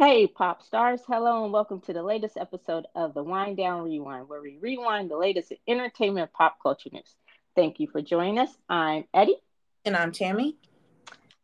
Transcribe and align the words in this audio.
Hey, 0.00 0.26
pop 0.26 0.62
stars. 0.62 1.02
Hello, 1.06 1.44
and 1.44 1.52
welcome 1.52 1.82
to 1.82 1.92
the 1.92 2.02
latest 2.02 2.38
episode 2.38 2.86
of 2.94 3.12
the 3.12 3.22
Wind 3.22 3.58
Down 3.58 3.84
Rewind, 3.84 4.30
where 4.30 4.40
we 4.40 4.56
rewind 4.58 5.10
the 5.10 5.18
latest 5.18 5.52
entertainment 5.68 6.32
pop 6.32 6.56
culture 6.62 6.88
news. 6.90 7.14
Thank 7.54 7.80
you 7.80 7.86
for 7.86 8.00
joining 8.00 8.38
us. 8.38 8.48
I'm 8.66 9.04
Eddie. 9.12 9.36
And 9.84 9.94
I'm 9.94 10.10
Tammy. 10.10 10.56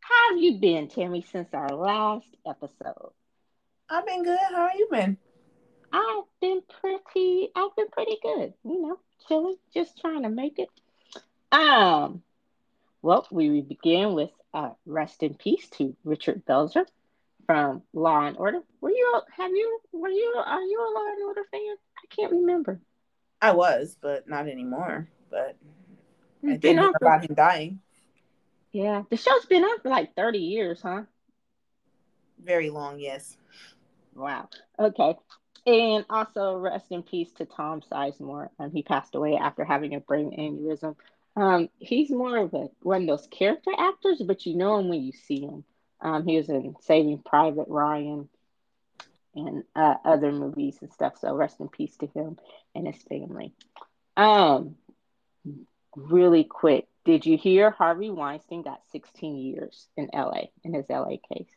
How 0.00 0.30
have 0.30 0.42
you 0.42 0.54
been, 0.58 0.88
Tammy, 0.88 1.20
since 1.30 1.52
our 1.52 1.68
last 1.68 2.28
episode? 2.46 3.10
I've 3.90 4.06
been 4.06 4.24
good. 4.24 4.38
How 4.38 4.68
have 4.68 4.78
you 4.78 4.88
been? 4.90 5.18
I've 5.92 6.24
been 6.40 6.62
pretty 6.80 7.50
I've 7.54 7.76
been 7.76 7.88
pretty 7.88 8.16
good, 8.22 8.54
you 8.64 8.80
know, 8.80 8.98
chilling, 9.28 9.56
just 9.74 10.00
trying 10.00 10.22
to 10.22 10.30
make 10.30 10.58
it. 10.58 10.70
Um 11.52 12.22
well, 13.02 13.26
we 13.30 13.60
begin 13.60 14.14
with 14.14 14.30
uh, 14.54 14.70
rest 14.86 15.22
in 15.22 15.34
peace 15.34 15.68
to 15.72 15.94
Richard 16.04 16.46
Belzer 16.46 16.86
from 17.46 17.82
Law 17.92 18.26
and 18.26 18.36
Order. 18.36 18.60
Were 18.80 18.90
you 18.90 19.20
have 19.36 19.50
you 19.50 19.80
were 19.92 20.08
you 20.08 20.34
are 20.44 20.62
you 20.62 20.80
a 20.80 20.90
Law 20.94 21.06
and 21.12 21.24
Order 21.24 21.44
fan? 21.50 21.76
I 21.96 22.14
can't 22.14 22.32
remember. 22.32 22.80
I 23.40 23.52
was, 23.52 23.96
but 24.00 24.28
not 24.28 24.48
anymore. 24.48 25.08
But 25.30 25.56
I 26.46 26.56
didn't 26.56 26.76
know 26.76 26.92
about 27.00 27.24
him 27.24 27.34
dying. 27.34 27.80
Yeah, 28.72 29.02
the 29.10 29.16
show's 29.16 29.46
been 29.46 29.64
on 29.64 29.80
for 29.80 29.88
like 29.88 30.14
thirty 30.14 30.40
years, 30.40 30.80
huh? 30.82 31.02
Very 32.42 32.70
long, 32.70 32.98
yes. 32.98 33.36
Wow. 34.14 34.48
Okay. 34.78 35.16
And 35.66 36.04
also, 36.08 36.56
rest 36.58 36.86
in 36.90 37.02
peace 37.02 37.32
to 37.32 37.44
Tom 37.44 37.82
Sizemore. 37.90 38.50
Um, 38.58 38.70
he 38.70 38.82
passed 38.82 39.14
away 39.14 39.36
after 39.36 39.64
having 39.64 39.94
a 39.94 40.00
brain 40.00 40.30
aneurysm. 40.38 40.94
Um, 41.34 41.68
he's 41.78 42.10
more 42.10 42.36
of 42.36 42.54
a 42.54 42.68
one 42.82 43.02
of 43.02 43.08
those 43.08 43.26
character 43.26 43.72
actors, 43.76 44.22
but 44.24 44.46
you 44.46 44.56
know 44.56 44.78
him 44.78 44.88
when 44.88 45.02
you 45.02 45.12
see 45.12 45.40
him. 45.40 45.64
Um, 46.00 46.26
he 46.26 46.36
was 46.36 46.48
in 46.48 46.74
Saving 46.82 47.18
Private 47.24 47.68
Ryan 47.68 48.28
and 49.34 49.64
uh, 49.74 49.94
other 50.04 50.32
movies 50.32 50.78
and 50.80 50.92
stuff. 50.92 51.18
So 51.18 51.34
rest 51.34 51.60
in 51.60 51.68
peace 51.68 51.96
to 51.98 52.06
him 52.06 52.38
and 52.74 52.86
his 52.86 53.02
family. 53.02 53.52
Um, 54.16 54.76
really 55.94 56.44
quick, 56.44 56.86
did 57.04 57.26
you 57.26 57.36
hear 57.36 57.70
Harvey 57.70 58.10
Weinstein 58.10 58.62
got 58.62 58.80
16 58.92 59.36
years 59.36 59.88
in 59.96 60.08
LA 60.12 60.44
in 60.64 60.74
his 60.74 60.86
LA 60.88 61.16
case? 61.32 61.50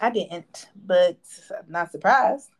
I 0.00 0.10
didn't, 0.10 0.68
but 0.74 1.16
not 1.68 1.90
surprised. 1.90 2.50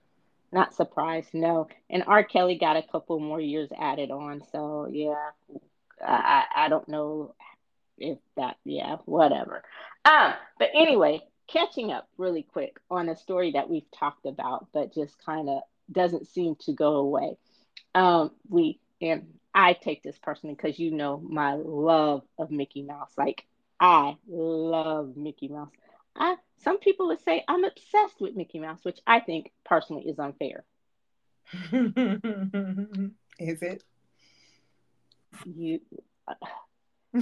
Not 0.52 0.74
surprised, 0.74 1.34
no. 1.34 1.68
And 1.90 2.04
R. 2.06 2.24
Kelly 2.24 2.56
got 2.56 2.76
a 2.76 2.82
couple 2.82 3.18
more 3.20 3.40
years 3.40 3.68
added 3.78 4.10
on. 4.10 4.42
So 4.52 4.88
yeah, 4.90 5.30
I 6.02 6.44
I 6.54 6.68
don't 6.68 6.88
know 6.88 7.34
if 7.98 8.18
that 8.36 8.56
yeah 8.64 8.96
whatever 9.06 9.62
um 10.06 10.34
but 10.58 10.70
anyway 10.74 11.20
catching 11.48 11.92
up 11.92 12.08
really 12.18 12.42
quick 12.42 12.78
on 12.90 13.08
a 13.08 13.16
story 13.16 13.52
that 13.52 13.68
we've 13.68 13.90
talked 13.92 14.26
about 14.26 14.66
but 14.72 14.94
just 14.94 15.16
kind 15.24 15.48
of 15.48 15.60
doesn't 15.90 16.26
seem 16.28 16.56
to 16.56 16.72
go 16.72 16.96
away. 16.96 17.36
Um 17.94 18.32
we 18.48 18.80
and 19.00 19.26
i 19.54 19.72
take 19.72 20.02
this 20.02 20.18
personally 20.18 20.54
because 20.54 20.78
you 20.78 20.90
know 20.90 21.18
my 21.18 21.54
love 21.54 22.22
of 22.38 22.50
mickey 22.50 22.82
mouse. 22.82 23.12
Like 23.16 23.44
i 23.78 24.16
love 24.28 25.16
mickey 25.16 25.48
mouse. 25.48 25.70
I 26.16 26.36
some 26.58 26.78
people 26.78 27.08
would 27.08 27.22
say 27.22 27.44
i'm 27.46 27.64
obsessed 27.64 28.20
with 28.20 28.34
mickey 28.34 28.58
mouse 28.58 28.80
which 28.82 28.98
i 29.06 29.20
think 29.20 29.52
personally 29.64 30.08
is 30.08 30.18
unfair. 30.18 30.64
Is 33.38 33.62
it? 33.62 33.84
You 35.44 35.80
uh, 36.26 36.34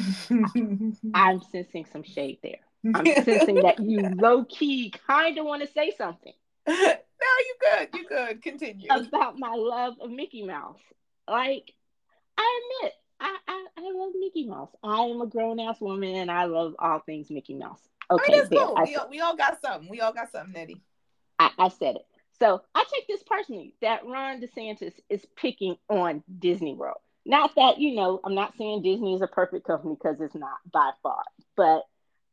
I'm 1.15 1.43
sensing 1.43 1.85
some 1.93 2.05
shade 2.05 2.39
there. 2.43 2.61
I'm 2.95 3.07
sensing 3.25 3.57
that 3.63 3.81
you 3.81 4.01
low 4.17 4.45
key 4.45 4.93
kind 5.07 5.39
of 5.39 5.47
want 5.47 5.63
to 5.63 5.69
say 5.73 5.93
something. 5.97 6.33
no, 6.69 6.75
you 6.75 7.55
good. 7.61 7.89
You 7.95 8.09
good. 8.09 8.43
Continue 8.43 8.89
about 8.91 9.39
my 9.39 9.55
love 9.55 9.95
of 10.01 10.11
Mickey 10.11 10.43
Mouse. 10.43 10.81
Like, 11.29 11.73
I 12.37 12.61
admit, 12.83 12.93
I 13.21 13.37
I, 13.49 13.67
I 13.79 13.93
love 13.95 14.13
Mickey 14.19 14.47
Mouse. 14.47 14.71
I 14.83 15.03
am 15.03 15.21
a 15.21 15.27
grown 15.27 15.61
ass 15.61 15.81
woman, 15.81 16.15
and 16.17 16.31
I 16.31 16.45
love 16.45 16.75
all 16.79 17.01
things 17.01 17.31
Mickey 17.31 17.55
Mouse. 17.55 17.81
Okay, 18.11 18.25
I 18.27 18.31
mean, 18.31 18.49
that's 18.51 18.63
cool. 18.63 18.79
we, 18.85 18.97
all, 18.97 19.09
we 19.09 19.21
all 19.21 19.37
got 19.37 19.61
something. 19.63 19.89
We 19.89 20.01
all 20.01 20.13
got 20.13 20.31
something, 20.31 20.61
Eddie. 20.61 20.83
I, 21.39 21.51
I 21.59 21.69
said 21.69 21.97
it. 21.97 22.07
So 22.39 22.63
I 22.75 22.85
take 22.93 23.07
this 23.07 23.23
personally 23.23 23.75
that 23.81 24.05
Ron 24.05 24.41
DeSantis 24.41 24.95
is 25.09 25.25
picking 25.37 25.77
on 25.89 26.23
Disney 26.39 26.75
World. 26.75 26.99
Not 27.25 27.55
that, 27.57 27.79
you 27.79 27.95
know, 27.95 28.21
I'm 28.23 28.35
not 28.35 28.57
saying 28.59 28.83
Disney 28.83 29.15
is 29.15 29.23
a 29.23 29.27
perfect 29.27 29.67
company 29.67 29.95
because 29.95 30.21
it's 30.21 30.35
not 30.35 30.59
by 30.71 30.91
far, 31.03 31.23
but 31.57 31.85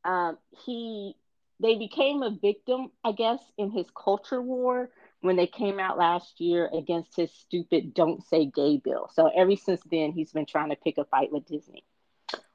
um, 0.03 0.37
he, 0.65 1.15
they 1.59 1.75
became 1.75 2.23
a 2.23 2.31
victim, 2.31 2.91
I 3.03 3.11
guess, 3.11 3.39
in 3.57 3.71
his 3.71 3.87
culture 3.95 4.41
war 4.41 4.89
when 5.21 5.35
they 5.35 5.47
came 5.47 5.79
out 5.79 5.97
last 5.97 6.41
year 6.41 6.69
against 6.73 7.15
his 7.15 7.31
stupid 7.31 7.93
don't 7.93 8.23
say 8.23 8.45
gay 8.45 8.77
bill. 8.77 9.09
So 9.13 9.29
ever 9.35 9.55
since 9.55 9.81
then, 9.89 10.11
he's 10.11 10.31
been 10.31 10.45
trying 10.45 10.69
to 10.69 10.75
pick 10.75 10.97
a 10.97 11.05
fight 11.05 11.31
with 11.31 11.45
Disney. 11.45 11.83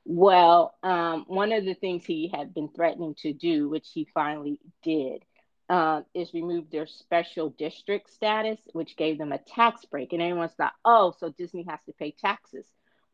Well, 0.05 0.75
um, 0.83 1.25
one 1.27 1.53
of 1.53 1.65
the 1.65 1.75
things 1.75 2.05
he 2.05 2.29
had 2.33 2.55
been 2.55 2.69
threatening 2.69 3.15
to 3.23 3.33
do, 3.33 3.69
which 3.69 3.89
he 3.93 4.07
finally 4.15 4.61
did, 4.83 5.25
uh, 5.69 6.03
is 6.15 6.33
remove 6.33 6.71
their 6.71 6.87
special 6.87 7.51
district 7.51 8.11
status, 8.13 8.59
which 8.73 8.97
gave 8.97 9.19
them 9.19 9.33
a 9.33 9.39
tax 9.39 9.85
break. 9.85 10.13
And 10.13 10.23
everyone's 10.23 10.53
thought, 10.53 10.75
oh, 10.85 11.13
so 11.19 11.31
Disney 11.31 11.65
has 11.69 11.81
to 11.87 11.93
pay 11.93 12.13
taxes. 12.13 12.67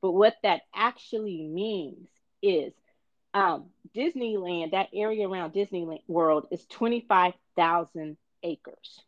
But 0.02 0.12
what 0.12 0.36
that 0.42 0.62
actually 0.74 1.42
means 1.42 2.08
is 2.42 2.74
um, 3.34 3.66
Disneyland, 3.94 4.72
that 4.72 4.88
area 4.94 5.28
around 5.28 5.52
Disneyland 5.52 6.02
World, 6.08 6.46
is 6.50 6.64
25,000 6.66 8.16
acres. 8.42 9.00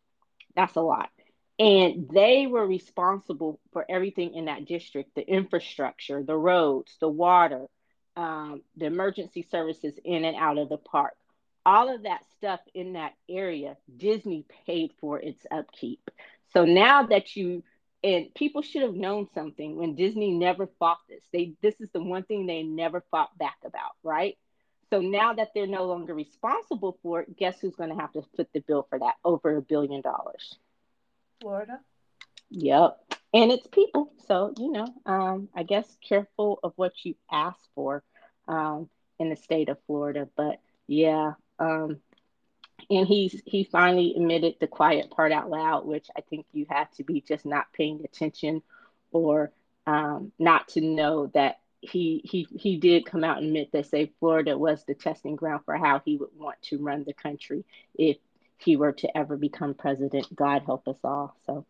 That's 0.56 0.76
a 0.76 0.80
lot. 0.80 1.10
And 1.58 2.08
they 2.12 2.46
were 2.46 2.66
responsible 2.66 3.60
for 3.72 3.84
everything 3.88 4.34
in 4.34 4.46
that 4.46 4.66
district 4.66 5.14
the 5.14 5.26
infrastructure, 5.26 6.22
the 6.22 6.36
roads, 6.36 6.96
the 7.00 7.08
water, 7.08 7.66
um, 8.16 8.62
the 8.76 8.86
emergency 8.86 9.46
services 9.50 9.94
in 10.04 10.24
and 10.24 10.36
out 10.36 10.58
of 10.58 10.68
the 10.68 10.78
park 10.78 11.14
all 11.66 11.94
of 11.94 12.02
that 12.02 12.22
stuff 12.36 12.60
in 12.74 12.94
that 12.94 13.14
area, 13.28 13.76
Disney 13.96 14.44
paid 14.66 14.92
for 15.00 15.20
its 15.20 15.44
upkeep. 15.50 16.10
So 16.52 16.64
now 16.64 17.04
that 17.06 17.36
you 17.36 17.64
and 18.04 18.32
people 18.34 18.60
should 18.60 18.82
have 18.82 18.94
known 18.94 19.26
something 19.34 19.76
when 19.76 19.94
Disney 19.96 20.30
never 20.30 20.68
fought 20.78 20.98
this. 21.08 21.22
They 21.32 21.54
this 21.62 21.74
is 21.80 21.88
the 21.92 22.02
one 22.02 22.22
thing 22.22 22.46
they 22.46 22.62
never 22.62 23.02
fought 23.10 23.36
back 23.38 23.56
about, 23.64 23.92
right? 24.02 24.36
So 24.90 25.00
now 25.00 25.32
that 25.32 25.52
they're 25.54 25.66
no 25.66 25.86
longer 25.86 26.14
responsible 26.14 26.98
for 27.02 27.22
it, 27.22 27.36
guess 27.36 27.58
who's 27.60 27.74
going 27.74 27.88
to 27.88 27.96
have 27.96 28.12
to 28.12 28.22
foot 28.36 28.48
the 28.52 28.60
bill 28.60 28.86
for 28.88 28.98
that? 28.98 29.14
Over 29.24 29.56
a 29.56 29.62
billion 29.62 30.02
dollars. 30.02 30.56
Florida. 31.40 31.80
Yep. 32.50 33.00
And 33.32 33.50
it's 33.50 33.66
people. 33.66 34.12
So, 34.28 34.52
you 34.58 34.70
know, 34.70 34.86
um, 35.06 35.48
I 35.54 35.62
guess 35.62 35.96
careful 36.06 36.60
of 36.62 36.74
what 36.76 36.92
you 37.04 37.14
ask 37.32 37.58
for 37.74 38.04
um, 38.46 38.88
in 39.18 39.30
the 39.30 39.36
state 39.36 39.70
of 39.70 39.78
Florida. 39.86 40.28
But 40.36 40.60
yeah, 40.86 41.32
um, 41.58 42.00
and 42.90 43.06
he's 43.06 43.40
he 43.46 43.64
finally 43.64 44.14
admitted 44.16 44.56
the 44.60 44.66
quiet 44.66 45.10
part 45.10 45.32
out 45.32 45.50
loud, 45.50 45.86
which 45.86 46.08
I 46.16 46.20
think 46.22 46.46
you 46.52 46.66
have 46.68 46.90
to 46.92 47.04
be 47.04 47.20
just 47.20 47.46
not 47.46 47.72
paying 47.72 48.02
attention 48.04 48.62
or 49.10 49.52
um, 49.86 50.32
not 50.38 50.68
to 50.68 50.80
know 50.80 51.28
that 51.34 51.60
he 51.80 52.22
he 52.24 52.46
he 52.56 52.76
did 52.76 53.06
come 53.06 53.24
out 53.24 53.38
and 53.38 53.46
admit 53.46 53.72
that 53.72 53.86
say 53.86 54.12
Florida 54.18 54.56
was 54.56 54.84
the 54.84 54.94
testing 54.94 55.36
ground 55.36 55.62
for 55.64 55.76
how 55.76 56.00
he 56.04 56.16
would 56.16 56.30
want 56.36 56.60
to 56.62 56.78
run 56.78 57.04
the 57.04 57.12
country 57.12 57.64
if 57.94 58.16
he 58.58 58.76
were 58.76 58.92
to 58.92 59.16
ever 59.16 59.36
become 59.36 59.74
president. 59.74 60.34
God 60.34 60.62
help 60.64 60.88
us 60.88 60.98
all. 61.04 61.36
So 61.46 61.66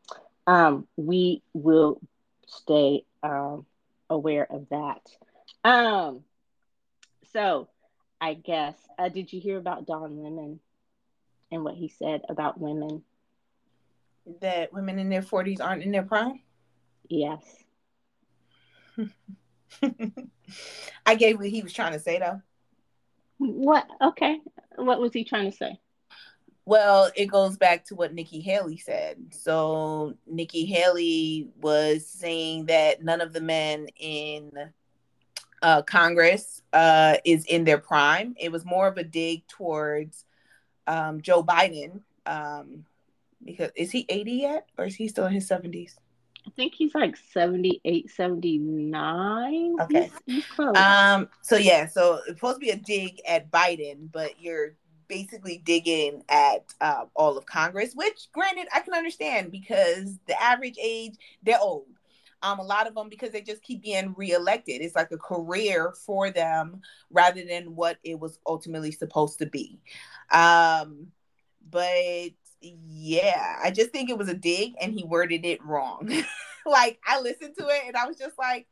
um, 0.46 0.86
we 0.96 1.42
will 1.52 2.00
stay 2.46 3.04
um, 3.22 3.66
aware 4.08 4.46
of 4.48 4.68
that. 4.70 5.00
Um, 5.64 6.20
so 7.32 7.68
I 8.20 8.34
guess. 8.34 8.76
Uh, 8.98 9.08
did 9.08 9.32
you 9.32 9.40
hear 9.40 9.58
about 9.58 9.86
Don 9.86 10.22
Lemon 10.22 10.60
and 11.54 11.64
what 11.64 11.74
he 11.74 11.88
said 11.88 12.22
about 12.28 12.60
women? 12.60 13.02
That 14.40 14.72
women 14.72 14.98
in 14.98 15.08
their 15.08 15.22
40s 15.22 15.60
aren't 15.60 15.82
in 15.82 15.92
their 15.92 16.02
prime? 16.02 16.40
Yes. 17.08 17.42
I 21.06 21.14
gave 21.14 21.38
what 21.38 21.48
he 21.48 21.62
was 21.62 21.72
trying 21.72 21.92
to 21.92 21.98
say, 21.98 22.18
though. 22.18 22.40
What? 23.38 23.86
Okay. 24.00 24.40
What 24.76 25.00
was 25.00 25.12
he 25.12 25.24
trying 25.24 25.50
to 25.50 25.56
say? 25.56 25.78
Well, 26.66 27.10
it 27.14 27.26
goes 27.26 27.58
back 27.58 27.84
to 27.86 27.94
what 27.94 28.14
Nikki 28.14 28.40
Haley 28.40 28.78
said. 28.78 29.18
So, 29.30 30.14
Nikki 30.26 30.64
Haley 30.64 31.48
was 31.60 32.06
saying 32.06 32.66
that 32.66 33.04
none 33.04 33.20
of 33.20 33.34
the 33.34 33.42
men 33.42 33.88
in 33.98 34.50
uh, 35.60 35.82
Congress 35.82 36.62
uh, 36.72 37.16
is 37.24 37.44
in 37.46 37.64
their 37.64 37.78
prime. 37.78 38.34
It 38.38 38.50
was 38.50 38.64
more 38.64 38.86
of 38.86 38.96
a 38.96 39.04
dig 39.04 39.46
towards 39.46 40.24
um, 40.86 41.20
Joe 41.20 41.42
Biden. 41.42 42.00
Um, 42.26 42.84
because 43.44 43.70
is 43.76 43.90
he 43.90 44.06
80 44.08 44.32
yet 44.32 44.66
or 44.78 44.86
is 44.86 44.94
he 44.94 45.08
still 45.08 45.26
in 45.26 45.32
his 45.32 45.48
70s? 45.48 45.96
I 46.46 46.50
think 46.50 46.74
he's 46.74 46.94
like 46.94 47.16
78, 47.16 48.10
79. 48.10 49.76
Okay. 49.80 50.10
He's, 50.26 50.44
he's 50.56 50.58
um, 50.76 51.28
so 51.42 51.56
yeah, 51.56 51.86
so 51.86 52.20
it's 52.26 52.38
supposed 52.38 52.56
to 52.56 52.60
be 52.60 52.70
a 52.70 52.76
dig 52.76 53.20
at 53.26 53.50
Biden, 53.50 54.10
but 54.12 54.40
you're 54.40 54.74
basically 55.08 55.62
digging 55.64 56.22
at 56.28 56.64
uh, 56.80 57.04
all 57.14 57.38
of 57.38 57.46
Congress, 57.46 57.94
which, 57.94 58.28
granted, 58.32 58.66
I 58.74 58.80
can 58.80 58.94
understand 58.94 59.52
because 59.52 60.18
the 60.26 60.40
average 60.40 60.76
age 60.80 61.14
they're 61.42 61.60
old. 61.60 61.86
Um, 62.44 62.58
a 62.58 62.62
lot 62.62 62.86
of 62.86 62.94
them 62.94 63.08
because 63.08 63.30
they 63.30 63.40
just 63.40 63.62
keep 63.62 63.82
being 63.82 64.14
reelected. 64.18 64.82
It's 64.82 64.94
like 64.94 65.10
a 65.12 65.16
career 65.16 65.94
for 66.04 66.30
them 66.30 66.82
rather 67.10 67.42
than 67.42 67.74
what 67.74 67.96
it 68.04 68.20
was 68.20 68.38
ultimately 68.46 68.92
supposed 68.92 69.38
to 69.38 69.46
be. 69.46 69.80
Um, 70.30 71.06
but 71.70 72.32
yeah, 72.60 73.58
I 73.62 73.70
just 73.70 73.90
think 73.90 74.10
it 74.10 74.18
was 74.18 74.28
a 74.28 74.34
dig 74.34 74.74
and 74.78 74.92
he 74.92 75.04
worded 75.04 75.46
it 75.46 75.64
wrong. 75.64 76.10
like 76.66 76.98
I 77.06 77.20
listened 77.20 77.54
to 77.58 77.66
it 77.66 77.82
and 77.86 77.96
I 77.96 78.06
was 78.06 78.18
just 78.18 78.38
like, 78.38 78.66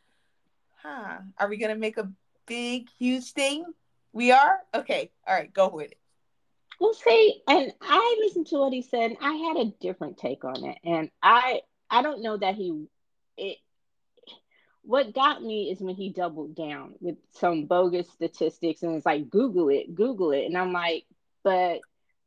huh, 0.83 1.19
are 1.39 1.49
we 1.49 1.57
gonna 1.57 1.75
make 1.75 1.97
a 1.97 2.13
big, 2.47 2.89
huge 2.99 3.33
thing? 3.33 3.65
We 4.13 4.33
are? 4.33 4.59
Okay. 4.75 5.11
All 5.27 5.35
right, 5.35 5.53
go 5.53 5.69
with 5.69 5.93
it. 5.93 5.99
Well, 6.79 6.93
see, 6.93 7.43
and 7.49 7.73
I 7.81 8.17
listened 8.25 8.49
to 8.49 8.59
what 8.59 8.73
he 8.73 8.83
said. 8.83 9.13
and 9.13 9.17
I 9.23 9.33
had 9.33 9.57
a 9.57 9.73
different 9.81 10.19
take 10.19 10.45
on 10.45 10.65
it, 10.65 10.79
and 10.85 11.11
I 11.23 11.61
I 11.89 12.03
don't 12.03 12.23
know 12.23 12.37
that 12.37 12.57
he 12.57 12.89
it. 13.37 13.59
What 14.85 15.15
got 15.15 15.43
me 15.43 15.71
is 15.71 15.81
when 15.81 15.95
he 15.95 16.11
doubled 16.11 16.57
down 16.57 16.95
with 17.01 17.17
some 17.31 17.67
bogus 17.67 18.11
statistics 18.11 18.83
and 18.83 18.97
it's 18.97 19.07
like 19.07 19.31
Google 19.31 19.69
it, 19.69 19.95
Google 19.95 20.33
it, 20.33 20.45
and 20.47 20.57
I'm 20.59 20.73
like, 20.73 21.05
but 21.45 21.81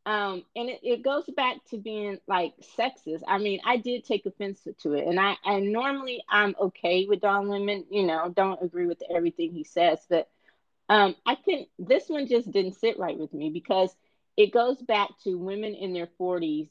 um, 0.06 0.44
and 0.56 0.70
it, 0.70 0.80
it 0.84 1.04
goes 1.04 1.26
back 1.36 1.58
to 1.72 1.78
being 1.78 2.20
like 2.28 2.54
sexist. 2.78 3.24
I 3.28 3.40
mean, 3.40 3.60
I 3.66 3.78
did 3.78 4.06
take 4.06 4.26
offense 4.26 4.68
to 4.82 4.94
it, 4.94 5.08
and 5.08 5.20
I 5.20 5.36
and 5.44 5.72
normally 5.74 6.24
I'm 6.30 6.56
okay 6.60 7.06
with 7.06 7.22
Don 7.22 7.50
Lemon. 7.50 7.86
You 7.90 8.06
know, 8.06 8.30
don't 8.30 8.62
agree 8.62 8.86
with 8.86 9.02
everything 9.14 9.52
he 9.52 9.64
says, 9.64 10.00
but 10.10 10.30
um, 10.90 11.16
I 11.26 11.36
can. 11.36 11.66
This 11.80 12.08
one 12.08 12.28
just 12.28 12.52
didn't 12.52 12.76
sit 12.76 13.00
right 13.00 13.18
with 13.18 13.34
me 13.34 13.50
because 13.50 13.96
it 14.38 14.54
goes 14.54 14.82
back 14.82 15.10
to 15.24 15.38
women 15.38 15.74
in 15.74 15.94
their 15.94 16.08
40s 16.20 16.70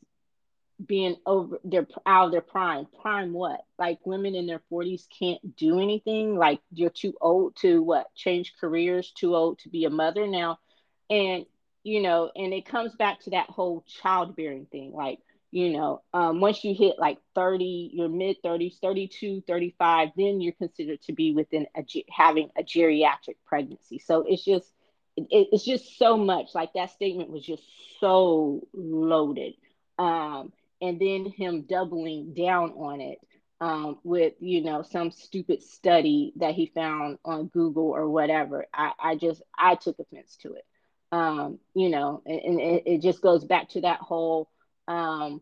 being 0.85 1.17
over 1.27 1.59
their 1.65 1.87
out 2.07 2.27
of 2.27 2.33
their 2.33 2.41
prime. 2.41 2.87
Prime 3.01 3.33
what? 3.33 3.61
Like 3.79 3.99
women 4.05 4.35
in 4.35 4.47
their 4.47 4.63
40s 4.71 5.07
can't 5.19 5.57
do 5.57 5.81
anything. 5.81 6.37
Like 6.37 6.61
you're 6.73 6.91
too 6.91 7.15
old 7.21 7.57
to 7.57 7.83
what? 7.83 8.15
Change 8.15 8.55
careers. 8.61 9.13
Too 9.13 9.35
old 9.35 9.59
to 9.61 9.69
be 9.69 9.85
a 9.85 9.91
mother 9.91 10.27
now, 10.27 10.59
and 11.11 11.47
you 11.85 12.01
know, 12.03 12.31
and 12.35 12.53
it 12.53 12.67
comes 12.67 12.95
back 12.97 13.21
to 13.21 13.31
that 13.31 13.51
whole 13.51 13.85
childbearing 13.87 14.67
thing. 14.67 14.93
Like, 14.93 15.21
you 15.51 15.71
know, 15.71 16.03
um, 16.13 16.41
once 16.41 16.65
you 16.65 16.75
hit 16.75 16.99
like 16.99 17.19
30, 17.35 17.91
your 17.93 18.09
mid 18.09 18.43
30s, 18.43 18.81
32, 18.81 19.43
35, 19.47 20.09
then 20.17 20.41
you're 20.41 20.55
considered 20.55 21.03
to 21.03 21.13
be 21.13 21.33
within 21.35 21.67
a, 21.77 21.85
having 22.11 22.49
a 22.59 22.63
geriatric 22.63 23.37
pregnancy. 23.47 23.99
So 23.99 24.25
it's 24.27 24.45
just, 24.45 24.67
it, 25.17 25.49
it's 25.53 25.65
just 25.65 25.99
so 25.99 26.17
much. 26.17 26.55
Like 26.55 26.73
that 26.73 26.91
statement 26.91 27.31
was 27.31 27.45
just 27.45 27.63
so 28.01 28.67
loaded. 28.73 29.55
Um, 29.99 30.53
and 30.87 31.01
then 31.01 31.27
him 31.31 31.63
doubling 31.63 32.35
down 32.35 32.71
on 32.73 33.01
it 33.01 33.19
um, 33.61 33.99
with 34.05 34.35
you 34.41 34.63
know 34.63 34.83
some 34.83 35.11
stupid 35.11 35.63
study 35.63 36.33
that 36.37 36.55
he 36.55 36.67
found 36.75 37.19
on 37.25 37.49
Google 37.49 37.89
or 37.89 38.09
whatever. 38.09 38.67
I, 38.73 38.93
I 38.99 39.17
just 39.17 39.43
I 39.57 39.75
took 39.75 39.99
offense 39.99 40.37
to 40.43 40.55
it 40.55 40.65
um, 41.15 41.59
you 41.75 41.91
know, 41.91 42.23
and, 42.27 42.41
and 42.41 42.61
it, 42.61 42.83
it, 42.87 43.03
just 43.03 43.21
goes 43.21 43.45
back 43.45 43.69
to 43.71 43.83
that 43.83 44.01
whole 44.01 44.51
um, 44.89 45.41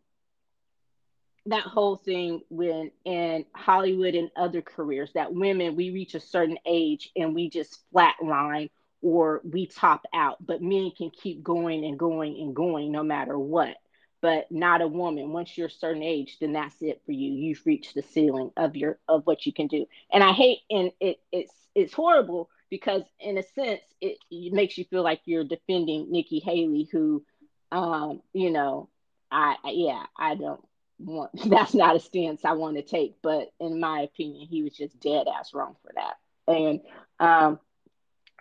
that 1.47 1.63
whole 1.63 1.97
thing 1.97 2.43
when 2.51 2.91
in 3.07 3.47
Hollywood 3.55 4.15
and 4.15 4.31
other 4.37 4.61
careers 4.61 5.11
that 5.15 5.33
women 5.33 5.75
we 5.75 5.91
reach 5.91 6.15
a 6.15 6.21
certain 6.21 6.59
age 6.67 7.11
and 7.17 7.35
we 7.35 7.49
just 7.49 7.79
flatline 7.93 8.69
or 9.01 9.41
we 9.45 9.67
top 9.67 10.05
out, 10.15 10.45
but 10.45 10.63
men 10.63 10.93
can 10.97 11.11
keep 11.11 11.43
going 11.43 11.85
and 11.87 11.99
going 11.99 12.39
and 12.39 12.55
going 12.55 12.93
no 12.93 13.03
matter 13.03 13.39
what. 13.39 13.75
But 14.23 14.51
not 14.51 14.81
a 14.81 14.89
woman. 14.89 15.33
Once 15.33 15.59
you're 15.59 15.67
a 15.67 15.71
certain 15.71 16.03
age, 16.03 16.39
then 16.41 16.55
that's 16.55 16.81
it 16.81 17.03
for 17.05 17.13
you. 17.13 17.33
You've 17.33 17.67
reached 17.67 17.95
the 17.95 18.03
ceiling 18.03 18.53
of 18.57 18.77
your 18.77 18.99
of 19.09 19.27
what 19.27 19.47
you 19.47 19.53
can 19.53 19.67
do. 19.67 19.87
And 20.13 20.25
I 20.25 20.33
hate 20.33 20.61
and 20.71 20.93
it 21.01 21.21
it's 21.33 21.53
it's 21.75 21.93
horrible 21.93 22.49
because 22.71 23.03
in 23.21 23.37
a 23.37 23.43
sense 23.43 23.83
it, 24.01 24.19
it 24.31 24.53
makes 24.55 24.79
you 24.79 24.85
feel 24.85 25.03
like 25.03 25.23
you're 25.27 25.45
defending 25.45 26.11
Nikki 26.11 26.41
Haley, 26.41 26.89
who, 26.91 27.25
um, 27.73 28.23
you 28.33 28.51
know, 28.51 28.89
I 29.31 29.57
yeah 29.67 30.05
I 30.17 30.37
don't 30.37 30.65
want 30.99 31.33
that's 31.51 31.75
not 31.75 31.97
a 31.97 32.01
stance 32.01 32.45
I 32.45 32.53
want 32.53 32.77
to 32.77 32.83
take, 32.83 33.17
but 33.23 33.53
in 33.61 33.81
my 33.81 34.03
opinion, 34.03 34.47
he 34.47 34.63
was 34.63 34.77
just 34.77 35.01
dead 35.01 35.27
ass 35.29 35.53
wrong 35.53 35.77
for 35.83 35.93
that, 35.97 36.19
and 36.47 36.81
um, 37.21 37.59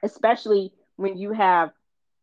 especially 0.03 0.73
when 0.95 1.17
you 1.17 1.31
have, 1.31 1.71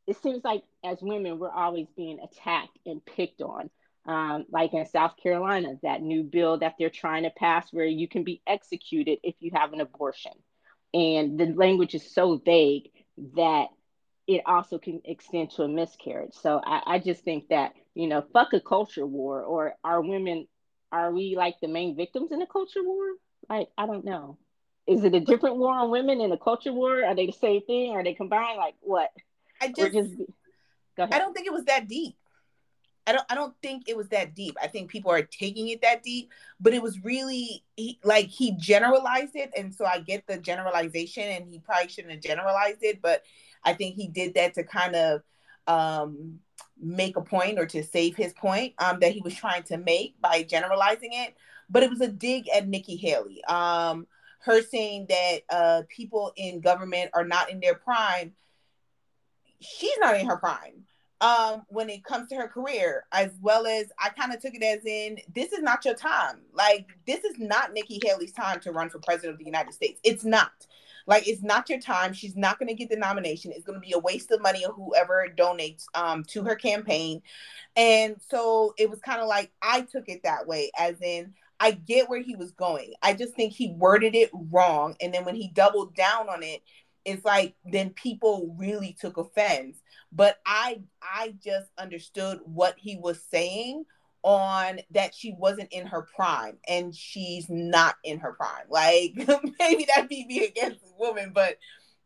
it 0.06 0.16
seems 0.22 0.44
like 0.44 0.62
as 0.84 0.98
women 1.00 1.38
we're 1.38 1.50
always 1.50 1.86
being 1.96 2.18
attacked 2.20 2.78
and 2.86 3.04
picked 3.04 3.40
on. 3.40 3.70
Um, 4.06 4.46
like 4.50 4.72
in 4.72 4.86
South 4.86 5.16
Carolina, 5.22 5.74
that 5.82 6.00
new 6.00 6.22
bill 6.22 6.58
that 6.58 6.76
they're 6.78 6.88
trying 6.88 7.24
to 7.24 7.30
pass 7.30 7.70
where 7.72 7.84
you 7.84 8.08
can 8.08 8.24
be 8.24 8.40
executed 8.46 9.18
if 9.22 9.34
you 9.40 9.50
have 9.54 9.74
an 9.74 9.82
abortion 9.82 10.32
and 10.94 11.38
the 11.38 11.46
language 11.46 11.94
is 11.94 12.14
so 12.14 12.40
vague 12.44 12.90
that 13.34 13.66
it 14.26 14.42
also 14.46 14.78
can 14.78 15.00
extend 15.04 15.50
to 15.50 15.62
a 15.62 15.68
miscarriage. 15.68 16.34
So 16.34 16.60
I, 16.64 16.82
I, 16.86 16.98
just 16.98 17.24
think 17.24 17.48
that, 17.48 17.72
you 17.94 18.08
know, 18.08 18.24
fuck 18.32 18.52
a 18.52 18.60
culture 18.60 19.06
war 19.06 19.42
or 19.42 19.74
are 19.82 20.02
women, 20.02 20.46
are 20.92 21.12
we 21.12 21.34
like 21.36 21.56
the 21.60 21.68
main 21.68 21.96
victims 21.96 22.30
in 22.32 22.42
a 22.42 22.46
culture 22.46 22.82
war? 22.82 23.06
Like, 23.48 23.68
I 23.76 23.86
don't 23.86 24.04
know. 24.04 24.38
Is 24.86 25.04
it 25.04 25.14
a 25.14 25.20
different 25.20 25.56
war 25.56 25.74
on 25.74 25.90
women 25.90 26.20
and 26.20 26.32
a 26.32 26.38
culture 26.38 26.72
war? 26.72 27.04
Are 27.04 27.14
they 27.14 27.26
the 27.26 27.32
same 27.32 27.62
thing? 27.62 27.92
Are 27.92 28.04
they 28.04 28.14
combined? 28.14 28.56
Like 28.56 28.74
what? 28.80 29.10
I 29.60 29.68
just, 29.68 29.92
just 29.92 30.12
I 30.98 31.18
don't 31.18 31.34
think 31.34 31.46
it 31.46 31.52
was 31.52 31.64
that 31.64 31.88
deep. 31.88 32.16
I 33.08 33.12
don't 33.12 33.24
I 33.30 33.34
don't 33.34 33.54
think 33.62 33.88
it 33.88 33.96
was 33.96 34.08
that 34.08 34.34
deep. 34.34 34.56
I 34.62 34.66
think 34.66 34.90
people 34.90 35.10
are 35.10 35.22
taking 35.22 35.68
it 35.68 35.80
that 35.80 36.02
deep, 36.02 36.30
but 36.60 36.74
it 36.74 36.82
was 36.82 37.02
really 37.02 37.64
he, 37.74 37.98
like 38.04 38.26
he 38.26 38.52
generalized 38.52 39.34
it 39.34 39.50
and 39.56 39.74
so 39.74 39.86
I 39.86 40.00
get 40.00 40.26
the 40.26 40.36
generalization 40.36 41.22
and 41.22 41.48
he 41.48 41.58
probably 41.58 41.88
shouldn't 41.88 42.12
have 42.12 42.22
generalized 42.22 42.82
it, 42.82 43.00
but 43.00 43.22
I 43.64 43.72
think 43.72 43.94
he 43.94 44.08
did 44.08 44.34
that 44.34 44.52
to 44.54 44.62
kind 44.62 44.94
of 44.94 45.22
um, 45.66 46.40
make 46.78 47.16
a 47.16 47.22
point 47.22 47.58
or 47.58 47.64
to 47.64 47.82
save 47.82 48.14
his 48.14 48.34
point 48.34 48.74
um, 48.78 49.00
that 49.00 49.12
he 49.12 49.22
was 49.22 49.34
trying 49.34 49.62
to 49.64 49.78
make 49.78 50.20
by 50.20 50.42
generalizing 50.42 51.14
it. 51.14 51.34
But 51.70 51.84
it 51.84 51.90
was 51.90 52.02
a 52.02 52.08
dig 52.08 52.48
at 52.50 52.68
Nikki 52.68 52.96
Haley. 52.96 53.42
Um, 53.44 54.06
her 54.40 54.60
saying 54.60 55.06
that 55.08 55.38
uh, 55.48 55.82
people 55.88 56.32
in 56.36 56.60
government 56.60 57.10
are 57.14 57.24
not 57.24 57.50
in 57.50 57.60
their 57.60 57.74
prime. 57.74 58.32
She's 59.60 59.96
not 59.98 60.18
in 60.20 60.26
her 60.26 60.36
prime 60.36 60.84
um 61.20 61.62
when 61.68 61.90
it 61.90 62.04
comes 62.04 62.28
to 62.28 62.36
her 62.36 62.46
career 62.46 63.04
as 63.12 63.32
well 63.40 63.66
as 63.66 63.86
i 63.98 64.08
kind 64.08 64.32
of 64.32 64.40
took 64.40 64.54
it 64.54 64.62
as 64.62 64.84
in 64.86 65.18
this 65.34 65.52
is 65.52 65.62
not 65.62 65.84
your 65.84 65.94
time. 65.94 66.40
Like 66.52 66.86
this 67.06 67.24
is 67.24 67.38
not 67.38 67.72
nikki 67.72 68.00
haley's 68.02 68.32
time 68.32 68.60
to 68.60 68.72
run 68.72 68.90
for 68.90 68.98
president 69.00 69.34
of 69.34 69.38
the 69.38 69.44
united 69.44 69.74
states. 69.74 70.00
It's 70.04 70.24
not. 70.24 70.52
Like 71.06 71.26
it's 71.26 71.42
not 71.42 71.70
your 71.70 71.80
time. 71.80 72.12
She's 72.12 72.36
not 72.36 72.58
going 72.58 72.68
to 72.68 72.74
get 72.74 72.90
the 72.90 72.96
nomination. 72.96 73.50
It's 73.50 73.64
going 73.64 73.80
to 73.80 73.86
be 73.86 73.94
a 73.94 73.98
waste 73.98 74.30
of 74.30 74.42
money 74.42 74.64
of 74.64 74.74
whoever 74.74 75.26
donates 75.36 75.84
um 75.94 76.24
to 76.24 76.44
her 76.44 76.54
campaign. 76.54 77.22
And 77.76 78.16
so 78.30 78.74
it 78.78 78.90
was 78.90 79.00
kind 79.00 79.20
of 79.20 79.28
like 79.28 79.50
i 79.62 79.82
took 79.82 80.08
it 80.08 80.22
that 80.24 80.46
way 80.46 80.70
as 80.78 81.00
in 81.00 81.34
i 81.60 81.72
get 81.72 82.08
where 82.08 82.22
he 82.22 82.36
was 82.36 82.52
going. 82.52 82.94
I 83.02 83.14
just 83.14 83.34
think 83.34 83.52
he 83.52 83.72
worded 83.72 84.14
it 84.14 84.30
wrong 84.32 84.96
and 85.00 85.12
then 85.12 85.24
when 85.24 85.34
he 85.34 85.48
doubled 85.48 85.94
down 85.94 86.28
on 86.28 86.42
it 86.42 86.62
it's 87.04 87.24
like 87.24 87.54
then 87.64 87.90
people 87.90 88.54
really 88.58 88.96
took 89.00 89.16
offense 89.16 89.78
but 90.12 90.38
i 90.46 90.80
i 91.02 91.34
just 91.42 91.70
understood 91.78 92.40
what 92.44 92.74
he 92.78 92.96
was 92.96 93.20
saying 93.30 93.84
on 94.22 94.80
that 94.90 95.14
she 95.14 95.32
wasn't 95.38 95.72
in 95.72 95.86
her 95.86 96.02
prime 96.02 96.56
and 96.66 96.94
she's 96.94 97.48
not 97.48 97.96
in 98.04 98.18
her 98.18 98.32
prime. 98.32 98.66
Like 98.68 99.14
maybe 99.60 99.86
that 99.94 100.08
beat 100.08 100.26
me 100.26 100.44
against 100.44 100.82
the 100.82 100.92
woman 100.98 101.32
but 101.34 101.56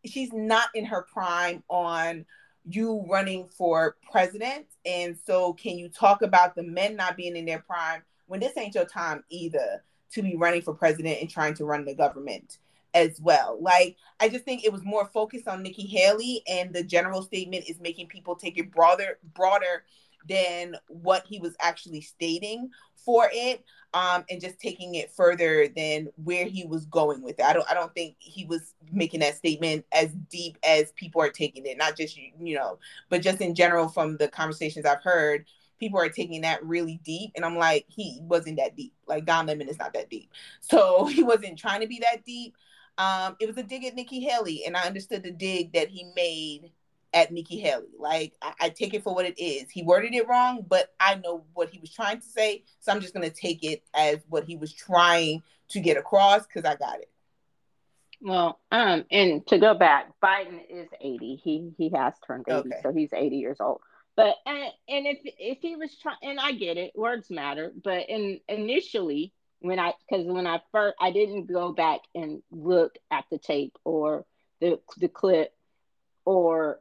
she's 0.04 0.32
not 0.32 0.68
in 0.74 0.84
her 0.84 1.02
prime 1.02 1.62
on 1.68 2.24
you 2.64 3.04
running 3.08 3.48
for 3.48 3.96
president. 4.10 4.66
And 4.86 5.16
so 5.26 5.52
can 5.54 5.76
you 5.76 5.88
talk 5.88 6.22
about 6.22 6.54
the 6.54 6.62
men 6.62 6.96
not 6.96 7.16
being 7.16 7.36
in 7.36 7.44
their 7.44 7.60
prime 7.60 8.02
when 8.26 8.40
this 8.40 8.56
ain't 8.56 8.74
your 8.74 8.84
time 8.84 9.24
either 9.30 9.82
to 10.12 10.22
be 10.22 10.36
running 10.36 10.62
for 10.62 10.74
president 10.74 11.20
and 11.20 11.30
trying 11.30 11.54
to 11.54 11.64
run 11.64 11.84
the 11.84 11.94
government 11.94 12.58
as 12.94 13.20
well. 13.20 13.58
Like 13.60 13.96
I 14.20 14.28
just 14.28 14.44
think 14.44 14.64
it 14.64 14.72
was 14.72 14.84
more 14.84 15.06
focused 15.06 15.48
on 15.48 15.62
Nikki 15.62 15.86
Haley 15.86 16.42
and 16.48 16.72
the 16.72 16.82
general 16.82 17.22
statement 17.22 17.68
is 17.68 17.80
making 17.80 18.08
people 18.08 18.36
take 18.36 18.58
it 18.58 18.70
broader 18.70 19.18
broader 19.34 19.84
than 20.28 20.76
what 20.88 21.26
he 21.26 21.38
was 21.38 21.56
actually 21.60 22.00
stating 22.00 22.70
for 22.94 23.28
it 23.32 23.64
um 23.92 24.24
and 24.30 24.40
just 24.40 24.60
taking 24.60 24.94
it 24.94 25.10
further 25.10 25.66
than 25.74 26.06
where 26.22 26.46
he 26.46 26.64
was 26.64 26.86
going 26.86 27.22
with 27.22 27.38
it. 27.38 27.44
I 27.44 27.52
don't 27.52 27.68
I 27.70 27.74
don't 27.74 27.94
think 27.94 28.16
he 28.18 28.44
was 28.44 28.74
making 28.92 29.20
that 29.20 29.36
statement 29.36 29.84
as 29.92 30.12
deep 30.30 30.58
as 30.62 30.92
people 30.92 31.20
are 31.22 31.30
taking 31.30 31.66
it. 31.66 31.78
Not 31.78 31.96
just 31.96 32.16
you 32.16 32.54
know, 32.54 32.78
but 33.08 33.22
just 33.22 33.40
in 33.40 33.54
general 33.54 33.88
from 33.88 34.16
the 34.16 34.28
conversations 34.28 34.86
I've 34.86 35.02
heard 35.02 35.46
people 35.82 35.98
are 35.98 36.08
taking 36.08 36.42
that 36.42 36.64
really 36.64 37.00
deep 37.02 37.32
and 37.34 37.44
i'm 37.44 37.56
like 37.56 37.84
he 37.88 38.20
wasn't 38.22 38.56
that 38.56 38.76
deep 38.76 38.92
like 39.08 39.24
don 39.24 39.46
lemon 39.46 39.68
is 39.68 39.80
not 39.80 39.92
that 39.92 40.08
deep 40.08 40.30
so 40.60 41.06
he 41.12 41.24
wasn't 41.24 41.58
trying 41.58 41.80
to 41.80 41.88
be 41.88 41.98
that 41.98 42.24
deep 42.24 42.54
um, 42.98 43.36
it 43.40 43.46
was 43.46 43.56
a 43.56 43.62
dig 43.62 43.84
at 43.84 43.94
Nikki 43.94 44.20
Haley, 44.20 44.64
and 44.66 44.76
I 44.76 44.82
understood 44.82 45.22
the 45.22 45.30
dig 45.30 45.72
that 45.72 45.88
he 45.88 46.10
made 46.14 46.72
at 47.14 47.32
Nikki 47.32 47.58
Haley. 47.58 47.88
Like 47.98 48.34
I, 48.42 48.52
I, 48.60 48.68
take 48.68 48.94
it 48.94 49.02
for 49.02 49.14
what 49.14 49.26
it 49.26 49.38
is. 49.38 49.70
He 49.70 49.82
worded 49.82 50.14
it 50.14 50.28
wrong, 50.28 50.64
but 50.66 50.94
I 50.98 51.16
know 51.16 51.44
what 51.54 51.70
he 51.70 51.78
was 51.78 51.92
trying 51.92 52.20
to 52.20 52.26
say, 52.26 52.64
so 52.80 52.92
I'm 52.92 53.00
just 53.00 53.14
gonna 53.14 53.30
take 53.30 53.64
it 53.64 53.82
as 53.94 54.18
what 54.28 54.44
he 54.44 54.56
was 54.56 54.72
trying 54.72 55.42
to 55.70 55.80
get 55.80 55.96
across 55.96 56.46
because 56.46 56.64
I 56.64 56.76
got 56.76 57.00
it. 57.00 57.10
Well, 58.20 58.60
um, 58.70 59.04
and 59.10 59.46
to 59.48 59.58
go 59.58 59.74
back, 59.74 60.12
Biden 60.22 60.60
is 60.68 60.88
80. 61.00 61.36
He 61.42 61.72
he 61.76 61.90
has 61.90 62.14
turned 62.26 62.44
80, 62.48 62.58
okay. 62.58 62.80
so 62.82 62.92
he's 62.92 63.12
80 63.12 63.36
years 63.36 63.60
old. 63.60 63.80
But 64.16 64.36
and 64.46 64.70
and 64.88 65.06
if 65.06 65.18
if 65.24 65.58
he 65.60 65.76
was 65.76 65.96
trying, 65.96 66.18
and 66.22 66.38
I 66.38 66.52
get 66.52 66.76
it, 66.76 66.92
words 66.94 67.30
matter. 67.30 67.72
But 67.82 68.08
in 68.08 68.40
initially, 68.48 69.32
when 69.62 69.78
I 69.78 69.94
because 70.08 70.26
when 70.26 70.46
I 70.46 70.60
first 70.72 70.96
I 71.00 71.10
didn't 71.12 71.46
go 71.46 71.72
back 71.72 72.00
and 72.14 72.42
look 72.50 72.96
at 73.10 73.24
the 73.30 73.38
tape 73.38 73.76
or 73.84 74.24
the 74.60 74.78
the 74.98 75.08
clip 75.08 75.52
or 76.24 76.80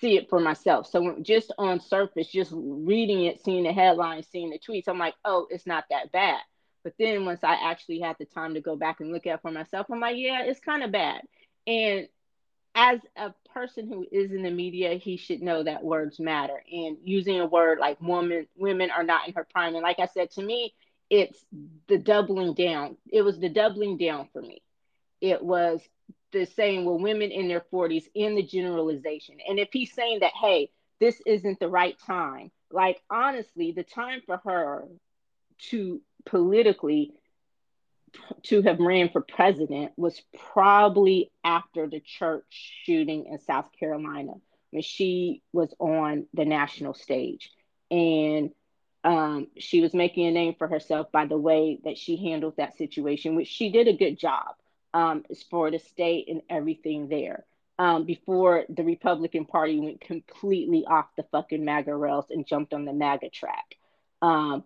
see 0.00 0.16
it 0.16 0.28
for 0.28 0.40
myself. 0.40 0.86
So 0.86 1.16
just 1.22 1.52
on 1.58 1.80
surface, 1.80 2.28
just 2.28 2.52
reading 2.54 3.24
it, 3.24 3.42
seeing 3.42 3.64
the 3.64 3.72
headlines, 3.72 4.26
seeing 4.30 4.50
the 4.50 4.58
tweets, 4.58 4.88
I'm 4.88 4.98
like, 4.98 5.14
oh, 5.24 5.46
it's 5.50 5.66
not 5.66 5.84
that 5.90 6.12
bad. 6.12 6.40
But 6.84 6.94
then 6.98 7.24
once 7.24 7.42
I 7.42 7.54
actually 7.54 8.00
had 8.00 8.16
the 8.18 8.24
time 8.24 8.54
to 8.54 8.60
go 8.60 8.76
back 8.76 9.00
and 9.00 9.12
look 9.12 9.26
at 9.26 9.42
for 9.42 9.50
myself, 9.50 9.86
I'm 9.90 10.00
like, 10.00 10.16
yeah, 10.16 10.44
it's 10.44 10.60
kind 10.60 10.82
of 10.82 10.92
bad. 10.92 11.22
And 11.66 12.08
as 12.74 13.00
a 13.16 13.34
person 13.52 13.88
who 13.88 14.06
is 14.12 14.30
in 14.30 14.42
the 14.42 14.50
media, 14.50 14.94
he 14.94 15.16
should 15.16 15.42
know 15.42 15.62
that 15.62 15.82
words 15.82 16.20
matter. 16.20 16.62
And 16.70 16.98
using 17.02 17.40
a 17.40 17.46
word 17.46 17.78
like 17.80 18.00
woman, 18.00 18.46
women 18.56 18.90
are 18.90 19.02
not 19.02 19.26
in 19.26 19.34
her 19.34 19.46
prime. 19.50 19.74
And 19.74 19.82
like 19.82 19.98
I 19.98 20.06
said, 20.06 20.30
to 20.32 20.42
me, 20.42 20.74
it's 21.10 21.42
the 21.88 21.98
doubling 21.98 22.54
down. 22.54 22.96
It 23.10 23.22
was 23.22 23.38
the 23.38 23.48
doubling 23.48 23.96
down 23.96 24.28
for 24.32 24.42
me. 24.42 24.62
It 25.20 25.42
was 25.42 25.80
the 26.32 26.44
saying, 26.44 26.84
well, 26.84 26.98
women 26.98 27.30
in 27.30 27.48
their 27.48 27.64
40s 27.72 28.04
in 28.14 28.34
the 28.34 28.42
generalization. 28.42 29.38
And 29.48 29.58
if 29.58 29.68
he's 29.72 29.92
saying 29.92 30.20
that, 30.20 30.32
hey, 30.40 30.70
this 31.00 31.20
isn't 31.24 31.60
the 31.60 31.68
right 31.68 31.96
time, 32.06 32.50
like 32.70 33.00
honestly, 33.08 33.72
the 33.72 33.84
time 33.84 34.20
for 34.26 34.40
her 34.44 34.84
to 35.70 36.00
politically 36.26 37.12
to 38.42 38.62
have 38.62 38.78
ran 38.78 39.10
for 39.10 39.20
president 39.20 39.92
was 39.96 40.20
probably 40.52 41.30
after 41.44 41.86
the 41.86 42.00
church 42.00 42.44
shooting 42.84 43.26
in 43.26 43.38
South 43.38 43.66
Carolina 43.78 44.32
when 44.70 44.82
she 44.82 45.42
was 45.52 45.72
on 45.78 46.26
the 46.34 46.44
national 46.44 46.94
stage. 46.94 47.50
And 47.90 48.50
um, 49.04 49.48
she 49.56 49.80
was 49.80 49.94
making 49.94 50.26
a 50.26 50.30
name 50.30 50.54
for 50.58 50.68
herself 50.68 51.10
by 51.12 51.26
the 51.26 51.38
way 51.38 51.78
that 51.84 51.98
she 51.98 52.16
handled 52.16 52.56
that 52.56 52.76
situation, 52.76 53.36
which 53.36 53.48
she 53.48 53.70
did 53.70 53.88
a 53.88 53.96
good 53.96 54.18
job 54.18 54.54
um, 54.94 55.24
for 55.50 55.70
the 55.70 55.78
state 55.78 56.28
and 56.28 56.42
everything 56.48 57.08
there. 57.08 57.44
Um, 57.80 58.04
before 58.04 58.64
the 58.68 58.82
Republican 58.82 59.44
Party 59.44 59.78
went 59.78 60.00
completely 60.00 60.84
off 60.84 61.06
the 61.16 61.22
fucking 61.30 61.64
MAGA 61.64 61.94
rails 61.94 62.26
and 62.28 62.44
jumped 62.44 62.74
on 62.74 62.84
the 62.84 62.92
MAGA 62.92 63.30
track. 63.30 63.76
Um, 64.20 64.64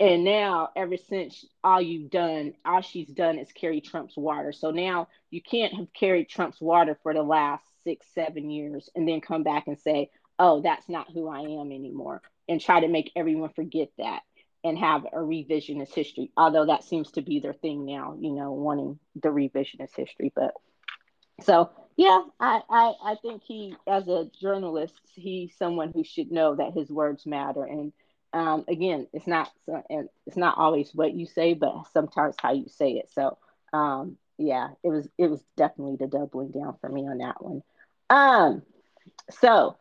and 0.00 0.24
now, 0.24 0.70
ever 0.76 0.96
since 0.96 1.44
all 1.62 1.80
you've 1.80 2.10
done, 2.10 2.54
all 2.64 2.80
she's 2.80 3.08
done 3.08 3.38
is 3.38 3.50
carry 3.52 3.80
Trump's 3.80 4.16
water. 4.16 4.52
So 4.52 4.70
now 4.70 5.08
you 5.30 5.40
can't 5.40 5.74
have 5.74 5.92
carried 5.92 6.28
Trump's 6.28 6.60
water 6.60 6.98
for 7.02 7.14
the 7.14 7.22
last 7.22 7.64
six, 7.84 8.06
seven 8.14 8.50
years 8.50 8.88
and 8.94 9.08
then 9.08 9.20
come 9.20 9.42
back 9.42 9.66
and 9.66 9.78
say, 9.78 10.10
oh, 10.38 10.60
that's 10.62 10.88
not 10.88 11.10
who 11.12 11.28
I 11.28 11.40
am 11.40 11.72
anymore, 11.72 12.22
and 12.48 12.60
try 12.60 12.80
to 12.80 12.88
make 12.88 13.12
everyone 13.16 13.50
forget 13.50 13.88
that 13.98 14.22
and 14.64 14.78
have 14.78 15.04
a 15.04 15.18
revisionist 15.18 15.94
history. 15.94 16.30
Although 16.36 16.66
that 16.66 16.84
seems 16.84 17.12
to 17.12 17.22
be 17.22 17.40
their 17.40 17.52
thing 17.52 17.86
now, 17.86 18.16
you 18.20 18.32
know, 18.32 18.52
wanting 18.52 18.98
the 19.14 19.28
revisionist 19.28 19.96
history. 19.96 20.32
But 20.34 20.52
so, 21.42 21.70
yeah, 21.96 22.22
I, 22.40 22.60
I, 22.68 22.92
I 23.04 23.14
think 23.22 23.42
he, 23.44 23.74
as 23.86 24.08
a 24.08 24.30
journalist, 24.40 25.00
he's 25.14 25.56
someone 25.56 25.92
who 25.92 26.02
should 26.04 26.32
know 26.32 26.56
that 26.56 26.74
his 26.74 26.90
words 26.90 27.26
matter 27.26 27.64
and 27.64 27.92
um, 28.32 28.64
again, 28.68 29.06
it's 29.12 29.26
not 29.26 29.50
and 29.88 30.08
it's 30.26 30.36
not 30.36 30.58
always 30.58 30.90
what 30.94 31.14
you 31.14 31.26
say, 31.26 31.54
but 31.54 31.84
sometimes 31.92 32.34
how 32.40 32.52
you 32.52 32.66
say 32.68 32.92
it. 32.92 33.10
So 33.12 33.38
um, 33.72 34.16
yeah, 34.36 34.68
it 34.82 34.88
was 34.88 35.08
it 35.18 35.28
was 35.28 35.42
definitely 35.56 35.96
the 35.96 36.06
doubling 36.06 36.50
down 36.50 36.76
for 36.80 36.88
me 36.88 37.02
on 37.08 37.18
that 37.18 37.42
one. 37.42 37.62
Um, 38.10 38.62
so 39.30 39.76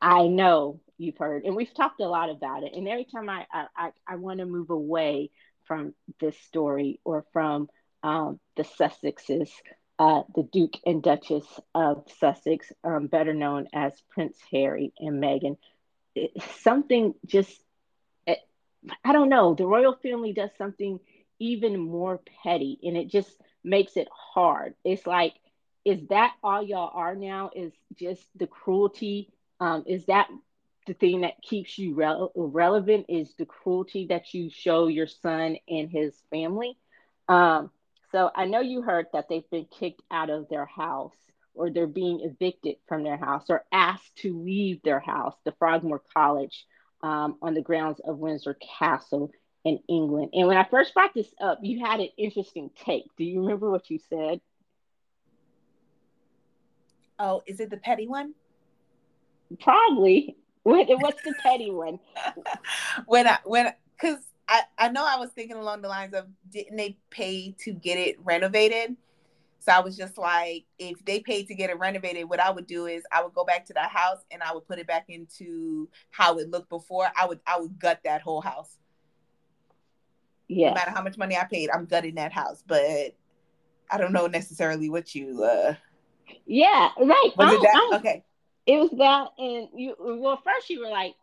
I 0.00 0.28
know 0.28 0.80
you've 0.98 1.18
heard, 1.18 1.44
and 1.44 1.56
we've 1.56 1.74
talked 1.74 2.00
a 2.00 2.08
lot 2.08 2.30
about 2.30 2.62
it. 2.62 2.72
And 2.74 2.88
every 2.88 3.04
time 3.04 3.28
I 3.28 3.46
I, 3.52 3.90
I 4.06 4.16
want 4.16 4.40
to 4.40 4.46
move 4.46 4.70
away 4.70 5.30
from 5.64 5.94
this 6.20 6.38
story 6.40 7.00
or 7.04 7.24
from 7.32 7.68
um, 8.02 8.38
the 8.56 8.62
Sussexes, 8.62 9.50
uh, 9.98 10.22
the 10.34 10.42
Duke 10.42 10.76
and 10.84 11.02
Duchess 11.02 11.46
of 11.74 12.04
Sussex, 12.18 12.70
um, 12.84 13.08
better 13.08 13.34
known 13.34 13.68
as 13.72 13.92
Prince 14.10 14.38
Harry 14.50 14.92
and 14.98 15.22
Meghan 15.22 15.56
something 16.62 17.14
just 17.26 17.60
eh, 18.26 18.36
I 19.04 19.12
don't 19.12 19.28
know. 19.28 19.54
The 19.54 19.66
royal 19.66 19.96
family 20.02 20.32
does 20.32 20.50
something 20.58 21.00
even 21.38 21.78
more 21.78 22.20
petty, 22.42 22.78
and 22.82 22.96
it 22.96 23.10
just 23.10 23.30
makes 23.62 23.96
it 23.96 24.08
hard. 24.12 24.74
It's 24.84 25.06
like, 25.06 25.34
is 25.84 26.00
that 26.08 26.32
all 26.42 26.62
y'all 26.62 26.90
are 26.94 27.14
now? 27.14 27.50
Is 27.54 27.72
just 27.98 28.22
the 28.36 28.46
cruelty? 28.46 29.30
Um, 29.60 29.84
is 29.86 30.06
that 30.06 30.28
the 30.86 30.94
thing 30.94 31.22
that 31.22 31.42
keeps 31.42 31.78
you 31.78 31.94
re- 31.94 32.28
relevant? 32.34 33.06
Is 33.08 33.34
the 33.34 33.46
cruelty 33.46 34.06
that 34.08 34.32
you 34.34 34.50
show 34.50 34.86
your 34.86 35.06
son 35.06 35.56
and 35.68 35.90
his 35.90 36.14
family? 36.30 36.76
Um, 37.28 37.70
so 38.12 38.30
I 38.34 38.46
know 38.46 38.60
you 38.60 38.82
heard 38.82 39.06
that 39.12 39.28
they've 39.28 39.48
been 39.50 39.66
kicked 39.66 40.02
out 40.10 40.30
of 40.30 40.48
their 40.48 40.66
house 40.66 41.16
or 41.54 41.70
they're 41.70 41.86
being 41.86 42.20
evicted 42.22 42.76
from 42.86 43.02
their 43.02 43.16
house 43.16 43.44
or 43.48 43.64
asked 43.72 44.14
to 44.16 44.38
leave 44.38 44.82
their 44.82 45.00
house, 45.00 45.34
the 45.44 45.52
Frogmore 45.58 46.02
College 46.14 46.66
um, 47.02 47.36
on 47.42 47.54
the 47.54 47.62
grounds 47.62 48.00
of 48.04 48.18
Windsor 48.18 48.56
Castle 48.78 49.32
in 49.64 49.80
England. 49.88 50.30
And 50.32 50.46
when 50.46 50.56
I 50.56 50.64
first 50.64 50.94
brought 50.94 51.14
this 51.14 51.32
up, 51.40 51.58
you 51.62 51.84
had 51.84 52.00
an 52.00 52.08
interesting 52.16 52.70
take. 52.84 53.04
Do 53.16 53.24
you 53.24 53.40
remember 53.40 53.70
what 53.70 53.90
you 53.90 53.98
said? 54.08 54.40
Oh, 57.18 57.42
is 57.46 57.60
it 57.60 57.70
the 57.70 57.76
petty 57.76 58.06
one? 58.06 58.34
Probably. 59.60 60.36
What's 60.66 61.22
the 61.22 61.34
petty 61.42 61.70
one? 61.70 62.00
when 63.06 63.28
I 63.28 63.38
when 63.44 63.72
because 63.98 64.18
I 64.48 64.62
I 64.76 64.88
know 64.88 65.06
I 65.06 65.16
was 65.16 65.30
thinking 65.30 65.56
along 65.56 65.82
the 65.82 65.88
lines 65.88 66.14
of 66.14 66.26
didn't 66.50 66.76
they 66.76 66.98
pay 67.10 67.54
to 67.60 67.72
get 67.72 67.98
it 67.98 68.16
renovated? 68.22 68.96
So 69.60 69.72
I 69.72 69.80
was 69.80 69.96
just 69.96 70.16
like, 70.16 70.64
if 70.78 71.04
they 71.04 71.18
paid 71.18 71.48
to 71.48 71.54
get 71.54 71.70
it 71.70 71.78
renovated, 71.80 72.28
what 72.28 72.38
I 72.38 72.50
would 72.50 72.68
do 72.68 72.86
is 72.86 73.02
I 73.10 73.24
would 73.24 73.34
go 73.34 73.44
back 73.44 73.66
to 73.66 73.72
that 73.72 73.90
house 73.90 74.24
and 74.30 74.40
I 74.40 74.54
would 74.54 74.66
put 74.66 74.78
it 74.78 74.86
back 74.86 75.06
into 75.08 75.88
how 76.10 76.38
it 76.38 76.50
looked 76.50 76.68
before. 76.68 77.06
I 77.16 77.26
would 77.26 77.40
I 77.46 77.58
would 77.58 77.78
gut 77.78 78.00
that 78.04 78.22
whole 78.22 78.40
house. 78.40 78.76
Yeah. 80.48 80.68
No 80.68 80.74
matter 80.74 80.92
how 80.92 81.02
much 81.02 81.18
money 81.18 81.36
I 81.36 81.44
paid, 81.44 81.70
I'm 81.70 81.86
gutting 81.86 82.14
that 82.14 82.32
house. 82.32 82.62
But 82.66 83.16
I 83.90 83.98
don't 83.98 84.12
know 84.12 84.26
necessarily 84.26 84.88
what 84.88 85.14
you 85.14 85.42
uh 85.44 85.74
Yeah, 86.44 86.90
right. 86.98 87.30
Was 87.36 87.52
it 87.52 87.62
that? 87.62 87.98
okay. 88.00 88.24
It 88.66 88.78
was 88.78 88.90
that 88.98 89.28
and 89.38 89.68
you 89.74 89.94
well 89.98 90.40
first 90.44 90.68
you 90.70 90.80
were 90.80 90.90
like, 90.90 91.14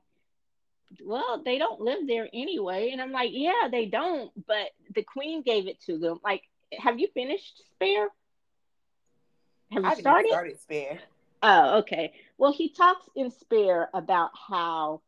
well, 1.04 1.42
they 1.44 1.58
don't 1.58 1.82
live 1.82 2.08
there 2.08 2.30
anyway. 2.34 2.90
And 2.92 3.02
I'm 3.02 3.12
like, 3.12 3.32
yeah, 3.34 3.68
they 3.72 3.86
don't, 3.86 4.32
but 4.48 4.70
the 4.94 5.04
queen 5.04 5.42
gave 5.42 5.68
it 5.68 5.82
to 5.82 5.98
them. 5.98 6.20
Like, 6.24 6.44
have 6.78 7.00
you 7.00 7.08
finished 7.14 7.62
Spare? 7.72 8.10
Have 9.72 9.84
you 9.84 9.90
I 9.90 9.96
started? 9.96 10.30
started 10.30 10.60
Spare. 10.60 11.00
Oh, 11.42 11.80
okay. 11.80 12.14
Well, 12.38 12.54
he 12.54 12.70
talks 12.70 13.06
in 13.16 13.32
Spare 13.32 13.90
about 13.94 14.32
how 14.48 15.02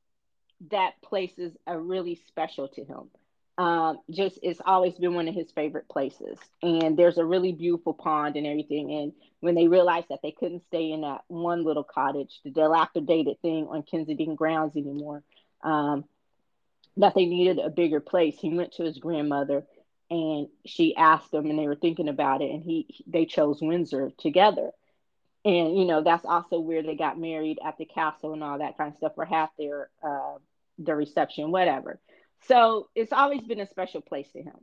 that 0.71 1.01
place 1.01 1.37
is 1.37 1.55
a 1.67 1.77
really 1.77 2.15
special 2.27 2.67
to 2.69 2.83
him. 2.83 3.09
Um, 3.57 3.99
just 4.11 4.37
it's 4.43 4.61
always 4.65 4.95
been 4.95 5.15
one 5.15 5.29
of 5.29 5.33
his 5.35 5.51
favorite 5.51 5.87
places, 5.87 6.37
and 6.61 6.97
there's 6.97 7.17
a 7.17 7.25
really 7.25 7.53
beautiful 7.53 7.93
pond 7.93 8.35
and 8.35 8.45
everything. 8.45 8.91
And 8.91 9.13
when 9.39 9.55
they 9.55 9.67
realized 9.67 10.07
that 10.09 10.19
they 10.21 10.31
couldn't 10.31 10.65
stay 10.65 10.91
in 10.91 11.01
that 11.01 11.21
one 11.27 11.63
little 11.63 11.83
cottage, 11.83 12.41
the 12.43 12.51
dilapidated 12.51 13.41
thing 13.41 13.67
on 13.69 13.83
Kensington 13.83 14.35
grounds 14.35 14.75
anymore, 14.75 15.23
um, 15.63 16.03
that 16.97 17.15
they 17.15 17.25
needed 17.25 17.59
a 17.59 17.69
bigger 17.69 18.01
place, 18.01 18.35
he 18.39 18.49
went 18.53 18.73
to 18.73 18.83
his 18.83 18.97
grandmother 18.97 19.65
and 20.09 20.47
she 20.65 20.95
asked 20.95 21.31
them 21.31 21.45
and 21.49 21.57
they 21.57 21.67
were 21.67 21.75
thinking 21.75 22.09
about 22.09 22.41
it. 22.41 22.51
And 22.51 22.63
he 22.63 23.03
they 23.07 23.25
chose 23.25 23.61
windsor 23.61 24.11
together. 24.17 24.71
And 25.45 25.77
you 25.77 25.85
know 25.85 26.03
that's 26.03 26.25
also 26.25 26.59
where 26.59 26.83
they 26.83 26.95
got 26.95 27.19
married 27.19 27.59
at 27.63 27.77
the 27.77 27.85
castle 27.85 28.33
and 28.33 28.43
all 28.43 28.59
that 28.59 28.77
kind 28.77 28.91
of 28.91 28.97
stuff 28.97 29.13
or 29.17 29.25
half 29.25 29.49
their 29.57 29.89
uh 30.03 30.37
their 30.77 30.95
reception 30.95 31.51
whatever 31.51 31.99
so 32.47 32.89
it's 32.95 33.13
always 33.13 33.41
been 33.41 33.59
a 33.59 33.69
special 33.69 34.01
place 34.01 34.27
to 34.33 34.41
him 34.41 34.55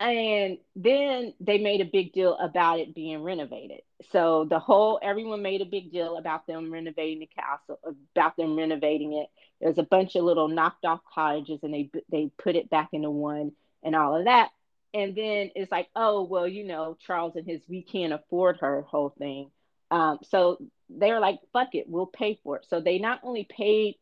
and 0.00 0.58
then 0.74 1.32
they 1.40 1.58
made 1.58 1.80
a 1.80 1.84
big 1.84 2.12
deal 2.12 2.36
about 2.38 2.80
it 2.80 2.94
being 2.94 3.22
renovated 3.22 3.80
so 4.10 4.46
the 4.48 4.58
whole 4.58 4.98
everyone 5.02 5.42
made 5.42 5.60
a 5.60 5.66
big 5.66 5.92
deal 5.92 6.16
about 6.16 6.46
them 6.46 6.72
renovating 6.72 7.20
the 7.20 7.26
castle 7.26 7.78
about 8.14 8.36
them 8.36 8.56
renovating 8.56 9.12
it 9.14 9.28
there's 9.60 9.78
a 9.78 9.84
bunch 9.84 10.16
of 10.16 10.24
little 10.24 10.48
knocked 10.48 10.84
off 10.84 11.00
cottages 11.12 11.60
and 11.62 11.72
they 11.72 11.90
they 12.10 12.30
put 12.42 12.56
it 12.56 12.70
back 12.70 12.88
into 12.92 13.10
one 13.10 13.52
and 13.82 13.94
all 13.94 14.16
of 14.16 14.24
that 14.24 14.50
and 14.94 15.16
then 15.16 15.50
it's 15.56 15.72
like, 15.72 15.88
oh, 15.96 16.22
well, 16.22 16.46
you 16.46 16.64
know, 16.64 16.96
Charles 17.04 17.34
and 17.34 17.44
his 17.44 17.60
we 17.68 17.82
can't 17.82 18.12
afford 18.12 18.58
her 18.60 18.82
whole 18.82 19.12
thing. 19.18 19.50
Um, 19.90 20.20
so 20.22 20.58
they 20.88 21.10
were 21.10 21.18
like, 21.18 21.40
fuck 21.52 21.74
it, 21.74 21.88
we'll 21.88 22.06
pay 22.06 22.38
for 22.44 22.58
it. 22.58 22.66
So 22.70 22.80
they 22.80 23.00
not 23.00 23.20
only 23.24 23.44
paid 23.44 23.96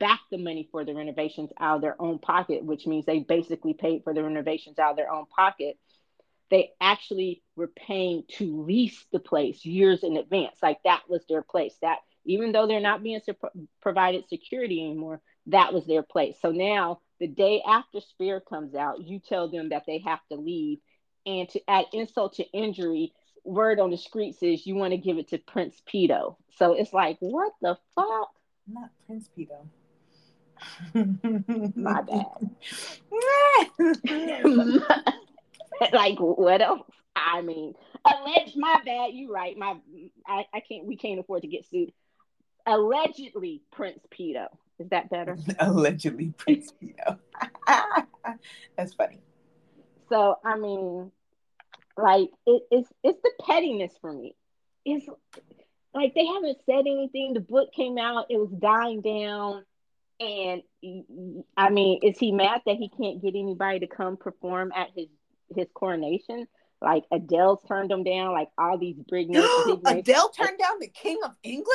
back 0.00 0.20
the 0.30 0.38
money 0.38 0.68
for 0.72 0.84
the 0.84 0.94
renovations 0.94 1.50
out 1.60 1.76
of 1.76 1.82
their 1.82 2.00
own 2.00 2.18
pocket, 2.18 2.64
which 2.64 2.86
means 2.86 3.06
they 3.06 3.20
basically 3.20 3.74
paid 3.74 4.02
for 4.02 4.12
the 4.12 4.24
renovations 4.24 4.78
out 4.78 4.92
of 4.92 4.96
their 4.96 5.12
own 5.12 5.26
pocket. 5.26 5.78
They 6.50 6.70
actually 6.80 7.42
were 7.54 7.68
paying 7.68 8.24
to 8.38 8.62
lease 8.64 9.06
the 9.12 9.20
place 9.20 9.64
years 9.64 10.02
in 10.02 10.16
advance. 10.16 10.56
Like 10.60 10.82
that 10.84 11.02
was 11.08 11.24
their 11.28 11.42
place. 11.42 11.76
That 11.82 11.98
even 12.24 12.50
though 12.50 12.66
they're 12.66 12.80
not 12.80 13.02
being 13.02 13.20
su- 13.24 13.36
provided 13.80 14.28
security 14.28 14.84
anymore, 14.84 15.20
that 15.46 15.72
was 15.72 15.86
their 15.86 16.02
place. 16.02 16.36
So 16.42 16.50
now 16.50 17.00
the 17.20 17.28
day 17.28 17.62
after 17.64 18.00
Spare 18.00 18.40
comes 18.40 18.74
out, 18.74 19.02
you 19.02 19.20
tell 19.20 19.48
them 19.48 19.68
that 19.68 19.84
they 19.86 19.98
have 19.98 20.20
to 20.32 20.36
leave. 20.36 20.78
And 21.26 21.48
to 21.50 21.60
add 21.68 21.84
insult 21.92 22.36
to 22.36 22.50
injury, 22.50 23.12
word 23.44 23.78
on 23.78 23.90
the 23.90 23.98
streets 23.98 24.42
is 24.42 24.66
you 24.66 24.74
want 24.74 24.92
to 24.92 24.96
give 24.96 25.18
it 25.18 25.28
to 25.28 25.38
Prince 25.38 25.80
Pedo. 25.86 26.36
So 26.56 26.72
it's 26.72 26.92
like, 26.92 27.18
what 27.20 27.52
the 27.60 27.76
fuck? 27.94 28.30
Not 28.66 28.90
Prince 29.06 29.28
Pedo. 29.36 29.66
My 31.74 32.02
bad. 32.02 32.50
like 35.92 36.18
what 36.18 36.60
else? 36.62 36.82
I 37.16 37.42
mean, 37.42 37.74
alleged. 38.04 38.56
My 38.56 38.80
bad. 38.84 39.12
You 39.12 39.32
right. 39.32 39.56
My 39.56 39.76
I, 40.26 40.44
I 40.52 40.60
can't. 40.60 40.86
We 40.86 40.96
can't 40.96 41.20
afford 41.20 41.42
to 41.42 41.48
get 41.48 41.66
sued. 41.68 41.92
Allegedly, 42.66 43.62
Prince 43.72 44.00
Pedo. 44.10 44.46
Is 44.78 44.88
that 44.90 45.10
better? 45.10 45.36
Allegedly, 45.60 46.32
Prince 46.36 46.72
Pedo. 46.82 47.18
That's 48.76 48.94
funny. 48.94 49.18
So 50.08 50.36
I 50.44 50.58
mean, 50.58 51.12
like 51.96 52.30
it, 52.46 52.62
it's 52.70 52.88
it's 53.02 53.20
the 53.22 53.32
pettiness 53.46 53.92
for 54.00 54.12
me. 54.12 54.34
It's 54.84 55.06
like 55.94 56.14
they 56.14 56.26
haven't 56.26 56.58
said 56.64 56.80
anything. 56.80 57.34
The 57.34 57.40
book 57.40 57.72
came 57.74 57.98
out. 57.98 58.26
It 58.30 58.38
was 58.38 58.50
dying 58.50 59.02
down. 59.02 59.64
And 60.20 60.62
I 61.56 61.70
mean, 61.70 62.00
is 62.02 62.18
he 62.18 62.30
mad 62.30 62.60
that 62.66 62.76
he 62.76 62.90
can't 62.90 63.22
get 63.22 63.34
anybody 63.34 63.80
to 63.80 63.86
come 63.86 64.18
perform 64.18 64.70
at 64.76 64.88
his 64.94 65.08
his 65.54 65.66
coronation? 65.74 66.46
Like 66.82 67.04
Adele's 67.10 67.62
turned 67.66 67.90
him 67.90 68.04
down. 68.04 68.32
Like 68.32 68.50
all 68.58 68.78
these 68.78 68.96
big 69.10 69.30
names. 69.30 69.46
Adele 69.86 70.28
turned 70.30 70.58
down 70.58 70.78
the 70.78 70.88
King 70.88 71.18
of 71.24 71.32
England. 71.42 71.66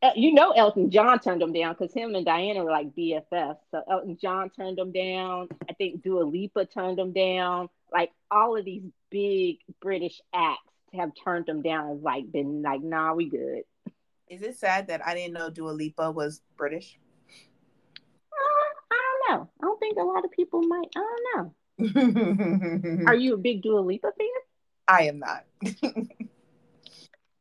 Uh, 0.00 0.10
you 0.16 0.32
know, 0.32 0.52
Elton 0.52 0.90
John 0.90 1.18
turned 1.18 1.42
him 1.42 1.52
down 1.52 1.74
because 1.78 1.92
him 1.92 2.14
and 2.14 2.24
Diana 2.24 2.64
were 2.64 2.70
like 2.70 2.94
BFFs. 2.94 3.58
So 3.70 3.82
Elton 3.90 4.16
John 4.20 4.50
turned 4.50 4.78
him 4.78 4.92
down. 4.92 5.48
I 5.68 5.74
think 5.74 6.02
Dua 6.02 6.22
Lipa 6.22 6.66
turned 6.66 6.98
him 6.98 7.12
down. 7.12 7.68
Like 7.92 8.12
all 8.30 8.56
of 8.56 8.64
these 8.64 8.84
big 9.10 9.58
British 9.80 10.20
acts 10.32 10.62
have 10.94 11.10
turned 11.22 11.48
him 11.48 11.62
down. 11.62 11.88
Have 11.88 12.02
like 12.02 12.30
been 12.32 12.62
like, 12.62 12.82
nah, 12.82 13.12
we 13.12 13.28
good. 13.28 13.62
Is 14.28 14.42
it 14.42 14.56
sad 14.56 14.88
that 14.88 15.06
I 15.06 15.14
didn't 15.14 15.34
know 15.34 15.50
Dua 15.50 15.70
Lipa 15.70 16.10
was 16.10 16.40
British? 16.56 16.98
Know. 19.28 19.48
I 19.60 19.64
don't 19.64 19.78
think 19.80 19.98
a 19.98 20.02
lot 20.02 20.24
of 20.24 20.30
people 20.30 20.62
might. 20.62 20.88
I 20.96 21.00
don't 21.00 21.54
know. 21.78 23.04
Are 23.06 23.14
you 23.14 23.34
a 23.34 23.38
big 23.38 23.62
Dua 23.62 23.80
Lipa 23.80 24.12
fan? 24.18 24.28
I 24.88 25.02
am 25.04 25.18
not. 25.18 25.44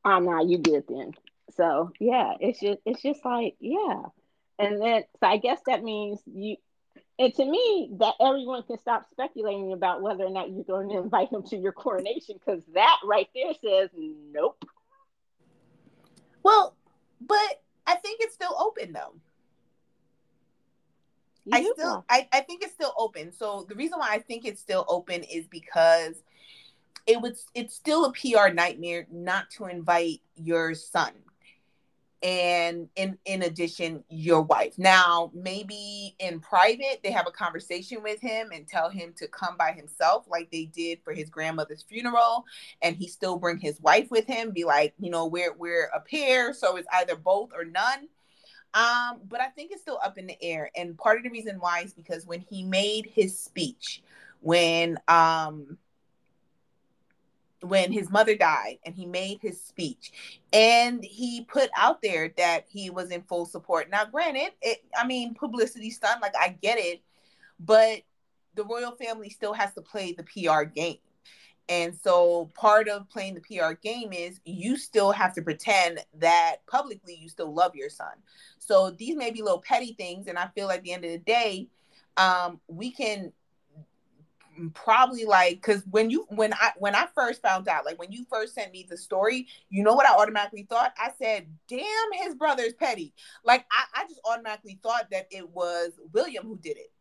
Ah, 0.06 0.16
I'm 0.16 0.26
not. 0.26 0.48
You 0.48 0.58
good 0.58 0.86
then? 0.88 1.12
So 1.58 1.92
yeah, 2.00 2.36
it's 2.40 2.62
just 2.62 2.80
it's 2.86 3.02
just 3.02 3.26
like 3.26 3.56
yeah, 3.60 4.04
and 4.58 4.82
then 4.82 5.04
so 5.20 5.28
I 5.28 5.36
guess 5.36 5.60
that 5.68 5.84
means 5.84 6.22
you. 6.26 6.56
And 7.20 7.34
to 7.34 7.46
me, 7.46 7.90
that 8.00 8.14
everyone 8.22 8.64
can 8.64 8.78
stop 8.78 9.06
speculating 9.12 9.74
about 9.74 10.02
whether 10.02 10.24
or 10.24 10.30
not 10.30 10.50
you're 10.52 10.64
going 10.64 10.90
to 10.90 11.00
invite 11.00 11.30
him 11.30 11.44
to 11.48 11.58
your 11.58 11.74
coronation, 11.74 12.36
because 12.38 12.62
that 12.74 13.00
right 13.04 13.28
there 13.36 13.54
says 13.62 13.90
nope. 13.98 14.64
Well, 16.44 16.78
but 17.20 17.62
I 17.86 17.96
think 17.96 18.22
it's 18.22 18.36
still 18.36 18.56
open 18.58 18.94
though. 18.94 19.16
I 21.52 21.64
still 21.74 22.06
I, 22.10 22.28
I 22.32 22.42
think 22.42 22.64
it's 22.64 22.74
still 22.74 22.94
open. 22.98 23.32
So 23.32 23.66
the 23.68 23.76
reason 23.76 24.00
why 24.00 24.10
I 24.12 24.20
think 24.20 24.46
it's 24.46 24.62
still 24.62 24.86
open 24.88 25.24
is 25.24 25.48
because 25.48 26.24
it 27.06 27.22
was 27.22 27.46
it's 27.54 27.74
still 27.74 28.06
a 28.06 28.14
PR 28.14 28.54
nightmare 28.54 29.08
not 29.12 29.50
to 29.52 29.66
invite 29.66 30.22
your 30.36 30.76
son 30.76 31.12
and 32.24 32.90
in 32.96 33.18
in 33.26 33.44
addition 33.44 34.04
your 34.10 34.42
wife. 34.42 34.74
Now 34.78 35.32
maybe 35.34 36.16
in 36.20 36.40
private 36.40 37.00
they 37.04 37.12
have 37.12 37.28
a 37.28 37.32
conversation 37.32 38.02
with 38.04 38.20
him 38.20 38.50
and 38.54 38.68
tell 38.68 38.90
him 38.90 39.14
to 39.18 39.28
come 39.28 39.56
by 39.58 39.72
himself 39.72 40.26
like 40.28 40.50
they 40.52 40.66
did 40.66 41.00
for 41.04 41.14
his 41.14 41.30
grandmother's 41.30 41.84
funeral 41.84 42.46
and 42.82 42.96
he 42.96 43.08
still 43.08 43.38
bring 43.38 43.60
his 43.60 43.80
wife 43.82 44.10
with 44.10 44.26
him 44.26 44.52
be 44.52 44.64
like 44.64 44.94
you 45.00 45.12
know 45.12 45.28
we're 45.28 45.54
we're 45.54 45.90
a 45.96 46.00
pair 46.00 46.54
so 46.54 46.76
it's 46.76 46.88
either 46.94 47.16
both 47.16 47.52
or 47.56 47.64
none 47.64 48.08
um, 48.78 49.22
but 49.28 49.42
I 49.42 49.48
think 49.48 49.72
it's 49.72 49.82
still 49.82 50.00
up 50.04 50.20
in 50.20 50.28
the 50.28 50.42
air. 50.42 50.70
And 50.76 50.96
part 50.98 51.18
of 51.18 51.24
the 51.24 51.32
reason 51.32 51.58
why 51.60 51.82
is 51.82 51.94
because 51.94 52.28
when 52.28 52.42
he 52.42 52.64
made 52.64 53.08
his 53.08 53.38
speech, 53.40 54.04
when 54.42 55.00
um 55.08 55.80
when 57.62 57.92
his 57.92 58.12
mother 58.12 58.36
died 58.36 58.78
and 58.86 58.94
he 58.94 59.08
made 59.08 59.40
his 59.42 59.60
speech 59.60 60.40
and 60.54 61.04
he 61.04 61.44
put 61.46 61.72
out 61.76 62.04
there 62.04 62.32
that 62.38 62.66
he 62.70 62.92
was 62.92 63.10
in 63.10 63.24
full 63.24 63.48
support. 63.48 63.90
Now, 63.90 64.06
granted, 64.06 64.52
it 64.62 64.86
I 64.96 65.08
mean 65.08 65.34
publicity 65.34 65.90
stunt, 65.90 66.22
like 66.22 66.36
I 66.40 66.50
get 66.50 66.78
it, 66.78 67.02
but 67.60 68.02
the 68.54 68.64
royal 68.64 68.92
family 68.92 69.32
still 69.32 69.54
has 69.54 69.74
to 69.74 69.82
play 69.82 70.14
the 70.14 70.24
PR 70.24 70.64
game. 70.64 70.98
And 71.70 71.94
so 71.96 72.50
part 72.54 72.88
of 72.88 73.10
playing 73.10 73.36
the 73.36 73.42
PR 73.42 73.74
game 73.74 74.14
is 74.14 74.40
you 74.46 74.78
still 74.78 75.12
have 75.12 75.34
to 75.34 75.42
pretend 75.42 76.00
that 76.20 76.58
publicly 76.66 77.16
you 77.16 77.28
still 77.28 77.54
love 77.54 77.76
your 77.76 77.90
son. 77.90 78.14
So 78.60 78.92
these 78.92 79.18
may 79.18 79.32
be 79.32 79.42
little 79.42 79.62
petty 79.62 79.94
things. 79.94 80.28
And 80.28 80.38
I 80.38 80.48
feel 80.56 80.70
at 80.70 80.84
the 80.84 80.94
end 80.94 81.04
of 81.04 81.12
the 81.12 81.18
day, 81.18 81.68
um, 82.16 82.62
we 82.68 82.92
can 82.92 83.34
probably 84.74 85.26
like 85.26 85.56
because 85.56 85.84
when 85.92 86.10
you 86.10 86.26
when 86.30 86.54
I 86.54 86.72
when 86.78 86.96
I 86.96 87.08
first 87.14 87.42
found 87.42 87.68
out, 87.68 87.86
like 87.86 88.00
when 88.00 88.12
you 88.12 88.26
first 88.30 88.56
sent 88.56 88.72
me 88.72 88.86
the 88.90 88.98
story, 88.98 89.48
you 89.70 89.84
know 89.84 89.94
what 89.94 90.08
I 90.08 90.16
automatically 90.16 90.66
thought? 90.70 90.94
I 90.98 91.12
said, 91.20 91.48
damn, 91.68 91.86
his 92.14 92.34
brother's 92.36 92.74
petty. 92.74 93.14
Like 93.44 93.66
I, 93.72 94.02
I 94.02 94.08
just 94.08 94.22
automatically 94.26 94.80
thought 94.82 95.10
that 95.12 95.28
it 95.32 95.50
was 95.50 95.92
William 96.14 96.46
who 96.46 96.58
did 96.58 96.78
it 96.78 96.92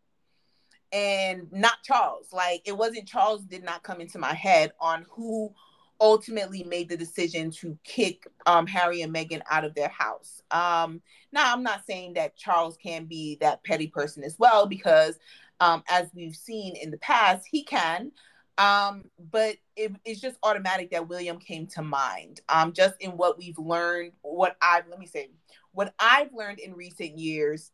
and 0.93 1.51
not 1.53 1.83
Charles. 1.83 2.29
Like 2.33 2.63
it 2.65 2.77
wasn't 2.77 3.09
Charles 3.09 3.43
did 3.45 3.65
not 3.65 3.83
come 3.83 4.01
into 4.01 4.19
my 4.19 4.35
head 4.35 4.73
on 4.81 5.07
who 5.11 5.53
ultimately 6.01 6.63
made 6.63 6.89
the 6.89 6.97
decision 6.97 7.51
to 7.51 7.79
kick 7.85 8.27
um, 8.47 8.67
Harry 8.67 9.03
and 9.03 9.15
Meghan 9.15 9.41
out 9.51 9.65
of 9.65 9.75
their 9.75 9.89
house. 9.89 10.43
Um, 10.51 11.01
now, 11.33 11.53
I'm 11.53 11.63
not 11.63 11.87
saying 11.87 12.15
that 12.15 12.37
Charles 12.37 12.77
can 12.77 13.07
be 13.07 13.39
that 13.41 13.65
petty 13.65 13.89
person 13.89 14.23
as 14.23 14.39
well, 14.39 14.67
because 14.67 15.19
um, 15.61 15.83
as 15.89 16.09
we've 16.15 16.37
seen 16.37 16.77
in 16.77 16.91
the 16.91 16.99
past, 16.99 17.47
he 17.51 17.65
can. 17.65 18.13
Um, 18.59 19.05
but 19.31 19.57
it, 19.77 19.93
it's 20.05 20.21
just 20.21 20.39
automatic 20.43 20.91
that 20.91 21.09
William 21.09 21.39
came 21.39 21.67
to 21.69 21.83
mind. 21.83 22.41
Um, 22.49 22.73
just 22.73 22.95
in 23.01 23.13
what 23.13 23.39
we've 23.39 23.59
learned, 23.59 24.13
what 24.23 24.57
I've 24.63 24.89
let 24.89 24.99
me 24.99 25.07
say, 25.07 25.31
what 25.73 25.95
I've 25.99 26.33
learned 26.33 26.59
in 26.59 26.75
recent 26.75 27.19
years 27.19 27.71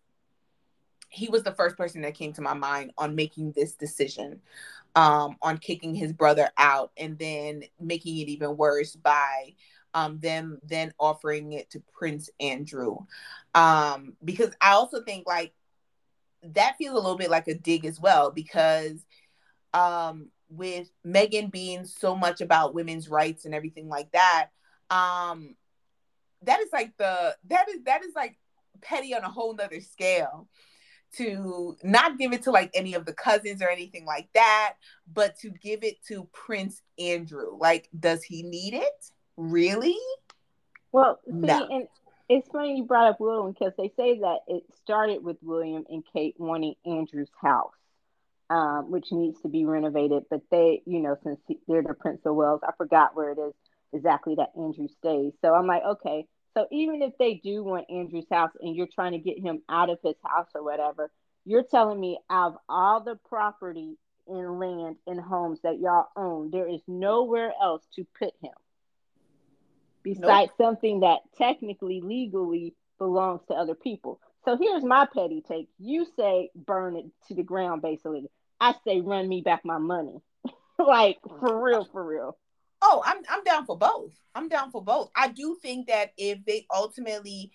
he 1.12 1.28
was 1.28 1.42
the 1.42 1.52
first 1.52 1.76
person 1.76 2.00
that 2.02 2.14
came 2.14 2.32
to 2.32 2.40
my 2.40 2.54
mind 2.54 2.90
on 2.96 3.14
making 3.14 3.52
this 3.52 3.74
decision 3.74 4.40
um, 4.94 5.36
on 5.42 5.58
kicking 5.58 5.94
his 5.94 6.12
brother 6.12 6.48
out 6.56 6.90
and 6.96 7.18
then 7.18 7.62
making 7.78 8.16
it 8.18 8.28
even 8.28 8.56
worse 8.56 8.96
by 8.96 9.54
um, 9.94 10.18
them 10.20 10.58
then 10.64 10.92
offering 10.98 11.52
it 11.52 11.68
to 11.70 11.82
Prince 11.92 12.30
Andrew. 12.40 12.96
Um, 13.54 14.14
because 14.24 14.52
I 14.60 14.72
also 14.72 15.02
think 15.02 15.26
like 15.26 15.52
that 16.42 16.76
feels 16.78 16.94
a 16.94 17.00
little 17.00 17.18
bit 17.18 17.30
like 17.30 17.46
a 17.46 17.54
dig 17.54 17.84
as 17.84 18.00
well 18.00 18.30
because 18.30 19.04
um, 19.74 20.30
with 20.48 20.88
Meghan 21.06 21.52
being 21.52 21.84
so 21.84 22.16
much 22.16 22.40
about 22.40 22.74
women's 22.74 23.08
rights 23.10 23.44
and 23.44 23.54
everything 23.54 23.88
like 23.88 24.10
that, 24.12 24.48
um, 24.88 25.56
that 26.42 26.60
is 26.60 26.70
like 26.72 26.96
the 26.96 27.36
that 27.48 27.68
is 27.68 27.84
that 27.84 28.02
is 28.02 28.14
like 28.16 28.38
petty 28.80 29.14
on 29.14 29.22
a 29.22 29.28
whole 29.28 29.54
nother 29.54 29.80
scale 29.80 30.48
to 31.16 31.76
not 31.82 32.18
give 32.18 32.32
it 32.32 32.42
to 32.42 32.50
like 32.50 32.70
any 32.74 32.94
of 32.94 33.04
the 33.04 33.12
cousins 33.12 33.62
or 33.62 33.68
anything 33.68 34.04
like 34.04 34.28
that, 34.34 34.74
but 35.12 35.38
to 35.40 35.50
give 35.50 35.84
it 35.84 36.02
to 36.08 36.28
Prince 36.32 36.80
Andrew. 36.98 37.56
Like, 37.58 37.88
does 37.98 38.22
he 38.22 38.42
need 38.42 38.74
it? 38.74 39.10
Really? 39.36 39.98
Well, 40.92 41.20
see, 41.26 41.32
no. 41.32 41.66
and 41.70 41.88
it's 42.28 42.48
funny 42.48 42.76
you 42.76 42.84
brought 42.84 43.08
up 43.08 43.20
William 43.20 43.52
because 43.52 43.72
they 43.76 43.92
say 43.96 44.18
that 44.20 44.38
it 44.48 44.62
started 44.82 45.22
with 45.22 45.36
William 45.42 45.84
and 45.88 46.02
Kate 46.12 46.34
wanting 46.38 46.74
Andrew's 46.86 47.30
house, 47.40 47.72
um, 48.50 48.90
which 48.90 49.12
needs 49.12 49.40
to 49.42 49.48
be 49.48 49.64
renovated. 49.64 50.24
But 50.30 50.42
they, 50.50 50.82
you 50.86 51.00
know, 51.00 51.16
since 51.24 51.40
they're 51.68 51.82
the 51.82 51.94
Prince 51.94 52.20
of 52.24 52.34
Wales, 52.34 52.60
I 52.66 52.72
forgot 52.76 53.16
where 53.16 53.32
it 53.32 53.38
is 53.38 53.54
exactly 53.92 54.34
that 54.36 54.52
Andrew 54.56 54.88
stays. 54.88 55.32
So 55.42 55.54
I'm 55.54 55.66
like, 55.66 55.82
okay, 55.82 56.26
so 56.54 56.66
even 56.70 57.02
if 57.02 57.16
they 57.18 57.34
do 57.34 57.64
want 57.64 57.90
Andrew's 57.90 58.28
house 58.30 58.52
and 58.60 58.76
you're 58.76 58.86
trying 58.86 59.12
to 59.12 59.18
get 59.18 59.38
him 59.38 59.62
out 59.68 59.90
of 59.90 59.98
his 60.04 60.16
house 60.24 60.48
or 60.54 60.62
whatever, 60.62 61.10
you're 61.44 61.64
telling 61.64 62.00
me 62.00 62.18
out 62.30 62.52
of 62.54 62.58
all 62.68 63.00
the 63.00 63.16
property 63.28 63.96
and 64.28 64.58
land 64.58 64.96
and 65.06 65.20
homes 65.20 65.60
that 65.62 65.80
y'all 65.80 66.08
own, 66.16 66.50
there 66.50 66.68
is 66.68 66.80
nowhere 66.86 67.52
else 67.60 67.82
to 67.96 68.06
put 68.18 68.34
him. 68.42 68.52
besides 70.02 70.52
nope. 70.58 70.68
something 70.68 71.00
that 71.00 71.20
technically 71.36 72.00
legally 72.00 72.74
belongs 72.98 73.40
to 73.48 73.54
other 73.54 73.74
people. 73.74 74.20
So 74.44 74.56
here's 74.56 74.84
my 74.84 75.06
petty 75.12 75.42
take. 75.46 75.68
You 75.78 76.06
say 76.16 76.50
burn 76.54 76.96
it 76.96 77.06
to 77.28 77.34
the 77.34 77.42
ground, 77.42 77.82
basically. 77.82 78.28
I 78.60 78.74
say 78.84 79.00
run 79.00 79.28
me 79.28 79.40
back 79.40 79.64
my 79.64 79.78
money. 79.78 80.20
like 80.78 81.18
for 81.40 81.62
real, 81.64 81.84
for 81.92 82.04
real. 82.04 82.36
Oh, 82.82 83.02
I'm 83.06 83.18
I'm 83.30 83.44
down 83.44 83.64
for 83.64 83.78
both. 83.78 84.12
I'm 84.34 84.48
down 84.48 84.70
for 84.70 84.82
both. 84.82 85.10
I 85.14 85.28
do 85.28 85.56
think 85.62 85.86
that 85.86 86.12
if 86.16 86.44
they 86.44 86.66
ultimately 86.74 87.52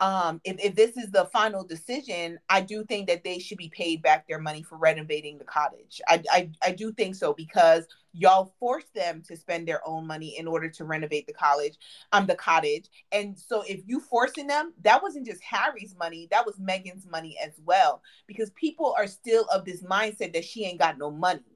um, 0.00 0.40
if, 0.44 0.56
if 0.58 0.74
this 0.74 0.96
is 0.96 1.10
the 1.10 1.26
final 1.26 1.64
decision, 1.64 2.38
I 2.48 2.60
do 2.60 2.84
think 2.84 3.08
that 3.08 3.22
they 3.22 3.38
should 3.38 3.58
be 3.58 3.68
paid 3.68 4.02
back 4.02 4.26
their 4.26 4.40
money 4.40 4.62
for 4.62 4.76
renovating 4.76 5.38
the 5.38 5.44
cottage. 5.44 6.00
I, 6.08 6.22
I, 6.30 6.50
I 6.62 6.72
do 6.72 6.92
think 6.92 7.14
so 7.14 7.32
because 7.32 7.86
y'all 8.12 8.52
forced 8.58 8.92
them 8.92 9.22
to 9.28 9.36
spend 9.36 9.68
their 9.68 9.80
own 9.86 10.06
money 10.06 10.36
in 10.36 10.48
order 10.48 10.68
to 10.68 10.84
renovate 10.84 11.26
the 11.26 11.32
college, 11.32 11.78
um, 12.12 12.26
the 12.26 12.34
cottage. 12.34 12.88
And 13.12 13.38
so 13.38 13.62
if 13.68 13.82
you 13.86 14.00
forcing 14.00 14.46
them, 14.46 14.74
that 14.82 15.02
wasn't 15.02 15.26
just 15.26 15.42
Harry's 15.42 15.94
money, 15.98 16.28
that 16.30 16.44
was 16.44 16.56
Meghan's 16.56 17.06
money 17.06 17.38
as 17.42 17.52
well. 17.64 18.02
Because 18.26 18.50
people 18.50 18.94
are 18.98 19.06
still 19.06 19.44
of 19.46 19.64
this 19.64 19.82
mindset 19.82 20.32
that 20.34 20.44
she 20.44 20.64
ain't 20.64 20.80
got 20.80 20.98
no 20.98 21.10
money. 21.10 21.53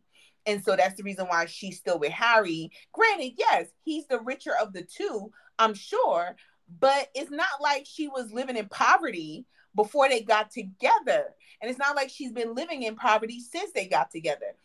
And 0.48 0.64
so 0.64 0.76
that's 0.76 0.96
the 0.96 1.02
reason 1.02 1.26
why 1.26 1.44
she's 1.44 1.76
still 1.76 1.98
with 1.98 2.10
Harry. 2.10 2.72
Granted, 2.92 3.34
yes, 3.36 3.68
he's 3.84 4.06
the 4.06 4.18
richer 4.20 4.52
of 4.60 4.72
the 4.72 4.82
two, 4.82 5.30
I'm 5.58 5.74
sure, 5.74 6.36
but 6.80 7.10
it's 7.14 7.30
not 7.30 7.60
like 7.60 7.84
she 7.86 8.08
was 8.08 8.32
living 8.32 8.56
in 8.56 8.66
poverty 8.68 9.44
before 9.76 10.08
they 10.08 10.22
got 10.22 10.50
together. 10.50 11.26
And 11.60 11.70
it's 11.70 11.78
not 11.78 11.96
like 11.96 12.08
she's 12.08 12.32
been 12.32 12.54
living 12.54 12.84
in 12.84 12.96
poverty 12.96 13.40
since 13.40 13.72
they 13.72 13.86
got 13.86 14.10
together. 14.10 14.56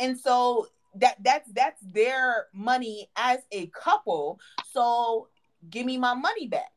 And 0.00 0.18
so 0.18 0.66
that 0.96 1.16
that's 1.22 1.48
that's 1.52 1.80
their 1.82 2.46
money 2.52 3.08
as 3.16 3.38
a 3.52 3.66
couple. 3.68 4.40
So 4.72 5.28
give 5.70 5.86
me 5.86 5.98
my 5.98 6.14
money 6.14 6.48
back. 6.48 6.72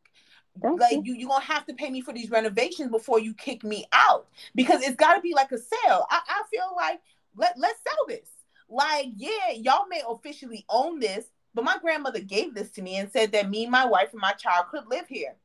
Thank 0.62 0.80
like 0.80 1.00
you, 1.04 1.16
you're 1.16 1.30
gonna 1.30 1.44
have 1.44 1.66
to 1.66 1.74
pay 1.74 1.90
me 1.90 2.02
for 2.02 2.14
these 2.14 2.30
renovations 2.30 2.92
before 2.92 3.20
you 3.20 3.34
kick 3.34 3.64
me 3.64 3.88
out 3.92 4.28
because 4.54 4.84
it's 4.84 4.98
got 4.98 5.16
to 5.16 5.22
be 5.22 5.34
like 5.34 5.52
a 5.52 5.58
sale. 5.58 6.06
I, 6.12 6.20
I 6.28 6.44
feel 6.52 6.74
like 6.76 7.00
let 7.36 7.58
let's 7.58 7.80
sell 7.82 8.06
this. 8.08 8.28
Like, 8.72 9.08
yeah, 9.18 9.52
y'all 9.54 9.88
may 9.90 10.02
officially 10.08 10.66
own 10.70 11.00
this, 11.00 11.26
but 11.54 11.66
my 11.66 11.78
grandmother 11.82 12.22
gave 12.22 12.56
this 12.56 12.72
to 12.72 12.82
me 12.82 12.96
and 12.96 13.12
said 13.12 13.34
that 13.34 13.50
me, 13.50 13.68
my 13.68 13.86
wife, 13.86 14.14
and 14.14 14.22
my 14.22 14.32
child 14.32 14.68
could 14.72 14.88
live 14.88 15.08
here. 15.08 15.36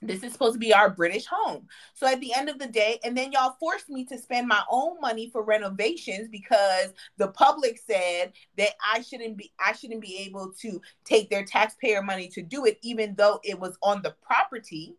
This 0.00 0.22
is 0.22 0.32
supposed 0.32 0.54
to 0.54 0.58
be 0.58 0.72
our 0.72 0.90
British 0.90 1.26
home. 1.26 1.68
So 1.94 2.06
at 2.06 2.20
the 2.20 2.32
end 2.34 2.48
of 2.48 2.58
the 2.58 2.66
day, 2.66 2.98
and 3.04 3.16
then 3.16 3.32
y'all 3.32 3.56
forced 3.58 3.88
me 3.88 4.04
to 4.06 4.18
spend 4.18 4.48
my 4.48 4.62
own 4.70 5.00
money 5.00 5.30
for 5.30 5.42
renovations 5.42 6.28
because 6.28 6.92
the 7.18 7.28
public 7.28 7.78
said 7.78 8.32
that 8.58 8.70
I 8.92 9.02
shouldn't 9.02 9.36
be 9.36 9.52
I 9.64 9.72
shouldn't 9.72 10.00
be 10.00 10.18
able 10.26 10.52
to 10.60 10.80
take 11.04 11.30
their 11.30 11.44
taxpayer 11.44 12.02
money 12.02 12.28
to 12.28 12.42
do 12.42 12.64
it, 12.64 12.78
even 12.82 13.14
though 13.16 13.40
it 13.44 13.58
was 13.58 13.76
on 13.82 14.02
the 14.02 14.14
property 14.22 14.96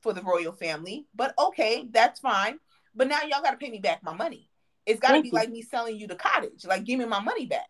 for 0.00 0.14
the 0.14 0.22
royal 0.22 0.52
family. 0.52 1.06
But 1.14 1.34
okay, 1.38 1.86
that's 1.90 2.20
fine. 2.20 2.58
But 2.94 3.08
now 3.08 3.20
y'all 3.22 3.42
gotta 3.42 3.58
pay 3.58 3.70
me 3.70 3.80
back 3.80 4.02
my 4.02 4.14
money. 4.14 4.48
It's 4.88 5.00
gotta 5.00 5.20
be 5.20 5.28
you. 5.28 5.34
like 5.34 5.50
me 5.50 5.62
selling 5.62 5.98
you 5.98 6.06
the 6.06 6.16
cottage. 6.16 6.64
Like 6.64 6.84
give 6.84 6.98
me 6.98 7.04
my 7.04 7.20
money 7.20 7.46
back. 7.46 7.66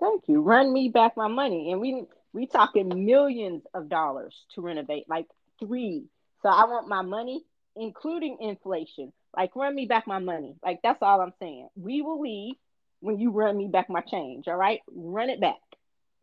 Thank 0.00 0.24
you. 0.28 0.40
Run 0.40 0.72
me 0.72 0.88
back 0.88 1.16
my 1.16 1.28
money. 1.28 1.72
And 1.72 1.80
we 1.80 2.04
we 2.32 2.46
talking 2.46 3.04
millions 3.04 3.62
of 3.74 3.88
dollars 3.88 4.34
to 4.54 4.60
renovate, 4.60 5.08
like 5.08 5.26
three. 5.58 6.04
So 6.42 6.48
I 6.48 6.64
want 6.66 6.88
my 6.88 7.02
money, 7.02 7.42
including 7.74 8.38
inflation. 8.40 9.12
Like 9.36 9.56
run 9.56 9.74
me 9.74 9.86
back 9.86 10.06
my 10.06 10.20
money. 10.20 10.54
Like 10.64 10.80
that's 10.82 11.02
all 11.02 11.20
I'm 11.20 11.32
saying. 11.40 11.68
We 11.74 12.02
will 12.02 12.20
leave 12.20 12.54
when 13.00 13.18
you 13.18 13.30
run 13.30 13.56
me 13.56 13.66
back 13.66 13.90
my 13.90 14.00
change. 14.00 14.46
All 14.48 14.56
right, 14.56 14.80
run 14.94 15.30
it 15.30 15.40
back. 15.40 15.60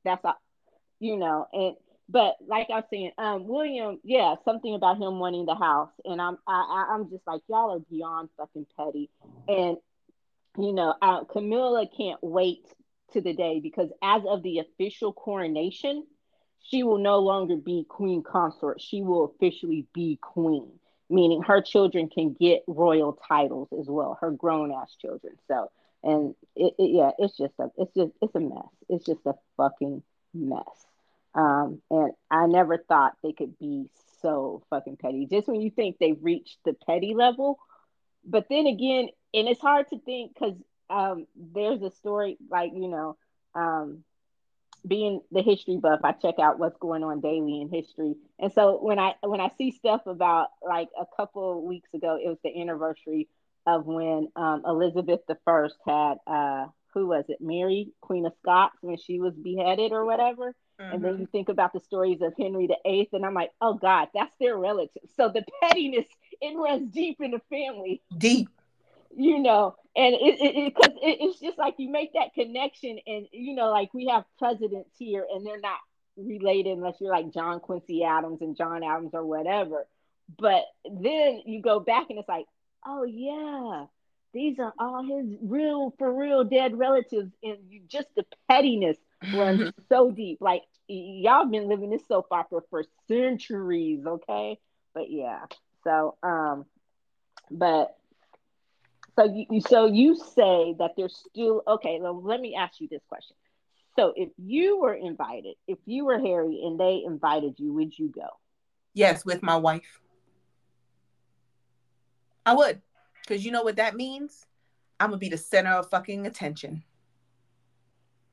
That's 0.05 0.23
all. 0.23 0.39
You 0.99 1.17
know, 1.17 1.47
and 1.51 1.75
but 2.09 2.35
like 2.47 2.67
I 2.69 2.75
was 2.75 2.85
saying, 2.89 3.11
um, 3.17 3.47
William, 3.47 3.99
yeah, 4.03 4.35
something 4.45 4.73
about 4.73 4.97
him 4.97 5.19
wanting 5.19 5.45
the 5.45 5.55
house, 5.55 5.91
and 6.05 6.21
I'm 6.21 6.37
I, 6.47 6.87
I'm 6.91 7.09
just 7.09 7.23
like 7.27 7.41
y'all 7.47 7.71
are 7.71 7.79
beyond 7.79 8.29
fucking 8.37 8.67
petty, 8.77 9.09
and 9.47 9.77
you 10.57 10.73
know, 10.73 10.93
uh, 11.01 11.23
Camilla 11.25 11.85
can't 11.95 12.19
wait 12.21 12.65
to 13.13 13.21
the 13.21 13.33
day 13.33 13.59
because 13.59 13.89
as 14.01 14.23
of 14.27 14.43
the 14.43 14.59
official 14.59 15.13
coronation, 15.13 16.05
she 16.59 16.83
will 16.83 16.97
no 16.97 17.19
longer 17.19 17.55
be 17.55 17.85
queen 17.87 18.23
consort. 18.23 18.81
She 18.81 19.01
will 19.01 19.25
officially 19.25 19.85
be 19.93 20.17
queen, 20.21 20.71
meaning 21.09 21.41
her 21.43 21.61
children 21.61 22.09
can 22.09 22.33
get 22.33 22.63
royal 22.67 23.19
titles 23.27 23.69
as 23.77 23.87
well, 23.87 24.17
her 24.21 24.31
grown 24.31 24.71
ass 24.71 24.95
children. 24.99 25.35
So, 25.47 25.71
and 26.03 26.35
it, 26.55 26.73
it, 26.77 26.91
yeah, 26.91 27.11
it's 27.19 27.37
just 27.37 27.53
a, 27.59 27.69
it's 27.77 27.93
just, 27.93 28.11
it's 28.21 28.35
a 28.35 28.39
mess. 28.39 28.69
It's 28.89 29.05
just 29.05 29.25
a 29.25 29.33
fucking 29.57 30.03
mess. 30.33 30.85
Um, 31.35 31.81
and 31.89 32.11
I 32.29 32.45
never 32.45 32.77
thought 32.77 33.17
they 33.23 33.33
could 33.33 33.57
be 33.57 33.89
so 34.21 34.63
fucking 34.69 34.97
petty. 34.97 35.25
Just 35.25 35.47
when 35.47 35.61
you 35.61 35.71
think 35.71 35.97
they've 35.99 36.17
reached 36.21 36.57
the 36.63 36.73
petty 36.73 37.13
level, 37.13 37.59
but 38.25 38.47
then 38.49 38.67
again, 38.67 39.09
and 39.33 39.47
it's 39.47 39.61
hard 39.61 39.89
to 39.89 39.99
think 39.99 40.33
because 40.33 40.55
um, 40.89 41.27
there's 41.35 41.81
a 41.81 41.91
story 41.91 42.37
like 42.49 42.71
you 42.73 42.87
know, 42.87 43.17
um, 43.55 44.03
being 44.85 45.21
the 45.31 45.41
history 45.41 45.77
buff, 45.77 46.01
I 46.03 46.11
check 46.11 46.35
out 46.39 46.59
what's 46.59 46.77
going 46.77 47.03
on 47.03 47.21
daily 47.21 47.61
in 47.61 47.69
history, 47.69 48.15
and 48.39 48.51
so 48.53 48.79
when 48.81 48.99
I 48.99 49.15
when 49.21 49.41
I 49.41 49.49
see 49.57 49.71
stuff 49.71 50.01
about 50.05 50.49
like 50.61 50.89
a 50.99 51.05
couple 51.15 51.57
of 51.57 51.63
weeks 51.63 51.89
ago, 51.93 52.17
it 52.23 52.27
was 52.27 52.39
the 52.43 52.61
anniversary 52.61 53.27
of 53.65 53.85
when 53.85 54.27
um, 54.35 54.63
Elizabeth 54.65 55.21
the 55.27 55.37
First 55.45 55.77
had 55.85 56.15
uh, 56.27 56.67
who 56.93 57.07
was 57.07 57.25
it, 57.27 57.41
Mary 57.41 57.91
Queen 58.01 58.25
of 58.25 58.33
Scots, 58.41 58.77
when 58.81 58.97
she 58.97 59.19
was 59.19 59.33
beheaded 59.33 59.91
or 59.91 60.05
whatever. 60.05 60.55
Mm-hmm. 60.79 60.93
And 60.93 61.03
then 61.03 61.11
mm-hmm. 61.13 61.21
you 61.21 61.27
think 61.27 61.49
about 61.49 61.73
the 61.73 61.79
stories 61.79 62.21
of 62.21 62.33
Henry 62.37 62.67
the 62.67 62.77
Eighth, 62.85 63.13
and 63.13 63.25
I'm 63.25 63.33
like, 63.33 63.51
oh 63.61 63.75
God, 63.75 64.09
that's 64.13 64.35
their 64.39 64.57
relative. 64.57 65.03
So 65.15 65.29
the 65.29 65.43
pettiness 65.61 66.05
it 66.41 66.57
runs 66.57 66.91
deep 66.91 67.21
in 67.21 67.31
the 67.31 67.41
family. 67.49 68.01
Deep 68.17 68.49
you 69.15 69.39
know, 69.39 69.75
and 69.95 70.15
it 70.15 70.37
it 70.41 70.73
because 70.73 70.95
it, 71.01 71.07
it, 71.07 71.17
it's 71.21 71.39
just 71.39 71.57
like 71.57 71.75
you 71.77 71.89
make 71.89 72.13
that 72.13 72.33
connection, 72.33 72.99
and 73.05 73.27
you 73.31 73.55
know, 73.55 73.71
like 73.71 73.93
we 73.93 74.07
have 74.07 74.23
presidents 74.39 74.91
here, 74.97 75.25
and 75.31 75.45
they're 75.45 75.59
not 75.59 75.79
related 76.17 76.77
unless 76.77 76.95
you're 76.99 77.11
like 77.11 77.33
John 77.33 77.59
Quincy 77.59 78.03
Adams 78.03 78.41
and 78.41 78.55
John 78.55 78.83
Adams 78.83 79.11
or 79.13 79.25
whatever. 79.25 79.85
But 80.37 80.63
then 80.85 81.41
you 81.45 81.61
go 81.61 81.79
back, 81.79 82.07
and 82.09 82.19
it's 82.19 82.29
like, 82.29 82.45
oh 82.85 83.03
yeah, 83.03 83.85
these 84.33 84.59
are 84.59 84.73
all 84.79 85.03
his 85.03 85.37
real 85.41 85.93
for 85.97 86.11
real 86.11 86.43
dead 86.43 86.77
relatives, 86.77 87.31
and 87.43 87.57
you 87.69 87.81
just 87.87 88.07
the 88.15 88.25
pettiness 88.49 88.97
runs 89.33 89.71
so 89.89 90.11
deep. 90.11 90.39
Like 90.41 90.63
y'all 90.87 91.45
been 91.45 91.69
living 91.69 91.89
this 91.89 92.07
soap 92.07 92.27
opera 92.31 92.61
for 92.69 92.83
centuries, 93.07 94.05
okay? 94.05 94.59
But 94.93 95.09
yeah, 95.11 95.45
so 95.83 96.17
um, 96.23 96.65
but 97.51 97.95
so 99.15 99.45
you 99.49 99.61
so 99.61 99.85
you 99.85 100.15
say 100.15 100.75
that 100.79 100.91
there's 100.97 101.15
still 101.29 101.61
okay. 101.67 101.99
Well, 102.01 102.21
let 102.21 102.39
me 102.41 102.55
ask 102.55 102.79
you 102.79 102.87
this 102.89 103.03
question. 103.07 103.35
So 103.95 104.13
if 104.15 104.29
you 104.37 104.79
were 104.79 104.93
invited, 104.93 105.55
if 105.67 105.77
you 105.85 106.05
were 106.05 106.19
Harry 106.19 106.61
and 106.65 106.79
they 106.79 107.03
invited 107.05 107.59
you, 107.59 107.73
would 107.73 107.97
you 107.97 108.07
go? 108.07 108.27
Yes, 108.93 109.23
with 109.23 109.43
my 109.43 109.55
wife. 109.55 109.99
I 112.45 112.53
would, 112.53 112.81
because 113.21 113.45
you 113.45 113.51
know 113.51 113.63
what 113.63 113.77
that 113.77 113.95
means. 113.95 114.45
I'm 114.99 115.09
gonna 115.09 115.17
be 115.17 115.29
the 115.29 115.37
center 115.37 115.71
of 115.71 115.89
fucking 115.89 116.25
attention. 116.25 116.83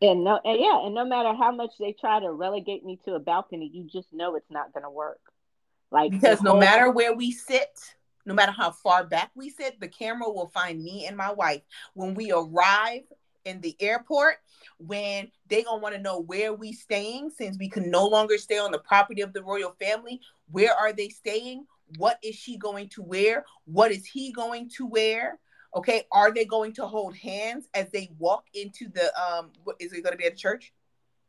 And 0.02 0.24
no, 0.24 0.40
and 0.44 0.58
yeah, 0.58 0.86
and 0.86 0.94
no 0.94 1.04
matter 1.04 1.34
how 1.34 1.52
much 1.52 1.72
they 1.78 1.92
try 1.92 2.20
to 2.20 2.32
relegate 2.32 2.84
me 2.84 2.98
to 3.04 3.14
a 3.14 3.18
balcony, 3.20 3.70
you 3.72 3.84
just 3.84 4.12
know 4.12 4.34
it's 4.34 4.50
not 4.50 4.72
gonna 4.72 4.90
work. 4.90 5.20
Like 5.90 6.10
because 6.10 6.42
no 6.42 6.56
matter 6.56 6.90
where 6.90 7.14
we 7.14 7.32
sit, 7.32 7.96
no 8.26 8.35
matter 8.35 8.52
how 8.52 8.70
far 8.70 9.04
back 9.04 9.30
we 9.35 9.50
sit, 9.50 9.80
the 9.80 9.88
camera 9.88 10.30
will 10.30 10.48
find 10.48 10.83
me 10.83 11.06
and 11.06 11.16
my 11.16 11.33
wife. 11.33 11.62
When 11.94 12.14
we 12.14 12.33
arrive 12.33 13.02
in 13.44 13.61
the 13.61 13.76
airport, 13.80 14.37
when 14.78 15.30
they 15.48 15.62
gonna 15.62 15.80
want 15.80 15.94
to 15.94 16.00
know 16.00 16.20
where 16.20 16.52
we 16.52 16.72
staying, 16.72 17.30
since 17.30 17.59
we 17.59 17.68
can 17.68 17.90
no 17.90 18.06
longer 18.06 18.38
stay 18.38 18.59
on 18.59 18.70
the 18.70 18.78
property 18.78 19.22
of 19.22 19.33
the 19.33 19.42
royal 19.42 19.74
family, 19.80 20.20
where 20.50 20.74
are 20.74 20.92
they 20.92 21.09
staying? 21.09 21.66
What 21.96 22.18
is 22.22 22.35
she 22.35 22.56
going 22.56 22.88
to 22.90 23.02
wear? 23.02 23.44
What 23.64 23.90
is 23.90 24.06
he 24.06 24.33
going 24.33 24.70
to 24.76 24.87
wear? 24.87 25.38
Okay, 25.74 26.04
are 26.11 26.33
they 26.33 26.44
going 26.44 26.72
to 26.74 26.87
hold 26.87 27.16
hands 27.16 27.68
as 27.74 27.90
they 27.90 28.11
walk 28.18 28.44
into 28.54 28.88
the 28.88 29.12
um? 29.20 29.52
Is 29.78 29.92
it 29.92 30.02
going 30.02 30.12
to 30.12 30.18
be 30.18 30.26
at 30.26 30.33
a 30.33 30.37
church? 30.37 30.72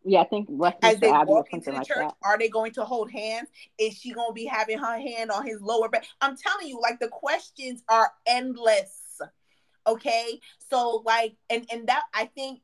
Yeah, 0.04 0.22
I 0.22 0.26
think 0.26 0.48
Westminster 0.50 0.96
as 0.96 1.00
they 1.00 1.12
Abbey 1.12 1.30
walk 1.30 1.48
into 1.52 1.72
the 1.72 1.78
like 1.78 1.88
church, 1.88 1.98
that. 2.00 2.16
are 2.24 2.38
they 2.38 2.50
going 2.50 2.72
to 2.74 2.86
hold 2.86 3.12
hands? 3.12 3.50
Is 3.78 3.96
she 3.98 4.12
going 4.12 4.30
to 4.30 4.34
be 4.34 4.46
having 4.46 4.80
her 4.80 5.00
hand 5.00 5.30
on 5.30 5.46
his 5.46 5.62
lower 5.62 5.90
back? 5.90 6.06
I'm 6.22 6.36
telling 6.36 6.68
you, 6.68 6.80
like 6.82 7.00
the 7.00 7.08
questions 7.08 7.84
are 7.88 8.12
endless. 8.26 9.22
Okay, 9.86 10.40
so 10.70 11.04
like, 11.06 11.36
and 11.50 11.66
and 11.72 11.88
that 11.88 12.04
I 12.14 12.26
think 12.26 12.62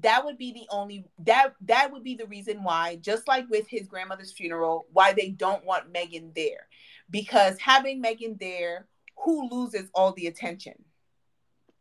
that 0.00 0.24
would 0.24 0.38
be 0.38 0.52
the 0.52 0.66
only 0.70 1.06
that 1.20 1.54
that 1.62 1.92
would 1.92 2.02
be 2.02 2.14
the 2.14 2.26
reason 2.26 2.62
why, 2.62 2.96
just 2.96 3.28
like 3.28 3.48
with 3.50 3.66
his 3.68 3.86
grandmother's 3.86 4.32
funeral, 4.32 4.86
why 4.92 5.12
they 5.12 5.30
don't 5.30 5.64
want 5.64 5.92
Meghan 5.92 6.34
there, 6.34 6.66
because 7.10 7.58
having 7.58 8.02
Meghan 8.02 8.38
there, 8.38 8.86
who 9.24 9.48
loses 9.50 9.88
all 9.94 10.12
the 10.12 10.26
attention? 10.26 10.74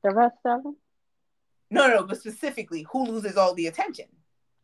The 0.04 0.12
rest 0.12 0.36
of 0.46 0.64
them. 0.64 0.76
No, 1.72 1.88
no, 1.88 2.04
but 2.04 2.20
specifically, 2.20 2.86
who 2.92 3.06
loses 3.06 3.36
all 3.36 3.54
the 3.54 3.68
attention? 3.68 4.06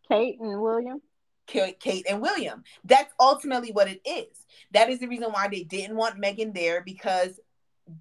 Kate 0.10 0.40
and 0.40 0.62
William? 0.62 1.02
Kate 1.48 2.06
and 2.10 2.22
William. 2.22 2.64
That's 2.84 3.14
ultimately 3.20 3.72
what 3.72 3.88
it 3.88 4.02
is. 4.06 4.46
That 4.72 4.90
is 4.90 5.00
the 5.00 5.08
reason 5.08 5.32
why 5.32 5.48
they 5.48 5.64
didn't 5.64 5.96
want 5.96 6.22
Meghan 6.22 6.54
there 6.54 6.82
because 6.84 7.40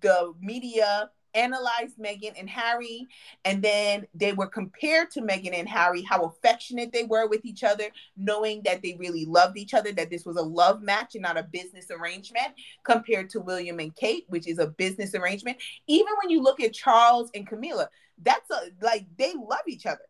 the 0.01 0.35
media 0.41 1.11
analyzed 1.35 1.99
Meghan 1.99 2.39
and 2.39 2.49
Harry, 2.49 3.07
and 3.45 3.63
then 3.63 4.07
they 4.15 4.33
were 4.33 4.47
compared 4.47 5.11
to 5.13 5.21
Meghan 5.21 5.55
and 5.55 5.69
Harry, 5.69 6.03
how 6.03 6.25
affectionate 6.25 6.93
they 6.93 7.05
were 7.05 7.29
with 7.29 7.45
each 7.45 7.65
other, 7.65 7.85
knowing 8.17 8.63
that 8.65 8.83
they 8.83 8.97
really 8.99 9.25
loved 9.25 9.57
each 9.57 9.75
other, 9.75 9.93
that 9.93 10.11
this 10.11 10.25
was 10.25 10.37
a 10.37 10.43
love 10.43 10.83
match 10.83 11.15
and 11.15 11.23
not 11.23 11.39
a 11.39 11.43
business 11.43 11.87
arrangement, 11.91 12.49
compared 12.85 13.31
to 13.31 13.41
William 13.41 13.79
and 13.79 13.95
Kate, 13.95 14.25
which 14.29 14.49
is 14.49 14.59
a 14.59 14.67
business 14.67 15.15
arrangement. 15.15 15.59
Even 15.87 16.13
when 16.21 16.31
you 16.31 16.43
look 16.43 16.61
at 16.61 16.73
Charles 16.73 17.31
and 17.35 17.47
Camilla, 17.47 17.89
that's 18.23 18.51
a 18.51 18.71
like 18.83 19.07
they 19.17 19.33
love 19.35 19.61
each 19.69 19.87
other. 19.87 20.01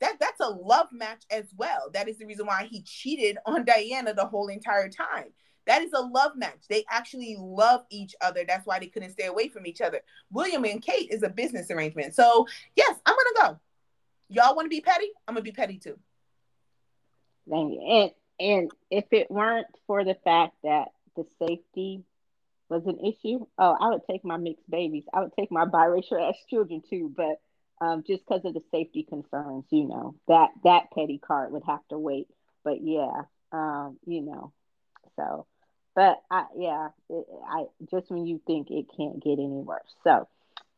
That 0.00 0.16
that's 0.20 0.40
a 0.40 0.48
love 0.48 0.88
match 0.92 1.24
as 1.30 1.46
well. 1.56 1.90
That 1.92 2.08
is 2.08 2.18
the 2.18 2.26
reason 2.26 2.46
why 2.46 2.68
he 2.70 2.82
cheated 2.82 3.38
on 3.46 3.64
Diana 3.64 4.14
the 4.14 4.26
whole 4.26 4.48
entire 4.48 4.88
time. 4.88 5.32
That 5.66 5.82
is 5.82 5.92
a 5.92 6.00
love 6.00 6.32
match. 6.34 6.64
They 6.70 6.84
actually 6.88 7.36
love 7.38 7.82
each 7.90 8.14
other. 8.22 8.42
That's 8.46 8.66
why 8.66 8.78
they 8.78 8.86
couldn't 8.86 9.12
stay 9.12 9.26
away 9.26 9.48
from 9.48 9.66
each 9.66 9.82
other. 9.82 10.00
William 10.32 10.64
and 10.64 10.80
Kate 10.80 11.10
is 11.10 11.22
a 11.22 11.28
business 11.28 11.70
arrangement. 11.70 12.14
So, 12.14 12.46
yes, 12.74 12.96
I'm 13.04 13.14
to 13.14 13.34
go. 13.42 13.60
Y'all 14.30 14.56
want 14.56 14.64
to 14.64 14.70
be 14.70 14.80
petty? 14.80 15.10
I'm 15.26 15.34
to 15.34 15.42
be 15.42 15.52
petty 15.52 15.78
too. 15.78 15.98
And, 17.50 18.10
and 18.40 18.70
if 18.90 19.04
it 19.10 19.30
weren't 19.30 19.66
for 19.86 20.04
the 20.04 20.16
fact 20.24 20.54
that 20.64 20.88
the 21.16 21.26
safety 21.38 22.02
was 22.70 22.86
an 22.86 22.98
issue, 23.00 23.46
oh, 23.58 23.76
I 23.78 23.90
would 23.90 24.02
take 24.10 24.24
my 24.24 24.38
mixed 24.38 24.68
babies. 24.70 25.04
I 25.12 25.20
would 25.20 25.32
take 25.38 25.50
my 25.50 25.66
biracial 25.66 26.28
ass 26.28 26.36
children 26.48 26.82
too. 26.88 27.12
But 27.14 27.40
um, 27.80 28.02
just 28.06 28.22
because 28.26 28.44
of 28.44 28.54
the 28.54 28.62
safety 28.70 29.02
concerns, 29.02 29.64
you 29.70 29.86
know, 29.86 30.14
that 30.26 30.50
that 30.64 30.90
petty 30.94 31.18
card 31.18 31.52
would 31.52 31.64
have 31.66 31.86
to 31.90 31.98
wait. 31.98 32.28
But 32.64 32.82
yeah, 32.82 33.22
um, 33.52 33.98
you 34.06 34.22
know, 34.22 34.52
so 35.16 35.46
but 35.94 36.22
I, 36.30 36.44
yeah, 36.56 36.88
it, 37.10 37.26
I 37.50 37.64
just 37.90 38.10
when 38.10 38.24
you 38.24 38.40
think 38.46 38.70
it 38.70 38.86
can't 38.96 39.22
get 39.22 39.32
any 39.32 39.62
worse. 39.62 39.92
So, 40.04 40.28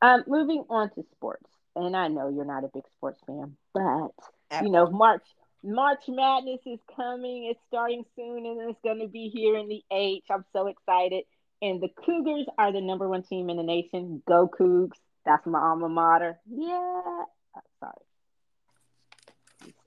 um, 0.00 0.24
moving 0.26 0.64
on 0.70 0.90
to 0.94 1.04
sports, 1.12 1.50
and 1.76 1.94
I 1.96 2.08
know 2.08 2.30
you're 2.30 2.46
not 2.46 2.64
a 2.64 2.70
big 2.72 2.84
sports 2.96 3.20
fan, 3.26 3.54
but 3.74 4.62
you 4.62 4.70
know 4.70 4.88
March 4.90 5.24
March 5.62 6.04
Madness 6.08 6.60
is 6.64 6.78
coming. 6.96 7.48
It's 7.50 7.60
starting 7.68 8.04
soon, 8.16 8.46
and 8.46 8.70
it's 8.70 8.80
going 8.82 9.00
to 9.00 9.08
be 9.08 9.28
here 9.28 9.56
in 9.56 9.68
the 9.68 9.82
H. 9.90 10.24
I'm 10.30 10.44
so 10.54 10.68
excited. 10.68 11.24
And 11.62 11.82
the 11.82 11.88
Cougars 11.88 12.46
are 12.56 12.72
the 12.72 12.80
number 12.80 13.06
one 13.06 13.22
team 13.22 13.50
in 13.50 13.58
the 13.58 13.62
nation. 13.62 14.22
Go 14.26 14.48
Cougs! 14.48 14.96
That's 15.24 15.46
my 15.46 15.60
alma 15.60 15.88
mater. 15.88 16.38
Yeah. 16.48 16.68
Oh, 16.72 17.60
sorry 17.80 18.02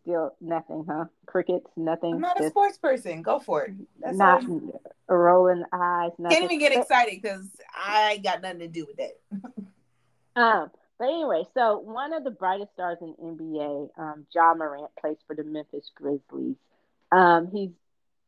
still 0.04 0.36
nothing, 0.41 0.86
huh? 0.88 1.06
Crickets, 1.26 1.67
nothing. 1.76 2.15
I'm 2.15 2.22
not 2.22 2.39
a 2.39 2.50
sports 2.50 2.78
person. 2.78 3.22
Go 3.22 3.39
for 3.39 3.63
it. 3.63 3.74
That's 4.00 4.17
not 4.17 4.43
a 5.10 5.15
rolling 5.15 5.63
eyes. 5.72 6.12
Nothing. 6.17 6.38
Can't 6.38 6.52
even 6.52 6.60
get 6.60 6.78
excited 6.78 7.19
because 7.22 7.50
I 7.74 8.17
got 8.17 8.41
nothing 8.41 8.60
to 8.60 8.67
do 8.67 8.86
with 8.86 8.98
that. 8.98 9.41
um, 10.41 10.72
but 11.00 11.06
anyway, 11.06 11.43
so 11.54 11.80
one 11.80 12.13
of 12.13 12.24
the 12.24 12.32
brightest 12.32 12.74
stars 12.74 12.98
in 13.02 13.15
NBA, 13.22 13.89
um, 13.98 14.26
Ja 14.34 14.54
Morant, 14.54 14.91
plays 15.00 15.17
for 15.26 15.36
the 15.36 15.43
Memphis 15.43 15.89
Grizzlies. 15.96 16.56
Um, 17.12 17.50
he's 17.52 17.72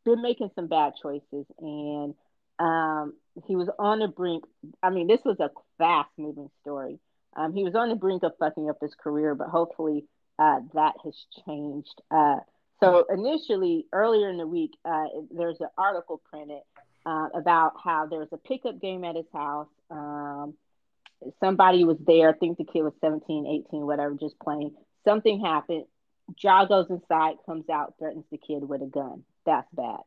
been 0.04 0.22
making 0.22 0.52
some 0.56 0.68
bad 0.68 0.94
choices, 1.02 1.46
and 1.60 2.16
um, 2.60 3.14
he 3.46 3.56
was 3.56 3.70
on 3.78 4.00
the 4.00 4.08
brink. 4.08 4.44
I 4.82 4.90
mean, 4.90 5.08
this 5.08 5.22
was 5.26 5.40
a 5.40 5.50
fast 5.78 6.10
moving 6.18 6.50
story. 6.62 7.00
Um, 7.36 7.54
he 7.54 7.64
was 7.64 7.76
on 7.76 7.90
the 7.90 7.96
brink 7.96 8.24
of 8.24 8.32
fucking 8.40 8.70
up 8.70 8.78
his 8.82 8.94
career, 8.96 9.36
but 9.36 9.48
hopefully 9.48 10.06
uh, 10.40 10.60
that 10.74 10.94
has 11.04 11.16
changed. 11.46 12.02
Uh, 12.10 12.38
so 12.82 13.06
initially, 13.12 13.88
earlier 13.94 14.30
in 14.30 14.38
the 14.38 14.48
week, 14.48 14.72
uh, 14.84 15.06
there's 15.32 15.60
an 15.60 15.70
article 15.78 16.22
printed 16.30 16.62
uh, 17.06 17.30
about 17.34 17.74
how 17.84 18.06
there's 18.06 18.28
a 18.32 18.38
pickup 18.38 18.80
game 18.82 19.04
at 19.04 19.16
his 19.16 19.26
house. 19.34 19.68
Um, 19.90 20.56
somebody 21.40 21.84
was 21.84 21.98
there. 22.06 22.30
I 22.30 22.34
think 22.34 22.58
the 22.58 22.66
kid 22.66 22.84
was 22.84 22.94
17, 23.02 23.66
18, 23.70 23.86
whatever, 23.86 24.16
just 24.16 24.40
playing. 24.40 24.76
Something 25.06 25.42
happened. 25.42 25.86
Ja 26.42 26.66
goes 26.66 26.88
inside, 26.90 27.36
comes 27.46 27.70
out, 27.70 27.96
threatens 28.00 28.26
the 28.32 28.38
kid 28.38 28.68
with 28.68 28.82
a 28.82 28.88
gun. 28.88 29.24
That's 29.46 29.68
bad. 29.74 30.00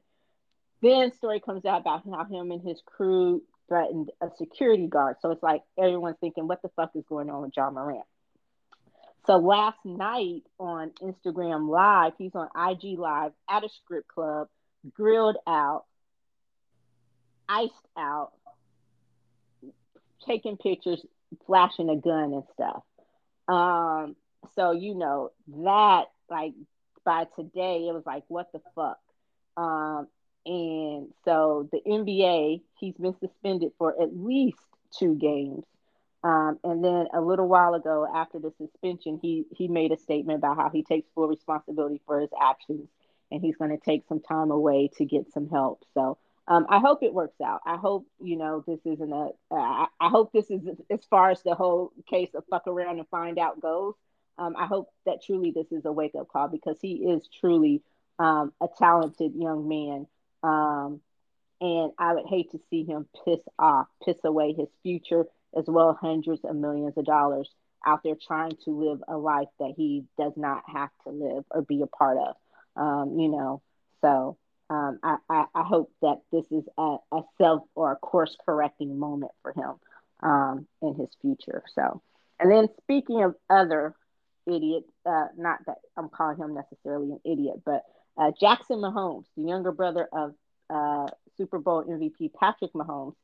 Then 0.80 1.12
story 1.12 1.40
comes 1.40 1.64
out 1.64 1.80
about 1.80 2.04
how 2.04 2.24
him 2.24 2.50
and 2.50 2.62
his 2.62 2.80
crew 2.86 3.42
threatened 3.68 4.10
a 4.20 4.28
security 4.36 4.86
guard. 4.86 5.16
So 5.20 5.30
it's 5.30 5.42
like 5.42 5.62
everyone's 5.78 6.16
thinking, 6.20 6.46
what 6.46 6.62
the 6.62 6.70
fuck 6.76 6.92
is 6.94 7.04
going 7.08 7.30
on 7.30 7.42
with 7.42 7.52
Ja 7.56 7.70
Morant? 7.70 8.04
So 9.26 9.36
last 9.36 9.78
night 9.84 10.44
on 10.58 10.90
Instagram 11.02 11.68
Live, 11.68 12.12
he's 12.16 12.34
on 12.34 12.48
IG 12.56 12.98
Live 12.98 13.32
at 13.48 13.64
a 13.64 13.68
strip 13.68 14.08
club, 14.08 14.48
grilled 14.94 15.36
out, 15.46 15.84
iced 17.48 17.74
out, 17.96 18.32
taking 20.26 20.56
pictures, 20.56 21.04
flashing 21.46 21.90
a 21.90 21.96
gun 21.96 22.32
and 22.32 22.44
stuff. 22.54 22.82
Um, 23.48 24.16
so 24.54 24.72
you 24.72 24.94
know 24.94 25.30
that 25.64 26.04
like 26.30 26.52
by 27.04 27.24
today 27.36 27.86
it 27.88 27.94
was 27.94 28.04
like 28.06 28.24
what 28.28 28.50
the 28.52 28.60
fuck. 28.74 28.98
Um, 29.56 30.08
and 30.46 31.08
so 31.24 31.68
the 31.72 31.80
NBA, 31.86 32.62
he's 32.78 32.94
been 32.94 33.16
suspended 33.18 33.72
for 33.78 34.00
at 34.00 34.16
least 34.16 34.58
two 34.98 35.14
games. 35.14 35.64
Um, 36.24 36.58
and 36.64 36.84
then 36.84 37.06
a 37.14 37.20
little 37.20 37.46
while 37.46 37.74
ago, 37.74 38.06
after 38.12 38.38
the 38.38 38.52
suspension, 38.58 39.18
he 39.22 39.44
he 39.56 39.68
made 39.68 39.92
a 39.92 39.96
statement 39.96 40.38
about 40.38 40.56
how 40.56 40.68
he 40.68 40.82
takes 40.82 41.08
full 41.14 41.28
responsibility 41.28 42.00
for 42.06 42.20
his 42.20 42.30
actions, 42.40 42.88
and 43.30 43.40
he's 43.40 43.56
going 43.56 43.70
to 43.70 43.84
take 43.84 44.04
some 44.08 44.20
time 44.20 44.50
away 44.50 44.90
to 44.96 45.04
get 45.04 45.32
some 45.32 45.48
help. 45.48 45.84
So 45.94 46.18
um, 46.48 46.66
I 46.70 46.80
hope 46.80 47.02
it 47.02 47.12
works 47.12 47.40
out. 47.40 47.60
I 47.66 47.76
hope 47.76 48.06
you 48.20 48.36
know 48.36 48.64
this 48.66 48.80
isn't 48.84 49.12
a. 49.12 49.28
Uh, 49.50 49.86
I 50.00 50.08
hope 50.08 50.32
this 50.32 50.50
is 50.50 50.62
as 50.90 51.04
far 51.08 51.30
as 51.30 51.42
the 51.42 51.54
whole 51.54 51.92
case 52.08 52.30
of 52.34 52.44
fuck 52.50 52.66
around 52.66 52.98
and 52.98 53.08
find 53.08 53.38
out 53.38 53.60
goes. 53.60 53.94
Um, 54.38 54.54
I 54.56 54.66
hope 54.66 54.88
that 55.04 55.22
truly 55.22 55.50
this 55.50 55.70
is 55.70 55.84
a 55.84 55.92
wake 55.92 56.14
up 56.18 56.28
call 56.28 56.48
because 56.48 56.78
he 56.80 56.94
is 56.94 57.28
truly 57.40 57.82
um, 58.18 58.52
a 58.60 58.68
talented 58.78 59.34
young 59.36 59.68
man. 59.68 60.06
Um, 60.42 61.00
and 61.60 61.92
I 61.98 62.14
would 62.14 62.26
hate 62.26 62.52
to 62.52 62.60
see 62.70 62.84
him 62.84 63.08
piss 63.24 63.40
off, 63.58 63.88
piss 64.04 64.16
away 64.24 64.52
his 64.52 64.68
future 64.82 65.26
as 65.56 65.64
well 65.66 65.98
hundreds 66.00 66.44
of 66.44 66.54
millions 66.54 66.96
of 66.96 67.04
dollars 67.04 67.50
out 67.86 68.02
there 68.04 68.14
trying 68.26 68.56
to 68.64 68.70
live 68.70 69.02
a 69.08 69.16
life 69.16 69.48
that 69.58 69.74
he 69.76 70.04
does 70.18 70.32
not 70.36 70.62
have 70.66 70.90
to 71.04 71.10
live 71.10 71.44
or 71.50 71.62
be 71.62 71.82
a 71.82 71.86
part 71.86 72.18
of. 72.18 72.36
Um, 72.76 73.18
you 73.18 73.28
know, 73.28 73.62
so 74.00 74.36
um, 74.70 74.98
I, 75.02 75.16
I, 75.28 75.44
I, 75.54 75.62
hope 75.62 75.90
that 76.02 76.20
this 76.30 76.44
is 76.50 76.64
a, 76.76 76.96
a 77.10 77.22
self 77.38 77.62
or 77.74 77.90
a 77.90 77.96
course 77.96 78.36
correcting 78.44 78.98
moment 78.98 79.32
for 79.42 79.52
him 79.52 79.74
um, 80.22 80.66
in 80.82 80.94
his 80.94 81.08
future. 81.20 81.64
So, 81.74 82.02
and 82.38 82.50
then 82.50 82.68
speaking 82.82 83.22
of 83.22 83.34
other 83.48 83.94
idiots, 84.46 84.90
uh, 85.06 85.28
not 85.36 85.60
that 85.66 85.78
I'm 85.96 86.08
calling 86.08 86.38
him 86.38 86.54
necessarily 86.54 87.12
an 87.12 87.20
idiot, 87.24 87.62
but 87.64 87.82
uh, 88.18 88.32
Jackson 88.38 88.78
Mahomes, 88.78 89.24
the 89.36 89.44
younger 89.44 89.72
brother 89.72 90.08
of 90.12 90.34
uh, 90.68 91.06
Super 91.36 91.58
Bowl 91.58 91.84
MVP 91.84 92.32
Patrick 92.34 92.72
Mahomes, 92.72 93.14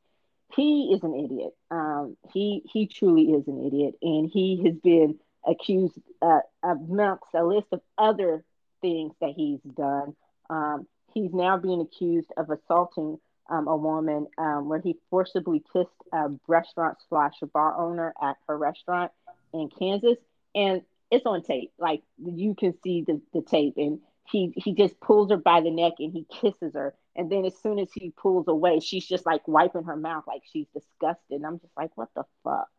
he 0.54 0.92
is 0.94 1.02
an 1.02 1.14
idiot. 1.14 1.52
Um, 1.70 2.16
he 2.32 2.62
he 2.72 2.86
truly 2.86 3.32
is 3.32 3.48
an 3.48 3.66
idiot, 3.66 3.96
and 4.02 4.30
he 4.32 4.62
has 4.64 4.76
been 4.76 5.18
accused 5.46 5.98
uh, 6.22 6.40
amongst 6.62 7.34
a 7.34 7.44
list 7.44 7.66
of 7.72 7.80
other 7.98 8.44
things 8.80 9.12
that 9.20 9.32
he's 9.34 9.60
done. 9.62 10.14
Um, 10.48 10.86
he's 11.12 11.32
now 11.32 11.56
being 11.56 11.80
accused 11.80 12.30
of 12.36 12.50
assaulting 12.50 13.18
um, 13.50 13.68
a 13.68 13.76
woman 13.76 14.26
um, 14.38 14.68
where 14.68 14.80
he 14.80 14.96
forcibly 15.10 15.62
kissed 15.72 15.90
a 16.12 16.30
restaurant 16.46 16.98
slash 17.08 17.34
bar 17.52 17.76
owner 17.76 18.14
at 18.22 18.36
her 18.48 18.56
restaurant 18.56 19.10
in 19.52 19.68
Kansas, 19.68 20.18
and 20.54 20.82
it's 21.10 21.26
on 21.26 21.42
tape. 21.42 21.72
Like 21.78 22.02
you 22.24 22.54
can 22.54 22.74
see 22.82 23.02
the, 23.02 23.20
the 23.32 23.42
tape, 23.42 23.74
and 23.76 24.00
he 24.30 24.52
he 24.56 24.72
just 24.74 24.98
pulls 25.00 25.30
her 25.30 25.36
by 25.36 25.60
the 25.60 25.70
neck 25.70 25.94
and 25.98 26.12
he 26.12 26.26
kisses 26.40 26.74
her. 26.74 26.94
And 27.16 27.30
then 27.30 27.44
as 27.44 27.56
soon 27.62 27.78
as 27.78 27.88
he 27.92 28.10
pulls 28.10 28.48
away 28.48 28.80
she's 28.80 29.06
just 29.06 29.26
like 29.26 29.46
wiping 29.46 29.84
her 29.84 29.96
mouth 29.96 30.24
like 30.26 30.42
she's 30.50 30.66
disgusted. 30.74 31.36
And 31.36 31.46
i'm 31.46 31.60
just 31.60 31.76
like 31.76 31.90
what 31.96 32.08
the 32.14 32.24
fuck? 32.42 32.70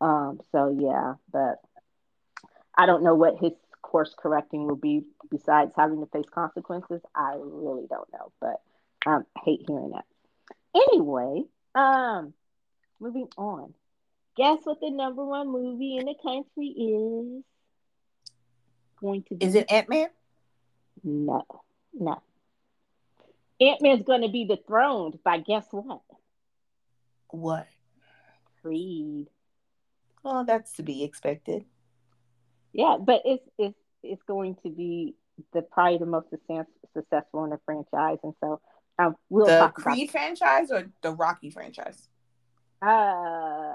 Um 0.00 0.40
so 0.50 0.76
yeah 0.78 1.14
but 1.32 1.60
i 2.76 2.86
don't 2.86 3.04
know 3.04 3.14
what 3.14 3.38
his 3.38 3.52
course 3.82 4.14
correcting 4.18 4.66
will 4.66 4.76
be 4.76 5.02
besides 5.30 5.72
having 5.76 6.00
to 6.00 6.06
face 6.06 6.28
consequences. 6.32 7.02
I 7.14 7.34
really 7.36 7.86
don't 7.88 8.12
know 8.12 8.32
but 8.40 8.60
um 9.06 9.24
I 9.36 9.40
hate 9.44 9.64
hearing 9.66 9.90
that. 9.90 10.04
Anyway 10.74 11.42
um 11.74 12.34
moving 13.00 13.28
on. 13.36 13.74
Guess 14.36 14.60
what 14.64 14.80
the 14.80 14.90
number 14.90 15.24
one 15.24 15.52
movie 15.52 15.98
in 15.98 16.06
the 16.06 16.14
country 16.14 16.68
is 16.68 17.44
going 18.98 19.22
to 19.24 19.34
be? 19.34 19.44
is 19.44 19.54
it 19.54 19.70
ant-man 19.70 20.08
no, 21.04 21.44
no. 21.92 22.22
Ant 23.60 23.80
Man's 23.80 24.04
going 24.04 24.22
to 24.22 24.28
be 24.28 24.44
dethroned 24.44 25.18
by 25.24 25.38
guess 25.38 25.66
what? 25.70 26.00
What? 27.28 27.66
Creed. 28.60 29.28
Well, 30.22 30.44
that's 30.44 30.74
to 30.74 30.82
be 30.82 31.04
expected. 31.04 31.64
Yeah, 32.72 32.96
but 33.00 33.22
it's 33.24 33.44
it's 33.58 33.78
it's 34.02 34.22
going 34.22 34.56
to 34.64 34.70
be 34.70 35.14
the 35.52 35.62
probably 35.62 35.98
the 35.98 36.06
most 36.06 36.28
successful 36.94 37.44
in 37.44 37.50
the 37.50 37.60
franchise, 37.64 38.18
and 38.22 38.34
so 38.40 38.60
um, 38.98 39.16
we'll 39.28 39.46
the 39.46 39.58
talk 39.58 39.74
Creed 39.74 40.10
franchise 40.10 40.70
or 40.70 40.90
the 41.02 41.12
Rocky 41.12 41.50
franchise. 41.50 42.08
uh 42.80 43.74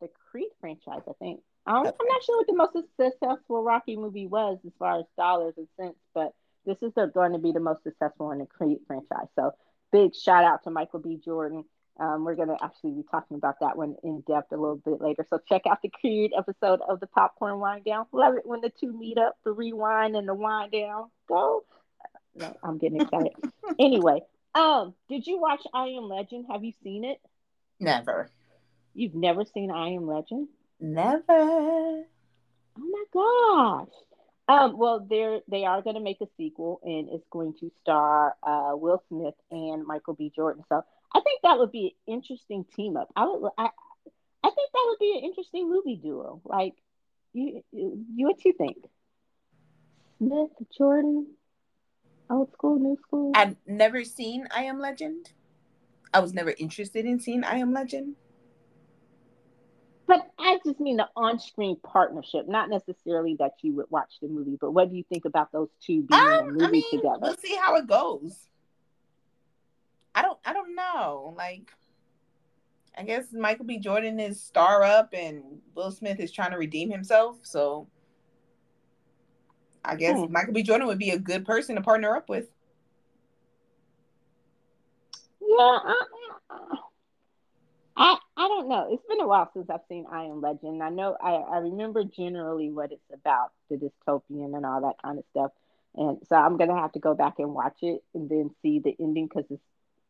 the 0.00 0.08
Creed 0.30 0.50
franchise. 0.60 1.02
I 1.08 1.12
think 1.18 1.40
I 1.66 1.72
don't, 1.72 1.86
I'm 1.86 2.06
not 2.06 2.22
sure 2.22 2.38
what 2.38 2.46
the 2.46 2.54
most 2.54 2.76
successful 2.98 3.62
Rocky 3.62 3.96
movie 3.96 4.26
was 4.26 4.58
as 4.66 4.72
far 4.78 5.00
as 5.00 5.04
dollars 5.16 5.54
and 5.56 5.68
cents, 5.78 5.98
but 6.14 6.32
this 6.66 6.78
is 6.82 6.92
going 7.14 7.32
to 7.32 7.38
be 7.38 7.52
the 7.52 7.60
most 7.60 7.82
successful 7.82 8.30
in 8.32 8.38
the 8.38 8.46
Creed 8.46 8.78
franchise. 8.86 9.28
So 9.34 9.52
big 9.92 10.14
shout 10.14 10.44
out 10.44 10.64
to 10.64 10.70
Michael 10.70 11.00
B. 11.00 11.18
Jordan. 11.22 11.64
Um, 11.98 12.24
we're 12.24 12.34
going 12.34 12.48
to 12.48 12.56
actually 12.62 12.92
be 12.92 13.04
talking 13.10 13.36
about 13.36 13.56
that 13.60 13.76
one 13.76 13.94
in 14.02 14.22
depth 14.26 14.52
a 14.52 14.56
little 14.56 14.76
bit 14.76 15.02
later. 15.02 15.26
So 15.28 15.38
check 15.48 15.62
out 15.66 15.82
the 15.82 15.90
Creed 15.90 16.32
episode 16.36 16.80
of 16.88 16.98
the 17.00 17.06
Popcorn 17.06 17.58
Winedown. 17.58 18.06
Love 18.12 18.36
it 18.36 18.46
when 18.46 18.62
the 18.62 18.70
two 18.70 18.96
meet 18.96 19.18
up, 19.18 19.36
the 19.44 19.52
rewind 19.52 20.16
and 20.16 20.26
the 20.26 20.34
wind 20.34 20.72
down. 20.72 21.10
Go. 21.28 21.64
No, 22.34 22.56
I'm 22.62 22.78
getting 22.78 23.02
excited. 23.02 23.32
anyway, 23.78 24.20
um, 24.54 24.94
did 25.08 25.26
you 25.26 25.38
watch 25.40 25.62
I 25.74 25.88
Am 25.88 26.08
Legend? 26.08 26.46
Have 26.50 26.64
you 26.64 26.72
seen 26.82 27.04
it? 27.04 27.20
Never. 27.78 28.30
You've 28.94 29.14
never 29.14 29.44
seen 29.44 29.70
I 29.70 29.90
Am 29.90 30.06
Legend? 30.06 30.48
Never. 30.80 31.24
Oh 31.28 32.04
my 32.76 33.04
gosh. 33.12 33.94
Um, 34.50 34.76
well, 34.76 35.06
they're 35.08 35.40
they 35.46 35.64
are 35.64 35.80
going 35.80 35.94
to 35.94 36.02
make 36.02 36.20
a 36.20 36.26
sequel, 36.36 36.80
and 36.82 37.08
it's 37.08 37.26
going 37.30 37.54
to 37.60 37.70
star 37.82 38.34
uh, 38.42 38.72
Will 38.74 39.00
Smith 39.08 39.34
and 39.52 39.86
Michael 39.86 40.14
B. 40.14 40.32
Jordan. 40.34 40.64
So 40.68 40.82
I 41.14 41.20
think 41.20 41.42
that 41.42 41.56
would 41.56 41.70
be 41.70 41.94
an 42.08 42.14
interesting 42.14 42.64
team 42.74 42.96
up. 42.96 43.12
I 43.14 43.26
would, 43.26 43.52
I, 43.56 43.68
I 44.42 44.50
think 44.50 44.72
that 44.72 44.84
would 44.88 44.98
be 44.98 45.18
an 45.18 45.24
interesting 45.24 45.70
movie 45.70 45.94
duo. 46.02 46.40
Like, 46.44 46.74
you, 47.32 47.62
you, 47.70 48.04
what 48.26 48.44
you 48.44 48.52
think? 48.52 48.78
Smith, 50.18 50.50
Jordan, 50.76 51.28
old 52.28 52.50
school, 52.52 52.80
new 52.80 52.96
school. 53.06 53.30
I've 53.36 53.54
never 53.68 54.02
seen 54.02 54.48
I 54.50 54.64
Am 54.64 54.80
Legend. 54.80 55.30
I 56.12 56.18
was 56.18 56.34
never 56.34 56.52
interested 56.58 57.06
in 57.06 57.20
seeing 57.20 57.44
I 57.44 57.58
Am 57.58 57.72
Legend. 57.72 58.16
But 60.10 60.28
I 60.40 60.58
just 60.66 60.80
mean 60.80 60.96
the 60.96 61.08
on-screen 61.14 61.76
partnership, 61.84 62.48
not 62.48 62.68
necessarily 62.68 63.36
that 63.38 63.52
you 63.62 63.76
would 63.76 63.86
watch 63.90 64.14
the 64.20 64.26
movie. 64.26 64.58
But 64.60 64.72
what 64.72 64.90
do 64.90 64.96
you 64.96 65.04
think 65.08 65.24
about 65.24 65.52
those 65.52 65.68
two 65.86 66.02
being 66.02 66.20
um, 66.20 66.32
in 66.32 66.48
a 66.48 66.50
movie 66.50 66.64
I 66.64 66.70
mean, 66.70 66.90
together? 66.90 67.18
We'll 67.22 67.36
see 67.36 67.54
how 67.54 67.76
it 67.76 67.86
goes. 67.86 68.36
I 70.12 70.22
don't. 70.22 70.36
I 70.44 70.52
don't 70.52 70.74
know. 70.74 71.32
Like, 71.38 71.70
I 72.98 73.04
guess 73.04 73.26
Michael 73.32 73.66
B. 73.66 73.78
Jordan 73.78 74.18
is 74.18 74.42
star 74.42 74.82
up, 74.82 75.10
and 75.12 75.44
Will 75.76 75.92
Smith 75.92 76.18
is 76.18 76.32
trying 76.32 76.50
to 76.50 76.58
redeem 76.58 76.90
himself. 76.90 77.38
So, 77.42 77.86
I 79.84 79.94
guess 79.94 80.18
hmm. 80.18 80.32
Michael 80.32 80.54
B. 80.54 80.64
Jordan 80.64 80.88
would 80.88 80.98
be 80.98 81.10
a 81.10 81.20
good 81.20 81.44
person 81.46 81.76
to 81.76 81.82
partner 81.82 82.16
up 82.16 82.28
with. 82.28 82.48
Yeah, 85.40 85.78
I 85.84 86.04
I 88.00 88.16
I 88.36 88.48
don't 88.48 88.68
know. 88.68 88.88
It's 88.90 89.04
been 89.06 89.20
a 89.20 89.28
while 89.28 89.50
since 89.52 89.68
I've 89.70 89.80
seen 89.88 90.06
I 90.10 90.24
Am 90.24 90.40
Legend. 90.40 90.82
I 90.82 90.88
know 90.88 91.16
I, 91.22 91.32
I 91.34 91.58
remember 91.58 92.02
generally 92.04 92.70
what 92.70 92.92
it's 92.92 93.12
about, 93.12 93.52
the 93.68 93.76
dystopian 93.76 94.56
and 94.56 94.64
all 94.64 94.80
that 94.82 94.96
kind 95.02 95.18
of 95.18 95.24
stuff. 95.30 95.52
And 95.94 96.18
so 96.28 96.36
I'm 96.36 96.56
gonna 96.56 96.80
have 96.80 96.92
to 96.92 96.98
go 96.98 97.14
back 97.14 97.34
and 97.38 97.52
watch 97.54 97.76
it 97.82 98.02
and 98.14 98.30
then 98.30 98.50
see 98.62 98.78
the 98.80 98.96
ending 98.98 99.28
because 99.28 99.44
it's 99.50 99.62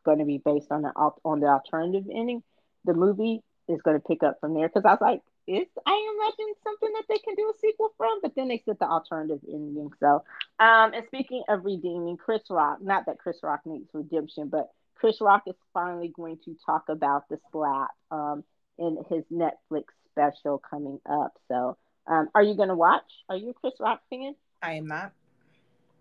going 0.05 0.19
to 0.19 0.25
be 0.25 0.39
based 0.39 0.71
on 0.71 0.83
the 0.83 0.93
on 1.25 1.41
the 1.41 1.49
alternative 1.49 2.05
ending. 2.13 2.43
The 2.85 2.95
movie 2.95 3.43
is 3.69 3.83
going 3.83 4.01
to 4.01 4.07
pick 4.07 4.23
up 4.23 4.39
from 4.41 4.55
there 4.55 4.69
because 4.69 4.85
I 4.85 4.93
was 4.93 5.01
like, 5.01 5.23
is 5.47 5.67
I 5.85 5.93
Am 5.93 6.31
Legend 6.31 6.57
something 6.63 6.93
that 6.95 7.05
they 7.09 7.19
can 7.19 7.35
do 7.35 7.53
a 7.55 7.59
sequel 7.59 7.93
from? 7.97 8.21
But 8.23 8.35
then 8.37 8.49
they 8.49 8.63
said 8.65 8.77
the 8.79 8.87
alternative 8.87 9.41
ending. 9.49 9.91
So, 9.99 10.25
um, 10.59 10.95
and 10.95 11.05
speaking 11.07 11.43
of 11.49 11.65
redeeming 11.65 12.17
Chris 12.17 12.43
Rock, 12.51 12.79
not 12.81 13.07
that 13.07 13.19
Chris 13.19 13.39
Rock 13.43 13.61
needs 13.65 13.89
redemption, 13.93 14.49
but 14.49 14.71
Chris 15.01 15.17
Rock 15.21 15.45
is 15.47 15.55
finally 15.73 16.13
going 16.15 16.39
to 16.45 16.57
talk 16.67 16.85
about 16.89 17.29
the 17.31 17.39
slap 17.53 17.91
um, 18.11 18.45
in 18.79 18.99
his 19.09 19.25
Netflix 19.33 19.85
special 20.11 20.59
coming 20.71 21.01
up. 21.11 21.33
So, 21.49 21.79
um, 22.07 22.29
are 22.35 22.43
you 22.43 22.55
going 22.55 22.69
to 22.69 22.75
watch? 22.75 23.11
Are 23.29 23.37
you 23.37 23.51
a 23.51 23.55
Chris 23.55 23.73
Rock 23.81 24.03
fan? 24.11 24.35
I 24.63 24.75
am 24.75 24.87
not. 24.87 25.13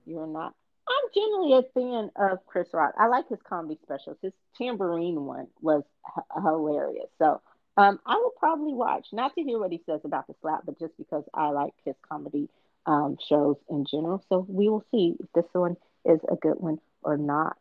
You're 0.06 0.28
not. 0.28 0.54
I'm 0.88 1.10
generally 1.14 1.54
a 1.54 1.80
fan 1.80 2.10
of 2.16 2.46
Chris 2.46 2.68
Rock. 2.74 2.94
I 3.00 3.08
like 3.08 3.30
his 3.30 3.40
comedy 3.48 3.80
specials. 3.84 4.18
His 4.22 4.34
tambourine 4.58 5.24
one 5.24 5.48
was 5.62 5.84
h- 6.18 6.24
hilarious. 6.44 7.10
So, 7.20 7.42
um, 7.78 8.00
I 8.06 8.16
will 8.16 8.34
probably 8.38 8.74
watch, 8.74 9.08
not 9.14 9.34
to 9.36 9.42
hear 9.42 9.60
what 9.60 9.72
he 9.72 9.82
says 9.86 10.02
about 10.04 10.28
the 10.28 10.36
slap, 10.42 10.66
but 10.66 10.80
just 10.80 10.98
because 10.98 11.24
I 11.34 11.50
like 11.50 11.74
his 11.86 11.96
comedy 12.10 12.50
um, 12.86 13.18
shows 13.30 13.56
in 13.70 13.86
general. 13.90 14.24
So 14.28 14.46
we 14.50 14.68
will 14.68 14.84
see 14.92 15.16
if 15.20 15.28
this 15.34 15.46
one 15.54 15.78
is 16.04 16.20
a 16.30 16.36
good 16.36 16.60
one 16.60 16.80
or 17.04 17.18
not. 17.18 17.56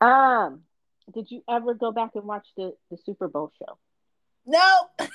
Um, 0.00 0.62
did 1.12 1.30
you 1.30 1.42
ever 1.48 1.74
go 1.74 1.92
back 1.92 2.10
and 2.14 2.24
watch 2.24 2.46
the, 2.56 2.74
the 2.90 2.96
Super 3.04 3.28
Bowl 3.28 3.50
show? 3.58 3.78
No. 4.46 4.88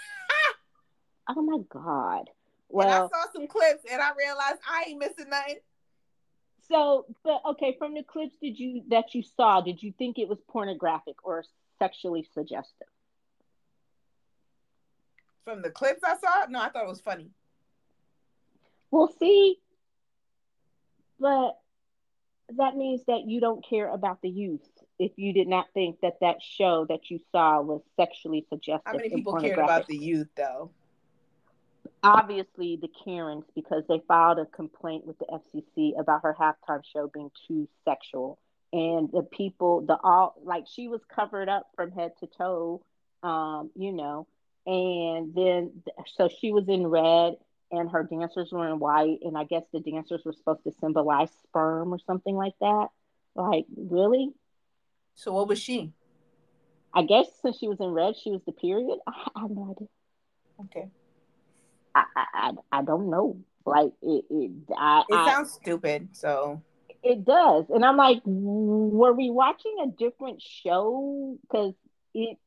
oh 1.30 1.42
my 1.42 1.60
God. 1.70 2.30
Well, 2.70 2.88
and 2.88 3.14
I 3.14 3.24
saw 3.24 3.32
some 3.34 3.48
clips 3.48 3.84
and 3.90 4.02
I 4.02 4.12
realized 4.18 4.60
I 4.70 4.86
ain't 4.90 5.00
missing 5.00 5.30
nothing. 5.30 5.58
So, 6.70 7.06
but 7.24 7.42
okay, 7.52 7.76
from 7.78 7.94
the 7.94 8.04
clips 8.04 8.36
did 8.42 8.60
you 8.60 8.84
that 8.90 9.14
you 9.16 9.24
saw, 9.24 9.62
did 9.62 9.82
you 9.82 9.94
think 9.98 10.20
it 10.20 10.28
was 10.28 10.38
pornographic 10.50 11.16
or 11.24 11.44
sexually 11.80 12.28
suggestive? 12.34 12.88
From 15.46 15.62
the 15.62 15.70
clips 15.70 16.02
I 16.04 16.18
saw, 16.18 16.46
no, 16.50 16.60
I 16.60 16.70
thought 16.70 16.84
it 16.84 16.90
was 16.90 17.00
funny. 17.00 17.30
We'll 18.92 19.14
see. 19.20 19.60
But 21.20 21.58
that 22.56 22.76
means 22.76 23.02
that 23.08 23.26
you 23.26 23.40
don't 23.40 23.66
care 23.68 23.90
about 23.90 24.22
the 24.22 24.30
youth 24.30 24.68
if 25.00 25.12
you 25.18 25.34
did 25.34 25.48
not 25.48 25.68
think 25.74 26.00
that 26.02 26.20
that 26.22 26.42
show 26.42 26.86
that 26.90 27.10
you 27.10 27.20
saw 27.32 27.62
was 27.62 27.82
sexually 27.96 28.46
suggestive. 28.50 28.84
How 28.86 28.94
many 28.94 29.10
people 29.10 29.34
cared 29.40 29.60
about 29.60 29.88
the 29.88 29.98
youth 29.98 30.30
though? 30.36 30.72
Obviously, 32.04 32.78
the 32.82 32.90
Karens, 33.04 33.46
because 33.56 33.84
they 33.90 34.02
filed 34.08 34.40
a 34.40 34.46
complaint 34.46 35.06
with 35.06 35.18
the 35.20 35.26
FCC 35.26 36.00
about 36.00 36.22
her 36.24 36.36
halftime 36.40 36.82
show 36.94 37.08
being 37.08 37.32
too 37.48 37.68
sexual, 37.86 38.40
and 38.72 39.10
the 39.12 39.24
people, 39.24 39.82
the 39.82 39.98
all 40.04 40.36
like 40.44 40.66
she 40.68 40.88
was 40.88 41.02
covered 41.14 41.50
up 41.50 41.68
from 41.76 41.92
head 41.92 42.12
to 42.20 42.28
toe, 42.28 42.82
um, 43.24 43.72
you 43.76 43.92
know, 43.92 44.28
and 44.66 45.34
then 45.34 45.72
so 46.16 46.30
she 46.30 46.52
was 46.52 46.68
in 46.68 46.88
red 46.88 47.38
and 47.72 47.90
her 47.90 48.04
dancers 48.04 48.50
were 48.52 48.68
in 48.68 48.80
white, 48.80 49.20
and 49.24 49.38
I 49.38 49.44
guess 49.44 49.64
the 49.74 49.80
dancers 49.80 50.22
were 50.26 50.34
supposed 50.34 50.64
to 50.64 50.72
symbolize 50.80 51.30
sperm 51.44 51.94
or 51.94 52.00
something 52.00 52.36
like 52.36 52.54
that. 52.62 52.88
Like, 53.36 53.66
really? 53.76 54.32
So 55.16 55.34
what 55.34 55.48
was 55.48 55.60
she? 55.60 55.92
I 56.94 57.04
guess 57.04 57.28
since 57.42 57.58
she 57.58 57.68
was 57.68 57.80
in 57.80 57.88
red, 57.88 58.16
she 58.16 58.32
was 58.32 58.42
the 58.46 58.52
period. 58.52 58.98
I, 59.08 59.28
I 59.36 59.42
have 59.42 59.52
no 59.52 59.72
idea. 59.72 59.88
Okay. 60.66 60.90
I 61.94 62.04
I, 62.16 62.52
I 62.72 62.82
don't 62.84 63.10
know. 63.10 63.38
Like 63.66 63.92
it 64.02 64.26
it 64.30 64.52
I, 64.76 65.04
It 65.10 65.14
sounds 65.14 65.58
I, 65.60 65.62
stupid, 65.62 66.10
so 66.14 66.62
it 67.04 67.26
does. 67.26 67.66
And 67.70 67.86
I'm 67.86 67.98
like, 67.98 68.22
were 68.26 69.14
we 69.14 69.30
watching 69.30 69.76
a 69.84 69.88
different 69.88 70.42
show? 70.42 71.38
Because 71.42 71.74
it 72.14 72.38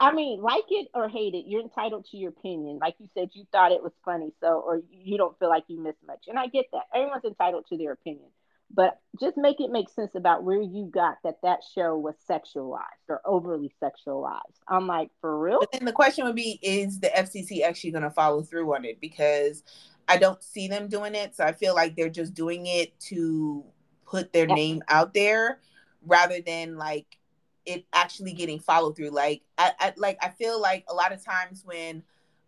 I 0.00 0.12
mean, 0.12 0.42
like 0.42 0.64
it 0.70 0.88
or 0.94 1.08
hate 1.08 1.34
it, 1.34 1.44
you're 1.46 1.62
entitled 1.62 2.06
to 2.10 2.16
your 2.16 2.30
opinion. 2.30 2.78
Like 2.80 2.96
you 2.98 3.08
said, 3.14 3.30
you 3.32 3.44
thought 3.52 3.72
it 3.72 3.82
was 3.82 3.92
funny, 4.04 4.32
so 4.40 4.62
or 4.66 4.82
you 4.90 5.16
don't 5.16 5.38
feel 5.38 5.48
like 5.48 5.64
you 5.68 5.80
missed 5.80 6.04
much. 6.06 6.24
And 6.28 6.38
I 6.38 6.48
get 6.48 6.66
that. 6.72 6.84
Everyone's 6.94 7.24
entitled 7.24 7.66
to 7.68 7.78
their 7.78 7.92
opinion 7.92 8.28
but 8.74 8.98
just 9.20 9.36
make 9.36 9.60
it 9.60 9.70
make 9.70 9.88
sense 9.88 10.14
about 10.14 10.42
where 10.42 10.60
you 10.60 10.90
got 10.92 11.18
that 11.22 11.36
that 11.42 11.60
show 11.74 11.96
was 11.96 12.14
sexualized 12.28 13.08
or 13.08 13.20
overly 13.24 13.72
sexualized. 13.82 14.40
I'm 14.68 14.86
like, 14.86 15.10
for 15.20 15.38
real? 15.38 15.60
But 15.60 15.72
then 15.72 15.84
the 15.84 15.92
question 15.92 16.24
would 16.24 16.34
be, 16.34 16.58
is 16.62 16.98
the 16.98 17.08
FCC 17.08 17.62
actually 17.62 17.92
going 17.92 18.02
to 18.02 18.10
follow 18.10 18.42
through 18.42 18.74
on 18.74 18.84
it? 18.84 19.00
Because 19.00 19.62
I 20.08 20.16
don't 20.16 20.42
see 20.42 20.66
them 20.68 20.88
doing 20.88 21.14
it, 21.14 21.36
so 21.36 21.44
I 21.44 21.52
feel 21.52 21.74
like 21.74 21.94
they're 21.94 22.08
just 22.08 22.34
doing 22.34 22.66
it 22.66 22.98
to 23.00 23.64
put 24.06 24.32
their 24.32 24.46
name 24.46 24.82
out 24.88 25.14
there 25.14 25.60
rather 26.06 26.40
than 26.40 26.76
like 26.76 27.18
it 27.66 27.84
actually 27.92 28.32
getting 28.32 28.58
followed 28.58 28.96
through. 28.96 29.10
Like, 29.10 29.42
I, 29.58 29.72
I 29.78 29.92
like 29.96 30.18
I 30.22 30.30
feel 30.30 30.60
like 30.60 30.84
a 30.88 30.94
lot 30.94 31.12
of 31.12 31.24
times 31.24 31.62
when 31.64 32.02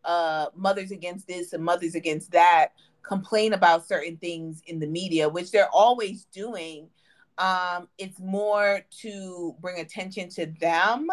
uh 0.05 0.47
mothers 0.55 0.93
against 0.93 1.27
this 1.27 1.53
and 1.53 1.65
mothers 1.65 1.95
against 1.95 2.31
that 2.33 2.73
complain 3.03 3.53
about 3.53 3.87
certain 3.87 4.17
things 4.17 4.63
in 4.67 4.79
the 4.79 4.87
media, 4.87 5.29
which 5.29 5.51
they're 5.51 5.71
always 5.73 6.27
doing. 6.33 6.89
Um, 7.39 7.89
it's 7.99 8.19
more 8.19 8.81
to 9.03 9.55
bring 9.61 9.81
attention 9.81 10.31
to 10.31 10.47
them 10.59 11.09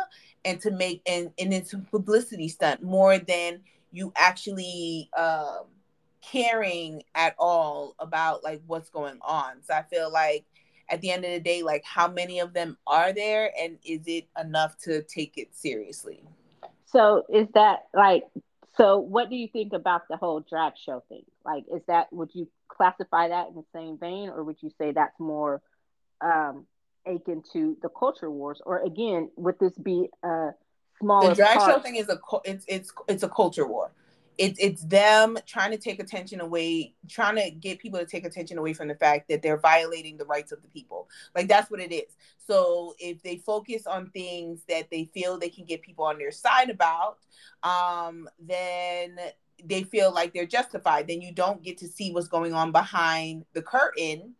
and 0.45 0.59
to 0.61 0.71
make 0.71 1.01
and, 1.05 1.31
and 1.37 1.53
it's 1.53 1.73
a 1.73 1.79
publicity 1.79 2.47
stunt 2.47 2.81
more 2.81 3.19
than 3.19 3.59
you 3.91 4.11
actually 4.15 5.09
um, 5.17 5.65
caring 6.21 7.03
at 7.13 7.35
all 7.37 7.95
about 7.99 8.43
like 8.43 8.61
what's 8.65 8.89
going 8.89 9.19
on. 9.21 9.61
So 9.63 9.73
I 9.73 9.83
feel 9.83 10.11
like 10.11 10.45
at 10.89 11.01
the 11.01 11.11
end 11.11 11.25
of 11.25 11.31
the 11.31 11.39
day, 11.39 11.63
like 11.63 11.83
how 11.83 12.07
many 12.07 12.39
of 12.39 12.53
them 12.53 12.77
are 12.85 13.13
there 13.13 13.51
and 13.59 13.77
is 13.83 14.01
it 14.05 14.27
enough 14.39 14.77
to 14.79 15.01
take 15.03 15.37
it 15.37 15.55
seriously? 15.55 16.23
So 16.85 17.23
is 17.29 17.47
that 17.53 17.85
like 17.93 18.25
so 18.77 18.97
what 18.97 19.29
do 19.29 19.35
you 19.35 19.47
think 19.47 19.73
about 19.73 20.07
the 20.09 20.17
whole 20.17 20.39
drag 20.39 20.73
show 20.77 21.03
thing? 21.07 21.23
Like, 21.45 21.65
is 21.73 21.81
that 21.87 22.11
would 22.11 22.31
you 22.33 22.47
classify 22.67 23.27
that 23.27 23.49
in 23.49 23.55
the 23.55 23.65
same 23.73 23.97
vein, 23.97 24.29
or 24.29 24.43
would 24.43 24.57
you 24.61 24.71
say 24.77 24.91
that's 24.91 25.19
more 25.19 25.61
um, 26.21 26.65
akin 27.05 27.43
to 27.53 27.77
the 27.81 27.89
culture 27.89 28.31
wars? 28.31 28.61
Or 28.65 28.83
again, 28.83 29.29
would 29.35 29.59
this 29.59 29.73
be 29.73 30.09
a 30.23 30.51
smaller? 30.99 31.29
The 31.29 31.35
drag 31.35 31.57
part? 31.59 31.71
show 31.71 31.79
thing 31.79 31.97
is 31.97 32.09
a 32.09 32.19
it's 32.45 32.65
it's 32.67 32.91
it's 33.07 33.23
a 33.23 33.29
culture 33.29 33.67
war. 33.67 33.91
It's 34.37 34.59
it's 34.59 34.83
them 34.85 35.37
trying 35.45 35.71
to 35.71 35.77
take 35.77 35.99
attention 35.99 36.41
away, 36.41 36.93
trying 37.07 37.35
to 37.35 37.51
get 37.51 37.79
people 37.79 37.99
to 37.99 38.05
take 38.05 38.25
attention 38.25 38.57
away 38.57 38.73
from 38.73 38.87
the 38.87 38.95
fact 38.95 39.29
that 39.29 39.41
they're 39.41 39.59
violating 39.59 40.17
the 40.17 40.25
rights 40.25 40.51
of 40.51 40.61
the 40.61 40.67
people. 40.67 41.09
Like 41.35 41.47
that's 41.47 41.69
what 41.69 41.79
it 41.79 41.93
is. 41.93 42.15
So 42.37 42.95
if 42.99 43.21
they 43.23 43.37
focus 43.37 43.87
on 43.87 44.09
things 44.09 44.63
that 44.67 44.89
they 44.89 45.09
feel 45.13 45.37
they 45.37 45.49
can 45.49 45.65
get 45.65 45.81
people 45.81 46.05
on 46.05 46.17
their 46.17 46.31
side 46.31 46.69
about, 46.69 47.17
um, 47.63 48.27
then 48.39 49.19
they 49.63 49.83
feel 49.83 50.11
like 50.13 50.33
they're 50.33 50.45
justified. 50.45 51.07
Then 51.07 51.21
you 51.21 51.31
don't 51.31 51.63
get 51.63 51.77
to 51.79 51.87
see 51.87 52.11
what's 52.11 52.27
going 52.27 52.53
on 52.53 52.71
behind 52.71 53.45
the 53.53 53.61
curtain 53.61 54.33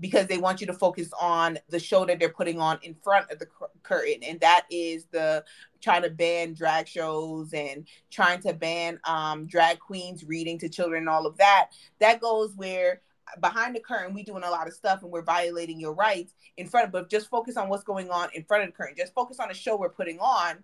because 0.00 0.26
they 0.26 0.38
want 0.38 0.60
you 0.60 0.66
to 0.66 0.72
focus 0.72 1.10
on 1.20 1.58
the 1.68 1.78
show 1.78 2.04
that 2.04 2.18
they're 2.18 2.28
putting 2.28 2.58
on 2.58 2.78
in 2.82 2.94
front 2.94 3.30
of 3.30 3.38
the 3.38 3.46
curtain 3.82 4.22
and 4.22 4.40
that 4.40 4.66
is 4.70 5.06
the 5.12 5.44
trying 5.82 6.02
to 6.02 6.10
ban 6.10 6.54
drag 6.54 6.88
shows 6.88 7.52
and 7.52 7.86
trying 8.10 8.40
to 8.40 8.52
ban 8.52 8.98
um, 9.04 9.46
drag 9.46 9.78
queens 9.78 10.24
reading 10.24 10.58
to 10.58 10.68
children 10.68 11.02
and 11.02 11.08
all 11.08 11.26
of 11.26 11.36
that 11.36 11.70
that 11.98 12.20
goes 12.20 12.54
where 12.56 13.00
behind 13.40 13.74
the 13.74 13.80
curtain 13.80 14.14
we 14.14 14.22
doing 14.22 14.44
a 14.44 14.50
lot 14.50 14.66
of 14.66 14.74
stuff 14.74 15.02
and 15.02 15.10
we're 15.10 15.22
violating 15.22 15.80
your 15.80 15.94
rights 15.94 16.34
in 16.56 16.66
front 16.66 16.86
of 16.86 16.92
but 16.92 17.10
just 17.10 17.28
focus 17.28 17.56
on 17.56 17.68
what's 17.68 17.84
going 17.84 18.10
on 18.10 18.28
in 18.34 18.44
front 18.44 18.62
of 18.62 18.68
the 18.68 18.76
curtain. 18.76 18.94
Just 18.96 19.14
focus 19.14 19.38
on 19.40 19.48
the 19.48 19.54
show 19.54 19.76
we're 19.76 19.88
putting 19.88 20.18
on 20.18 20.58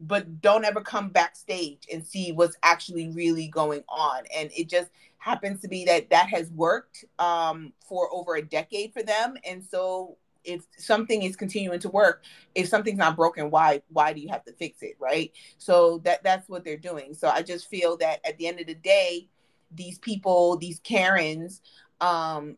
but 0.00 0.40
don't 0.40 0.64
ever 0.64 0.80
come 0.80 1.08
backstage 1.08 1.86
and 1.92 2.06
see 2.06 2.32
what's 2.32 2.56
actually 2.62 3.08
really 3.10 3.48
going 3.48 3.82
on. 3.88 4.22
And 4.36 4.50
it 4.56 4.68
just 4.68 4.90
happens 5.18 5.60
to 5.62 5.68
be 5.68 5.84
that 5.86 6.10
that 6.10 6.28
has 6.28 6.50
worked 6.52 7.04
um, 7.18 7.72
for 7.88 8.08
over 8.12 8.36
a 8.36 8.42
decade 8.42 8.92
for 8.92 9.02
them. 9.02 9.34
And 9.44 9.64
so 9.64 10.16
if 10.48 10.62
something 10.76 11.22
is 11.22 11.36
continuing 11.36 11.78
to 11.78 11.88
work 11.88 12.24
if 12.54 12.68
something's 12.68 12.98
not 12.98 13.16
broken 13.16 13.50
why 13.50 13.80
why 13.88 14.12
do 14.12 14.20
you 14.20 14.28
have 14.28 14.44
to 14.44 14.52
fix 14.52 14.82
it 14.82 14.96
right 14.98 15.32
so 15.58 15.98
that 15.98 16.22
that's 16.22 16.48
what 16.48 16.64
they're 16.64 16.76
doing 16.76 17.14
so 17.14 17.28
i 17.28 17.42
just 17.42 17.68
feel 17.68 17.96
that 17.96 18.20
at 18.26 18.36
the 18.38 18.46
end 18.46 18.58
of 18.60 18.66
the 18.66 18.74
day 18.74 19.28
these 19.72 19.98
people 19.98 20.56
these 20.56 20.80
karens 20.80 21.60
um 22.00 22.56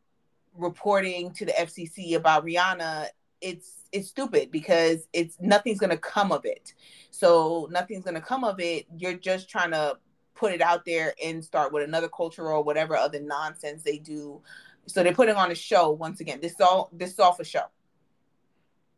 reporting 0.54 1.30
to 1.32 1.44
the 1.44 1.52
fcc 1.52 2.14
about 2.16 2.44
rihanna 2.44 3.06
it's 3.40 3.86
it's 3.92 4.08
stupid 4.08 4.50
because 4.50 5.08
it's 5.12 5.36
nothing's 5.40 5.78
gonna 5.78 5.96
come 5.96 6.30
of 6.30 6.44
it 6.44 6.74
so 7.10 7.68
nothing's 7.70 8.04
gonna 8.04 8.20
come 8.20 8.44
of 8.44 8.60
it 8.60 8.86
you're 8.96 9.14
just 9.14 9.48
trying 9.48 9.70
to 9.70 9.96
put 10.40 10.52
it 10.52 10.62
out 10.62 10.86
there 10.86 11.12
and 11.22 11.44
start 11.44 11.70
with 11.70 11.84
another 11.84 12.08
culture 12.08 12.50
or 12.50 12.64
whatever 12.64 12.96
other 12.96 13.20
nonsense 13.20 13.82
they 13.82 13.98
do. 13.98 14.40
So 14.86 15.02
they're 15.02 15.12
putting 15.12 15.34
on 15.34 15.50
a 15.50 15.54
show 15.54 15.90
once 15.90 16.20
again. 16.20 16.40
This 16.40 16.52
is 16.52 16.60
all 16.62 16.88
this 16.92 17.12
is 17.12 17.20
all 17.20 17.34
for 17.34 17.44
show. 17.44 17.64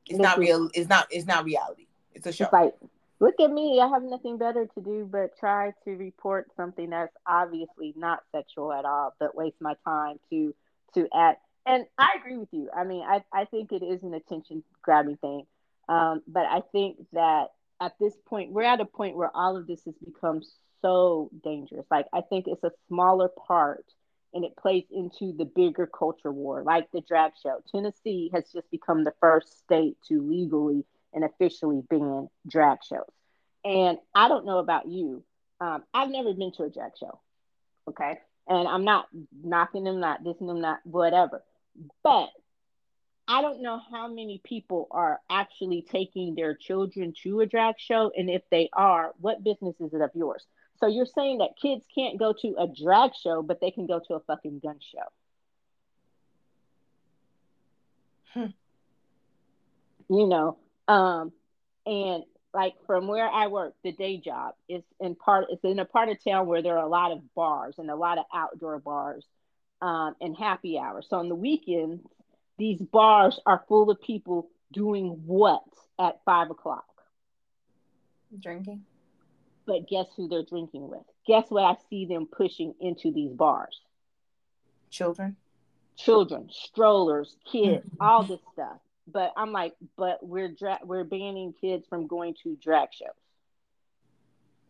It's 0.06 0.18
not 0.18 0.38
real. 0.38 0.68
It's 0.74 0.88
not. 0.88 1.06
It's 1.10 1.26
not 1.26 1.44
reality. 1.44 1.86
It's 2.14 2.26
a 2.26 2.32
show. 2.32 2.44
It's 2.44 2.52
like, 2.52 2.74
look 3.20 3.34
at 3.40 3.50
me. 3.50 3.80
I 3.80 3.88
have 3.88 4.02
nothing 4.02 4.38
better 4.38 4.66
to 4.66 4.80
do 4.80 5.08
but 5.10 5.38
try 5.38 5.72
to 5.84 5.90
report 5.92 6.48
something 6.56 6.90
that's 6.90 7.14
obviously 7.26 7.94
not 7.96 8.20
sexual 8.32 8.72
at 8.72 8.84
all, 8.84 9.14
but 9.18 9.34
waste 9.34 9.60
my 9.60 9.74
time 9.84 10.18
to 10.30 10.54
to 10.94 11.08
add. 11.14 11.36
And 11.64 11.86
I 11.96 12.08
agree 12.18 12.36
with 12.36 12.48
you. 12.52 12.68
I 12.76 12.84
mean, 12.84 13.02
I 13.02 13.22
I 13.32 13.44
think 13.46 13.72
it 13.72 13.82
is 13.82 14.02
an 14.02 14.14
attention 14.14 14.64
grabbing 14.82 15.16
thing, 15.16 15.46
um, 15.88 16.22
but 16.26 16.46
I 16.46 16.62
think 16.72 16.98
that 17.12 17.48
at 17.80 17.92
this 18.00 18.14
point 18.26 18.52
we're 18.52 18.62
at 18.62 18.80
a 18.80 18.84
point 18.84 19.16
where 19.16 19.30
all 19.34 19.56
of 19.56 19.66
this 19.66 19.84
has 19.84 19.94
become 20.04 20.42
so 20.82 21.30
dangerous. 21.44 21.86
Like 21.90 22.06
I 22.12 22.20
think 22.20 22.46
it's 22.48 22.64
a 22.64 22.72
smaller 22.88 23.28
part 23.28 23.84
and 24.34 24.44
it 24.44 24.56
plays 24.56 24.84
into 24.90 25.32
the 25.36 25.44
bigger 25.44 25.86
culture 25.86 26.32
war, 26.32 26.62
like 26.62 26.90
the 26.92 27.00
drag 27.00 27.32
show. 27.42 27.58
Tennessee 27.70 28.30
has 28.32 28.44
just 28.52 28.70
become 28.70 29.04
the 29.04 29.14
first 29.20 29.58
state 29.60 29.96
to 30.08 30.20
legally 30.20 30.84
and 31.12 31.24
officially 31.24 31.82
ban 31.88 32.28
drag 32.48 32.78
shows. 32.88 33.10
And 33.64 33.98
I 34.14 34.28
don't 34.28 34.46
know 34.46 34.58
about 34.58 34.88
you. 34.88 35.22
Um, 35.60 35.84
I've 35.94 36.10
never 36.10 36.32
been 36.32 36.52
to 36.52 36.64
a 36.64 36.70
drag 36.70 36.92
show. 36.98 37.20
Okay. 37.88 38.18
And 38.48 38.66
I'm 38.66 38.84
not 38.84 39.06
knocking 39.42 39.84
them, 39.84 40.00
not 40.00 40.24
dissing 40.24 40.48
them, 40.48 40.60
not 40.60 40.80
whatever. 40.84 41.42
But 42.02 42.30
I 43.28 43.40
don't 43.40 43.62
know 43.62 43.80
how 43.90 44.08
many 44.08 44.40
people 44.42 44.88
are 44.90 45.20
actually 45.30 45.82
taking 45.82 46.34
their 46.34 46.54
children 46.54 47.14
to 47.22 47.40
a 47.40 47.46
drag 47.46 47.76
show. 47.78 48.10
And 48.16 48.28
if 48.28 48.42
they 48.50 48.68
are, 48.72 49.12
what 49.20 49.44
business 49.44 49.76
is 49.80 49.94
it 49.94 50.00
of 50.00 50.10
yours? 50.14 50.44
So 50.82 50.88
you're 50.88 51.06
saying 51.06 51.38
that 51.38 51.50
kids 51.60 51.84
can't 51.94 52.18
go 52.18 52.34
to 52.42 52.56
a 52.58 52.66
drag 52.66 53.12
show, 53.14 53.40
but 53.40 53.60
they 53.60 53.70
can 53.70 53.86
go 53.86 54.00
to 54.08 54.14
a 54.14 54.20
fucking 54.20 54.58
gun 54.58 54.80
show. 54.80 55.06
Hmm. 58.34 58.50
You 60.12 60.26
know, 60.26 60.58
um, 60.88 61.30
and 61.86 62.24
like 62.52 62.74
from 62.84 63.06
where 63.06 63.28
I 63.28 63.46
work, 63.46 63.74
the 63.84 63.92
day 63.92 64.16
job 64.16 64.54
is 64.68 64.82
in 64.98 65.14
part 65.14 65.46
it's 65.50 65.62
in 65.62 65.78
a 65.78 65.84
part 65.84 66.08
of 66.08 66.22
town 66.22 66.48
where 66.48 66.62
there 66.62 66.76
are 66.76 66.84
a 66.84 66.90
lot 66.90 67.12
of 67.12 67.32
bars 67.36 67.76
and 67.78 67.88
a 67.88 67.94
lot 67.94 68.18
of 68.18 68.24
outdoor 68.34 68.80
bars 68.80 69.24
um, 69.80 70.16
and 70.20 70.36
happy 70.36 70.80
hours. 70.80 71.06
So 71.08 71.16
on 71.16 71.28
the 71.28 71.36
weekends, 71.36 72.02
these 72.58 72.82
bars 72.82 73.38
are 73.46 73.62
full 73.68 73.88
of 73.88 74.02
people 74.02 74.50
doing 74.72 75.22
what 75.26 75.62
at 76.00 76.18
five 76.24 76.50
o'clock? 76.50 76.86
Drinking. 78.36 78.82
But 79.66 79.88
guess 79.88 80.06
who 80.16 80.28
they're 80.28 80.44
drinking 80.44 80.88
with? 80.88 81.02
Guess 81.26 81.44
what 81.50 81.64
I 81.64 81.76
see 81.88 82.06
them 82.06 82.26
pushing 82.26 82.74
into 82.80 83.12
these 83.12 83.32
bars? 83.32 83.80
Children. 84.90 85.36
Children, 85.96 86.48
strollers, 86.50 87.36
kids, 87.50 87.86
mm-hmm. 87.86 88.02
all 88.02 88.22
this 88.22 88.40
stuff. 88.52 88.78
But 89.06 89.32
I'm 89.36 89.52
like, 89.52 89.74
but 89.96 90.26
we're 90.26 90.48
dra- 90.48 90.80
we're 90.84 91.04
banning 91.04 91.54
kids 91.60 91.86
from 91.88 92.06
going 92.06 92.34
to 92.42 92.56
drag 92.62 92.88
shows. 92.92 93.08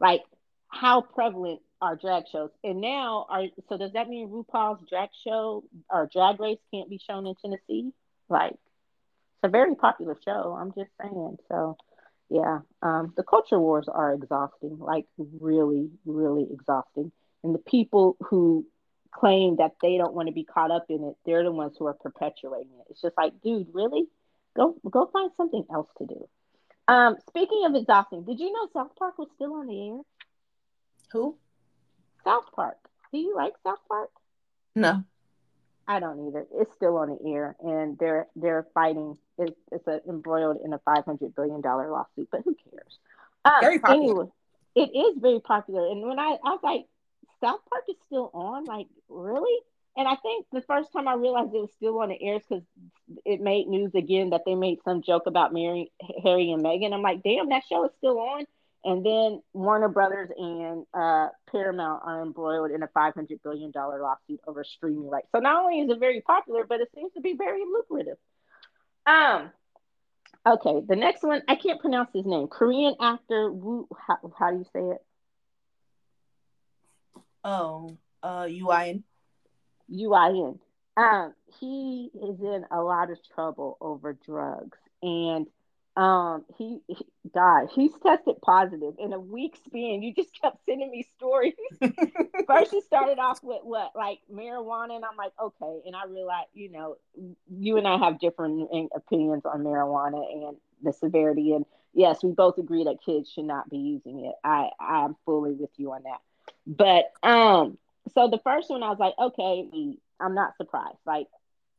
Like, 0.01 0.23
how 0.69 1.01
prevalent 1.01 1.61
are 1.81 1.97
drag 1.97 2.25
shows? 2.31 2.51
And 2.65 2.81
now, 2.81 3.27
are 3.29 3.45
so 3.69 3.79
does 3.79 3.93
that 3.93 4.09
mean 4.09 4.29
RuPaul's 4.29 4.89
drag 4.89 5.11
show 5.25 5.65
or 5.91 6.09
Drag 6.13 6.41
Race 6.41 6.59
can't 6.73 6.91
be 6.91 6.99
shown 6.99 7.27
in 7.27 7.35
Tennessee? 7.37 7.93
Like, 8.29 8.53
it's 8.53 9.45
a 9.45 9.49
very 9.49 9.75
popular 9.75 10.17
show. 10.25 10.57
I'm 10.59 10.73
just 10.73 10.91
saying. 11.01 11.37
So 11.49 11.77
yeah 12.33 12.59
um, 12.83 13.13
the 13.17 13.23
culture 13.23 13.59
wars 13.59 13.89
are 13.89 14.15
exhausting 14.15 14.79
like 14.79 15.07
really 15.41 15.91
really 16.05 16.47
exhausting. 16.51 17.13
And 17.45 17.55
the 17.55 17.59
people 17.59 18.17
who 18.29 18.67
claim 19.11 19.57
that 19.57 19.73
they 19.83 19.99
don't 19.99 20.15
want 20.15 20.29
to 20.29 20.33
be 20.33 20.45
caught 20.45 20.71
up 20.71 20.87
in 20.89 21.05
it 21.05 21.17
they're 21.27 21.45
the 21.45 21.53
ones 21.53 21.77
who 21.79 21.87
are 21.87 21.95
perpetuating 21.95 22.73
it. 22.81 22.87
It's 22.91 23.03
just 23.03 23.17
like 23.17 23.41
dude 23.43 23.69
really? 23.73 24.07
Go 24.57 24.77
go 24.91 25.09
find 25.13 25.31
something 25.37 25.65
else 25.73 25.89
to 25.99 26.07
do. 26.07 26.29
Um, 26.89 27.17
speaking 27.29 27.65
of 27.67 27.75
exhausting 27.75 28.25
did 28.25 28.41
you 28.41 28.53
know 28.53 28.69
south 28.73 28.97
park 28.99 29.19
was 29.19 29.29
still 29.35 29.55
on 29.55 29.67
the 29.67 29.89
air? 29.89 30.01
Who? 31.13 31.37
South 32.25 32.47
park. 32.55 32.79
Do 33.13 33.19
you 33.19 33.35
like 33.37 33.53
south 33.65 33.81
park? 33.89 34.11
No 34.75 35.05
I 35.87 36.01
don't 36.01 36.29
either. 36.29 36.47
It's 36.55 36.73
still 36.77 36.97
on 36.97 37.09
the 37.09 37.31
air, 37.31 37.57
and 37.61 37.99
they're 37.99 38.29
they're 38.37 38.67
fighting. 38.75 39.19
It's 39.39 39.59
it's 39.71 39.87
a, 39.87 40.01
embroiled 40.09 40.59
in 40.65 40.73
a 40.73 40.79
five 40.79 41.05
hundred 41.05 41.35
billion 41.35 41.61
dollar 41.61 41.91
lawsuit, 41.91 42.29
but 42.31 42.43
who 42.45 42.55
cares? 42.55 42.99
Um, 43.45 43.61
very 43.61 43.79
popular. 43.79 44.05
Anyway, 44.05 44.27
it 44.75 44.97
is 44.97 45.19
very 45.21 45.41
popular, 45.41 45.89
and 45.89 46.03
when 46.03 46.19
I 46.19 46.39
I 46.45 46.51
was 46.51 46.61
like, 46.63 46.87
South 47.41 47.61
Park 47.69 47.85
is 47.89 47.97
still 48.07 48.31
on, 48.33 48.65
like 48.65 48.87
really? 49.09 49.59
And 49.97 50.09
I 50.09 50.17
think 50.17 50.47
the 50.53 50.63
first 50.63 50.91
time 50.93 51.07
I 51.07 51.15
realized 51.15 51.55
it 51.55 51.61
was 51.61 51.73
still 51.77 51.99
on 52.01 52.09
the 52.09 52.23
air 52.23 52.37
is 52.37 52.43
because 52.49 52.65
it 53.27 53.43
made 53.43 53.69
news 53.69 53.95
again 53.95 54.31
that 54.31 54.43
they 54.47 54.55
made 54.55 54.79
some 54.85 55.03
joke 55.03 55.25
about 55.27 55.53
Mary, 55.53 55.93
Harry 56.23 56.51
and 56.51 56.65
Meghan. 56.65 56.95
I'm 56.95 57.03
like, 57.03 57.23
damn, 57.23 57.51
that 57.51 57.65
show 57.69 57.85
is 57.85 57.91
still 57.99 58.19
on. 58.19 58.47
And 58.85 59.07
then 59.07 59.43
Warner 59.53 59.89
Brothers 59.89 60.31
and 60.37 60.85
uh, 60.93 61.29
Paramount 61.51 62.03
are 62.05 62.23
embroiled 62.23 62.73
in 62.73 62.83
a 62.83 62.89
$500 62.89 63.29
billion 63.43 63.71
lawsuit 63.75 64.41
over 64.47 64.65
streaming 64.65 65.09
rights. 65.09 65.29
So 65.33 65.41
not 65.41 65.63
only 65.63 65.81
is 65.81 65.91
it 65.91 66.01
very 66.01 66.21
popular, 66.21 66.65
but 66.69 66.81
it 66.81 66.89
seems 66.95 67.13
to 67.15 67.21
be 67.21 67.35
very 67.35 67.63
lucrative. 67.65 68.17
Um, 69.07 69.51
okay, 70.45 70.83
the 70.87 70.97
next 70.97 71.23
one, 71.23 71.43
I 71.47 71.55
can't 71.55 71.81
pronounce 71.81 72.11
his 72.13 72.27
name. 72.27 72.49
Korean 72.49 72.97
actor, 73.01 73.53
Woo, 73.53 73.87
how, 73.97 74.19
how 74.37 74.51
do 74.51 74.59
you 74.59 74.67
say 74.73 74.81
it? 74.81 74.99
Oh, 77.45 77.97
uh, 78.23 78.47
Yoo 78.49 78.69
Ah-in. 78.69 79.05
UIN. 79.93 80.59
Um, 80.97 81.35
he 81.61 82.11
is 82.15 82.41
in 82.41 82.65
a 82.71 82.81
lot 82.81 83.11
of 83.11 83.19
trouble 83.35 83.77
over 83.81 84.13
drugs. 84.13 84.79
And 85.03 85.47
um 85.97 86.45
he, 86.57 86.81
he 86.89 87.07
he's 87.75 87.93
tested 88.03 88.37
positive 88.43 88.95
in 88.99 89.13
a 89.13 89.21
week 89.21 89.57
span. 89.67 90.03
You 90.03 90.15
just 90.15 90.31
kept 90.41 90.65
sending 90.65 90.91
me 90.91 91.07
stories. 91.17 91.55
First 92.47 92.73
you 92.73 92.81
started 92.81 93.19
off 93.19 93.41
with 93.43 93.61
what 93.63 93.93
like 93.95 94.21
marijuana 94.33 94.97
and 94.97 95.05
i'm 95.05 95.17
like 95.17 95.33
okay. 95.41 95.81
And 95.87 95.95
i 95.95 96.07
realized 96.07 96.49
you 96.55 96.71
know 96.71 96.97
you 97.51 97.77
and 97.77 97.87
i 97.87 97.99
have 97.99 98.19
different 98.19 98.71
opinions 98.95 99.45
on 99.45 99.61
marijuana 99.61 100.49
and 100.49 100.57
the 100.83 100.93
severity. 100.93 101.53
And 101.53 101.67
yes 101.93 102.23
we 102.23 102.33
both 102.33 102.59
agree 102.59 102.85
that 102.85 103.03
kids 103.05 103.31
should 103.31 103.45
not 103.45 103.69
be 103.69 103.79
using 103.79 104.25
it. 104.25 104.35
I 104.43 104.71
i'm 104.81 105.17
fully 105.27 105.53
with 105.53 105.71
you 105.77 105.93
on 105.93 106.05
that. 106.05 106.21
But 106.67 107.13
um 107.23 107.77
so 108.15 108.29
the 108.29 108.39
first 108.39 108.71
one 108.71 108.83
i 108.83 108.89
was 108.89 108.99
like 108.99 109.15
okay 109.19 109.99
I'm 110.23 110.35
not 110.35 110.57
surprised. 110.57 110.99
Like, 111.05 111.27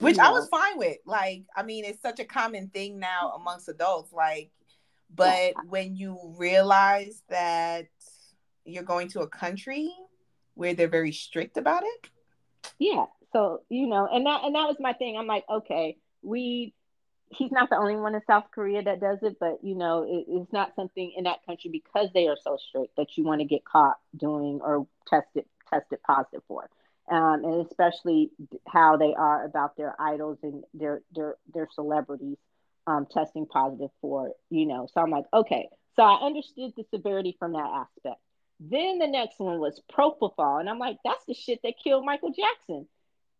which 0.03 0.19
I 0.19 0.31
was 0.31 0.47
fine 0.49 0.77
with. 0.77 0.97
Like, 1.05 1.43
I 1.55 1.63
mean, 1.63 1.85
it's 1.85 2.01
such 2.01 2.19
a 2.19 2.25
common 2.25 2.69
thing 2.69 2.99
now 2.99 3.31
mm-hmm. 3.33 3.41
amongst 3.41 3.69
adults. 3.69 4.11
Like, 4.13 4.51
but 5.13 5.53
yeah. 5.55 5.61
when 5.67 5.95
you 5.95 6.35
realize 6.37 7.23
that 7.29 7.87
you're 8.65 8.83
going 8.83 9.09
to 9.09 9.21
a 9.21 9.27
country 9.27 9.91
where 10.55 10.73
they're 10.73 10.87
very 10.87 11.11
strict 11.11 11.57
about 11.57 11.83
it, 11.83 12.09
yeah. 12.79 13.05
So 13.31 13.61
you 13.69 13.87
know, 13.87 14.07
and 14.11 14.25
that 14.25 14.43
and 14.43 14.55
that 14.55 14.67
was 14.67 14.77
my 14.79 14.93
thing. 14.93 15.17
I'm 15.17 15.27
like, 15.27 15.45
okay, 15.49 15.97
we 16.21 16.73
he's 17.29 17.51
not 17.51 17.69
the 17.69 17.77
only 17.77 17.95
one 17.95 18.15
in 18.15 18.21
South 18.27 18.45
Korea 18.53 18.83
that 18.83 18.99
does 18.99 19.19
it, 19.21 19.37
but 19.39 19.63
you 19.63 19.75
know, 19.75 20.03
it, 20.03 20.25
it's 20.27 20.53
not 20.53 20.75
something 20.75 21.13
in 21.17 21.23
that 21.23 21.45
country 21.45 21.69
because 21.71 22.09
they 22.13 22.27
are 22.27 22.37
so 22.41 22.57
strict 22.69 22.95
that 22.97 23.17
you 23.17 23.23
want 23.23 23.41
to 23.41 23.45
get 23.45 23.65
caught 23.65 23.97
doing 24.15 24.59
or 24.61 24.87
tested 25.07 25.45
tested 25.69 25.99
positive 26.05 26.41
for. 26.47 26.69
Um, 27.11 27.43
and 27.43 27.65
especially 27.67 28.31
how 28.67 28.95
they 28.95 29.13
are 29.13 29.43
about 29.45 29.75
their 29.75 29.93
idols 29.99 30.37
and 30.41 30.63
their 30.73 31.01
their 31.13 31.35
their 31.53 31.67
celebrities 31.73 32.37
um, 32.87 33.05
testing 33.11 33.45
positive 33.45 33.89
for 34.01 34.31
you 34.49 34.65
know. 34.65 34.87
So 34.93 35.01
I'm 35.01 35.11
like, 35.11 35.25
okay, 35.33 35.67
so 35.95 36.03
I 36.03 36.25
understood 36.25 36.73
the 36.75 36.85
severity 36.93 37.35
from 37.37 37.53
that 37.53 37.69
aspect. 37.85 38.21
Then 38.59 38.99
the 38.99 39.07
next 39.07 39.39
one 39.39 39.59
was 39.59 39.81
propofol, 39.91 40.59
and 40.59 40.69
I'm 40.69 40.79
like, 40.79 40.97
that's 41.03 41.25
the 41.25 41.33
shit 41.33 41.59
that 41.63 41.73
killed 41.83 42.05
Michael 42.05 42.31
Jackson. 42.31 42.87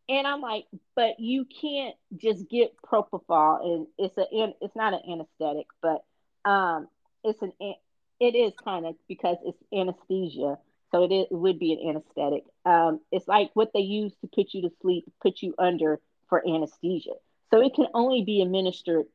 And 0.10 0.28
I'm 0.28 0.42
like, 0.42 0.66
but 0.96 1.20
you 1.20 1.46
can't 1.62 1.96
just 2.18 2.50
get 2.50 2.76
propofol, 2.82 3.64
and 3.64 3.88
it's 3.98 4.18
a 4.18 4.26
it's 4.62 4.76
not 4.76 4.94
an 4.94 5.02
anesthetic, 5.10 5.68
but 5.82 6.04
um, 6.50 6.90
it's 7.24 7.42
an 7.42 7.54
it 8.20 8.36
is 8.36 8.54
kind 8.64 8.86
of 8.86 8.96
because 9.08 9.38
it's 9.46 9.58
anesthesia, 9.74 10.58
so 10.94 11.04
it, 11.04 11.12
is, 11.12 11.26
it 11.32 11.36
would 11.36 11.58
be 11.58 11.74
an 11.74 11.90
anesthetic. 11.90 12.44
Um, 12.66 13.00
it's 13.12 13.28
like 13.28 13.50
what 13.56 13.72
they 13.74 13.80
use 13.80 14.14
to 14.22 14.28
put 14.28 14.54
you 14.54 14.62
to 14.62 14.72
sleep, 14.82 15.12
put 15.22 15.42
you 15.42 15.56
under 15.58 16.00
for 16.30 16.48
anesthesia. 16.48 17.14
So 17.50 17.62
it 17.62 17.74
can 17.76 17.88
only 17.96 18.24
be 18.24 18.42
administered 18.42 19.06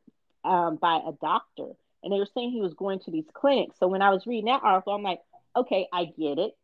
um, 0.45 0.77
by 0.77 1.01
a 1.07 1.13
doctor. 1.21 1.69
And 2.03 2.13
they 2.13 2.19
were 2.19 2.29
saying 2.35 2.51
he 2.51 2.61
was 2.61 2.75
going 2.75 2.99
to 3.01 3.11
these 3.13 3.27
clinics. 3.33 3.77
So 3.79 3.87
when 3.87 4.03
I 4.03 4.11
was 4.11 4.27
reading 4.27 4.47
that 4.47 4.63
article, 4.65 4.93
I'm 4.93 5.03
like, 5.03 5.21
okay, 5.55 5.87
I 5.93 6.07
get 6.07 6.39
it. 6.39 6.57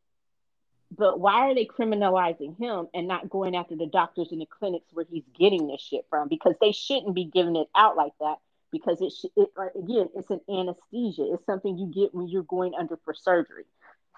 But 0.96 1.18
why 1.18 1.48
are 1.48 1.54
they 1.54 1.66
criminalizing 1.66 2.58
him 2.58 2.88
and 2.92 3.08
not 3.08 3.30
going 3.30 3.56
after 3.56 3.76
the 3.76 3.86
doctors 3.86 4.28
in 4.32 4.38
the 4.38 4.46
clinics 4.46 4.86
where 4.92 5.06
he's 5.08 5.24
getting 5.38 5.66
this 5.68 5.80
shit 5.80 6.06
from? 6.10 6.28
Because 6.28 6.54
they 6.60 6.72
shouldn't 6.72 7.14
be 7.14 7.24
giving 7.24 7.56
it 7.56 7.68
out 7.74 7.96
like 7.96 8.12
that. 8.20 8.36
Because 8.70 9.00
it, 9.00 9.12
sh- 9.12 9.30
it 9.36 9.48
again, 9.76 10.08
it's 10.16 10.30
an 10.30 10.40
anesthesia. 10.48 11.32
It's 11.32 11.46
something 11.46 11.78
you 11.78 11.86
get 11.86 12.14
when 12.14 12.26
you're 12.26 12.42
going 12.42 12.74
under 12.78 12.98
for 13.04 13.14
surgery. 13.14 13.64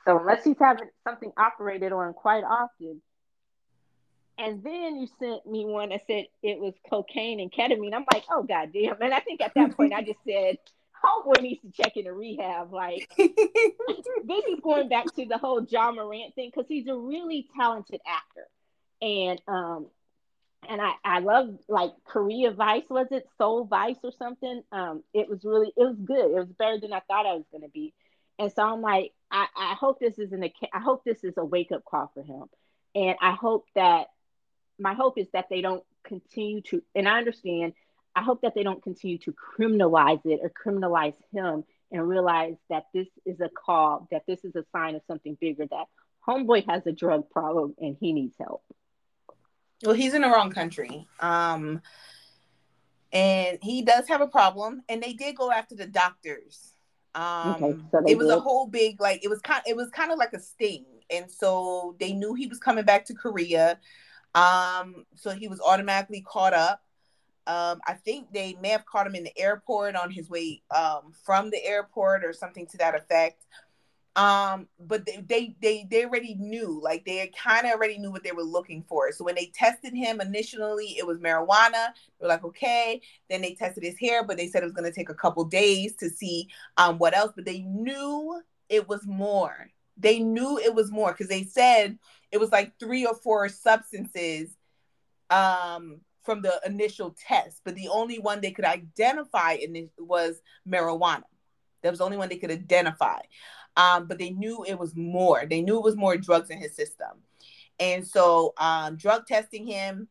So 0.07 0.19
unless 0.19 0.45
he's 0.45 0.57
having 0.59 0.89
something 1.05 1.33
operated 1.37 1.93
on 1.93 2.13
quite 2.15 2.45
often, 2.45 3.03
and 4.39 4.63
then 4.63 4.97
you 4.97 5.09
sent 5.19 5.47
me 5.47 5.65
one 5.65 5.89
that 5.89 6.03
said 6.07 6.27
it 6.43 6.61
was 6.61 6.75
cocaine 6.89 7.41
and 7.41 7.51
ketamine. 7.51 7.95
I'm 7.95 8.05
like, 8.13 8.25
oh 8.31 8.43
goddamn! 8.43 8.97
And 9.01 9.13
I 9.13 9.21
think 9.21 9.41
at 9.41 9.53
that 9.55 9.77
point 9.77 9.93
I 9.93 10.03
just 10.03 10.21
said, 10.27 10.59
homeboy 11.05 11.43
needs 11.43 11.61
to 11.63 11.71
check 11.73 11.97
into 11.97 12.13
rehab. 12.13 12.73
Like 12.73 13.11
this 13.19 14.45
is 14.49 14.61
going 14.63 14.89
back 14.89 15.07
to 15.17 15.27
the 15.27 15.39
whole 15.39 15.65
Ja 15.65 15.91
Morant 15.91 16.35
thing 16.35 16.51
because 16.55 16.69
he's 16.69 16.87
a 16.87 16.97
really 16.97 17.49
talented 17.57 18.01
actor, 18.07 18.47
and 19.03 19.41
um, 19.49 19.87
and 20.69 20.81
I 20.81 20.93
I 21.05 21.19
love 21.21 21.59
like 21.69 21.93
Korea 22.05 22.53
Vice 22.53 22.85
was 22.91 23.09
it 23.11 23.27
Seoul 23.39 23.65
Vice 23.65 23.99
or 24.05 24.13
something. 24.19 24.63
Um, 24.71 25.03
it 25.15 25.29
was 25.29 25.41
really 25.45 25.73
it 25.77 25.83
was 25.83 25.97
good. 26.05 26.31
It 26.31 26.39
was 26.39 26.53
better 26.59 26.79
than 26.79 26.93
I 26.93 27.01
thought 27.01 27.27
I 27.27 27.35
was 27.35 27.47
going 27.51 27.63
to 27.63 27.71
be, 27.71 27.95
and 28.39 28.53
so 28.53 28.63
I'm 28.63 28.81
like, 28.81 29.13
I 29.31 29.47
I 29.57 29.75
hope 29.75 30.01
this 30.01 30.19
isn't 30.19 30.43
a 30.43 30.53
I 30.73 30.81
hope 30.81 31.05
this 31.05 31.25
is 31.25 31.35
a 31.37 31.45
wake 31.45 31.73
up 31.73 31.85
call 31.85 32.11
for 32.15 32.23
him, 32.23 32.45
and 32.95 33.17
I 33.21 33.33
hope 33.33 33.67
that 33.75 34.09
my 34.79 34.95
hope 34.95 35.19
is 35.19 35.29
that 35.33 35.49
they 35.49 35.61
don't 35.61 35.85
continue 36.05 36.61
to 36.61 36.83
and 36.95 37.09
I 37.09 37.19
understand 37.19 37.73
I 38.17 38.23
hope 38.23 38.41
that 38.43 38.55
they 38.55 38.63
don't 38.63 38.83
continue 38.83 39.19
to 39.19 39.35
criminalize 39.35 40.25
it 40.25 40.41
or 40.43 40.51
criminalize 40.51 41.17
him 41.33 41.65
and 41.93 42.09
realize 42.09 42.57
that 42.71 42.87
this 42.95 43.09
is 43.27 43.41
a 43.41 43.51
call, 43.51 44.09
that 44.11 44.23
this 44.27 44.43
is 44.43 44.57
a 44.57 44.65
sign 44.73 44.95
of 44.95 45.03
something 45.07 45.37
bigger, 45.39 45.67
that 45.67 45.87
homeboy 46.27 46.67
has 46.67 46.87
a 46.87 46.93
drug 46.93 47.29
problem 47.31 47.75
and 47.79 47.97
he 48.01 48.15
needs 48.15 48.35
help. 48.39 48.63
Well, 49.85 49.95
he's 49.95 50.15
in 50.15 50.23
the 50.23 50.29
wrong 50.29 50.51
country. 50.51 51.07
Um, 51.21 51.83
and 53.13 53.59
he 53.63 53.83
does 53.83 54.09
have 54.09 54.23
a 54.23 54.27
problem, 54.27 54.83
and 54.89 55.03
they 55.03 55.13
did 55.13 55.37
go 55.37 55.53
after 55.53 55.75
the 55.75 55.87
doctors. 55.87 56.73
Um, 57.17 57.55
okay, 57.55 57.79
so 57.91 58.03
it 58.07 58.19
was 58.19 58.29
did. 58.29 58.37
a 58.37 58.41
whole 58.41 58.67
big 58.67 59.01
like 59.01 59.25
it 59.25 59.29
was 59.29 59.41
kind 59.41 59.63
it 59.67 59.75
was 59.75 59.89
kind 59.91 60.13
of 60.13 60.19
like 60.19 60.35
a 60.35 60.39
sting, 60.39 60.85
and 61.11 61.31
so 61.31 61.97
they 61.99 62.13
knew 62.13 62.35
he 62.35 62.47
was 62.47 62.59
coming 62.59 62.85
back 62.85 63.07
to 63.07 63.15
Korea. 63.15 63.79
Um, 64.35 65.07
so 65.15 65.31
he 65.31 65.49
was 65.49 65.61
automatically 65.61 66.21
caught 66.21 66.53
up. 66.53 66.83
Um, 67.47 67.81
I 67.87 67.95
think 67.95 68.33
they 68.33 68.57
may 68.61 68.69
have 68.69 68.85
caught 68.85 69.07
him 69.07 69.15
in 69.15 69.25
the 69.25 69.39
airport 69.39 69.97
on 69.97 70.11
his 70.11 70.29
way 70.29 70.63
um, 70.77 71.13
from 71.25 71.51
the 71.51 71.65
airport 71.65 72.23
or 72.23 72.35
something 72.35 72.67
to 72.67 72.79
that 72.79 72.95
effect. 72.95 73.47
Um, 74.17 74.67
but 74.81 75.05
they, 75.05 75.23
they 75.29 75.55
they 75.61 75.87
they 75.91 76.05
already 76.07 76.35
knew, 76.37 76.81
like 76.83 77.05
they 77.05 77.31
kind 77.37 77.67
of 77.67 77.73
already 77.73 77.99
knew 77.99 78.11
what 78.11 78.25
they 78.25 78.33
were 78.33 78.43
looking 78.43 78.83
for. 78.89 79.13
So 79.13 79.25
when 79.25 79.35
they 79.35 79.53
tested 79.55 79.95
him 79.95 80.23
initially, 80.23 80.97
it 80.99 81.07
was 81.07 81.19
marijuana. 81.19 81.93
They 82.19 82.23
were 82.23 82.29
like, 82.29 82.45
okay. 82.45 83.03
Then 83.29 83.43
they 83.43 83.55
tested 83.55 83.85
his 83.85 83.99
hair, 83.99 84.25
but 84.25 84.39
they 84.39 84.49
said 84.49 84.63
it 84.63 84.67
was 84.67 84.73
going 84.73 84.91
to 84.91 84.97
take 84.97 85.11
a 85.11 85.15
couple 85.15 85.45
days 85.45 85.95
to 85.97 86.09
see 86.09 86.49
um, 86.79 86.99
what 86.99 87.15
else. 87.15 87.33
But 87.37 87.45
they 87.45 87.61
knew 87.61 88.41
it 88.71 88.89
was 88.89 89.07
more. 89.07 89.71
They 89.99 90.19
knew 90.19 90.59
it 90.59 90.75
was 90.75 90.91
more 90.91 91.13
because 91.13 91.29
they 91.29 91.45
said 91.45 91.99
it 92.33 92.39
was 92.39 92.51
like 92.51 92.73
three 92.81 93.05
or 93.07 93.15
four 93.15 93.49
substances 93.51 94.57
um 95.29 96.01
from 96.23 96.43
the 96.43 96.61
initial 96.67 97.15
test, 97.27 97.61
but 97.65 97.75
the 97.75 97.89
only 97.89 98.19
one 98.19 98.41
they 98.41 98.51
could 98.51 98.65
identify 98.65 99.53
in 99.53 99.89
was 99.99 100.41
marijuana. 100.69 101.23
That 101.83 101.91
was 101.91 102.01
the 102.01 102.05
only 102.05 102.17
one 102.17 102.29
they 102.29 102.37
could 102.37 102.51
identify. 102.51 103.21
Um, 103.77 104.07
but 104.07 104.19
they 104.19 104.31
knew 104.31 104.65
it 104.67 104.79
was 104.79 104.97
more. 104.97 105.45
They 105.47 105.61
knew 105.61 105.77
it 105.77 105.85
was 105.85 105.97
more 105.97 106.17
drugs 106.17 106.51
in 106.51 106.59
his 106.59 106.75
system. 106.75 107.23
And 107.79 108.07
so 108.07 108.55
um, 108.57 108.97
drug 108.97 109.27
testing 109.27 109.67
him, 109.67 110.09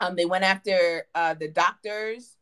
um, 0.00 0.16
they 0.16 0.24
went 0.24 0.44
after 0.44 1.06
uh, 1.14 1.34
the 1.34 1.48
doctors 1.48 2.36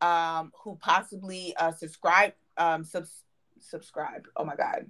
um, 0.00 0.50
who 0.62 0.76
possibly 0.76 1.54
uh, 1.56 1.72
subscribe, 1.72 2.32
um, 2.56 2.84
subs- 2.84 3.22
subscribe. 3.60 4.26
Oh 4.36 4.44
my 4.44 4.56
God. 4.56 4.86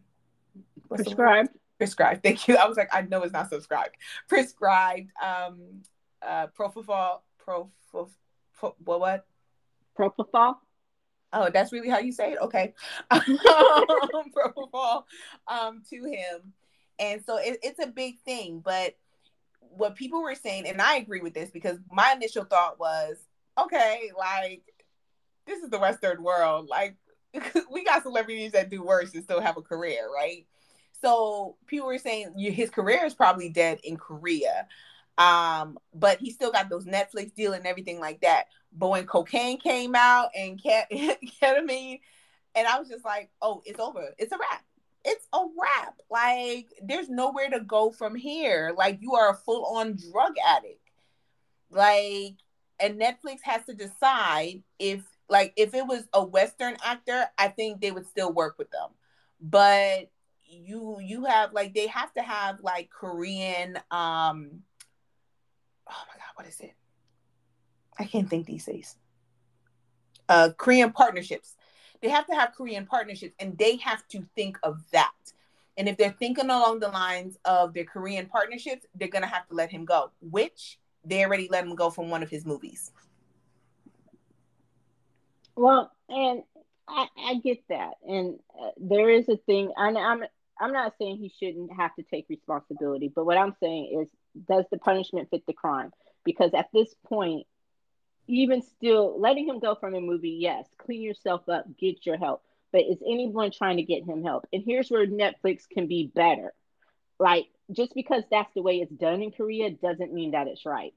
What's 0.89 1.03
prescribed. 1.03 1.51
Prescribed. 1.79 2.23
Thank 2.23 2.49
you. 2.49 2.57
I 2.57 2.67
was 2.67 2.77
like, 2.77 2.89
I 2.93 3.03
know 3.03 3.23
it's 3.23 3.33
not 3.33 3.51
subscribed. 3.51 3.97
Prescribed 4.29 5.11
um, 5.23 5.83
uh, 6.27 6.47
propofol 6.59 7.21
pro, 7.39 7.71
pro, 7.91 8.09
pro 8.55 8.75
what 8.85 9.01
what 9.01 9.27
propofol. 9.99 10.55
Oh, 11.33 11.51
that's 11.53 11.73
really 11.73 11.89
how 11.89 11.99
you 11.99 12.13
say 12.13 12.33
it. 12.33 12.39
Okay, 12.41 12.75
propofol 13.13 15.05
um, 15.49 15.83
to 15.91 16.05
him, 16.05 16.53
and 16.99 17.23
so 17.25 17.39
it, 17.39 17.59
it's 17.63 17.83
a 17.83 17.87
big 17.87 18.19
thing. 18.21 18.61
But 18.65 18.97
what 19.61 19.97
people 19.97 20.23
were 20.23 20.35
saying, 20.35 20.67
and 20.67 20.81
I 20.81 20.97
agree 20.97 21.21
with 21.21 21.35
this 21.35 21.51
because 21.51 21.79
my 21.91 22.13
initial 22.15 22.45
thought 22.45 22.79
was, 22.79 23.17
okay, 23.59 24.11
like 24.19 24.63
this 25.47 25.63
is 25.63 25.71
the 25.71 25.79
Western 25.79 26.23
world. 26.23 26.69
Like 26.69 26.97
we 27.71 27.85
got 27.85 28.03
celebrities 28.03 28.53
that 28.53 28.71
do 28.71 28.83
worse 28.83 29.15
and 29.15 29.25
still 29.25 29.41
have 29.41 29.57
a 29.57 29.63
career, 29.63 30.09
right? 30.15 30.47
So 31.01 31.57
people 31.67 31.89
were 31.89 31.99
saying 31.99 32.35
his 32.39 32.71
career 32.71 33.05
is 33.05 33.15
probably 33.15 33.49
dead 33.49 33.81
in 33.83 33.97
Korea. 33.97 34.67
Um, 35.19 35.79
but 35.95 36.19
he 36.19 36.31
still 36.31 36.51
got 36.51 36.71
those 36.71 36.87
Netflix 36.87 37.35
deal 37.35 37.53
and 37.53 37.67
everything 37.67 38.01
like 38.01 38.21
that. 38.23 38.45
But 38.73 38.89
when 38.89 39.07
cocaine 39.07 39.59
came 39.59 39.95
out 39.95 40.31
and 40.35 40.63
ket- 40.63 40.91
ketamine, 41.43 42.01
and 42.55 42.69
I 42.69 42.79
was 42.79 42.89
just 42.89 43.05
like, 43.05 43.31
oh, 43.41 43.63
it's 43.65 43.81
over. 43.81 44.15
It's 44.19 44.33
a 44.33 44.39
wrap. 44.39 44.65
It's 45.05 45.27
a 45.33 45.41
wrap. 45.61 46.01
Like, 46.11 46.69
there's 46.83 47.09
nowhere 47.09 47.51
to 47.51 47.61
go 47.61 47.91
from 47.91 48.15
here. 48.15 48.75
Like, 48.77 48.99
you 49.01 49.15
are 49.15 49.31
a 49.31 49.35
full 49.37 49.65
on 49.77 49.97
drug 49.97 50.35
addict. 50.47 50.79
Like, 51.71 52.37
and 52.79 53.01
Netflix 53.01 53.41
has 53.43 53.65
to 53.67 53.75
decide 53.75 54.63
if, 54.79 55.03
like, 55.29 55.53
if 55.57 55.75
it 55.75 55.87
was 55.87 56.05
a 56.13 56.25
Western 56.25 56.77
actor, 56.85 57.27
I 57.39 57.49
think 57.49 57.81
they 57.81 57.91
would 57.91 58.07
still 58.07 58.33
work 58.33 58.57
with 58.59 58.71
them. 58.71 58.91
But 59.41 60.11
you, 60.47 60.99
you 61.01 61.25
have 61.25 61.53
like, 61.53 61.75
they 61.75 61.87
have 61.87 62.13
to 62.15 62.23
have 62.23 62.61
like 62.61 62.91
Korean, 62.91 63.79
um, 63.91 64.63
oh 65.93 66.05
my 66.09 66.19
god, 66.19 66.33
what 66.35 66.47
is 66.47 66.61
it? 66.61 66.75
I 67.99 68.05
can't 68.05 68.29
think 68.29 68.47
these 68.47 68.65
days. 68.65 68.97
Uh, 70.29 70.51
Korean 70.57 70.93
partnerships. 70.93 71.57
They 72.01 72.09
have 72.09 72.27
to 72.27 72.35
have 72.35 72.55
Korean 72.57 72.87
partnerships, 72.87 73.35
and 73.39 73.57
they 73.59 73.77
have 73.77 74.07
to 74.09 74.27
think 74.35 74.59
of 74.63 74.83
that. 74.93 75.13
And 75.77 75.89
if 75.89 75.97
they're 75.97 76.15
thinking 76.19 76.47
along 76.47 76.81
the 76.81 76.89
lines 76.89 77.39
of 77.45 77.75
their 77.75 77.85
Korean 77.85 78.27
partnerships, 78.27 78.87
they're 78.95 79.09
gonna 79.09 79.27
have 79.27 79.47
to 79.49 79.55
let 79.55 79.71
him 79.71 79.85
go, 79.85 80.11
which 80.21 80.79
they 81.05 81.25
already 81.25 81.49
let 81.51 81.65
him 81.65 81.75
go 81.75 81.91
from 81.91 82.11
one 82.11 82.23
of 82.23 82.31
his 82.31 82.45
movies. 82.45 82.93
Well, 85.57 85.93
and 86.09 86.43
I, 86.89 87.07
I 87.19 87.35
get 87.37 87.63
that, 87.69 87.95
and 88.07 88.39
uh, 88.61 88.71
there 88.79 89.11
is 89.11 89.29
a 89.29 89.37
thing. 89.37 89.73
And 89.77 89.97
I'm 89.99 90.25
I'm 90.61 90.73
not 90.73 90.95
saying 90.99 91.19
he 91.19 91.33
shouldn't 91.39 91.73
have 91.73 91.95
to 91.97 92.03
take 92.03 92.27
responsibility, 92.29 93.11
but 93.15 93.27
what 93.27 93.37
I'm 93.37 93.55
saying 93.61 94.01
is, 94.01 94.09
does 94.49 94.65
the 94.71 94.79
punishment 94.79 95.29
fit 95.31 95.45
the 95.47 95.53
crime? 95.53 95.93
because 96.25 96.53
at 96.55 96.69
this 96.73 96.95
point, 97.07 97.47
even 98.29 98.63
still 98.63 99.21
letting 99.21 99.49
him 99.49 99.59
go 99.59 99.75
from 99.75 99.95
a 99.95 100.01
movie, 100.01 100.39
yes, 100.41 100.67
clean 100.79 101.03
yourself 101.03 101.49
up, 101.49 101.65
get 101.79 102.07
your 102.07 102.17
help. 102.17 102.43
But 102.73 102.83
is 102.83 102.99
anyone 103.07 103.51
trying 103.51 103.77
to 103.77 103.83
get 103.83 104.05
him 104.05 104.23
help? 104.23 104.47
And 104.53 104.63
here's 104.65 104.89
where 104.89 105.07
Netflix 105.07 105.69
can 105.69 105.89
be 105.89 106.11
better. 106.15 106.53
Like, 107.19 107.47
just 107.71 107.95
because 107.95 108.23
that's 108.31 108.53
the 108.55 108.63
way 108.63 108.77
it's 108.77 108.93
done 108.93 109.23
in 109.23 109.33
Korea 109.33 109.71
doesn't 109.71 110.13
mean 110.13 110.31
that 110.31 110.47
it's 110.47 110.65
right. 110.65 110.95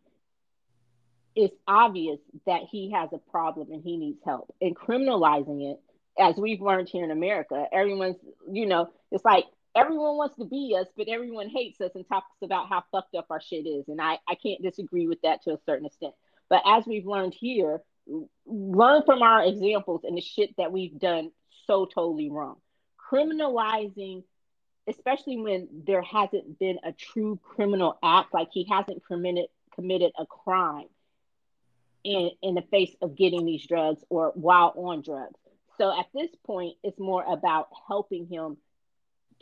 It's 1.36 1.55
obvious 1.67 2.19
that 2.45 2.61
he 2.71 2.91
has 2.91 3.09
a 3.11 3.17
problem 3.17 3.71
and 3.71 3.83
he 3.83 3.97
needs 3.97 4.19
help. 4.23 4.53
And 4.61 4.75
criminalizing 4.75 5.73
it, 5.73 5.79
as 6.17 6.36
we've 6.38 6.61
learned 6.61 6.88
here 6.88 7.03
in 7.03 7.11
America, 7.11 7.65
everyone's, 7.73 8.15
you 8.49 8.65
know, 8.65 8.89
it's 9.11 9.25
like 9.25 9.43
everyone 9.76 10.15
wants 10.17 10.38
to 10.38 10.45
be 10.45 10.76
us, 10.80 10.88
but 10.95 11.09
everyone 11.09 11.49
hates 11.49 11.82
us 11.82 11.91
and 11.95 12.07
talks 12.07 12.28
about 12.41 12.69
how 12.69 12.84
fucked 12.91 13.15
up 13.15 13.28
our 13.30 13.41
shit 13.41 13.67
is. 13.67 13.88
And 13.88 14.01
I, 14.01 14.19
I 14.28 14.36
can't 14.36 14.63
disagree 14.63 15.07
with 15.07 15.21
that 15.21 15.43
to 15.43 15.51
a 15.51 15.59
certain 15.65 15.86
extent. 15.86 16.13
But 16.49 16.61
as 16.65 16.86
we've 16.86 17.05
learned 17.05 17.34
here, 17.34 17.82
learn 18.45 19.03
from 19.03 19.21
our 19.21 19.43
examples 19.43 20.01
and 20.03 20.15
the 20.15 20.21
shit 20.21 20.55
that 20.57 20.71
we've 20.71 20.97
done 20.97 21.32
so 21.67 21.86
totally 21.86 22.30
wrong. 22.30 22.57
Criminalizing, 23.11 24.23
especially 24.88 25.38
when 25.38 25.67
there 25.86 26.01
hasn't 26.01 26.57
been 26.59 26.80
a 26.84 26.91
true 26.91 27.39
criminal 27.43 27.97
act, 28.03 28.34
like 28.34 28.49
he 28.51 28.67
hasn't 28.69 29.05
committed 29.05 29.47
committed 29.73 30.13
a 30.17 30.26
crime 30.26 30.88
in 32.05 32.32
in 32.41 32.55
the 32.55 32.61
face 32.61 32.95
of 33.01 33.17
getting 33.17 33.45
these 33.45 33.65
drugs 33.67 34.01
or 34.09 34.32
while 34.36 34.73
on 34.78 35.01
drugs. 35.01 35.39
So 35.78 35.97
at 35.97 36.05
this 36.13 36.30
point, 36.45 36.76
it's 36.84 36.99
more 36.99 37.26
about 37.28 37.67
helping 37.88 38.28
him 38.28 38.57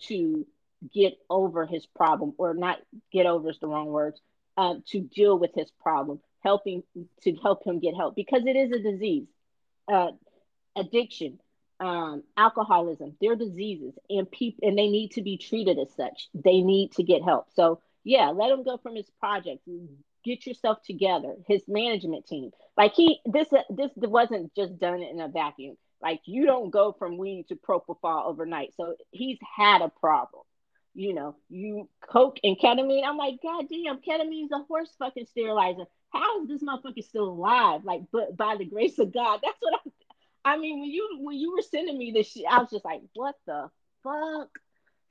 to 0.08 0.46
get 0.94 1.18
over 1.30 1.66
his 1.66 1.86
problem, 1.86 2.34
or 2.38 2.54
not 2.54 2.80
get 3.12 3.26
over 3.26 3.50
is 3.50 3.60
the 3.60 3.68
wrong 3.68 3.88
words, 3.88 4.20
uh, 4.58 4.76
to 4.88 5.00
deal 5.00 5.38
with 5.38 5.52
his 5.56 5.72
problem, 5.82 6.20
helping 6.42 6.84
to 7.22 7.36
help 7.42 7.66
him 7.66 7.80
get 7.80 7.96
help 7.96 8.16
because 8.16 8.46
it 8.46 8.56
is 8.56 8.72
a 8.72 8.80
disease. 8.80 9.28
Uh, 9.92 10.12
addiction, 10.76 11.40
um, 11.80 12.24
alcoholism, 12.38 13.16
they're 13.20 13.36
diseases, 13.36 13.94
and 14.10 14.30
people 14.30 14.68
and 14.68 14.78
they 14.78 14.88
need 14.88 15.12
to 15.12 15.22
be 15.22 15.38
treated 15.38 15.78
as 15.80 15.94
such. 15.96 16.30
They 16.34 16.62
need 16.62 16.94
to 16.94 17.04
get 17.04 17.24
help. 17.24 17.48
So 17.56 17.82
yeah, 18.04 18.30
let 18.30 18.52
him 18.52 18.64
go 18.64 18.78
from 18.78 18.96
his 18.96 19.10
project. 19.20 19.68
Get 20.24 20.46
yourself 20.46 20.80
together. 20.86 21.36
His 21.48 21.64
management 21.68 22.28
team, 22.28 22.52
like 22.78 22.94
he, 22.94 23.20
this 23.26 23.48
this 23.70 23.92
wasn't 23.96 24.56
just 24.56 24.80
done 24.80 25.02
in 25.02 25.20
a 25.20 25.28
vacuum. 25.28 25.76
Like 26.04 26.22
you 26.26 26.46
don't 26.46 26.70
go 26.70 26.92
from 26.92 27.18
weed 27.18 27.48
to 27.48 27.56
propofol 27.56 28.26
overnight. 28.26 28.74
So 28.76 28.96
he's 29.12 29.40
had 29.56 29.82
a 29.82 29.90
problem. 29.90 30.44
You 30.94 31.14
know, 31.14 31.36
you 31.50 31.90
coke 32.08 32.40
and 32.44 32.60
ketamine. 32.60 33.04
I'm 33.04 33.18
like, 33.18 33.40
God 33.42 33.66
damn, 33.70 33.98
ketamine's 33.98 34.52
a 34.52 34.60
horse 34.68 34.94
fucking 35.00 35.26
sterilizer. 35.28 35.86
How 36.12 36.44
is 36.44 36.50
this 36.50 36.62
motherfucker 36.62 37.04
still 37.04 37.30
alive? 37.30 37.86
Like, 37.86 38.04
but 38.12 38.38
by 38.38 38.58
the 38.58 38.66
grace 38.66 39.00
of 39.00 39.12
God, 39.14 39.40
that's 39.44 39.58
what 39.60 39.80
I'm. 39.86 39.92
I 40.46 40.58
mean, 40.58 40.82
when 40.82 40.90
you 40.90 41.20
when 41.22 41.38
you 41.38 41.54
were 41.54 41.62
sending 41.62 41.98
me 41.98 42.12
this 42.12 42.32
shit, 42.32 42.46
I 42.50 42.60
was 42.60 42.70
just 42.70 42.86
like, 42.86 43.02
what 43.16 43.36
the 43.48 43.70
fuck? 44.04 44.50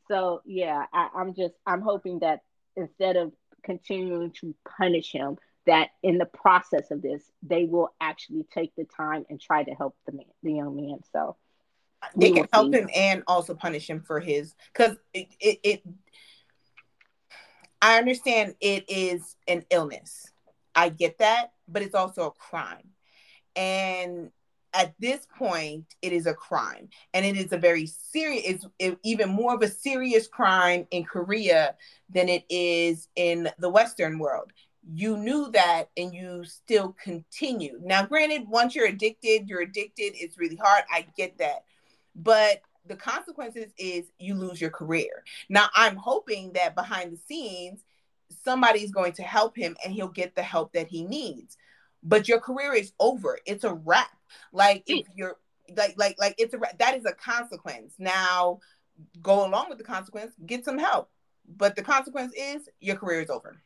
So 0.09 0.43
yeah, 0.45 0.85
I, 0.93 1.09
I'm 1.17 1.35
just 1.35 1.55
I'm 1.67 1.81
hoping 1.81 2.19
that 2.19 2.41
instead 2.77 3.17
of 3.17 3.33
continuing 3.65 4.33
to 4.43 4.55
punish 4.77 5.11
him, 5.11 5.39
that 5.67 5.91
in 6.03 6.19
the 6.19 6.27
process 6.27 6.91
of 6.91 7.03
this, 7.03 7.23
they 7.43 7.65
will 7.65 7.91
actually 8.01 8.45
take 8.53 8.75
the 8.77 8.85
time 8.85 9.25
and 9.31 9.41
try 9.41 9.63
to 9.63 9.73
help 9.73 9.97
the 10.07 10.13
man, 10.13 10.27
the 10.43 10.55
young 10.55 10.77
man. 10.77 10.99
So 11.13 11.37
they 12.17 12.31
can 12.31 12.49
help 12.53 12.75
him 12.75 12.89
and 12.95 13.23
also 13.27 13.55
punish 13.55 13.89
him 13.89 14.01
for 14.01 14.19
his 14.19 14.55
because 14.73 14.97
it, 15.15 15.29
it, 15.41 15.61
it 15.63 15.83
I 17.81 17.99
understand 17.99 18.55
it 18.61 18.85
is 18.89 19.37
an 19.47 19.65
illness. 19.71 20.27
I 20.75 20.89
get 20.89 21.19
that, 21.19 21.53
but 21.69 21.83
it's 21.83 21.95
also 21.95 22.27
a 22.27 22.31
crime. 22.31 22.89
And 23.57 24.31
at 24.73 24.95
this 24.99 25.27
point, 25.37 25.85
it 26.01 26.13
is 26.13 26.27
a 26.27 26.35
crime. 26.35 26.89
And 27.13 27.27
it 27.27 27.37
is 27.37 27.53
a 27.53 27.59
very 27.59 27.87
serious, 27.87 28.65
it's 28.79 28.97
even 29.03 29.29
more 29.29 29.55
of 29.55 29.63
a 29.63 29.69
serious 29.69 30.27
crime 30.29 30.87
in 30.91 31.05
Korea 31.05 31.75
than 32.09 32.29
it 32.29 32.45
is 32.49 33.09
in 33.17 33.51
the 33.59 33.69
Western 33.69 34.19
world 34.19 34.53
you 34.91 35.17
knew 35.17 35.51
that 35.53 35.91
and 35.97 36.13
you 36.15 36.45
still 36.45 36.97
continue. 37.03 37.79
Now, 37.83 38.05
granted, 38.05 38.49
once 38.49 38.75
you're 38.75 38.87
addicted, 38.87 39.49
you're 39.49 39.63
addicted. 39.63 40.13
It's 40.15 40.39
really 40.39 40.57
hard. 40.57 40.85
I 40.93 41.07
get 41.17 41.39
that. 41.39 41.65
But 42.17 42.63
the 42.87 42.97
consequences 42.97 43.73
is 43.79 44.07
you 44.19 44.35
lose 44.35 44.61
your 44.61 44.71
career. 44.71 45.23
Now, 45.49 45.69
I'm 45.75 45.97
hoping 45.97 46.53
that 46.55 46.75
behind 46.75 47.13
the 47.13 47.19
scenes, 47.29 47.85
somebody's 48.45 48.91
going 48.91 49.13
to 49.15 49.23
help 49.23 49.57
him 49.57 49.77
and 49.85 49.93
he'll 49.93 50.09
get 50.09 50.35
the 50.35 50.43
help 50.43 50.73
that 50.73 50.89
he 50.89 51.05
needs. 51.05 51.57
But 52.03 52.27
your 52.27 52.41
career 52.41 52.75
is 52.75 52.93
over. 52.99 53.39
It's 53.47 53.65
a 53.65 53.75
wrap. 53.75 54.11
Like 54.53 54.83
if 54.87 55.07
mm. 55.07 55.11
you're 55.15 55.37
like 55.77 55.95
like 55.97 56.17
like 56.19 56.35
it's 56.39 56.55
a 56.55 56.59
that 56.79 56.97
is 56.97 57.05
a 57.05 57.13
consequence. 57.13 57.95
Now, 57.99 58.59
go 59.23 59.47
along 59.47 59.69
with 59.69 59.79
the 59.79 59.85
consequence, 59.85 60.33
get 60.45 60.65
some 60.65 60.79
help. 60.79 61.11
But 61.57 61.77
the 61.77 61.83
consequence 61.83 62.33
is 62.37 62.69
your 62.81 62.97
career 62.97 63.21
is 63.21 63.31
over. 63.31 63.57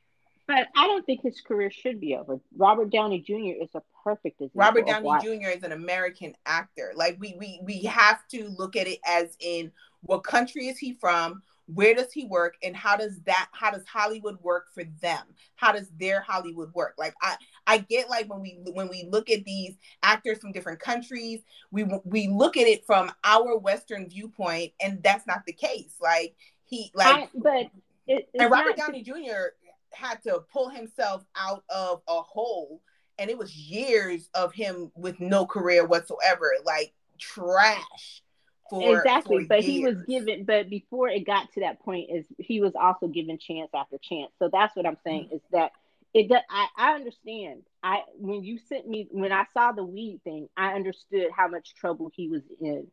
But 0.47 0.69
I 0.77 0.87
don't 0.87 1.05
think 1.05 1.23
his 1.23 1.41
career 1.41 1.71
should 1.71 2.01
be 2.01 2.15
over. 2.15 2.39
Robert 2.57 2.91
Downey 2.91 3.21
Jr. 3.21 3.63
is 3.63 3.71
a 3.75 3.83
perfect 4.05 4.41
example. 4.41 4.61
Robert 4.61 4.87
Downey 4.87 5.11
Jr. 5.21 5.49
is 5.49 5.65
an 5.65 5.73
American 5.73 6.35
actor. 6.47 6.93
Like 6.95 7.17
we 7.19 7.35
we 7.39 7.61
we 7.65 7.83
have 7.83 8.27
to 8.29 8.49
look 8.57 8.77
at 8.77 8.87
it 8.87 9.01
as 9.05 9.37
in 9.41 9.73
what 10.03 10.23
country 10.23 10.69
is 10.69 10.79
he 10.79 10.95
from? 10.95 11.43
Where 11.67 11.97
does 11.97 12.13
he 12.13 12.27
work? 12.27 12.55
And 12.63 12.77
how 12.77 12.97
does 12.97 13.19
that 13.23 13.49
how 13.51 13.73
does 13.73 13.85
Hollywood 13.87 14.39
work 14.41 14.67
for 14.73 14.85
them? 15.03 15.25
How 15.57 15.73
does 15.73 15.91
their 15.99 16.21
Hollywood 16.21 16.73
work? 16.75 16.95
Like 16.97 17.15
I 17.21 17.37
I 17.67 17.79
get 17.79 18.09
like 18.09 18.31
when 18.31 18.41
we 18.41 18.61
when 18.73 18.89
we 18.89 19.09
look 19.11 19.31
at 19.31 19.45
these 19.45 19.75
actors 20.05 20.39
from 20.39 20.53
different 20.53 20.79
countries, 20.79 21.41
we 21.73 21.85
we 22.05 22.29
look 22.29 22.57
at 22.57 22.69
it 22.69 22.87
from 22.87 23.11
our 23.25 23.59
Western 23.59 24.09
viewpoint, 24.09 24.75
and 24.81 25.03
that's 25.03 25.27
not 25.27 25.45
the 25.45 25.53
case. 25.53 25.97
Like 26.01 26.37
he 26.67 26.93
like 26.95 27.25
I, 27.25 27.29
but 27.35 27.67
it, 28.07 28.29
and 28.39 28.49
Robert 28.49 28.77
Downey 28.77 29.03
Jr 29.03 29.49
had 29.97 30.23
to 30.23 30.41
pull 30.53 30.69
himself 30.69 31.25
out 31.37 31.65
of 31.71 32.03
a 32.09 32.23
hole 32.23 32.83
and 33.19 33.31
it 33.31 33.39
was 33.39 33.57
years 33.57 34.29
of 34.35 34.53
him 34.53 34.91
with 34.95 35.21
no 35.21 35.47
career 35.47 35.87
whatsoever 35.87 36.53
like 36.65 36.93
trash 37.19 38.23
for 38.69 38.99
exactly 38.99 39.45
for 39.45 39.49
but 39.49 39.63
years. 39.63 39.67
he 39.67 39.85
was 39.85 39.97
given 40.07 40.45
but 40.45 40.69
before 40.69 41.09
it 41.09 41.27
got 41.27 41.51
to 41.53 41.61
that 41.61 41.81
point 41.81 42.11
is 42.13 42.27
he 42.39 42.61
was 42.61 42.73
also 42.75 43.07
given 43.07 43.39
chance 43.39 43.71
after 43.75 43.97
chance 43.99 44.31
so 44.39 44.51
that's 44.53 44.75
what 44.77 44.87
i'm 44.87 44.99
saying 45.05 45.25
mm-hmm. 45.25 45.37
is 45.37 45.43
that 45.53 45.73
it 46.13 46.29
does 46.29 46.43
I, 46.51 46.67
I 46.77 46.95
understand 46.95 47.63
i 47.83 48.03
when 48.19 48.45
you 48.45 48.59
sent 48.69 48.87
me 48.87 49.09
when 49.11 49.33
i 49.33 49.45
saw 49.55 49.73
the 49.73 49.85
weed 49.85 50.21
thing 50.25 50.49
i 50.57 50.75
understood 50.75 51.29
how 51.35 51.49
much 51.49 51.75
trouble 51.75 52.11
he 52.15 52.29
was 52.29 52.43
in 52.61 52.87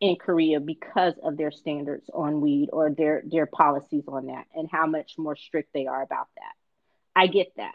in 0.00 0.16
Korea 0.16 0.60
because 0.60 1.14
of 1.22 1.36
their 1.36 1.50
standards 1.50 2.08
on 2.12 2.40
weed 2.40 2.68
or 2.72 2.90
their 2.90 3.22
their 3.24 3.46
policies 3.46 4.04
on 4.08 4.26
that 4.26 4.46
and 4.54 4.68
how 4.70 4.86
much 4.86 5.14
more 5.18 5.36
strict 5.36 5.72
they 5.72 5.86
are 5.86 6.02
about 6.02 6.28
that. 6.36 6.52
I 7.14 7.28
get 7.28 7.52
that. 7.56 7.74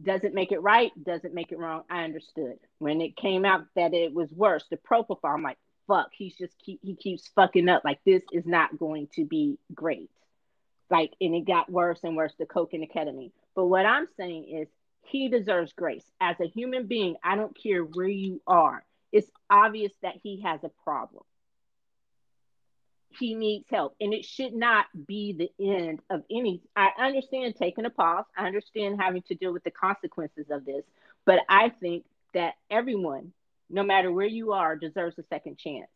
Doesn't 0.00 0.34
make 0.34 0.52
it 0.52 0.62
right, 0.62 0.92
doesn't 1.02 1.34
make 1.34 1.52
it 1.52 1.58
wrong. 1.58 1.82
I 1.90 2.04
understood. 2.04 2.58
When 2.78 3.00
it 3.00 3.16
came 3.16 3.44
out 3.44 3.66
that 3.74 3.94
it 3.94 4.14
was 4.14 4.30
worse, 4.30 4.64
the 4.70 4.76
propofol, 4.76 5.18
I'm 5.24 5.42
like, 5.42 5.58
fuck, 5.86 6.10
he's 6.12 6.36
just 6.36 6.54
keep 6.64 6.80
he 6.82 6.94
keeps 6.94 7.28
fucking 7.34 7.68
up. 7.68 7.84
Like 7.84 8.00
this 8.06 8.22
is 8.32 8.46
not 8.46 8.78
going 8.78 9.08
to 9.16 9.24
be 9.24 9.58
great. 9.74 10.10
Like, 10.90 11.12
and 11.20 11.34
it 11.34 11.46
got 11.46 11.70
worse 11.70 11.98
and 12.02 12.16
worse, 12.16 12.32
the 12.38 12.46
coke 12.46 12.72
and 12.72 12.82
the 12.82 12.86
ketamine. 12.86 13.32
But 13.54 13.66
what 13.66 13.84
I'm 13.84 14.08
saying 14.16 14.48
is 14.48 14.68
he 15.02 15.28
deserves 15.28 15.72
grace. 15.74 16.04
As 16.18 16.36
a 16.40 16.46
human 16.46 16.86
being, 16.86 17.16
I 17.22 17.36
don't 17.36 17.56
care 17.60 17.82
where 17.82 18.08
you 18.08 18.40
are 18.46 18.82
obvious 19.50 19.92
that 20.02 20.14
he 20.22 20.42
has 20.42 20.62
a 20.64 20.70
problem. 20.84 21.24
He 23.18 23.34
needs 23.34 23.66
help, 23.70 23.96
and 24.00 24.12
it 24.12 24.24
should 24.24 24.54
not 24.54 24.86
be 25.06 25.32
the 25.32 25.50
end 25.64 26.00
of 26.10 26.22
any. 26.30 26.62
I 26.76 26.90
understand 26.98 27.56
taking 27.56 27.86
a 27.86 27.90
pause, 27.90 28.24
I 28.36 28.46
understand 28.46 29.00
having 29.00 29.22
to 29.22 29.34
deal 29.34 29.52
with 29.52 29.64
the 29.64 29.70
consequences 29.70 30.46
of 30.50 30.64
this, 30.64 30.84
but 31.24 31.40
I 31.48 31.70
think 31.70 32.04
that 32.34 32.54
everyone, 32.70 33.32
no 33.70 33.82
matter 33.82 34.12
where 34.12 34.26
you 34.26 34.52
are, 34.52 34.76
deserves 34.76 35.18
a 35.18 35.24
second 35.24 35.58
chance. 35.58 35.88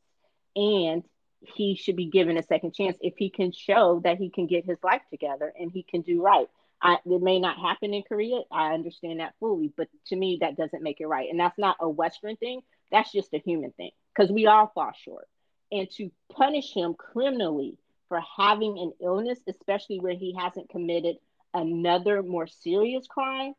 And 0.56 1.04
he 1.40 1.74
should 1.74 1.96
be 1.96 2.06
given 2.06 2.36
a 2.36 2.42
second 2.42 2.74
chance 2.74 2.96
if 3.00 3.14
he 3.16 3.30
can 3.30 3.52
show 3.52 4.00
that 4.04 4.18
he 4.18 4.30
can 4.30 4.46
get 4.46 4.64
his 4.64 4.78
life 4.82 5.02
together 5.10 5.52
and 5.58 5.70
he 5.70 5.82
can 5.82 6.02
do 6.02 6.22
right. 6.22 6.48
I, 6.80 6.98
it 7.04 7.22
may 7.22 7.38
not 7.38 7.58
happen 7.58 7.94
in 7.94 8.02
Korea. 8.02 8.40
I 8.50 8.74
understand 8.74 9.20
that 9.20 9.34
fully, 9.38 9.72
but 9.76 9.88
to 10.06 10.16
me, 10.16 10.38
that 10.40 10.56
doesn't 10.56 10.82
make 10.82 11.00
it 11.00 11.06
right. 11.06 11.30
And 11.30 11.38
that's 11.38 11.58
not 11.58 11.76
a 11.80 11.88
Western 11.88 12.36
thing. 12.36 12.60
That's 12.92 13.10
just 13.10 13.34
a 13.34 13.38
human 13.38 13.72
thing 13.72 13.90
because 14.14 14.30
we 14.30 14.46
all 14.46 14.70
fall 14.74 14.92
short. 15.04 15.26
And 15.72 15.90
to 15.92 16.12
punish 16.30 16.72
him 16.72 16.94
criminally 16.94 17.78
for 18.08 18.20
having 18.36 18.78
an 18.78 18.92
illness, 19.00 19.40
especially 19.48 19.98
where 19.98 20.14
he 20.14 20.36
hasn't 20.38 20.68
committed 20.68 21.16
another 21.54 22.22
more 22.22 22.46
serious 22.46 23.06
crime, 23.06 23.54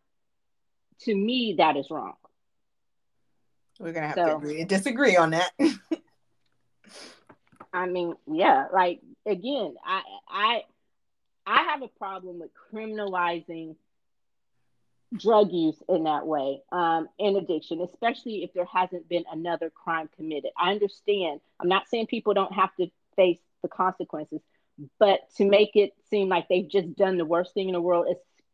to 1.02 1.16
me, 1.16 1.56
that 1.58 1.76
is 1.76 1.90
wrong. 1.90 2.14
We're 3.80 3.94
gonna 3.94 4.08
have 4.08 4.16
so, 4.16 4.26
to 4.28 4.36
agree 4.36 4.60
and 4.62 4.70
disagree 4.70 5.16
on 5.18 5.32
that. 5.32 5.52
I 7.74 7.88
mean, 7.88 8.14
yeah, 8.32 8.68
like 8.72 9.02
again, 9.26 9.74
I 9.84 10.02
I 10.30 10.62
I 11.46 11.64
have 11.64 11.82
a 11.82 11.88
problem 11.88 12.40
with 12.40 12.52
criminalizing 12.72 13.76
drug 15.16 15.52
use 15.52 15.82
in 15.88 16.04
that 16.04 16.26
way 16.26 16.62
um, 16.72 17.08
and 17.20 17.38
addiction, 17.38 17.82
especially 17.82 18.44
if 18.44 18.54
there 18.54 18.66
hasn't 18.66 19.08
been 19.08 19.26
another 19.32 19.70
crime 19.70 20.10
committed. 20.16 20.52
I 20.58 20.72
understand. 20.72 21.40
I'm 21.60 21.70
not 21.70 21.88
saying 21.90 22.08
people 22.08 22.34
don't 22.34 22.54
have 22.54 22.76
to 22.80 22.88
face 23.16 23.40
the 23.62 23.68
consequences, 23.68 24.42
but 25.00 25.20
to 25.38 25.46
make 25.46 25.76
it 25.76 25.92
seem 26.10 26.30
like 26.30 26.48
they've 26.50 26.70
just 26.70 26.96
done 26.96 27.18
the 27.18 27.26
worst 27.26 27.54
thing 27.54 27.70
in 27.70 27.74
the 27.74 27.82
world, 27.82 28.08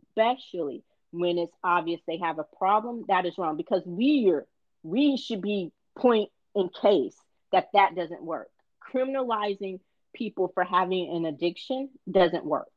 especially 0.10 0.84
when 1.12 1.38
it's 1.38 1.55
obvious 1.64 2.01
they 2.05 2.18
have 2.18 2.39
a 2.39 2.45
problem, 2.57 3.05
that 3.07 3.26
is 3.26 3.38
wrong 3.38 3.57
because 3.57 3.82
we're 3.86 4.45
we 4.84 5.18
should 5.18 5.41
be 5.41 5.72
point 5.97 6.30
in 6.55 6.70
case 6.70 7.16
that 7.51 7.70
that 7.74 7.95
doesn't 7.95 8.24
work. 8.24 8.49
Criminalizing 8.93 9.80
people 10.14 10.51
for 10.53 10.64
having 10.64 11.10
an 11.16 11.26
addiction 11.26 11.89
doesn't 12.10 12.45
work. 12.45 12.68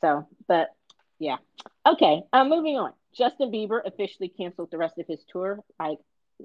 So, 0.00 0.28
but 0.46 0.68
yeah. 1.18 1.36
Okay, 1.86 2.22
uh, 2.32 2.44
moving 2.44 2.76
on. 2.76 2.92
Justin 3.14 3.50
Bieber 3.50 3.80
officially 3.84 4.28
canceled 4.28 4.70
the 4.70 4.78
rest 4.78 4.98
of 4.98 5.06
his 5.06 5.24
tour. 5.30 5.60
I 5.80 5.96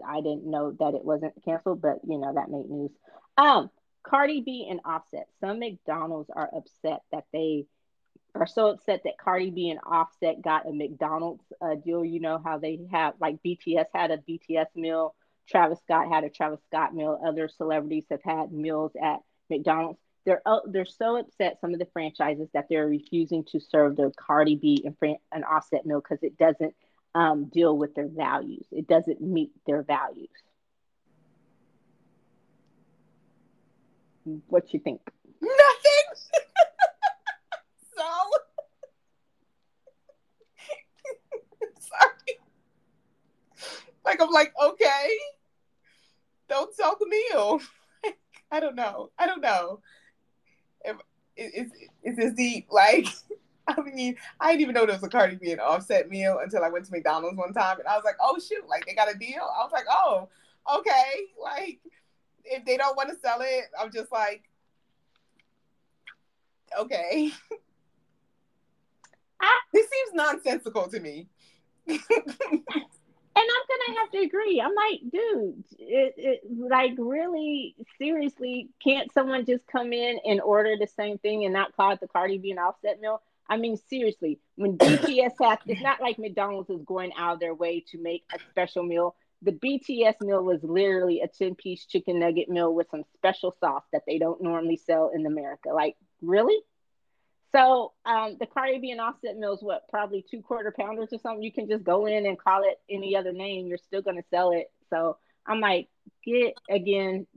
I 0.05 0.21
didn't 0.21 0.45
know 0.45 0.71
that 0.79 0.93
it 0.93 1.03
wasn't 1.03 1.33
canceled, 1.43 1.81
but 1.81 1.99
you 2.07 2.17
know 2.17 2.33
that 2.33 2.49
made 2.49 2.69
news. 2.69 2.91
Um, 3.37 3.69
Cardi 4.03 4.41
B 4.41 4.67
and 4.69 4.79
Offset. 4.85 5.27
Some 5.39 5.59
McDonald's 5.59 6.29
are 6.29 6.49
upset 6.55 7.01
that 7.11 7.25
they 7.33 7.65
are 8.33 8.47
so 8.47 8.67
upset 8.67 9.01
that 9.03 9.17
Cardi 9.17 9.49
B 9.49 9.69
and 9.69 9.79
Offset 9.85 10.41
got 10.41 10.67
a 10.67 10.71
McDonald's 10.71 11.43
uh, 11.61 11.75
deal. 11.75 12.05
You 12.05 12.21
know 12.21 12.41
how 12.43 12.57
they 12.57 12.79
have 12.91 13.15
like 13.19 13.43
BTS 13.45 13.87
had 13.93 14.11
a 14.11 14.17
BTS 14.17 14.67
meal, 14.75 15.13
Travis 15.47 15.79
Scott 15.81 16.07
had 16.07 16.23
a 16.23 16.29
Travis 16.29 16.61
Scott 16.67 16.95
meal. 16.95 17.19
Other 17.25 17.47
celebrities 17.49 18.05
have 18.09 18.23
had 18.23 18.51
meals 18.51 18.93
at 19.01 19.19
McDonald's 19.49 19.99
they're 20.25 20.41
uh, 20.45 20.59
they're 20.67 20.85
so 20.85 21.17
upset 21.17 21.59
some 21.61 21.73
of 21.73 21.79
the 21.79 21.87
franchises 21.93 22.47
that 22.53 22.67
they're 22.69 22.87
refusing 22.87 23.43
to 23.45 23.59
serve 23.59 23.95
the 23.95 24.11
Cardi 24.17 24.55
B 24.55 24.83
and 24.85 24.97
Fran- 24.97 25.17
an 25.31 25.43
Offset 25.43 25.85
meal 25.85 26.01
because 26.01 26.21
it 26.21 26.37
doesn't 26.37 26.75
um, 27.15 27.45
deal 27.45 27.77
with 27.77 27.95
their 27.95 28.07
values. 28.07 28.65
It 28.71 28.87
doesn't 28.87 29.21
meet 29.21 29.51
their 29.65 29.81
values. 29.81 30.29
What 34.47 34.71
you 34.73 34.79
think? 34.79 35.01
Nothing. 35.41 35.57
so 37.97 38.03
sorry. 41.79 42.37
Like 44.05 44.21
I'm 44.21 44.29
like 44.29 44.53
okay. 44.63 45.09
Don't 46.47 46.75
sell 46.75 46.95
the 46.99 47.07
meal. 47.07 47.59
I 48.51 48.59
don't 48.59 48.75
know. 48.75 49.09
I 49.17 49.25
don't 49.25 49.41
know 49.41 49.79
it's 51.55 51.71
it's 52.03 52.19
as 52.19 52.33
deep. 52.33 52.67
Like, 52.71 53.07
I 53.67 53.81
mean, 53.81 54.15
I 54.39 54.51
didn't 54.51 54.61
even 54.61 54.75
know 54.75 54.85
there 54.85 54.95
was 54.95 55.03
a 55.03 55.09
Cardi 55.09 55.35
B 55.35 55.51
and 55.51 55.61
Offset 55.61 56.09
meal 56.09 56.39
until 56.43 56.63
I 56.63 56.69
went 56.69 56.85
to 56.85 56.91
McDonald's 56.91 57.37
one 57.37 57.53
time, 57.53 57.79
and 57.79 57.87
I 57.87 57.95
was 57.95 58.03
like, 58.03 58.17
oh 58.21 58.39
shoot, 58.39 58.67
like 58.67 58.85
they 58.85 58.93
got 58.93 59.13
a 59.13 59.17
deal. 59.17 59.41
I 59.41 59.63
was 59.63 59.71
like, 59.71 59.85
oh, 59.89 60.29
okay. 60.77 61.27
Like, 61.41 61.79
if 62.45 62.65
they 62.65 62.77
don't 62.77 62.95
want 62.97 63.09
to 63.09 63.15
sell 63.23 63.39
it, 63.41 63.65
I'm 63.79 63.91
just 63.91 64.11
like, 64.11 64.43
okay. 66.79 67.31
This 69.73 69.87
seems 69.89 70.13
nonsensical 70.13 70.87
to 70.89 70.99
me. 70.99 71.27
and 73.35 73.45
I'm 73.49 73.87
gonna 73.87 73.99
have 73.99 74.11
to 74.11 74.17
agree. 74.19 74.61
I'm 74.61 74.75
like, 74.75 74.99
dude, 75.11 75.63
it, 75.79 76.13
it, 76.17 76.41
like 76.45 76.93
really 76.97 77.75
seriously, 77.97 78.69
can't 78.83 79.11
someone 79.13 79.45
just 79.45 79.65
come 79.67 79.93
in 79.93 80.19
and 80.25 80.41
order 80.41 80.75
the 80.79 80.87
same 80.87 81.17
thing 81.17 81.45
and 81.45 81.53
not 81.53 81.75
call 81.75 81.91
it 81.91 81.99
the 81.99 82.07
Cardi 82.07 82.37
B 82.37 82.51
and 82.51 82.59
Offset 82.59 82.99
meal? 82.99 83.21
I 83.47 83.57
mean, 83.57 83.77
seriously, 83.89 84.39
when 84.55 84.77
BTS 84.77 85.33
has, 85.41 85.59
it's 85.65 85.81
not 85.81 86.01
like 86.01 86.19
McDonald's 86.19 86.69
is 86.69 86.83
going 86.85 87.11
out 87.17 87.35
of 87.35 87.39
their 87.39 87.53
way 87.53 87.83
to 87.91 88.01
make 88.01 88.23
a 88.33 88.39
special 88.49 88.83
meal. 88.83 89.15
The 89.43 89.51
BTS 89.51 90.21
meal 90.21 90.43
was 90.43 90.63
literally 90.63 91.21
a 91.21 91.27
10 91.27 91.55
piece 91.55 91.85
chicken 91.85 92.19
nugget 92.19 92.47
meal 92.47 92.73
with 92.73 92.87
some 92.91 93.03
special 93.15 93.55
sauce 93.59 93.83
that 93.91 94.03
they 94.05 94.19
don't 94.19 94.41
normally 94.41 94.77
sell 94.77 95.11
in 95.13 95.25
America. 95.25 95.69
Like, 95.69 95.95
really? 96.21 96.57
So 97.53 97.93
um, 98.05 98.37
the 98.39 98.45
Cardi 98.45 98.79
B 98.79 98.91
and 98.91 99.01
Offset 99.01 99.37
meal 99.37 99.53
is 99.53 99.61
what 99.61 99.87
probably 99.89 100.25
two 100.29 100.41
quarter 100.41 100.73
pounders 100.77 101.09
or 101.11 101.19
something. 101.19 101.43
You 101.43 101.51
can 101.51 101.67
just 101.67 101.83
go 101.83 102.05
in 102.05 102.25
and 102.25 102.39
call 102.39 102.63
it 102.63 102.79
any 102.89 103.15
other 103.15 103.33
name. 103.33 103.67
You're 103.67 103.77
still 103.77 104.01
going 104.01 104.17
to 104.17 104.23
sell 104.29 104.51
it. 104.51 104.71
So 104.89 105.17
I'm 105.45 105.59
like, 105.59 105.89
get 106.25 106.55
again, 106.69 107.27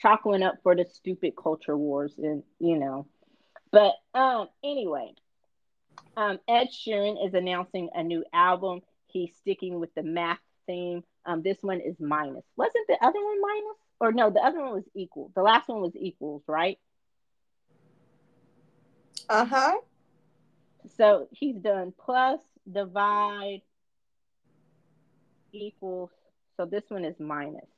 chocolate 0.00 0.42
up 0.42 0.56
for 0.62 0.74
the 0.74 0.84
stupid 0.84 1.34
culture 1.36 1.76
wars, 1.76 2.14
and 2.18 2.42
you 2.58 2.78
know. 2.78 3.06
But 3.70 3.94
um, 4.14 4.48
anyway, 4.64 5.12
um, 6.16 6.38
Ed 6.48 6.68
Sheeran 6.72 7.26
is 7.26 7.34
announcing 7.34 7.90
a 7.94 8.02
new 8.02 8.24
album. 8.32 8.80
He's 9.06 9.34
sticking 9.40 9.80
with 9.80 9.94
the 9.94 10.02
math 10.02 10.40
theme. 10.66 11.04
Um, 11.26 11.42
this 11.42 11.58
one 11.60 11.80
is 11.80 11.96
minus. 12.00 12.44
Wasn't 12.56 12.86
the 12.88 12.96
other 13.02 13.22
one 13.22 13.40
minus? 13.40 13.76
Or 14.00 14.12
no, 14.12 14.30
the 14.30 14.40
other 14.40 14.60
one 14.60 14.72
was 14.72 14.88
equal. 14.94 15.30
The 15.34 15.42
last 15.42 15.68
one 15.68 15.80
was 15.80 15.94
equals, 15.94 16.42
right? 16.48 16.78
Uh 19.28 19.44
huh. 19.44 19.74
So 20.96 21.28
he's 21.30 21.56
done 21.56 21.92
plus, 22.04 22.40
divide, 22.70 23.62
equals. 25.52 26.10
So 26.56 26.66
this 26.66 26.84
one 26.88 27.04
is 27.04 27.18
minus. 27.18 27.68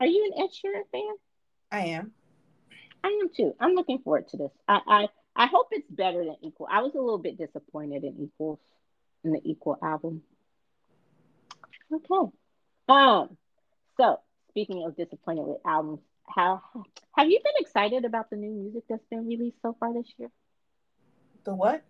Are 0.00 0.06
you 0.06 0.32
an 0.32 0.42
Ed 0.44 0.50
Sheeran 0.50 0.82
fan? 0.92 1.14
I 1.70 1.80
am. 1.86 2.12
I 3.02 3.08
am 3.22 3.30
too. 3.34 3.54
I'm 3.60 3.74
looking 3.74 4.00
forward 4.00 4.28
to 4.28 4.36
this. 4.36 4.50
I, 4.68 4.80
I 4.86 5.08
I 5.36 5.46
hope 5.46 5.68
it's 5.70 5.88
better 5.90 6.24
than 6.24 6.36
Equal. 6.42 6.68
I 6.70 6.82
was 6.82 6.94
a 6.94 6.98
little 6.98 7.18
bit 7.18 7.38
disappointed 7.38 8.04
in 8.04 8.16
Equals 8.20 8.58
in 9.24 9.32
the 9.32 9.40
Equal 9.44 9.78
album. 9.82 10.22
Okay. 11.92 12.30
Um. 12.88 13.36
So 13.96 14.20
speaking 14.48 14.84
of 14.84 14.96
disappointed 14.96 15.46
with 15.46 15.58
albums, 15.64 16.00
how 16.28 16.62
have 17.16 17.28
you 17.28 17.40
been 17.42 17.54
excited 17.58 18.04
about 18.04 18.30
the 18.30 18.36
new 18.36 18.50
music 18.50 18.84
that's 18.88 19.04
been 19.10 19.26
released 19.26 19.56
so 19.62 19.76
far 19.78 19.92
this 19.92 20.06
year? 20.18 20.30
The 21.44 21.54
what? 21.54 21.82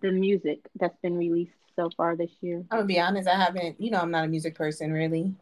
The 0.00 0.12
music 0.12 0.60
that's 0.78 0.96
been 1.02 1.16
released 1.16 1.52
so 1.76 1.90
far 1.96 2.16
this 2.16 2.30
year. 2.40 2.58
I'm 2.70 2.78
gonna 2.78 2.84
be 2.84 3.00
honest, 3.00 3.28
I 3.28 3.36
haven't. 3.36 3.80
You 3.80 3.90
know, 3.90 4.00
I'm 4.00 4.10
not 4.10 4.24
a 4.24 4.28
music 4.28 4.54
person 4.54 4.92
really, 4.92 5.34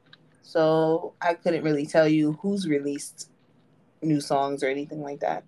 so 0.42 1.14
I 1.20 1.34
couldn't 1.34 1.64
really 1.64 1.86
tell 1.86 2.08
you 2.08 2.32
who's 2.40 2.66
released 2.66 3.30
new 4.02 4.20
songs 4.20 4.62
or 4.62 4.68
anything 4.68 5.02
like 5.02 5.20
that. 5.20 5.44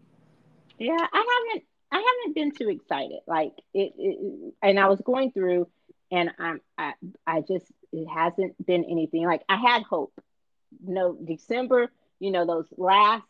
Yeah, 0.78 0.96
I 1.12 1.48
haven't. 1.50 1.64
I 1.90 1.96
haven't 1.96 2.34
been 2.34 2.52
too 2.52 2.70
excited. 2.70 3.20
Like 3.26 3.52
it, 3.74 3.92
it 3.98 4.54
and 4.62 4.78
I 4.80 4.88
was 4.88 5.00
going 5.00 5.32
through, 5.32 5.68
and 6.10 6.30
I'm. 6.38 6.60
I. 6.76 6.94
I 7.26 7.40
just. 7.40 7.66
It 7.92 8.06
hasn't 8.06 8.64
been 8.66 8.84
anything. 8.84 9.24
Like 9.24 9.42
I 9.48 9.56
had 9.56 9.82
hope. 9.82 10.12
No, 10.84 11.14
December 11.22 11.90
you 12.22 12.30
know, 12.30 12.46
those 12.46 12.66
last 12.76 13.26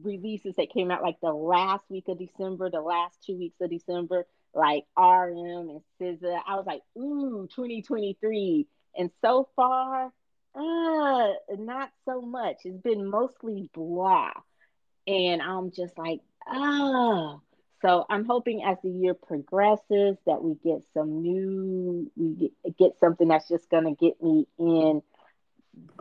releases 0.00 0.54
that 0.56 0.72
came 0.72 0.92
out 0.92 1.02
like 1.02 1.16
the 1.20 1.32
last 1.32 1.82
week 1.88 2.04
of 2.06 2.20
December, 2.20 2.70
the 2.70 2.80
last 2.80 3.16
two 3.26 3.36
weeks 3.36 3.56
of 3.60 3.68
December, 3.68 4.26
like 4.54 4.84
RM 4.96 5.70
and 5.70 5.80
SZA. 6.00 6.38
I 6.46 6.54
was 6.54 6.66
like, 6.66 6.82
ooh, 6.96 7.48
2023. 7.56 8.68
And 8.96 9.10
so 9.22 9.48
far, 9.56 10.12
uh, 10.54 11.32
not 11.58 11.90
so 12.04 12.22
much. 12.22 12.58
It's 12.64 12.80
been 12.80 13.10
mostly 13.10 13.68
blah. 13.74 14.30
And 15.08 15.42
I'm 15.42 15.72
just 15.72 15.98
like, 15.98 16.20
ah. 16.46 17.40
So 17.82 18.06
I'm 18.08 18.24
hoping 18.24 18.62
as 18.64 18.76
the 18.84 18.88
year 18.88 19.14
progresses 19.14 20.16
that 20.26 20.44
we 20.44 20.54
get 20.62 20.82
some 20.94 21.22
new, 21.22 22.08
we 22.14 22.34
get, 22.34 22.76
get 22.78 22.98
something 23.00 23.26
that's 23.26 23.48
just 23.48 23.68
gonna 23.68 23.96
get 23.96 24.22
me 24.22 24.46
in 24.58 25.02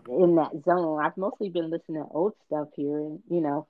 in 0.10 0.36
that 0.36 0.52
zone. 0.64 1.04
I've 1.04 1.18
mostly 1.18 1.50
been 1.50 1.70
listening 1.70 2.02
to 2.02 2.10
old 2.10 2.34
stuff 2.48 2.70
here, 2.76 3.00
and 3.00 3.20
you 3.30 3.42
know, 3.42 3.68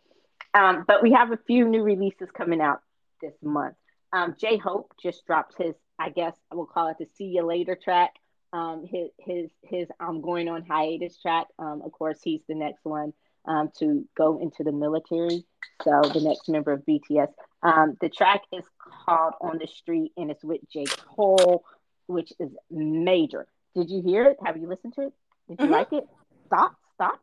um, 0.54 0.86
but 0.88 1.04
we 1.04 1.12
have 1.14 1.32
a 1.32 1.40
few 1.48 1.68
new 1.68 1.84
releases 1.84 2.30
coming 2.32 2.62
out 2.62 2.82
this 3.22 3.34
month. 3.42 3.76
Um, 4.14 4.36
J 4.40 4.58
Hope 4.58 4.94
just 5.02 5.26
dropped 5.26 5.56
his, 5.58 5.76
I 6.00 6.10
guess 6.10 6.36
we'll 6.54 6.66
call 6.66 6.88
it 6.88 6.98
the 7.00 7.08
"See 7.18 7.26
You 7.26 7.46
Later" 7.46 7.78
track. 7.82 8.14
Um, 8.54 8.86
his 8.90 9.10
his 9.20 9.50
his 9.64 9.88
I'm 10.00 10.22
going 10.22 10.48
on 10.48 10.66
hiatus 10.66 11.18
track. 11.18 11.48
Um, 11.60 11.82
of 11.84 11.92
course, 11.92 12.20
he's 12.24 12.42
the 12.48 12.56
next 12.56 12.86
one 12.86 13.14
um, 13.46 13.72
to 13.80 14.06
go 14.16 14.40
into 14.40 14.64
the 14.64 14.72
military. 14.72 15.46
So 15.84 16.02
the 16.14 16.22
next 16.22 16.48
member 16.48 16.72
of 16.72 16.86
BTS. 16.86 17.34
Um, 17.62 17.98
the 18.00 18.10
track 18.10 18.44
is 18.54 18.64
called 19.06 19.34
"On 19.42 19.58
the 19.58 19.68
Street" 19.68 20.14
and 20.16 20.32
it's 20.32 20.44
with 20.44 20.62
J 20.72 20.86
Cole, 20.86 21.66
which 22.08 22.32
is 22.40 22.52
major. 22.72 23.48
Did 23.76 23.90
you 23.90 24.02
hear 24.02 24.26
it? 24.26 24.38
Have 24.46 24.56
you 24.56 24.68
listened 24.68 24.94
to 24.96 25.08
it? 25.08 25.14
Did 25.48 25.60
you 25.60 25.66
mm-hmm. 25.66 25.74
like 25.74 25.94
it? 25.94 26.08
Thoughts? 26.50 26.76
Thoughts? 26.98 27.20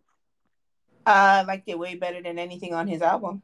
I 1.04 1.42
liked 1.42 1.68
it 1.68 1.78
way 1.78 1.96
better 1.96 2.22
than 2.22 2.38
anything 2.38 2.74
on 2.74 2.86
his 2.86 3.02
album. 3.02 3.42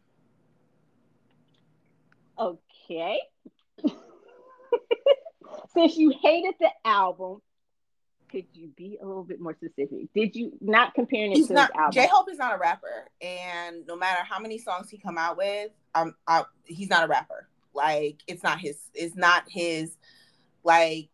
Okay. 2.39 3.19
Since 5.75 5.97
you 5.97 6.15
hated 6.23 6.55
the 6.61 6.71
album, 6.85 7.43
could 8.31 8.47
you 8.53 8.69
be 8.77 8.99
a 9.03 9.07
little 9.07 9.25
bit 9.25 9.41
more 9.41 9.55
specific? 9.55 10.13
Did 10.15 10.37
you 10.37 10.53
not 10.61 10.95
comparing 10.95 11.33
it 11.33 11.37
He's 11.37 11.49
to 11.49 11.55
not, 11.55 11.71
his 11.73 11.79
album? 11.79 11.93
J 11.93 12.09
Hope 12.13 12.31
is 12.31 12.39
not 12.39 12.55
a 12.55 12.59
rapper, 12.59 13.09
and 13.21 13.87
no 13.87 13.97
matter 13.97 14.23
how 14.23 14.39
many 14.39 14.59
songs 14.59 14.91
he 14.91 14.99
come 14.99 15.19
out 15.19 15.37
with, 15.37 15.71
um, 15.95 16.15
I, 16.27 16.45
he's 16.65 16.91
not 16.91 17.05
a 17.05 17.09
rapper. 17.09 17.49
Like 17.75 18.19
it's 18.27 18.43
not 18.43 18.59
his. 18.61 18.79
It's 18.95 19.17
not 19.17 19.45
his 19.49 19.97
like 20.63 21.09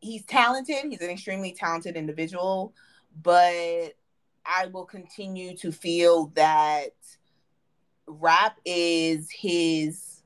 he's 0.00 0.24
talented. 0.24 0.84
He's 0.88 1.00
an 1.00 1.10
extremely 1.10 1.52
talented 1.52 1.96
individual, 1.96 2.74
but 3.22 3.94
I 4.44 4.66
will 4.72 4.84
continue 4.84 5.56
to 5.58 5.72
feel 5.72 6.26
that 6.34 6.94
rap 8.06 8.58
is 8.64 9.30
his 9.30 10.22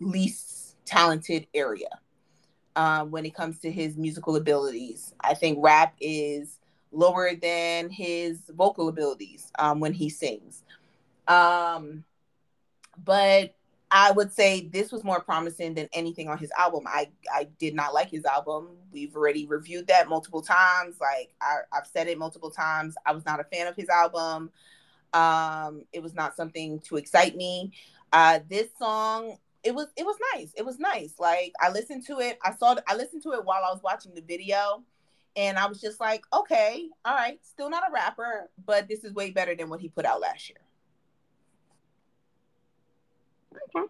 least 0.00 0.76
talented 0.84 1.46
area 1.52 2.00
um, 2.76 3.10
when 3.10 3.26
it 3.26 3.34
comes 3.34 3.58
to 3.60 3.70
his 3.70 3.96
musical 3.96 4.36
abilities. 4.36 5.14
I 5.20 5.34
think 5.34 5.58
rap 5.60 5.94
is 6.00 6.58
lower 6.90 7.34
than 7.34 7.90
his 7.90 8.40
vocal 8.48 8.88
abilities 8.88 9.52
um, 9.58 9.80
when 9.80 9.92
he 9.92 10.08
sings. 10.08 10.62
Um, 11.26 12.04
but 13.04 13.57
I 13.90 14.10
would 14.10 14.32
say 14.32 14.68
this 14.68 14.92
was 14.92 15.02
more 15.02 15.20
promising 15.20 15.74
than 15.74 15.88
anything 15.92 16.28
on 16.28 16.38
his 16.38 16.50
album. 16.58 16.84
I 16.86 17.08
I 17.32 17.48
did 17.58 17.74
not 17.74 17.94
like 17.94 18.10
his 18.10 18.24
album. 18.24 18.68
We've 18.92 19.14
already 19.16 19.46
reviewed 19.46 19.86
that 19.86 20.08
multiple 20.08 20.42
times. 20.42 20.96
Like 21.00 21.34
I, 21.40 21.58
I've 21.72 21.86
said 21.86 22.08
it 22.08 22.18
multiple 22.18 22.50
times. 22.50 22.96
I 23.06 23.12
was 23.12 23.24
not 23.24 23.40
a 23.40 23.44
fan 23.44 23.66
of 23.66 23.76
his 23.76 23.88
album. 23.88 24.50
Um, 25.14 25.84
it 25.92 26.02
was 26.02 26.14
not 26.14 26.36
something 26.36 26.80
to 26.80 26.96
excite 26.96 27.34
me. 27.34 27.72
Uh, 28.12 28.40
this 28.48 28.68
song, 28.78 29.38
it 29.62 29.74
was 29.74 29.86
it 29.96 30.04
was 30.04 30.16
nice. 30.34 30.52
It 30.54 30.66
was 30.66 30.78
nice. 30.78 31.14
Like 31.18 31.52
I 31.60 31.70
listened 31.70 32.04
to 32.06 32.18
it. 32.20 32.38
I 32.44 32.54
saw 32.54 32.76
I 32.86 32.94
listened 32.94 33.22
to 33.22 33.32
it 33.32 33.44
while 33.44 33.62
I 33.64 33.72
was 33.72 33.82
watching 33.82 34.14
the 34.14 34.22
video, 34.22 34.82
and 35.34 35.58
I 35.58 35.66
was 35.66 35.80
just 35.80 35.98
like, 35.98 36.24
okay, 36.32 36.88
all 37.06 37.14
right, 37.14 37.38
still 37.42 37.70
not 37.70 37.88
a 37.88 37.92
rapper, 37.92 38.50
but 38.66 38.86
this 38.86 39.02
is 39.04 39.14
way 39.14 39.30
better 39.30 39.54
than 39.54 39.70
what 39.70 39.80
he 39.80 39.88
put 39.88 40.04
out 40.04 40.20
last 40.20 40.50
year. 40.50 40.58
Okay. 43.54 43.86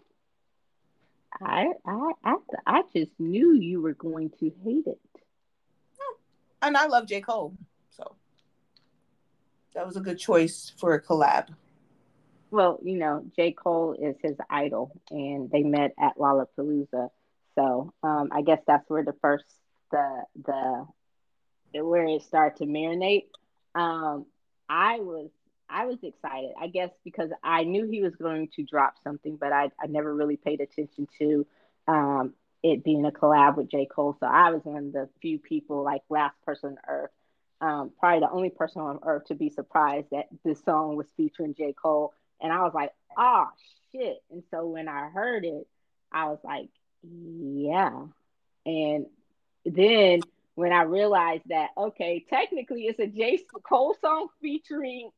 I 1.41 1.73
I 1.85 2.13
I 2.25 2.37
I 2.67 2.83
just 2.95 3.13
knew 3.19 3.55
you 3.55 3.81
were 3.81 3.95
going 3.95 4.31
to 4.41 4.53
hate 4.65 4.87
it. 4.87 4.99
And 6.61 6.77
I 6.77 6.87
love 6.87 7.07
J. 7.07 7.21
Cole, 7.21 7.57
so 7.91 8.17
that 9.75 9.87
was 9.87 9.97
a 9.97 10.01
good 10.01 10.19
choice 10.19 10.73
for 10.77 10.95
a 10.95 11.03
collab. 11.03 11.49
Well, 12.51 12.81
you 12.83 12.99
know, 12.99 13.25
J. 13.37 13.53
Cole 13.53 13.93
is 13.93 14.17
his 14.23 14.37
idol, 14.51 14.91
and 15.11 15.51
they 15.51 15.63
met 15.63 15.95
at 16.01 16.17
Lollapalooza. 16.17 17.11
So 17.55 17.93
um, 18.03 18.31
I 18.33 18.43
guess 18.43 18.61
that's 18.67 18.89
where 18.89 19.05
the 19.05 19.15
first 19.21 19.45
the 19.93 20.25
the 20.45 20.87
where 21.85 22.07
it 22.07 22.23
started 22.23 22.59
to 22.59 22.65
marinate. 22.65 23.27
Um, 23.75 24.27
I 24.69 24.99
was 25.01 25.31
I 25.71 25.87
was 25.87 25.99
excited, 26.03 26.51
I 26.61 26.69
guess, 26.69 26.91
because 27.05 27.31
I 27.43 27.64
knew 27.64 27.87
he 27.87 28.03
was 28.03 28.14
going 28.16 28.49
to 28.57 28.62
drop 28.62 28.95
something, 29.05 29.37
but 29.37 29.53
I, 29.53 29.71
I 29.81 29.87
never 29.87 30.14
really 30.14 30.37
paid 30.37 30.61
attention 30.61 31.07
to 31.19 31.47
um, 31.87 32.35
it 32.62 32.85
being 32.85 33.05
a 33.05 33.11
collab 33.11 33.57
with 33.57 33.71
J. 33.71 33.87
Cole. 33.87 34.16
So 34.19 34.27
I 34.27 34.51
was 34.51 34.62
one 34.64 34.87
of 34.87 34.93
the 34.93 35.09
few 35.21 35.39
people, 35.39 35.83
like 35.83 36.03
last 36.09 36.35
person 36.45 36.71
on 36.71 36.77
earth, 36.89 37.11
um, 37.61 37.91
probably 37.99 38.21
the 38.21 38.31
only 38.31 38.51
person 38.51 38.83
on 38.83 39.01
earth 39.03 39.27
to 39.27 39.35
be 39.35 39.51
surprised 39.51 40.09
that 40.12 40.29
this 40.45 40.62
song 40.64 40.97
was 40.97 41.07
featuring 41.16 41.55
J. 41.55 41.75
Cole. 41.75 42.14
And 42.41 42.53
I 42.53 42.62
was 42.62 42.73
like, 42.75 42.93
oh, 43.16 43.47
shit. 43.93 44.23
And 44.31 44.43
so 44.51 44.66
when 44.66 44.89
I 44.89 45.09
heard 45.09 45.45
it, 45.45 45.66
I 46.12 46.27
was 46.27 46.39
like, 46.45 46.69
yeah. 47.03 48.05
And 48.64 49.07
then 49.64 50.21
when 50.55 50.73
I 50.73 50.83
realized 50.83 51.45
that, 51.49 51.71
okay, 51.77 52.25
technically 52.29 52.87
it's 52.87 52.99
a 52.99 53.07
J. 53.07 53.45
Cole 53.62 53.97
song 54.01 54.29
featuring 54.41 55.11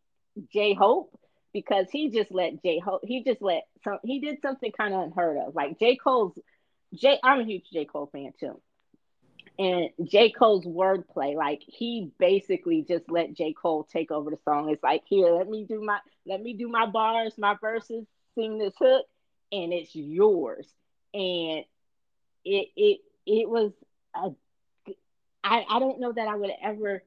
J 0.53 0.75
Hope 0.75 1.19
because 1.53 1.87
he 1.91 2.11
just 2.11 2.31
let 2.33 2.63
J 2.63 2.79
Hope 2.79 3.03
he 3.05 3.23
just 3.25 3.43
let 3.43 3.65
some 3.85 3.99
he 4.05 4.21
did 4.21 4.41
something 4.43 4.73
kind 4.73 4.95
of 4.95 5.03
unheard 5.03 5.39
of. 5.39 5.55
Like 5.55 5.79
J 5.79 5.97
Cole's 5.97 6.39
J 6.95 7.19
I'm 7.23 7.41
a 7.41 7.45
huge 7.45 7.65
J 7.73 7.85
Cole 7.85 8.09
fan 8.13 8.33
too. 8.39 8.61
And 9.59 9.91
J. 10.05 10.31
Cole's 10.31 10.65
wordplay, 10.65 11.35
like 11.35 11.61
he 11.67 12.13
basically 12.19 12.83
just 12.89 13.11
let 13.11 13.35
J. 13.35 13.53
Cole 13.53 13.85
take 13.85 14.11
over 14.11 14.31
the 14.31 14.39
song. 14.43 14.71
It's 14.71 14.83
like, 14.83 15.03
here, 15.05 15.33
let 15.33 15.49
me 15.49 15.67
do 15.69 15.83
my 15.83 15.99
let 16.27 16.41
me 16.41 16.55
do 16.55 16.67
my 16.67 16.87
bars, 16.87 17.35
my 17.37 17.57
verses, 17.61 18.07
sing 18.35 18.57
this 18.57 18.73
hook, 18.79 19.05
and 19.53 19.73
it's 19.75 19.95
yours. 19.95 20.67
And 21.13 21.65
it 22.45 22.69
it 22.75 23.01
it 23.27 23.51
was 23.51 23.73
a 24.15 24.31
I, 25.45 25.65
I 25.69 25.79
don't 25.79 26.01
know 26.01 26.13
that 26.13 26.29
I 26.29 26.37
would 26.37 26.53
ever 26.63 27.03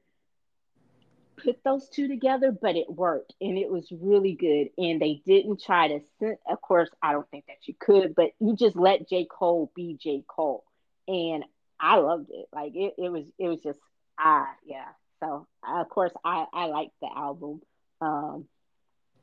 put 1.44 1.62
those 1.62 1.88
two 1.88 2.08
together, 2.08 2.50
but 2.50 2.76
it 2.76 2.90
worked 2.90 3.34
and 3.40 3.58
it 3.58 3.70
was 3.70 3.86
really 3.92 4.32
good. 4.32 4.70
And 4.78 5.00
they 5.00 5.22
didn't 5.26 5.62
try 5.62 5.88
to, 5.88 6.36
of 6.48 6.60
course, 6.60 6.90
I 7.02 7.12
don't 7.12 7.28
think 7.30 7.46
that 7.46 7.66
you 7.66 7.74
could, 7.78 8.14
but 8.14 8.30
you 8.40 8.56
just 8.56 8.76
let 8.76 9.08
J. 9.08 9.26
Cole 9.30 9.70
be 9.76 9.98
J. 10.00 10.24
Cole. 10.26 10.64
And 11.06 11.44
I 11.78 11.96
loved 11.96 12.30
it. 12.30 12.46
Like 12.52 12.72
it, 12.74 12.94
it 12.98 13.10
was, 13.10 13.24
it 13.38 13.48
was 13.48 13.60
just, 13.60 13.78
ah, 14.18 14.48
yeah. 14.64 14.88
So 15.20 15.46
of 15.66 15.88
course, 15.88 16.12
I, 16.24 16.46
I 16.52 16.66
liked 16.66 16.94
the 17.00 17.08
album. 17.14 17.60
Um, 18.00 18.46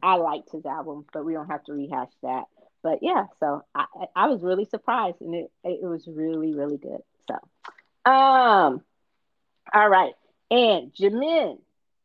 I 0.01 0.15
liked 0.15 0.51
his 0.51 0.65
album, 0.65 1.05
but 1.13 1.25
we 1.25 1.33
don't 1.33 1.49
have 1.49 1.63
to 1.65 1.73
rehash 1.73 2.11
that. 2.23 2.45
But 2.83 2.99
yeah, 3.01 3.25
so 3.39 3.63
I, 3.75 3.85
I 4.15 4.27
was 4.27 4.41
really 4.41 4.65
surprised 4.65 5.21
and 5.21 5.35
it, 5.35 5.51
it 5.63 5.83
was 5.83 6.07
really, 6.07 6.53
really 6.53 6.77
good. 6.77 7.01
So, 7.27 8.11
um, 8.11 8.81
all 9.73 9.89
right. 9.89 10.13
And 10.49 10.91
Jimin, 10.93 11.59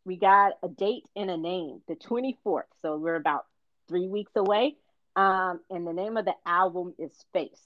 we 0.06 0.16
got 0.16 0.52
a 0.62 0.68
date 0.68 1.04
and 1.16 1.30
a 1.30 1.36
name, 1.36 1.82
the 1.88 1.96
24th. 1.96 2.62
So 2.80 2.96
we're 2.96 3.16
about 3.16 3.44
three 3.88 4.06
weeks 4.06 4.30
away. 4.36 4.76
Um, 5.16 5.60
and 5.68 5.84
the 5.86 5.92
name 5.92 6.16
of 6.16 6.24
the 6.24 6.34
album 6.46 6.94
is 6.96 7.10
Face. 7.32 7.60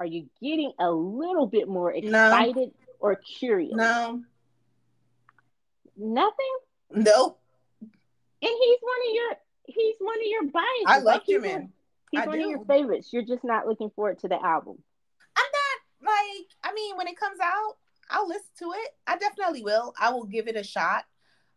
Are 0.00 0.06
you 0.06 0.26
getting 0.42 0.72
a 0.80 0.90
little 0.90 1.46
bit 1.46 1.68
more 1.68 1.92
excited 1.92 2.56
no. 2.56 2.72
or 2.98 3.14
curious? 3.14 3.76
No. 3.76 4.22
Nothing? 5.96 6.56
Nope. 6.90 7.40
And 7.80 7.90
he's 8.42 8.78
one 8.80 9.08
of 9.08 9.14
your 9.14 9.30
he's 9.66 9.94
one 10.00 10.16
of 10.16 10.26
your 10.26 10.42
biases. 10.50 10.84
I 10.86 10.96
love 10.96 11.04
like, 11.04 11.28
you, 11.28 11.40
man. 11.40 11.72
He's 12.10 12.22
I 12.22 12.26
one 12.26 12.38
do. 12.38 12.44
of 12.44 12.50
your 12.50 12.64
favorites. 12.64 13.10
You're 13.12 13.22
just 13.22 13.44
not 13.44 13.68
looking 13.68 13.90
forward 13.94 14.18
to 14.20 14.28
the 14.28 14.44
album. 14.44 14.82
I'm 15.36 15.44
not 15.44 16.10
like 16.10 16.46
I 16.64 16.74
mean, 16.74 16.96
when 16.96 17.06
it 17.06 17.18
comes 17.18 17.38
out, 17.40 17.76
I'll 18.10 18.26
listen 18.26 18.50
to 18.58 18.72
it. 18.72 18.90
I 19.06 19.16
definitely 19.16 19.62
will. 19.62 19.94
I 19.98 20.10
will 20.10 20.24
give 20.24 20.48
it 20.48 20.56
a 20.56 20.64
shot. 20.64 21.04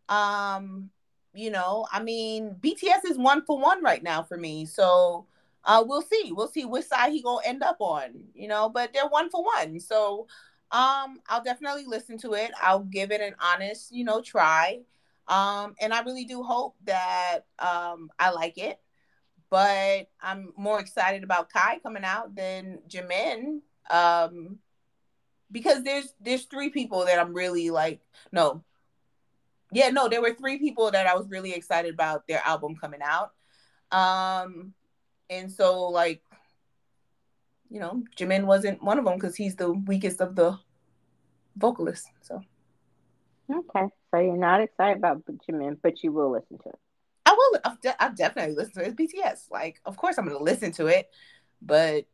Um, 0.09 0.89
you 1.33 1.51
know, 1.51 1.85
I 1.91 2.01
mean, 2.01 2.55
BTS 2.59 3.05
is 3.09 3.17
one 3.17 3.43
for 3.45 3.59
one 3.59 3.83
right 3.83 4.01
now 4.01 4.23
for 4.23 4.37
me. 4.37 4.65
So 4.65 5.27
uh, 5.63 5.83
we'll 5.85 6.01
see. 6.01 6.31
We'll 6.31 6.47
see 6.47 6.65
which 6.65 6.85
side 6.85 7.11
he 7.11 7.21
gonna 7.21 7.45
end 7.45 7.63
up 7.63 7.77
on. 7.79 8.11
You 8.33 8.47
know, 8.47 8.69
but 8.69 8.93
they're 8.93 9.07
one 9.07 9.29
for 9.29 9.43
one. 9.43 9.79
So 9.79 10.27
um, 10.71 11.19
I'll 11.27 11.43
definitely 11.43 11.85
listen 11.85 12.17
to 12.19 12.33
it. 12.33 12.51
I'll 12.61 12.83
give 12.83 13.11
it 13.11 13.21
an 13.21 13.35
honest, 13.39 13.91
you 13.91 14.03
know, 14.03 14.21
try. 14.21 14.79
Um, 15.27 15.75
and 15.79 15.93
I 15.93 16.01
really 16.01 16.25
do 16.25 16.41
hope 16.43 16.75
that 16.85 17.41
um, 17.59 18.09
I 18.17 18.31
like 18.31 18.57
it. 18.57 18.79
But 19.49 20.09
I'm 20.21 20.53
more 20.57 20.79
excited 20.79 21.23
about 21.23 21.51
Kai 21.51 21.79
coming 21.79 22.03
out 22.03 22.35
than 22.35 22.79
Jimin. 22.89 23.61
Um, 23.89 24.59
because 25.51 25.83
there's 25.83 26.13
there's 26.19 26.43
three 26.43 26.69
people 26.69 27.05
that 27.05 27.19
I'm 27.19 27.33
really 27.33 27.69
like 27.69 28.01
no 28.31 28.63
yeah, 29.77 29.89
no, 29.89 30.09
there 30.09 30.21
were 30.21 30.33
three 30.33 30.57
people 30.57 30.89
that 30.89 31.05
I 31.05 31.15
was 31.15 31.29
really 31.29 31.53
excited 31.53 31.93
about 31.93 32.27
their 32.27 32.41
album 32.43 32.75
coming 32.75 33.01
out. 33.03 33.31
Um, 33.91 34.73
and 35.29 35.51
so 35.51 35.89
like, 35.89 36.23
you 37.69 37.79
know, 37.79 38.03
Jimin 38.17 38.45
wasn't 38.45 38.81
one 38.81 38.97
of 38.97 39.05
them 39.05 39.13
because 39.13 39.35
he's 39.35 39.55
the 39.55 39.71
weakest 39.71 40.19
of 40.19 40.35
the 40.35 40.57
vocalists. 41.55 42.09
So 42.21 42.41
okay, 43.51 43.87
so 44.09 44.19
you're 44.19 44.35
not 44.35 44.61
excited 44.61 44.97
about 44.97 45.23
Jimin, 45.47 45.77
but 45.83 46.01
you 46.03 46.11
will 46.11 46.31
listen 46.31 46.57
to 46.57 46.69
it. 46.69 46.79
I 47.27 47.33
will. 47.33 47.59
I've, 47.63 47.81
de- 47.81 48.03
I've 48.03 48.15
definitely 48.15 48.55
listened 48.55 48.75
to 48.75 48.81
it. 48.81 48.95
It's 48.97 49.13
BTS. 49.13 49.51
Like, 49.51 49.79
of 49.85 49.95
course, 49.95 50.17
I'm 50.17 50.25
going 50.25 50.37
to 50.37 50.43
listen 50.43 50.71
to 50.73 50.87
it, 50.87 51.07
but 51.61 52.05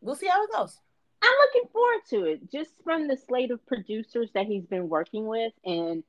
we'll 0.00 0.14
see 0.14 0.28
how 0.28 0.44
it 0.44 0.52
goes. 0.52 0.78
I'm 1.22 1.32
looking 1.40 1.70
forward 1.72 2.00
to 2.10 2.24
it 2.26 2.52
just 2.52 2.70
from 2.84 3.08
the 3.08 3.16
slate 3.16 3.50
of 3.50 3.66
producers 3.66 4.30
that 4.34 4.46
he's 4.46 4.66
been 4.66 4.88
working 4.88 5.26
with 5.26 5.52
and 5.64 6.04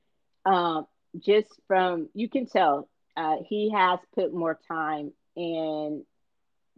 um, 0.47 0.87
just 1.19 1.49
from 1.67 2.09
you 2.13 2.29
can 2.29 2.47
tell 2.47 2.89
uh, 3.17 3.37
he 3.47 3.71
has 3.71 3.99
put 4.15 4.33
more 4.33 4.57
time 4.67 5.11
in 5.35 6.03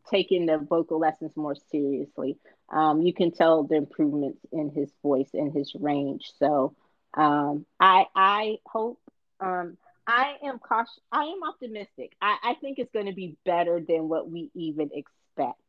taking 0.10 0.46
the 0.46 0.58
vocal 0.58 1.00
lessons 1.00 1.36
more 1.36 1.56
seriously. 1.72 2.38
Um, 2.72 3.02
you 3.02 3.14
can 3.14 3.32
tell 3.32 3.64
the 3.64 3.76
improvements 3.76 4.40
in 4.52 4.72
his 4.72 4.92
voice 5.04 5.30
and 5.34 5.54
his 5.54 5.74
range. 5.76 6.32
So 6.40 6.76
um, 7.16 7.66
I 7.80 8.06
I 8.16 8.58
hope 8.66 9.00
um, 9.40 9.78
I 10.08 10.36
am 10.44 10.60
cautious. 10.60 11.00
I 11.12 11.26
am 11.26 11.44
optimistic. 11.48 12.14
I, 12.22 12.38
I 12.44 12.54
think 12.62 12.80
it's 12.80 12.92
going 12.92 13.06
to 13.06 13.14
be 13.14 13.38
better 13.46 13.80
than 13.88 14.10
what 14.10 14.30
we 14.30 14.50
even 14.56 14.90
expect. 14.94 15.62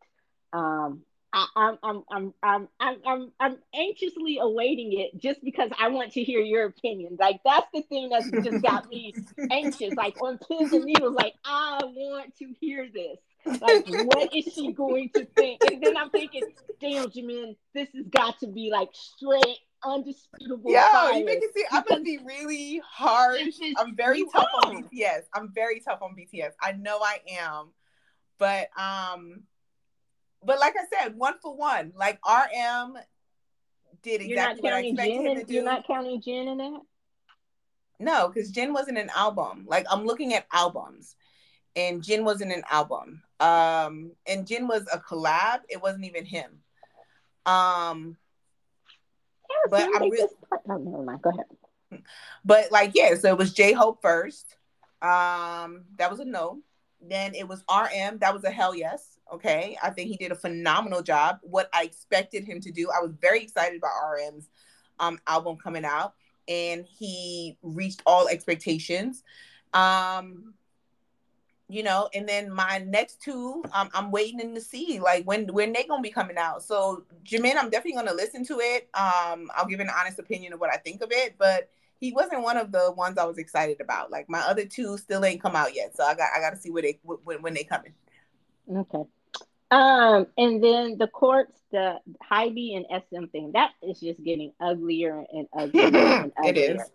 Um, 0.52 1.02
I, 1.32 1.46
am 1.56 1.78
I'm, 1.82 2.02
I'm, 2.10 2.34
I'm, 2.42 2.68
I'm, 2.80 2.96
I'm, 3.06 3.32
I'm 3.38 3.58
anxiously 3.74 4.38
awaiting 4.40 4.98
it 4.98 5.20
just 5.20 5.42
because 5.44 5.70
I 5.78 5.88
want 5.88 6.12
to 6.12 6.22
hear 6.22 6.40
your 6.40 6.66
opinion. 6.66 7.16
Like 7.18 7.40
that's 7.44 7.66
the 7.72 7.82
thing 7.82 8.10
that's 8.10 8.30
just 8.30 8.62
got 8.62 8.88
me 8.88 9.14
anxious. 9.50 9.94
Like 9.94 10.20
on 10.22 10.38
pins 10.38 10.72
and 10.72 10.84
needles, 10.84 11.14
like 11.14 11.34
I 11.44 11.80
want 11.84 12.36
to 12.38 12.52
hear 12.60 12.88
this. 12.92 13.18
Like, 13.60 13.86
what 13.86 14.34
is 14.34 14.52
she 14.52 14.72
going 14.72 15.10
to 15.14 15.24
think? 15.24 15.60
And 15.64 15.82
then 15.82 15.96
I'm 15.96 16.10
thinking, 16.10 16.42
damn, 16.80 17.06
Jimin, 17.06 17.56
this 17.74 17.88
has 17.94 18.06
got 18.06 18.38
to 18.40 18.46
be 18.46 18.70
like 18.70 18.90
straight 18.92 19.58
undisputable. 19.84 20.70
Yeah, 20.70 21.12
you 21.12 21.24
make 21.24 21.38
it 21.42 21.54
seem 21.54 21.64
I'm 21.70 21.84
gonna 21.88 22.02
be 22.02 22.18
really 22.24 22.82
harsh. 22.86 23.40
I'm 23.78 23.96
very 23.96 24.24
tough 24.32 24.48
are. 24.62 24.70
on 24.70 24.84
BTS. 24.84 25.22
I'm 25.34 25.52
very 25.54 25.80
tough 25.80 26.02
on 26.02 26.14
BTS. 26.14 26.52
I 26.60 26.72
know 26.72 26.98
I 26.98 27.20
am, 27.38 27.68
but 28.38 28.68
um, 28.78 29.42
but 30.44 30.58
like 30.58 30.74
I 30.76 31.02
said, 31.02 31.16
one 31.16 31.34
for 31.42 31.54
one, 31.54 31.92
like 31.96 32.18
RM 32.26 32.96
did 34.02 34.22
exactly 34.22 34.62
what 34.62 34.72
I 34.72 34.80
expected 34.80 35.12
Jin 35.12 35.26
him 35.26 35.38
to 35.38 35.44
do. 35.44 35.54
You're 35.54 35.64
not 35.64 35.86
counting 35.86 36.20
Jin 36.20 36.48
in 36.48 36.58
that. 36.58 36.80
No, 37.98 38.28
because 38.28 38.50
Jin 38.50 38.72
wasn't 38.72 38.98
an 38.98 39.10
album. 39.14 39.66
Like 39.68 39.86
I'm 39.90 40.06
looking 40.06 40.34
at 40.34 40.46
albums, 40.52 41.16
and 41.76 42.02
Jin 42.02 42.24
wasn't 42.24 42.52
an 42.52 42.62
album. 42.70 43.22
Um, 43.40 44.12
and 44.26 44.46
Jin 44.46 44.66
was 44.66 44.86
a 44.92 44.98
collab. 44.98 45.60
It 45.68 45.82
wasn't 45.82 46.04
even 46.04 46.24
him. 46.24 46.62
Um, 47.44 48.16
but 49.68 49.82
I'm 49.82 50.10
really. 50.10 50.28
Oh, 50.68 50.76
never 50.76 51.02
mind. 51.02 51.22
Go 51.22 51.30
ahead. 51.30 52.02
But 52.44 52.72
like, 52.72 52.92
yeah, 52.94 53.14
so 53.16 53.28
it 53.28 53.38
was 53.38 53.52
J 53.52 53.72
Hope 53.72 54.00
first. 54.00 54.56
Um, 55.02 55.84
that 55.96 56.10
was 56.10 56.20
a 56.20 56.24
no. 56.24 56.60
Then 57.02 57.34
it 57.34 57.48
was 57.48 57.64
RM. 57.70 58.18
That 58.18 58.34
was 58.34 58.44
a 58.44 58.50
hell 58.50 58.74
yes. 58.74 59.09
Okay, 59.32 59.76
I 59.82 59.90
think 59.90 60.08
he 60.08 60.16
did 60.16 60.32
a 60.32 60.36
phenomenal 60.36 61.02
job. 61.02 61.38
What 61.42 61.68
I 61.72 61.84
expected 61.84 62.44
him 62.44 62.60
to 62.60 62.72
do. 62.72 62.90
I 62.90 63.00
was 63.00 63.12
very 63.20 63.42
excited 63.42 63.78
about 63.78 63.92
RM's 64.02 64.48
um 64.98 65.18
album 65.26 65.56
coming 65.56 65.84
out, 65.84 66.14
and 66.48 66.84
he 66.84 67.56
reached 67.62 68.02
all 68.06 68.28
expectations. 68.28 69.22
Um, 69.72 70.54
you 71.68 71.84
know, 71.84 72.08
and 72.12 72.28
then 72.28 72.52
my 72.52 72.78
next 72.84 73.22
two, 73.22 73.62
um, 73.72 73.90
I'm 73.94 74.10
waiting 74.10 74.52
to 74.54 74.60
see 74.60 74.98
like 74.98 75.24
when 75.24 75.46
when 75.52 75.72
they 75.72 75.84
gonna 75.84 76.02
be 76.02 76.10
coming 76.10 76.36
out. 76.36 76.64
So 76.64 77.04
Jimin, 77.24 77.54
I'm 77.56 77.70
definitely 77.70 77.92
gonna 77.92 78.12
listen 78.12 78.44
to 78.46 78.58
it. 78.58 78.88
Um, 78.94 79.48
I'll 79.54 79.66
give 79.68 79.78
an 79.78 79.88
honest 79.88 80.18
opinion 80.18 80.52
of 80.52 80.60
what 80.60 80.70
I 80.72 80.78
think 80.78 81.00
of 81.00 81.12
it, 81.12 81.36
but 81.38 81.70
he 82.00 82.12
wasn't 82.12 82.42
one 82.42 82.56
of 82.56 82.72
the 82.72 82.92
ones 82.96 83.18
I 83.18 83.24
was 83.24 83.38
excited 83.38 83.80
about. 83.80 84.10
Like 84.10 84.28
my 84.28 84.40
other 84.40 84.64
two 84.64 84.98
still 84.98 85.24
ain't 85.24 85.40
come 85.40 85.54
out 85.54 85.76
yet, 85.76 85.96
so 85.96 86.02
I 86.02 86.16
got 86.16 86.30
I 86.36 86.40
got 86.40 86.50
to 86.50 86.56
see 86.56 86.70
where 86.70 86.82
they 86.82 86.98
when 87.04 87.40
when 87.40 87.54
they 87.54 87.62
coming. 87.62 87.94
Okay. 88.68 89.04
Um, 89.70 90.26
and 90.36 90.62
then 90.62 90.98
the 90.98 91.06
courts, 91.06 91.56
the 91.70 92.00
Hybe 92.28 92.76
and 92.76 93.02
SM 93.08 93.26
thing, 93.26 93.52
that 93.52 93.70
is 93.82 94.00
just 94.00 94.22
getting 94.22 94.52
uglier 94.60 95.24
and 95.32 95.46
uglier 95.56 96.08
and 96.24 96.32
uglier. 96.36 96.50
It 96.50 96.58
is. 96.58 96.90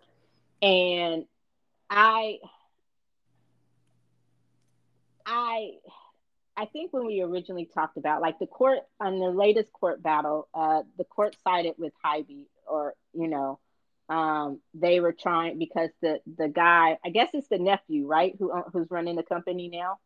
And 0.62 1.24
I 1.88 2.38
I 5.24 5.72
I 6.56 6.66
think 6.66 6.92
when 6.92 7.06
we 7.06 7.20
originally 7.20 7.66
talked 7.66 7.96
about 7.98 8.22
like 8.22 8.38
the 8.38 8.46
court 8.46 8.80
on 9.00 9.18
the 9.18 9.30
latest 9.30 9.72
court 9.72 10.02
battle, 10.02 10.48
uh, 10.54 10.82
the 10.96 11.04
court 11.04 11.36
sided 11.44 11.74
with 11.78 11.92
Hybe, 12.04 12.46
or 12.66 12.94
you 13.12 13.28
know, 13.28 13.58
um, 14.08 14.60
they 14.72 15.00
were 15.00 15.12
trying 15.12 15.58
because 15.58 15.90
the 16.00 16.20
the 16.38 16.48
guy, 16.48 16.98
I 17.04 17.10
guess 17.10 17.30
it's 17.34 17.48
the 17.48 17.58
nephew, 17.58 18.06
right, 18.06 18.34
who 18.38 18.50
uh, 18.52 18.62
who's 18.72 18.90
running 18.90 19.16
the 19.16 19.22
company 19.22 19.68
now. 19.68 19.98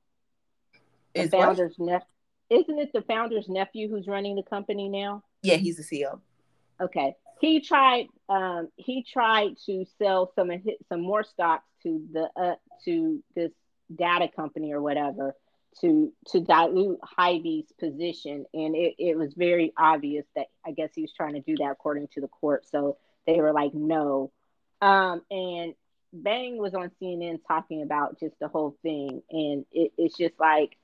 The 1.15 1.23
Is 1.23 1.31
founder's 1.31 1.79
nephew, 1.79 2.07
isn't 2.51 2.79
it? 2.79 2.91
The 2.93 3.03
founder's 3.03 3.49
nephew 3.49 3.89
who's 3.89 4.07
running 4.07 4.37
the 4.37 4.43
company 4.43 4.89
now. 4.89 5.23
Yeah, 5.43 5.57
he's 5.57 5.77
the 5.77 5.83
CEO. 5.83 6.21
Okay, 6.81 7.15
he 7.41 7.61
tried. 7.61 8.09
Um, 8.29 8.69
he 8.77 9.05
tried 9.05 9.57
to 9.67 9.85
sell 9.99 10.33
some 10.35 10.51
some 10.89 11.01
more 11.01 11.25
stocks 11.25 11.69
to 11.83 12.03
the 12.13 12.29
uh, 12.37 12.55
to 12.85 13.23
this 13.35 13.53
data 13.95 14.29
company 14.35 14.73
or 14.73 14.81
whatever 14.81 15.35
to 15.81 16.13
to 16.29 16.41
dilute 16.41 16.99
Hybe's 17.19 17.73
position, 17.79 18.45
and 18.53 18.75
it, 18.75 18.95
it 18.99 19.17
was 19.17 19.35
very 19.35 19.73
obvious 19.77 20.27
that 20.37 20.47
I 20.67 20.73
guess 20.73 20.91
he 20.95 21.03
was 21.03 21.13
trying 21.13 21.35
to 21.35 21.41
do 21.41 21.57
that 21.57 21.71
according 21.71 22.09
to 22.15 22.21
the 22.21 22.29
court. 22.29 22.67
So 22.71 22.97
they 23.27 23.41
were 23.41 23.53
like, 23.53 23.75
no. 23.75 24.33
Um, 24.83 25.23
and 25.31 25.75
Bang 26.13 26.59
was 26.59 26.75
on 26.75 26.91
CNN 27.01 27.41
talking 27.47 27.83
about 27.83 28.19
just 28.19 28.39
the 28.41 28.49
whole 28.49 28.77
thing, 28.83 29.23
and 29.31 29.65
it, 29.73 29.93
it's 29.97 30.17
just 30.17 30.35
like, 30.41 30.77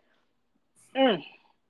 mm, 0.94 1.22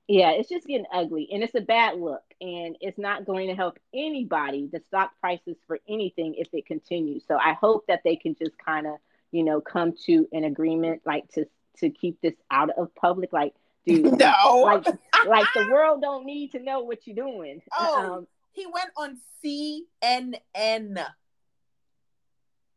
yeah, 0.07 0.31
it's 0.31 0.49
just 0.49 0.67
getting 0.67 0.85
ugly, 0.93 1.29
and 1.31 1.43
it's 1.43 1.55
a 1.55 1.61
bad 1.61 1.99
look, 1.99 2.23
and 2.39 2.77
it's 2.79 2.97
not 2.97 3.25
going 3.25 3.47
to 3.47 3.55
help 3.55 3.79
anybody. 3.93 4.69
The 4.71 4.81
stock 4.87 5.11
prices 5.19 5.57
for 5.67 5.79
anything 5.87 6.35
if 6.35 6.47
it 6.53 6.65
continues. 6.65 7.23
So 7.27 7.37
I 7.37 7.53
hope 7.53 7.87
that 7.87 8.01
they 8.03 8.15
can 8.15 8.35
just 8.35 8.57
kind 8.57 8.87
of 8.87 8.95
you 9.31 9.43
know, 9.43 9.61
come 9.61 9.93
to 10.05 10.27
an 10.31 10.43
agreement 10.43 11.01
like 11.05 11.27
to 11.33 11.45
to 11.79 11.89
keep 11.89 12.19
this 12.21 12.33
out 12.49 12.69
of 12.71 12.93
public? 12.95 13.33
Like, 13.33 13.53
dude, 13.85 14.03
no, 14.19 14.61
like 14.63 14.85
like 15.27 15.47
the 15.55 15.69
world 15.71 16.01
don't 16.01 16.25
need 16.25 16.51
to 16.51 16.59
know 16.59 16.81
what 16.81 17.05
you're 17.05 17.15
doing. 17.15 17.61
Oh, 17.77 18.17
um, 18.17 18.27
he 18.51 18.65
went 18.65 18.89
on 18.97 19.17
CNN. 19.43 21.05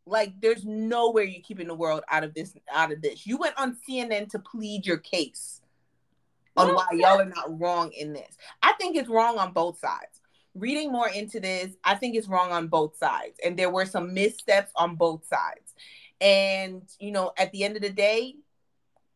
Like, 0.07 0.41
there's 0.41 0.65
nowhere 0.65 1.23
you're 1.25 1.43
keeping 1.43 1.69
the 1.69 1.75
world 1.75 2.03
out 2.11 2.25
of 2.25 2.35
this. 2.35 2.55
Out 2.73 2.93
of 2.93 3.01
this, 3.01 3.27
you 3.27 3.37
went 3.37 3.55
on 3.57 3.77
CNN 3.89 4.31
to 4.31 4.39
plead 4.39 4.87
your 4.87 4.99
case 4.99 5.61
on 6.69 6.75
why 6.75 6.87
y'all 6.93 7.21
are 7.21 7.25
not 7.25 7.59
wrong 7.61 7.93
in 7.93 8.13
this. 8.13 8.37
I 8.63 8.73
think 8.75 8.97
it's 8.97 9.09
wrong 9.09 9.39
on 9.39 9.53
both 9.53 9.79
sides. 9.79 10.21
Reading 10.55 10.91
more 10.91 11.09
into 11.09 11.39
this, 11.41 11.77
I 11.85 11.95
think 11.95 12.17
it's 12.17 12.29
wrong 12.29 12.51
on 12.51 12.67
both 12.69 12.97
sides, 12.97 13.39
and 13.45 13.57
there 13.57 13.71
were 13.71 13.87
some 13.87 14.13
missteps 14.15 14.73
on 14.75 14.97
both 14.97 15.27
sides. 15.27 15.75
And, 16.21 16.83
you 16.99 17.13
know, 17.13 17.33
at 17.39 17.53
the 17.53 17.65
end 17.65 17.77
of 17.77 17.83
the 17.83 17.91
day, 17.91 18.35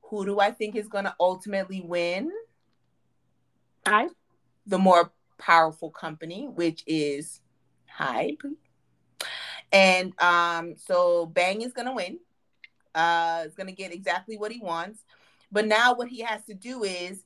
who 0.02 0.24
do 0.24 0.40
I 0.40 0.52
think 0.52 0.76
is 0.76 0.88
going 0.88 1.04
to 1.04 1.14
ultimately 1.18 1.80
win? 1.80 2.30
I. 3.84 4.08
The 4.66 4.78
more 4.78 5.12
powerful 5.38 5.90
company, 5.90 6.48
which 6.48 6.82
is 6.86 7.40
Hybe. 7.98 8.38
And 9.72 10.12
um, 10.22 10.76
so 10.76 11.26
Bang 11.26 11.62
is 11.62 11.72
going 11.72 11.88
to 11.88 11.94
win. 11.94 12.18
Uh, 12.94 13.42
is 13.44 13.54
going 13.54 13.66
to 13.66 13.72
get 13.72 13.92
exactly 13.92 14.38
what 14.38 14.52
he 14.52 14.60
wants. 14.60 15.04
But 15.54 15.68
now 15.68 15.94
what 15.94 16.08
he 16.08 16.20
has 16.22 16.44
to 16.46 16.54
do 16.54 16.82
is 16.82 17.22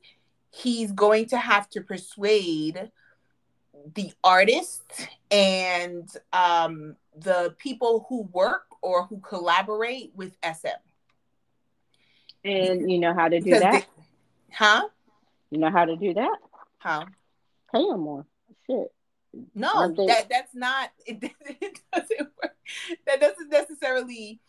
he's 0.51 0.93
going 0.93 1.27
to 1.31 1.39
have 1.39 1.69
to 1.71 1.81
persuade 1.81 2.91
the 3.95 4.13
artists 4.23 5.07
and 5.31 6.07
um, 6.35 6.97
the 7.17 7.55
people 7.59 8.05
who 8.11 8.29
work 8.31 8.67
or 8.83 9.07
who 9.07 9.19
collaborate 9.21 10.13
with 10.15 10.37
SM. 10.45 10.69
And 12.45 12.91
you 12.91 12.99
know 12.99 13.15
how 13.15 13.29
to 13.29 13.39
do 13.39 13.45
because 13.45 13.63
that? 13.63 13.73
They, 13.73 14.05
huh? 14.53 14.89
You 15.51 15.59
know 15.59 15.71
how 15.71 15.87
to 15.87 15.97
do 15.97 16.13
that? 16.13 16.37
How? 16.77 17.07
Pay 17.73 17.83
them 17.89 18.01
more. 18.01 18.27
Shit. 18.67 18.93
No, 19.55 19.91
that 20.07 20.29
that's 20.29 20.55
not. 20.55 20.91
It, 21.07 21.23
it 21.61 21.81
doesn't 21.93 22.29
work. 22.43 22.57
That 23.07 23.21
doesn't 23.21 23.49
necessarily 23.49 24.41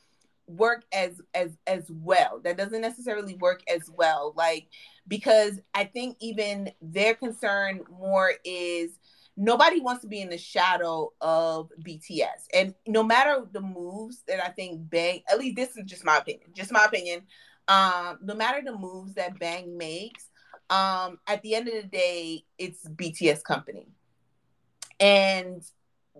work 0.49 0.83
as 0.91 1.21
as 1.33 1.57
as 1.67 1.85
well. 1.89 2.41
That 2.43 2.57
doesn't 2.57 2.81
necessarily 2.81 3.35
work 3.35 3.61
as 3.73 3.89
well. 3.89 4.33
Like 4.35 4.67
because 5.07 5.59
I 5.73 5.85
think 5.85 6.17
even 6.19 6.71
their 6.81 7.13
concern 7.15 7.81
more 7.89 8.33
is 8.43 8.91
nobody 9.37 9.79
wants 9.79 10.01
to 10.01 10.07
be 10.07 10.21
in 10.21 10.29
the 10.29 10.37
shadow 10.37 11.13
of 11.21 11.71
BTS. 11.81 12.47
And 12.53 12.73
no 12.85 13.03
matter 13.03 13.45
the 13.51 13.61
moves 13.61 14.23
that 14.27 14.43
I 14.43 14.49
think 14.49 14.89
Bang, 14.89 15.21
at 15.31 15.39
least 15.39 15.55
this 15.55 15.77
is 15.77 15.85
just 15.85 16.05
my 16.05 16.17
opinion, 16.17 16.49
just 16.53 16.71
my 16.71 16.83
opinion. 16.85 17.21
Um, 17.67 18.19
no 18.21 18.35
matter 18.35 18.61
the 18.63 18.75
moves 18.75 19.13
that 19.13 19.39
Bang 19.39 19.77
makes, 19.77 20.27
um, 20.69 21.19
at 21.27 21.41
the 21.41 21.55
end 21.55 21.67
of 21.67 21.75
the 21.75 21.87
day, 21.87 22.43
it's 22.57 22.87
BTS 22.87 23.43
company. 23.43 23.87
And 24.99 25.63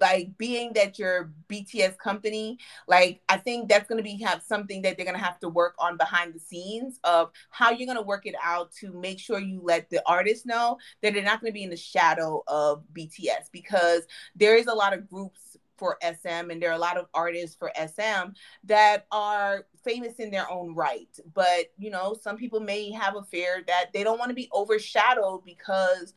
like 0.02 0.38
being 0.38 0.74
that 0.74 1.00
you're 1.00 1.32
BTS 1.50 1.98
company, 1.98 2.58
like 2.88 3.22
I 3.30 3.38
think 3.38 3.70
that's 3.70 3.88
going 3.88 3.98
to 3.98 4.04
be 4.04 4.22
have 4.24 4.42
something 4.42 4.82
that 4.84 4.98
they're 4.98 5.06
going 5.06 5.18
to 5.18 5.24
have 5.24 5.40
to 5.40 5.50
work 5.50 5.76
on 5.80 5.98
behind 5.98 6.34
the 6.34 6.40
scenes 6.40 7.00
of 7.04 7.32
how 7.50 7.72
you're 7.72 7.88
going 7.88 7.98
to 7.98 8.04
work 8.04 8.26
it 8.26 8.36
out 8.44 8.72
to 8.80 8.92
make 8.94 9.20
sure 9.20 9.40
you 9.40 9.62
let 9.64 9.90
the 9.90 10.02
artists 10.06 10.46
know 10.46 10.78
that 11.02 11.14
they're 11.14 11.24
not 11.24 11.42
going 11.42 11.52
to 11.52 11.58
be 11.58 11.64
in 11.64 11.70
the 11.70 11.78
shadow 11.78 12.44
of 12.48 12.84
BTS 12.94 13.52
because 13.52 14.04
there 14.36 14.56
is 14.56 14.68
a 14.68 14.74
lot 14.74 14.94
of 14.94 15.10
groups 15.10 15.58
for 15.80 15.98
SM 16.04 16.52
and 16.52 16.62
there 16.62 16.70
are 16.70 16.76
a 16.76 16.80
lot 16.80 16.98
of 16.98 17.08
artists 17.14 17.56
for 17.56 17.72
SM 17.76 18.32
that 18.66 19.08
are 19.12 19.66
famous 19.84 20.16
in 20.20 20.30
their 20.30 20.50
own 20.52 20.76
right. 20.76 21.08
But, 21.34 21.72
you 21.78 21.90
know, 21.90 22.16
some 22.22 22.36
people 22.36 22.60
may 22.60 22.92
have 22.92 23.16
a 23.16 23.24
fear 23.24 23.64
that 23.66 23.92
they 23.94 24.04
don't 24.04 24.20
want 24.20 24.30
to 24.30 24.36
be 24.36 24.50
overshadowed 24.54 25.46
because 25.46 26.14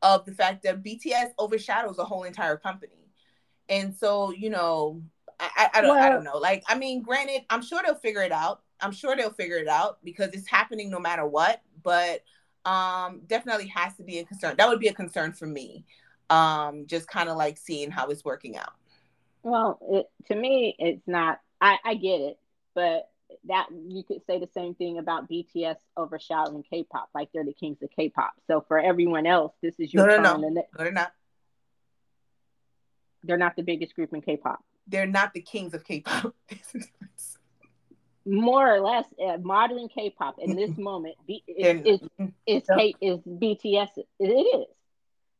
of 0.00 0.24
the 0.24 0.32
fact 0.32 0.62
that 0.62 0.82
BTS 0.82 1.32
overshadows 1.38 1.98
a 1.98 2.04
whole 2.04 2.22
entire 2.22 2.56
company. 2.56 2.99
And 3.70 3.94
so, 3.94 4.32
you 4.32 4.50
know, 4.50 5.00
I, 5.38 5.70
I, 5.74 5.80
don't 5.80 5.90
well, 5.90 6.04
I 6.04 6.10
don't 6.10 6.24
know. 6.24 6.36
Like, 6.36 6.64
I 6.68 6.74
mean, 6.74 7.02
granted, 7.02 7.42
I'm 7.48 7.62
sure 7.62 7.80
they'll 7.84 7.94
figure 7.94 8.22
it 8.22 8.32
out. 8.32 8.60
I'm 8.80 8.92
sure 8.92 9.16
they'll 9.16 9.30
figure 9.30 9.56
it 9.56 9.68
out 9.68 9.98
because 10.04 10.30
it's 10.32 10.48
happening 10.48 10.90
no 10.90 10.98
matter 10.98 11.26
what. 11.26 11.62
But 11.82 12.22
um, 12.64 13.22
definitely 13.26 13.68
has 13.68 13.96
to 13.96 14.02
be 14.02 14.18
a 14.18 14.24
concern. 14.24 14.56
That 14.58 14.68
would 14.68 14.80
be 14.80 14.88
a 14.88 14.92
concern 14.92 15.32
for 15.32 15.46
me. 15.46 15.86
Um, 16.28 16.86
just 16.86 17.08
kind 17.08 17.28
of 17.28 17.36
like 17.36 17.56
seeing 17.56 17.90
how 17.90 18.08
it's 18.08 18.24
working 18.24 18.56
out. 18.56 18.72
Well, 19.42 19.78
it, 19.88 20.10
to 20.28 20.34
me, 20.34 20.76
it's 20.78 21.06
not. 21.06 21.40
I, 21.60 21.78
I 21.84 21.94
get 21.94 22.20
it, 22.20 22.38
but 22.74 23.08
that 23.48 23.68
you 23.88 24.02
could 24.02 24.24
say 24.26 24.38
the 24.38 24.48
same 24.52 24.74
thing 24.74 24.98
about 24.98 25.30
BTS 25.30 25.76
overshadowing 25.96 26.64
K-pop, 26.68 27.08
like 27.14 27.28
they're 27.32 27.44
the 27.44 27.52
kings 27.52 27.78
of 27.82 27.90
K-pop. 27.94 28.32
So 28.46 28.64
for 28.66 28.78
everyone 28.78 29.26
else, 29.26 29.52
this 29.62 29.74
is 29.78 29.94
your 29.94 30.06
no, 30.06 30.16
no, 30.16 30.36
no. 30.36 30.48
No, 30.48 30.62
they're 30.76 30.92
not. 30.92 31.12
They're 33.24 33.38
not 33.38 33.56
the 33.56 33.62
biggest 33.62 33.94
group 33.94 34.12
in 34.12 34.20
K-pop. 34.20 34.64
They're 34.86 35.06
not 35.06 35.34
the 35.34 35.42
kings 35.42 35.74
of 35.74 35.84
K-pop. 35.84 36.34
More 38.26 38.74
or 38.74 38.80
less, 38.80 39.06
uh, 39.22 39.38
modern 39.38 39.88
K-pop 39.88 40.36
in 40.38 40.54
this 40.54 40.76
moment 40.76 41.16
B, 41.26 41.42
is, 41.46 42.00
is, 42.00 42.00
is, 42.46 42.62
K, 42.76 42.94
is 43.00 43.18
BTS. 43.20 43.88
It, 43.96 44.06
it 44.18 44.26
is. 44.26 44.66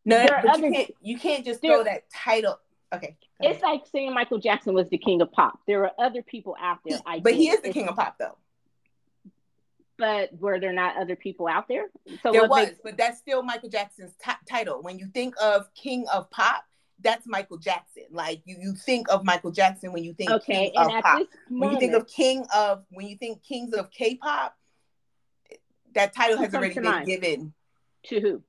No, 0.04 0.16
there 0.16 0.40
but 0.42 0.54
other, 0.54 0.66
you 0.66 0.72
can't. 0.72 0.90
You 1.02 1.18
can't 1.18 1.44
just 1.44 1.60
throw 1.60 1.84
that 1.84 2.04
title. 2.10 2.58
Okay. 2.92 3.16
It's 3.40 3.62
like 3.62 3.82
saying 3.92 4.12
Michael 4.12 4.38
Jackson 4.38 4.74
was 4.74 4.88
the 4.88 4.98
king 4.98 5.20
of 5.20 5.30
pop. 5.30 5.60
There 5.66 5.84
are 5.84 5.92
other 5.98 6.22
people 6.22 6.56
out 6.60 6.78
there. 6.84 6.98
I 7.06 7.20
but 7.20 7.34
he 7.34 7.48
is 7.48 7.60
the 7.60 7.72
king 7.72 7.88
of 7.88 7.96
pop, 7.96 8.16
though. 8.18 8.36
But 9.96 10.30
were 10.38 10.58
there 10.58 10.72
not 10.72 10.96
other 10.96 11.14
people 11.14 11.46
out 11.46 11.68
there? 11.68 11.86
So 12.22 12.32
there 12.32 12.48
was, 12.48 12.70
but 12.82 12.96
that's 12.96 13.18
still 13.18 13.42
Michael 13.42 13.68
Jackson's 13.68 14.12
t- 14.24 14.32
title. 14.48 14.82
When 14.82 14.98
you 14.98 15.06
think 15.06 15.34
of 15.40 15.72
king 15.74 16.06
of 16.12 16.30
pop, 16.30 16.64
that's 17.02 17.26
Michael 17.26 17.58
Jackson. 17.58 18.04
Like 18.10 18.42
you, 18.44 18.56
you 18.60 18.74
think 18.74 19.10
of 19.10 19.24
Michael 19.24 19.50
Jackson 19.50 19.92
when 19.92 20.04
you 20.04 20.14
think 20.14 20.30
okay, 20.30 20.70
king 20.70 20.72
of 20.76 21.02
pop. 21.02 21.04
Moment, 21.04 21.28
when 21.48 21.70
you 21.72 21.78
think 21.78 21.94
of 21.94 22.08
king 22.08 22.46
of 22.54 22.84
when 22.90 23.06
you 23.06 23.16
think 23.16 23.42
kings 23.42 23.74
of 23.74 23.90
K-pop, 23.90 24.56
that 25.94 26.14
title 26.14 26.38
has 26.38 26.54
already 26.54 26.74
been 26.74 26.84
mind? 26.84 27.06
given 27.06 27.52
to 28.06 28.20
who? 28.20 28.42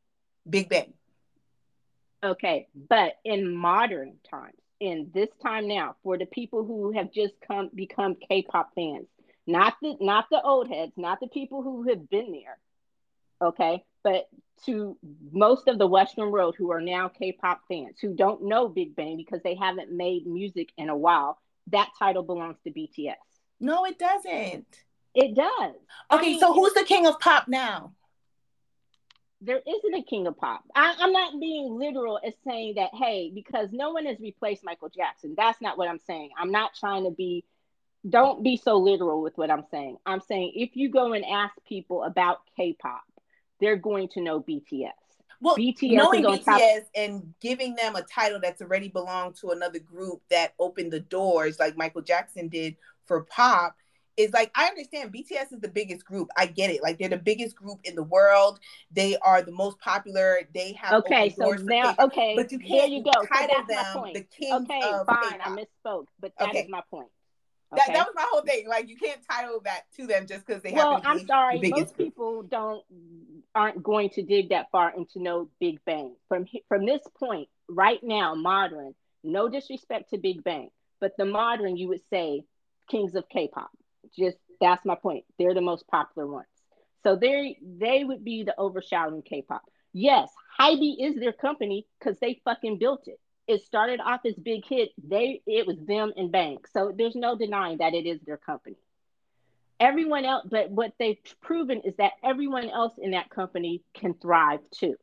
Big 0.50 0.70
Bang. 0.70 0.94
Okay, 2.24 2.68
but 2.90 3.14
in 3.26 3.56
modern 3.56 4.14
times, 4.30 4.58
in 4.80 5.10
this 5.14 5.30
time 5.42 5.68
now, 5.68 5.96
for 6.04 6.18
the 6.18 6.26
people 6.26 6.64
who 6.64 6.92
have 6.92 7.12
just 7.12 7.34
come 7.48 7.70
become 7.74 8.16
K-pop 8.30 8.72
fans, 8.76 9.08
not 9.48 9.76
the 9.82 9.98
not 10.00 10.26
the 10.30 10.42
old 10.42 10.68
heads, 10.68 10.94
not 10.98 11.20
the 11.20 11.28
people 11.28 11.64
who 11.64 11.88
have 11.90 12.10
been 12.10 12.32
there, 12.32 12.58
okay, 13.42 13.84
but 14.04 14.28
to 14.66 14.98
most 15.32 15.68
of 15.68 15.80
the 15.80 15.88
Western 15.88 16.32
world 16.32 16.56
who 16.58 16.72
are 16.72 16.82
now 16.82 17.08
K-pop 17.08 17.62
fans 17.68 17.98
who 18.00 18.14
don't 18.14 18.44
know 18.44 18.68
Big 18.68 18.96
Bang 18.96 19.18
because 19.18 19.42
they 19.44 19.56
haven't 19.56 19.92
made 19.92 20.28
music 20.28 20.72
in 20.78 20.90
a 20.90 20.98
while, 20.98 21.40
that 21.68 21.90
title 21.98 22.24
belongs 22.24 22.58
to 22.64 22.72
BTS. 22.72 23.16
No, 23.60 23.86
it 23.86 23.98
doesn't. 23.98 24.68
It 25.14 25.36
does. 25.36 25.76
Okay, 26.12 26.20
I 26.20 26.22
mean, 26.22 26.40
so 26.40 26.54
who's 26.54 26.74
the 26.74 26.84
king 26.84 27.06
of 27.06 27.20
pop 27.20 27.48
now? 27.48 27.92
there 29.42 29.62
isn't 29.68 29.96
a 29.96 30.04
king 30.04 30.28
of 30.28 30.38
pop. 30.38 30.64
I, 30.76 30.96
am 31.00 31.12
not 31.12 31.40
being 31.40 31.78
literal 31.78 32.20
as 32.26 32.34
saying 32.46 32.76
that, 32.76 32.92
hey, 32.94 33.32
because 33.34 33.70
no 33.72 33.90
one 33.92 34.06
has 34.06 34.20
replaced 34.20 34.64
Michael 34.64 34.90
Jackson. 34.90 35.34
That's 35.36 35.60
not 35.62 35.78
what 35.78 35.90
I'm 35.90 36.00
saying. 36.00 36.30
I'm 36.38 36.52
not 36.52 36.76
trying 36.80 37.06
to 37.06 37.12
be, 37.12 37.44
don't 38.08 38.44
be 38.44 38.56
so 38.56 38.78
literal 38.78 39.22
with 39.22 39.38
what 39.38 39.50
I'm 39.50 39.66
saying. 39.72 39.98
I'm 40.06 40.22
saying 40.22 40.54
if 40.56 40.76
you 40.76 40.90
go 40.90 41.14
and 41.14 41.26
ask 41.26 41.56
people 41.68 42.04
about 42.04 42.42
K 42.56 42.78
pop, 42.80 43.02
they're 43.62 43.78
going 43.78 44.10
to 44.10 44.22
know 44.22 44.42
BTS. 44.42 44.92
Well, 45.40 45.56
BTS 45.56 45.94
knowing 45.94 46.24
BTS 46.24 46.44
top- 46.44 46.62
and 46.94 47.34
giving 47.40 47.76
them 47.76 47.96
a 47.96 48.02
title 48.04 48.40
that's 48.42 48.62
already 48.62 48.90
belonged 48.90 49.36
to 49.38 49.52
another 49.52 49.80
group 49.80 50.22
that 50.30 50.54
opened 50.60 50.92
the 50.92 51.00
doors, 51.00 51.60
like 51.60 51.78
Michael 51.78 52.02
Jackson 52.02 52.48
did 52.48 52.76
for 53.06 53.22
pop, 53.24 53.76
is 54.18 54.34
like 54.34 54.52
I 54.56 54.68
understand 54.68 55.14
BTS 55.14 55.54
is 55.54 55.62
the 55.62 55.70
biggest 55.70 56.06
group. 56.06 56.30
I 56.38 56.46
get 56.46 56.70
it. 56.70 56.84
Like 56.84 57.00
they're 57.00 57.10
the 57.10 57.18
biggest 57.18 57.56
group 57.56 57.80
in 57.86 57.96
the 57.96 58.04
world. 58.04 58.60
They 58.92 59.18
are 59.18 59.42
the 59.42 59.52
most 59.52 59.80
popular. 59.80 60.42
They 60.54 60.74
have 60.74 60.94
okay. 61.06 61.30
So 61.30 61.52
now, 61.52 61.96
okay, 61.98 62.34
but 62.36 62.52
you 62.52 62.60
can't. 62.60 62.70
There 62.70 62.88
you 62.88 63.04
go. 63.04 63.12
Title 63.26 63.64
so 63.68 63.74
them 63.74 64.14
the 64.14 64.22
king. 64.22 64.54
Okay, 64.54 64.82
fine. 65.06 65.32
K-pop. 65.32 65.48
I 65.48 65.50
misspoke, 65.50 66.06
but 66.20 66.34
that 66.38 66.50
okay. 66.50 66.60
is 66.60 66.70
my 66.70 66.82
point. 66.92 67.08
Okay? 67.74 67.82
That, 67.88 67.94
that 67.94 68.08
was 68.08 68.16
my 68.16 68.26
whole 68.30 68.42
thing. 68.42 68.68
Like 68.68 68.90
you 68.90 68.98
can't 68.98 69.22
title 69.30 69.62
that 69.64 69.84
to 69.98 70.08
them 70.08 70.28
just 70.28 70.46
because 70.46 70.62
they 70.62 70.74
well, 70.74 70.96
have. 70.96 71.04
Well, 71.04 71.12
I'm 71.12 71.26
sorry. 71.26 71.60
Most 71.64 71.98
people 71.98 72.44
don't 72.44 72.84
aren't 73.54 73.84
going 73.84 74.10
to 74.12 74.24
dig 74.24 74.50
that 74.50 74.68
far 74.72 74.94
into 74.96 75.22
no 75.22 75.50
Big 75.60 75.80
Bang. 75.86 76.16
From 76.28 76.46
from 76.68 76.86
this 76.86 77.02
point 77.20 77.48
right 77.70 78.00
now, 78.04 78.36
modern. 78.36 78.94
No 79.24 79.48
disrespect 79.48 80.10
to 80.10 80.18
Big 80.18 80.44
Bang, 80.44 80.72
but 81.00 81.12
the 81.16 81.26
modern 81.26 81.78
you 81.78 81.90
would 81.90 82.02
say 82.10 82.44
kings 82.90 83.14
of 83.14 83.30
K-pop 83.30 83.70
just 84.18 84.38
that's 84.60 84.86
my 84.86 84.96
point. 84.96 85.26
They're 85.38 85.54
the 85.54 85.62
most 85.62 85.88
popular 85.88 86.28
ones. 86.28 86.48
So 87.04 87.16
they 87.16 87.58
they 87.62 88.04
would 88.04 88.24
be 88.24 88.44
the 88.44 88.58
overshadowing 88.58 89.24
K-pop. 89.24 89.64
Yes, 89.94 90.30
Hybe 90.60 90.96
is 91.00 91.16
their 91.16 91.34
company 91.34 91.88
because 92.00 92.18
they 92.20 92.42
fucking 92.46 92.78
built 92.78 93.08
it. 93.08 93.20
It 93.48 93.64
started 93.64 94.00
off 94.00 94.22
as 94.26 94.36
big 94.36 94.66
hit. 94.66 94.90
They 95.04 95.42
it 95.46 95.68
was 95.68 95.78
them 95.80 96.14
and 96.16 96.32
Bang. 96.32 96.60
So 96.74 96.94
there's 96.96 97.16
no 97.16 97.38
denying 97.38 97.80
that 97.80 97.94
it 97.94 98.06
is 98.06 98.22
their 98.22 98.38
company. 98.38 98.78
Everyone 99.80 100.26
else, 100.26 100.48
but 100.50 100.70
what 100.70 100.94
they've 101.00 101.18
proven 101.42 101.82
is 101.82 101.96
that 101.98 102.14
everyone 102.24 102.70
else 102.70 102.94
in 103.02 103.12
that 103.12 103.30
company 103.30 103.82
can 103.94 104.14
thrive 104.14 104.60
too. 104.72 104.96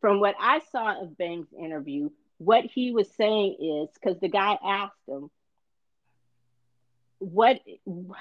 From 0.00 0.18
what 0.18 0.34
I 0.40 0.60
saw 0.72 1.02
of 1.02 1.16
Bang's 1.16 1.52
interview, 1.58 2.10
what 2.38 2.64
he 2.64 2.90
was 2.90 3.10
saying 3.12 3.56
is 3.60 3.88
because 3.94 4.18
the 4.20 4.28
guy 4.28 4.58
asked 4.62 4.96
him, 5.06 5.30
what 7.18 7.60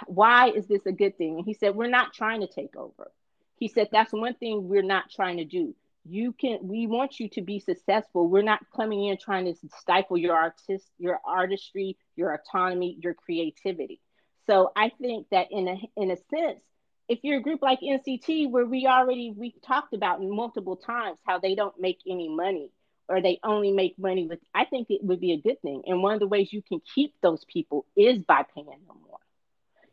why 0.06 0.50
is 0.50 0.66
this 0.68 0.86
a 0.86 0.92
good 0.92 1.18
thing 1.18 1.38
and 1.38 1.46
he 1.46 1.54
said 1.54 1.76
we're 1.76 1.90
not 1.90 2.14
trying 2.14 2.42
to 2.42 2.48
take 2.48 2.76
over 2.76 3.12
he 3.58 3.68
said 3.68 3.90
that's 3.92 4.14
one 4.14 4.34
thing 4.36 4.68
we're 4.68 4.82
not 4.82 5.10
trying 5.10 5.38
to 5.38 5.46
do 5.46 5.76
you 6.06 6.34
can 6.34 6.60
we 6.64 6.88
want 6.88 7.20
you 7.20 7.30
to 7.30 7.42
be 7.42 7.60
successful. 7.60 8.28
We're 8.28 8.42
not 8.42 8.60
coming 8.76 9.06
in 9.06 9.18
trying 9.18 9.46
to 9.46 9.56
stifle 9.80 10.18
your 10.18 10.36
artist 10.36 10.88
your 10.98 11.20
artistry 11.26 11.98
your 12.16 12.34
autonomy 12.34 12.98
your 13.02 13.14
creativity. 13.14 14.00
So 14.48 14.72
i 14.76 14.92
think 15.02 15.28
that 15.32 15.48
in 15.52 15.68
a 15.68 15.78
in 15.96 16.12
a 16.12 16.18
sense 16.30 16.64
if 17.10 17.20
you're 17.24 17.40
a 17.40 17.42
group 17.42 17.62
like 17.62 17.80
nct 17.82 18.50
where 18.50 18.66
we 18.66 18.88
already 18.88 19.34
we've 19.36 19.62
talked 19.66 19.94
about 19.94 20.22
multiple 20.22 20.76
times 20.76 21.18
how 21.26 21.40
they 21.40 21.56
don't 21.56 21.80
make 21.80 22.00
any 22.08 22.30
money 22.30 22.72
or 23.10 23.22
they 23.22 23.40
only 23.44 23.72
make 23.72 23.98
money 23.98 24.28
with 24.28 24.40
i 24.54 24.66
think 24.66 24.88
it 24.90 25.04
would 25.04 25.20
be 25.20 25.34
a 25.34 25.42
good 25.42 25.62
thing. 25.62 25.84
And 25.88 26.02
one 26.04 26.14
of 26.14 26.20
the 26.20 26.28
ways 26.28 26.52
you 26.52 26.62
can 26.62 26.82
keep 26.94 27.14
those 27.22 27.46
people 27.46 27.86
is 27.96 28.20
by 28.20 28.44
paying 28.54 28.68
them 28.68 28.98
more 29.08 29.20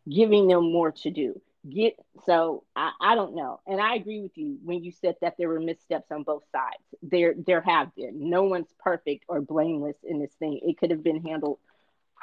giving 0.08 0.48
them 0.48 0.72
more 0.72 0.92
to 0.92 1.10
do 1.10 1.40
get 1.68 1.94
so 2.24 2.64
I, 2.74 2.92
I 3.00 3.14
don't 3.14 3.34
know 3.34 3.60
and 3.66 3.80
i 3.80 3.94
agree 3.94 4.20
with 4.20 4.36
you 4.36 4.58
when 4.64 4.82
you 4.82 4.92
said 4.92 5.16
that 5.20 5.34
there 5.36 5.48
were 5.48 5.60
missteps 5.60 6.10
on 6.10 6.22
both 6.22 6.44
sides 6.50 6.82
there 7.02 7.34
there 7.36 7.60
have 7.60 7.94
been 7.94 8.30
no 8.30 8.44
one's 8.44 8.72
perfect 8.78 9.24
or 9.28 9.42
blameless 9.42 9.96
in 10.02 10.20
this 10.20 10.32
thing 10.38 10.60
it 10.62 10.78
could 10.78 10.90
have 10.90 11.04
been 11.04 11.22
handled 11.22 11.58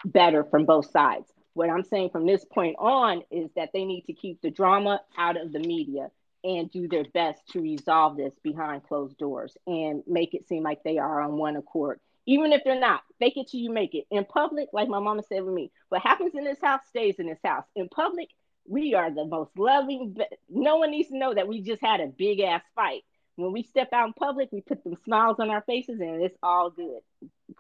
better 0.05 0.43
from 0.43 0.65
both 0.65 0.89
sides 0.89 1.31
what 1.53 1.69
i'm 1.69 1.83
saying 1.83 2.09
from 2.09 2.25
this 2.25 2.45
point 2.45 2.75
on 2.79 3.21
is 3.29 3.51
that 3.55 3.69
they 3.73 3.85
need 3.85 4.05
to 4.07 4.13
keep 4.13 4.41
the 4.41 4.49
drama 4.49 5.01
out 5.17 5.39
of 5.39 5.51
the 5.51 5.59
media 5.59 6.09
and 6.43 6.71
do 6.71 6.87
their 6.87 7.03
best 7.13 7.41
to 7.49 7.59
resolve 7.59 8.15
this 8.15 8.33
behind 8.43 8.83
closed 8.83 9.17
doors 9.17 9.57
and 9.65 10.03
make 10.07 10.33
it 10.33 10.47
seem 10.47 10.63
like 10.63 10.83
they 10.83 10.97
are 10.97 11.21
on 11.21 11.37
one 11.37 11.55
accord. 11.57 11.99
Even 12.25 12.51
if 12.51 12.61
they're 12.63 12.79
not, 12.79 13.01
fake 13.19 13.37
it 13.37 13.49
till 13.49 13.59
you 13.59 13.71
make 13.71 13.95
it. 13.95 14.05
In 14.11 14.25
public, 14.25 14.69
like 14.73 14.87
my 14.87 14.99
mama 14.99 15.23
said 15.27 15.43
with 15.43 15.53
me, 15.53 15.71
what 15.89 16.01
happens 16.01 16.33
in 16.35 16.43
this 16.43 16.59
house 16.61 16.81
stays 16.89 17.15
in 17.19 17.27
this 17.27 17.39
house. 17.43 17.65
In 17.75 17.89
public, 17.89 18.29
we 18.67 18.93
are 18.93 19.09
the 19.13 19.25
most 19.25 19.51
loving. 19.57 20.17
No 20.49 20.77
one 20.77 20.91
needs 20.91 21.09
to 21.09 21.17
know 21.17 21.33
that 21.33 21.47
we 21.47 21.61
just 21.61 21.81
had 21.81 22.01
a 22.01 22.07
big 22.07 22.39
ass 22.41 22.63
fight. 22.75 23.03
When 23.35 23.51
we 23.53 23.63
step 23.63 23.89
out 23.93 24.07
in 24.07 24.13
public, 24.13 24.49
we 24.51 24.61
put 24.61 24.83
them 24.83 24.97
smiles 25.05 25.37
on 25.39 25.49
our 25.49 25.61
faces, 25.61 25.99
and 25.99 26.21
it's 26.21 26.37
all 26.41 26.69
good. 26.69 27.01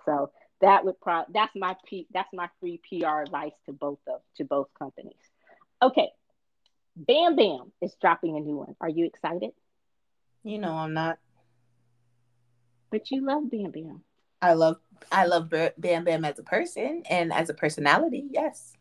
So 0.05 0.31
that 0.61 0.83
would 0.85 0.99
pro- 0.99 1.25
that's 1.33 1.55
my 1.55 1.75
P- 1.85 2.07
that's 2.11 2.33
my 2.33 2.49
free 2.59 2.81
PR 2.89 3.21
advice 3.21 3.53
to 3.67 3.73
both 3.73 3.99
of 4.07 4.21
to 4.37 4.43
both 4.43 4.67
companies. 4.77 5.15
Okay, 5.81 6.09
Bam 6.95 7.35
Bam 7.35 7.71
is 7.81 7.95
dropping 8.01 8.37
a 8.37 8.39
new 8.39 8.57
one. 8.57 8.75
Are 8.81 8.89
you 8.89 9.05
excited? 9.05 9.51
You 10.43 10.57
know 10.57 10.73
I'm 10.73 10.93
not. 10.93 11.19
But 12.89 13.11
you 13.11 13.25
love 13.25 13.49
Bam 13.51 13.71
Bam. 13.71 14.01
I 14.41 14.53
love 14.53 14.77
I 15.11 15.25
love 15.25 15.53
Bam 15.77 16.03
Bam 16.03 16.25
as 16.25 16.39
a 16.39 16.43
person 16.43 17.03
and 17.09 17.31
as 17.31 17.49
a 17.49 17.53
personality. 17.53 18.25
Yes. 18.31 18.73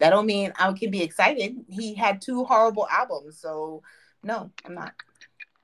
That 0.00 0.10
don't 0.10 0.26
mean 0.26 0.52
I 0.58 0.72
can 0.72 0.90
be 0.90 1.02
excited. 1.02 1.56
He 1.68 1.94
had 1.94 2.20
two 2.20 2.44
horrible 2.44 2.86
albums, 2.90 3.38
so 3.38 3.82
no, 4.22 4.50
I'm 4.64 4.74
not. 4.74 4.92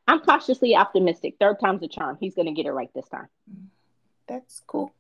I'm 0.07 0.21
cautiously 0.21 0.75
optimistic. 0.75 1.37
Third 1.41 1.59
time's 1.61 1.83
a 1.83 1.89
charm. 1.89 2.17
He's 2.21 2.35
going 2.35 2.47
to 2.47 2.53
get 2.53 2.67
it 2.67 2.73
right 2.73 2.91
this 2.95 3.09
time. 3.09 3.29
That's 4.27 4.61
cool. 4.67 4.93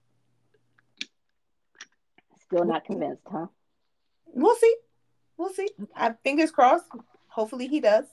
Still 2.42 2.64
not 2.64 2.84
convinced, 2.84 3.22
huh? 3.30 3.46
We'll 4.26 4.56
see 4.56 4.74
we'll 5.40 5.50
see. 5.50 5.68
I 5.96 6.14
fingers 6.22 6.52
crossed. 6.52 6.84
Hopefully 7.28 7.66
he 7.66 7.80
does. 7.80 8.04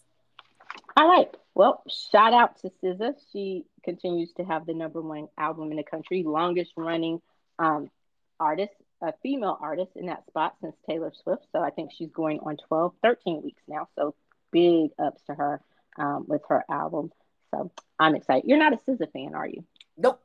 All 0.95 1.07
right. 1.07 1.29
Well, 1.53 1.83
shout 2.11 2.33
out 2.33 2.59
to 2.61 2.71
SZA. 2.83 3.15
She 3.31 3.65
continues 3.83 4.31
to 4.33 4.43
have 4.43 4.65
the 4.65 4.73
number 4.73 5.01
one 5.01 5.27
album 5.37 5.71
in 5.71 5.77
the 5.77 5.83
country, 5.83 6.23
longest 6.23 6.71
running 6.77 7.21
um, 7.59 7.89
artist, 8.39 8.73
a 9.01 9.13
female 9.23 9.57
artist 9.61 9.91
in 9.95 10.07
that 10.07 10.25
spot 10.27 10.55
since 10.61 10.75
Taylor 10.89 11.11
Swift. 11.23 11.45
So 11.51 11.59
I 11.61 11.69
think 11.69 11.91
she's 11.91 12.11
going 12.11 12.39
on 12.39 12.57
12, 12.67 12.93
13 13.03 13.41
weeks 13.43 13.61
now. 13.67 13.87
So 13.95 14.15
big 14.51 14.91
ups 14.99 15.21
to 15.27 15.35
her 15.35 15.61
um, 15.97 16.25
with 16.27 16.41
her 16.49 16.63
album. 16.69 17.11
So 17.51 17.71
I'm 17.99 18.15
excited. 18.15 18.47
You're 18.47 18.57
not 18.57 18.73
a 18.73 18.77
SZA 18.77 19.11
fan, 19.11 19.35
are 19.35 19.47
you? 19.47 19.63
Nope. 19.97 20.21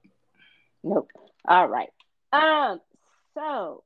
Nope. 0.83 1.11
All 1.47 1.69
right. 1.69 1.91
Um. 2.33 2.81
So 3.35 3.83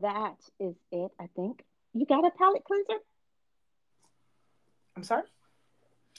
that 0.00 0.36
is 0.60 0.74
it. 0.92 1.10
I 1.20 1.28
think 1.36 1.62
You 1.94 2.06
got 2.06 2.24
a 2.24 2.30
palate 2.30 2.64
cleanser? 2.64 3.00
I'm 4.96 5.04
sorry. 5.04 5.22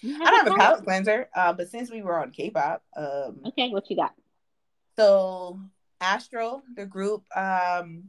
I 0.04 0.08
don't 0.08 0.46
have 0.46 0.54
a 0.54 0.56
palate 0.56 0.84
cleanser, 0.84 1.30
uh, 1.36 1.54
but 1.54 1.70
since 1.70 1.90
we 1.90 2.04
were 2.04 2.20
on 2.20 2.30
K-pop, 2.30 2.84
um, 2.96 3.42
okay, 3.48 3.70
what 3.70 3.90
you 3.90 3.96
got? 3.96 4.14
So 4.98 5.60
Astro, 6.02 6.62
the 6.76 6.86
group 6.86 7.24
um, 7.36 8.06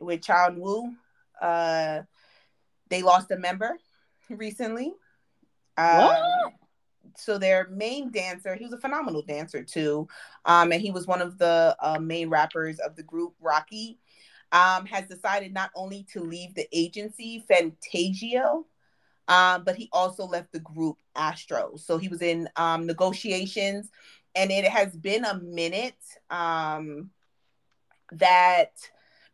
with 0.00 0.22
Cha 0.22 0.48
Eun-woo, 0.48 0.94
uh, 1.40 2.02
they 2.90 3.02
lost 3.02 3.30
a 3.30 3.36
member 3.36 3.76
recently. 4.28 4.92
Um, 5.76 6.14
so 7.16 7.38
their 7.38 7.68
main 7.68 8.10
dancer, 8.10 8.54
he 8.54 8.64
was 8.64 8.72
a 8.72 8.80
phenomenal 8.80 9.22
dancer 9.22 9.62
too, 9.62 10.08
um, 10.44 10.72
and 10.72 10.80
he 10.80 10.90
was 10.90 11.06
one 11.06 11.22
of 11.22 11.38
the 11.38 11.76
uh, 11.80 11.98
main 11.98 12.28
rappers 12.28 12.78
of 12.78 12.96
the 12.96 13.02
group. 13.02 13.34
Rocky 13.40 13.98
um, 14.52 14.86
has 14.86 15.06
decided 15.06 15.52
not 15.52 15.70
only 15.74 16.06
to 16.12 16.20
leave 16.20 16.54
the 16.54 16.68
agency 16.72 17.44
Fantagio, 17.50 18.64
um, 19.28 19.64
but 19.64 19.76
he 19.76 19.88
also 19.92 20.26
left 20.26 20.52
the 20.52 20.60
group 20.60 20.98
Astro. 21.16 21.76
So 21.76 21.98
he 21.98 22.08
was 22.08 22.22
in 22.22 22.48
um, 22.56 22.86
negotiations, 22.86 23.90
and 24.34 24.50
it 24.50 24.64
has 24.64 24.96
been 24.96 25.24
a 25.24 25.38
minute 25.40 25.94
um, 26.30 27.10
that 28.12 28.72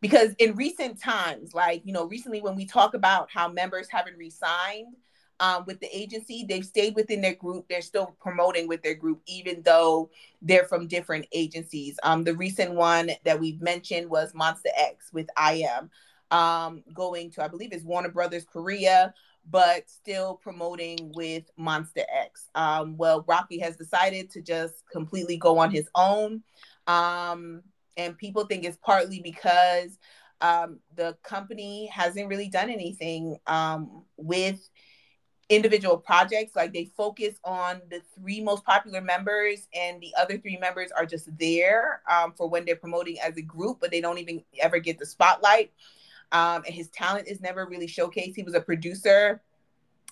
because 0.01 0.33
in 0.39 0.55
recent 0.55 0.99
times, 0.99 1.53
like 1.53 1.81
you 1.85 1.93
know, 1.93 2.05
recently 2.05 2.41
when 2.41 2.55
we 2.55 2.65
talk 2.65 2.93
about 2.93 3.29
how 3.31 3.47
members 3.47 3.87
haven't 3.89 4.17
resigned 4.17 4.95
um, 5.39 5.63
with 5.65 5.79
the 5.79 5.95
agency, 5.95 6.45
they've 6.47 6.65
stayed 6.65 6.95
within 6.95 7.19
their 7.19 7.33
group. 7.33 7.67
They're 7.67 7.81
still 7.81 8.15
promoting 8.21 8.67
with 8.67 8.83
their 8.83 8.93
group, 8.93 9.21
even 9.27 9.63
though 9.63 10.11
they're 10.41 10.65
from 10.65 10.87
different 10.87 11.25
agencies. 11.31 11.97
Um, 12.03 12.23
the 12.23 12.35
recent 12.35 12.73
one 12.73 13.11
that 13.25 13.39
we've 13.39 13.61
mentioned 13.61 14.09
was 14.09 14.33
Monsta 14.33 14.69
X 14.77 15.11
with 15.11 15.27
I.M. 15.35 15.89
Um, 16.29 16.83
going 16.93 17.31
to, 17.31 17.43
I 17.43 17.47
believe, 17.47 17.73
is 17.73 17.83
Warner 17.83 18.09
Brothers 18.09 18.45
Korea, 18.45 19.13
but 19.49 19.89
still 19.89 20.35
promoting 20.35 21.11
with 21.15 21.43
Monsta 21.59 22.03
X. 22.13 22.47
Um, 22.53 22.95
well, 22.95 23.25
Rocky 23.27 23.57
has 23.59 23.75
decided 23.77 24.29
to 24.31 24.41
just 24.41 24.83
completely 24.91 25.37
go 25.37 25.57
on 25.57 25.71
his 25.71 25.89
own. 25.95 26.43
Um, 26.85 27.63
and 27.97 28.17
people 28.17 28.45
think 28.45 28.63
it's 28.63 28.77
partly 28.77 29.19
because 29.19 29.97
um, 30.41 30.79
the 30.95 31.15
company 31.23 31.87
hasn't 31.87 32.27
really 32.27 32.49
done 32.49 32.69
anything 32.69 33.37
um, 33.47 34.03
with 34.17 34.69
individual 35.49 35.97
projects. 35.97 36.55
Like 36.55 36.73
they 36.73 36.85
focus 36.85 37.35
on 37.43 37.81
the 37.89 38.01
three 38.15 38.41
most 38.41 38.63
popular 38.63 39.01
members, 39.01 39.67
and 39.73 40.01
the 40.01 40.13
other 40.19 40.37
three 40.37 40.57
members 40.57 40.91
are 40.91 41.05
just 41.05 41.29
there 41.37 42.01
um, 42.09 42.33
for 42.33 42.49
when 42.49 42.65
they're 42.65 42.75
promoting 42.75 43.19
as 43.19 43.37
a 43.37 43.41
group, 43.41 43.79
but 43.79 43.91
they 43.91 44.01
don't 44.01 44.17
even 44.17 44.43
ever 44.59 44.79
get 44.79 44.97
the 44.97 45.05
spotlight. 45.05 45.71
Um, 46.31 46.63
and 46.65 46.73
his 46.73 46.89
talent 46.89 47.27
is 47.27 47.41
never 47.41 47.65
really 47.65 47.87
showcased. 47.87 48.35
He 48.35 48.43
was 48.43 48.53
a 48.53 48.61
producer 48.61 49.41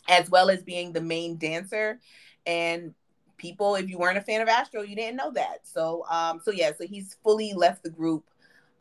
as 0.10 0.30
well 0.30 0.50
as 0.50 0.62
being 0.64 0.92
the 0.92 1.02
main 1.02 1.38
dancer. 1.38 2.00
And 2.46 2.94
people, 3.40 3.76
if 3.76 3.90
you 3.90 3.98
weren't 3.98 4.18
a 4.18 4.22
fan 4.22 4.41
of 4.41 4.48
Astro, 4.48 4.84
you 4.84 4.95
didn't 4.95 5.16
know 5.16 5.32
that. 5.32 5.61
So, 5.64 6.06
um, 6.10 6.40
so 6.44 6.52
yeah, 6.52 6.72
so 6.78 6.86
he's 6.86 7.18
fully 7.24 7.53
left 7.53 7.84
the 7.84 7.90
group. 7.90 8.26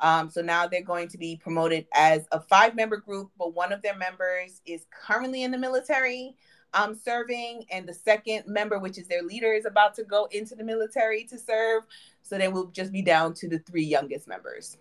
Um, 0.01 0.31
so 0.31 0.43
now 0.43 0.67
they're 0.67 0.83
going 0.83 1.09
to 1.09 1.19
be 1.19 1.37
promoted 1.37 1.87
as 1.95 2.27
a 2.31 2.41
five 2.41 2.77
member 2.77 2.99
group, 2.99 3.31
but 3.39 3.55
one 3.55 3.73
of 3.73 3.83
their 3.83 3.97
members 3.97 4.61
is 4.67 4.87
currently 4.91 5.43
in 5.43 5.51
the 5.51 5.59
military 5.59 6.37
um, 6.75 6.95
serving, 6.95 7.65
and 7.71 7.89
the 7.89 7.95
second 7.95 8.45
member, 8.47 8.79
which 8.79 8.99
is 8.99 9.09
their 9.09 9.23
leader, 9.23 9.53
is 9.53 9.65
about 9.65 9.95
to 9.95 10.05
go 10.05 10.29
into 10.31 10.55
the 10.55 10.65
military 10.65 11.25
to 11.25 11.39
serve. 11.39 11.85
So 12.23 12.37
they 12.37 12.49
will 12.49 12.67
just 12.67 12.93
be 12.93 13.03
down 13.03 13.35
to 13.35 13.49
the 13.49 13.59
three 13.61 13.85
youngest 13.85 14.29
members. 14.29 14.77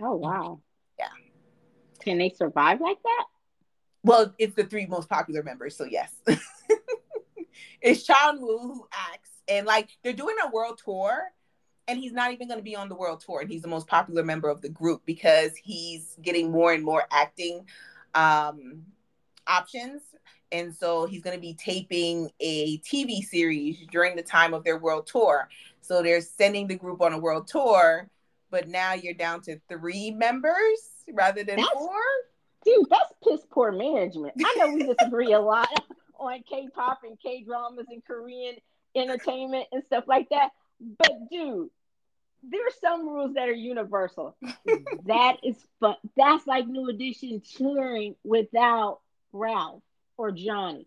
Oh, 0.00 0.14
wow. 0.14 0.60
Yeah. 0.98 1.08
Can 2.00 2.18
they 2.18 2.30
survive 2.30 2.80
like 2.80 3.02
that? 3.02 3.24
Well, 4.02 4.34
it's 4.38 4.54
the 4.54 4.64
three 4.64 4.86
most 4.86 5.08
popular 5.08 5.42
members, 5.42 5.76
so 5.76 5.84
yes. 5.84 6.12
it's 7.80 8.04
Cha 8.04 8.32
Eun-woo 8.32 8.58
who 8.58 8.88
acts, 8.92 9.30
and 9.48 9.66
like 9.66 9.90
they're 10.02 10.12
doing 10.12 10.36
a 10.44 10.50
world 10.50 10.80
tour, 10.84 11.32
and 11.88 11.98
he's 11.98 12.12
not 12.12 12.32
even 12.32 12.48
going 12.48 12.58
to 12.58 12.64
be 12.64 12.76
on 12.76 12.88
the 12.88 12.94
world 12.94 13.22
tour, 13.24 13.40
and 13.40 13.50
he's 13.50 13.62
the 13.62 13.68
most 13.68 13.86
popular 13.86 14.22
member 14.22 14.48
of 14.48 14.60
the 14.62 14.68
group 14.68 15.02
because 15.04 15.56
he's 15.56 16.16
getting 16.22 16.50
more 16.50 16.72
and 16.72 16.84
more 16.84 17.04
acting 17.10 17.66
um, 18.14 18.82
options, 19.46 20.02
and 20.52 20.74
so 20.74 21.06
he's 21.06 21.22
going 21.22 21.36
to 21.36 21.40
be 21.40 21.54
taping 21.54 22.30
a 22.40 22.78
TV 22.78 23.22
series 23.22 23.78
during 23.90 24.16
the 24.16 24.22
time 24.22 24.54
of 24.54 24.64
their 24.64 24.78
world 24.78 25.06
tour. 25.06 25.48
So 25.80 26.02
they're 26.02 26.20
sending 26.20 26.68
the 26.68 26.76
group 26.76 27.00
on 27.00 27.12
a 27.12 27.18
world 27.18 27.48
tour, 27.48 28.08
but 28.50 28.68
now 28.68 28.92
you're 28.92 29.14
down 29.14 29.40
to 29.42 29.58
three 29.68 30.10
members 30.10 30.78
rather 31.12 31.42
than 31.42 31.56
that's, 31.56 31.72
four. 31.72 32.00
Dude, 32.64 32.86
that's 32.88 33.12
piss 33.26 33.40
poor 33.50 33.72
management. 33.72 34.34
I 34.44 34.54
know 34.58 34.72
we 34.74 34.84
disagree 34.84 35.32
a 35.32 35.40
lot 35.40 35.68
on 36.26 36.42
K-pop 36.48 37.00
and 37.04 37.18
K-dramas 37.20 37.86
and 37.88 38.04
Korean 38.04 38.56
entertainment 38.94 39.66
and 39.72 39.82
stuff 39.84 40.04
like 40.06 40.28
that. 40.30 40.50
But 40.98 41.12
dude, 41.30 41.70
there's 42.42 42.74
some 42.80 43.08
rules 43.08 43.34
that 43.34 43.48
are 43.48 43.52
universal. 43.52 44.36
that 45.06 45.36
is 45.42 45.56
fun. 45.80 45.96
That's 46.16 46.46
like 46.46 46.66
New 46.66 46.88
Edition 46.88 47.42
touring 47.56 48.16
without 48.24 49.00
Ralph 49.32 49.82
or 50.16 50.32
Johnny. 50.32 50.86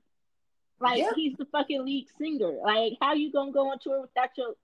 Like 0.79 0.99
yeah. 0.99 1.11
he's 1.15 1.37
the 1.37 1.45
fucking 1.45 1.85
lead 1.85 2.07
singer. 2.17 2.57
Like 2.63 2.93
how 3.01 3.13
you 3.13 3.31
gonna 3.31 3.51
go 3.51 3.71
on 3.71 3.79
tour 3.79 4.01
without 4.01 4.29
your 4.37 4.55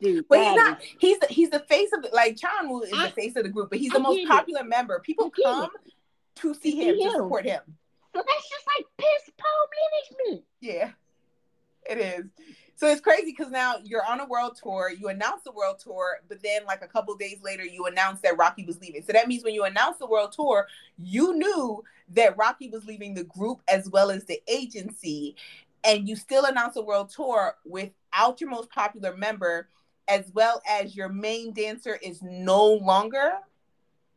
dude? 0.00 0.26
But 0.28 0.38
he's 0.38 0.56
not. 0.56 0.80
He's 0.98 1.18
the, 1.18 1.26
he's 1.26 1.50
the 1.50 1.60
face 1.60 1.90
of 1.92 2.02
the, 2.02 2.10
like 2.12 2.36
Cha 2.36 2.48
Eun-woo 2.62 2.82
is 2.82 2.92
I, 2.94 3.06
the 3.06 3.12
face 3.12 3.36
of 3.36 3.42
the 3.42 3.48
group, 3.48 3.70
but 3.70 3.78
he's 3.78 3.90
the 3.90 3.98
I 3.98 4.02
most 4.02 4.28
popular 4.28 4.60
it. 4.60 4.68
member. 4.68 5.00
People 5.00 5.30
come 5.30 5.70
to 6.36 6.54
see 6.54 6.76
him, 6.76 6.96
to 6.96 7.10
support 7.10 7.44
him. 7.44 7.60
So 8.14 8.22
that's 8.26 8.48
just 8.48 8.66
like 8.76 8.86
piss 8.98 9.30
poor 9.38 10.18
management. 10.26 10.44
Yeah, 10.60 10.90
it 11.88 11.98
is. 11.98 12.26
So 12.74 12.86
it's 12.86 13.02
crazy 13.02 13.26
because 13.36 13.50
now 13.50 13.76
you're 13.84 14.04
on 14.06 14.20
a 14.20 14.26
world 14.26 14.58
tour. 14.60 14.90
You 14.90 15.08
announce 15.08 15.42
the 15.42 15.52
world 15.52 15.78
tour, 15.78 16.20
but 16.28 16.42
then 16.42 16.64
like 16.66 16.82
a 16.82 16.88
couple 16.88 17.14
days 17.14 17.38
later, 17.42 17.64
you 17.64 17.84
announce 17.84 18.20
that 18.22 18.38
Rocky 18.38 18.64
was 18.64 18.80
leaving. 18.80 19.02
So 19.02 19.12
that 19.12 19.28
means 19.28 19.44
when 19.44 19.54
you 19.54 19.64
announce 19.64 19.98
the 19.98 20.06
world 20.06 20.32
tour, 20.32 20.66
you 20.96 21.34
knew 21.34 21.84
that 22.14 22.36
Rocky 22.36 22.68
was 22.70 22.86
leaving 22.86 23.14
the 23.14 23.24
group 23.24 23.60
as 23.68 23.88
well 23.90 24.10
as 24.10 24.24
the 24.24 24.40
agency, 24.48 25.36
and 25.84 26.08
you 26.08 26.16
still 26.16 26.46
announce 26.46 26.76
a 26.76 26.82
world 26.82 27.10
tour 27.10 27.56
without 27.64 28.40
your 28.40 28.50
most 28.50 28.70
popular 28.70 29.16
member, 29.16 29.68
as 30.08 30.30
well 30.34 30.62
as 30.68 30.96
your 30.96 31.08
main 31.08 31.52
dancer 31.52 31.98
is 32.02 32.20
no 32.22 32.64
longer 32.64 33.32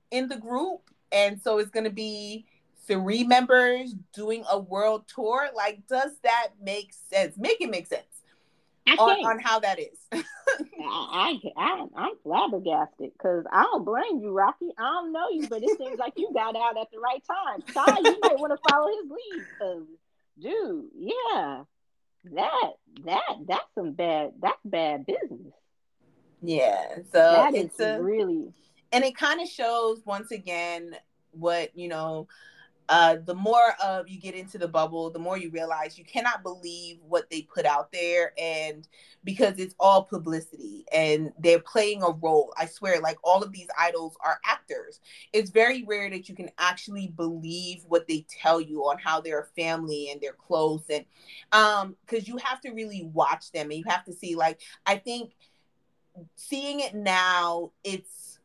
in 0.10 0.30
the 0.30 0.38
group, 0.38 0.90
and 1.12 1.42
so 1.42 1.58
it's 1.60 1.70
going 1.70 1.84
to 1.84 1.90
be 1.90 2.46
three 2.88 3.24
members 3.24 3.94
doing 4.14 4.44
a 4.50 4.60
world 4.60 5.06
tour. 5.14 5.50
Like, 5.56 5.88
does 5.88 6.12
that 6.24 6.50
make 6.62 6.94
sense? 7.12 7.38
Make 7.38 7.62
it 7.62 7.70
make 7.70 7.88
sense 7.88 8.04
on, 8.88 9.26
on, 9.26 9.40
how 9.40 9.60
that 9.60 9.80
is. 9.80 9.98
I, 10.12 11.40
I, 11.58 11.86
I'm 11.96 12.12
flabbergasted 12.24 13.12
because 13.14 13.46
I 13.52 13.64
don't 13.64 13.86
blame 13.86 14.20
you, 14.22 14.32
Rocky. 14.32 14.70
I 14.78 14.82
don't 14.82 15.14
know 15.14 15.30
you, 15.30 15.48
but 15.48 15.64
it 15.64 15.78
seems 15.78 15.98
like 15.98 16.14
you 16.18 16.32
got 16.34 16.56
out 16.56 16.78
at 16.78 16.88
the 16.92 17.00
right 17.00 17.24
time. 17.26 17.62
Ty, 17.74 18.00
you 18.04 18.20
might 18.22 18.40
want 18.40 18.54
to 18.54 18.70
follow 18.70 18.88
his 18.88 19.10
lead 19.10 19.46
because, 19.54 19.84
dude, 20.40 20.86
yeah, 20.98 21.64
that 22.36 22.72
that 23.06 23.36
that's 23.48 23.74
some 23.76 23.94
bad 23.94 24.32
that's 24.42 24.60
bad 24.66 25.06
business. 25.06 25.54
Yeah, 26.42 26.96
so 27.12 27.20
that 27.20 27.56
is 27.56 27.80
a, 27.80 28.02
really, 28.02 28.54
and 28.92 29.04
it 29.04 29.16
kind 29.16 29.42
of 29.42 29.48
shows 29.48 30.02
once 30.06 30.32
again 30.32 30.96
what 31.32 31.76
you 31.78 31.88
know 31.88 32.28
uh, 32.90 33.18
the 33.26 33.36
more 33.36 33.76
of 33.84 34.10
you 34.10 34.20
get 34.20 34.36
into 34.36 34.58
the 34.58 34.68
bubble, 34.68 35.10
the 35.10 35.20
more 35.20 35.38
you 35.38 35.50
realize 35.50 35.98
you 35.98 36.04
cannot 36.04 36.44
believe 36.44 36.98
what 37.08 37.30
they 37.30 37.42
put 37.42 37.66
out 37.66 37.92
there, 37.92 38.34
and 38.38 38.88
because 39.24 39.58
it's 39.58 39.76
all 39.80 40.04
publicity 40.04 40.86
and 40.94 41.32
they're 41.40 41.60
playing 41.60 42.04
a 42.04 42.12
role. 42.12 42.54
I 42.58 42.66
swear, 42.66 43.00
like 43.00 43.18
all 43.24 43.42
of 43.42 43.54
these 43.54 43.68
idols 43.80 44.18
are 44.24 44.40
actors. 44.46 45.00
It's 45.32 45.50
very 45.50 45.84
rare 45.84 46.10
that 46.10 46.28
you 46.28 46.36
can 46.36 46.50
actually 46.58 47.08
believe 47.08 47.84
what 47.88 48.08
they 48.08 48.26
tell 48.30 48.60
you 48.60 48.82
on 48.82 48.98
how 48.98 49.22
they're 49.22 49.42
a 49.42 49.62
family 49.62 50.10
and 50.12 50.20
they're 50.20 50.34
close, 50.34 50.84
and 50.90 51.06
um, 51.52 51.96
because 52.06 52.28
you 52.28 52.38
have 52.38 52.60
to 52.62 52.72
really 52.72 53.10
watch 53.14 53.52
them 53.52 53.72
and 53.72 53.80
you 53.80 53.86
have 53.88 54.04
to 54.06 54.14
see. 54.14 54.36
Like 54.36 54.60
I 54.86 54.98
think 54.98 55.34
seeing 56.36 56.82
it 56.82 56.94
now, 56.94 57.72
it's 57.84 58.40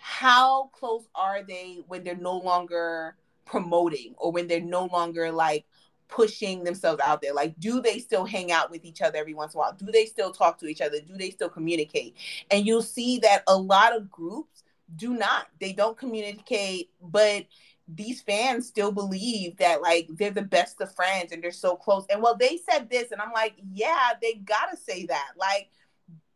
how 0.00 0.64
close 0.72 1.08
are 1.14 1.42
they 1.42 1.80
when 1.86 2.04
they're 2.04 2.16
no 2.16 2.38
longer 2.38 3.16
promoting 3.44 4.14
or 4.18 4.32
when 4.32 4.46
they're 4.48 4.60
no 4.60 4.86
longer 4.86 5.30
like 5.30 5.64
pushing 6.08 6.64
themselves 6.64 7.00
out 7.04 7.22
there? 7.22 7.34
Like 7.34 7.58
do 7.58 7.80
they 7.80 7.98
still 7.98 8.24
hang 8.24 8.52
out 8.52 8.70
with 8.70 8.84
each 8.84 9.02
other 9.02 9.18
every 9.18 9.34
once 9.34 9.54
in 9.54 9.58
a 9.58 9.60
while? 9.60 9.72
Do 9.72 9.86
they 9.90 10.06
still 10.06 10.32
talk 10.32 10.58
to 10.58 10.66
each 10.66 10.80
other? 10.80 11.00
Do 11.00 11.16
they 11.16 11.30
still 11.30 11.48
communicate? 11.48 12.16
And 12.50 12.66
you'll 12.66 12.82
see 12.82 13.18
that 13.20 13.42
a 13.46 13.56
lot 13.56 13.96
of 13.96 14.10
groups 14.10 14.64
do 14.96 15.14
not. 15.14 15.48
They 15.60 15.72
don't 15.72 15.96
communicate 15.96 16.90
but 17.00 17.46
these 17.88 18.22
fans 18.22 18.66
still 18.68 18.92
believe 18.92 19.56
that 19.56 19.82
like 19.82 20.08
they're 20.10 20.30
the 20.30 20.42
best 20.42 20.80
of 20.80 20.94
friends 20.94 21.32
and 21.32 21.42
they're 21.42 21.50
so 21.50 21.76
close. 21.76 22.06
And 22.10 22.22
well 22.22 22.36
they 22.36 22.58
said 22.70 22.88
this 22.90 23.10
and 23.10 23.20
i'm 23.20 23.32
like 23.32 23.54
yeah 23.72 24.10
they 24.20 24.34
gotta 24.34 24.76
say 24.76 25.06
that. 25.06 25.32
Like 25.36 25.70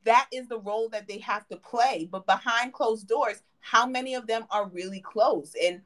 that 0.04 0.28
is 0.32 0.46
the 0.46 0.60
role 0.60 0.88
that 0.90 1.08
they 1.08 1.18
have 1.18 1.46
to 1.48 1.56
play. 1.56 2.08
But 2.10 2.26
behind 2.26 2.72
closed 2.72 3.08
doors 3.08 3.42
how 3.66 3.84
many 3.84 4.14
of 4.14 4.26
them 4.26 4.44
are 4.50 4.68
really 4.68 5.00
close? 5.00 5.54
And 5.60 5.80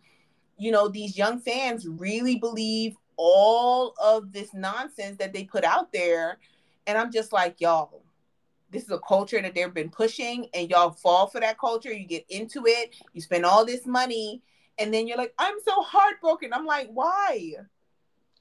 you 0.61 0.71
know, 0.71 0.89
these 0.89 1.17
young 1.17 1.41
fans 1.41 1.89
really 1.89 2.37
believe 2.37 2.95
all 3.17 3.95
of 4.01 4.31
this 4.33 4.53
nonsense 4.53 5.17
that 5.17 5.33
they 5.33 5.45
put 5.45 5.65
out 5.65 5.91
there. 5.91 6.39
And 6.87 6.99
I'm 6.99 7.11
just 7.11 7.33
like, 7.33 7.61
y'all, 7.61 8.03
this 8.71 8.85
is 8.85 8.91
a 8.91 8.99
culture 8.99 9.41
that 9.41 9.55
they've 9.55 9.73
been 9.73 9.89
pushing, 9.89 10.49
and 10.55 10.69
y'all 10.71 10.91
fall 10.91 11.27
for 11.27 11.41
that 11.41 11.59
culture. 11.59 11.93
You 11.93 12.07
get 12.07 12.27
into 12.29 12.67
it, 12.67 12.95
you 13.15 13.23
spend 13.23 13.45
all 13.47 13.65
this 13.65 13.87
money, 13.87 14.43
and 14.79 14.93
then 14.93 15.09
you're 15.09 15.17
like, 15.17 15.35
I'm 15.39 15.57
so 15.65 15.83
heartbroken. 15.83 16.53
I'm 16.53 16.67
like, 16.67 16.89
why? 16.93 17.55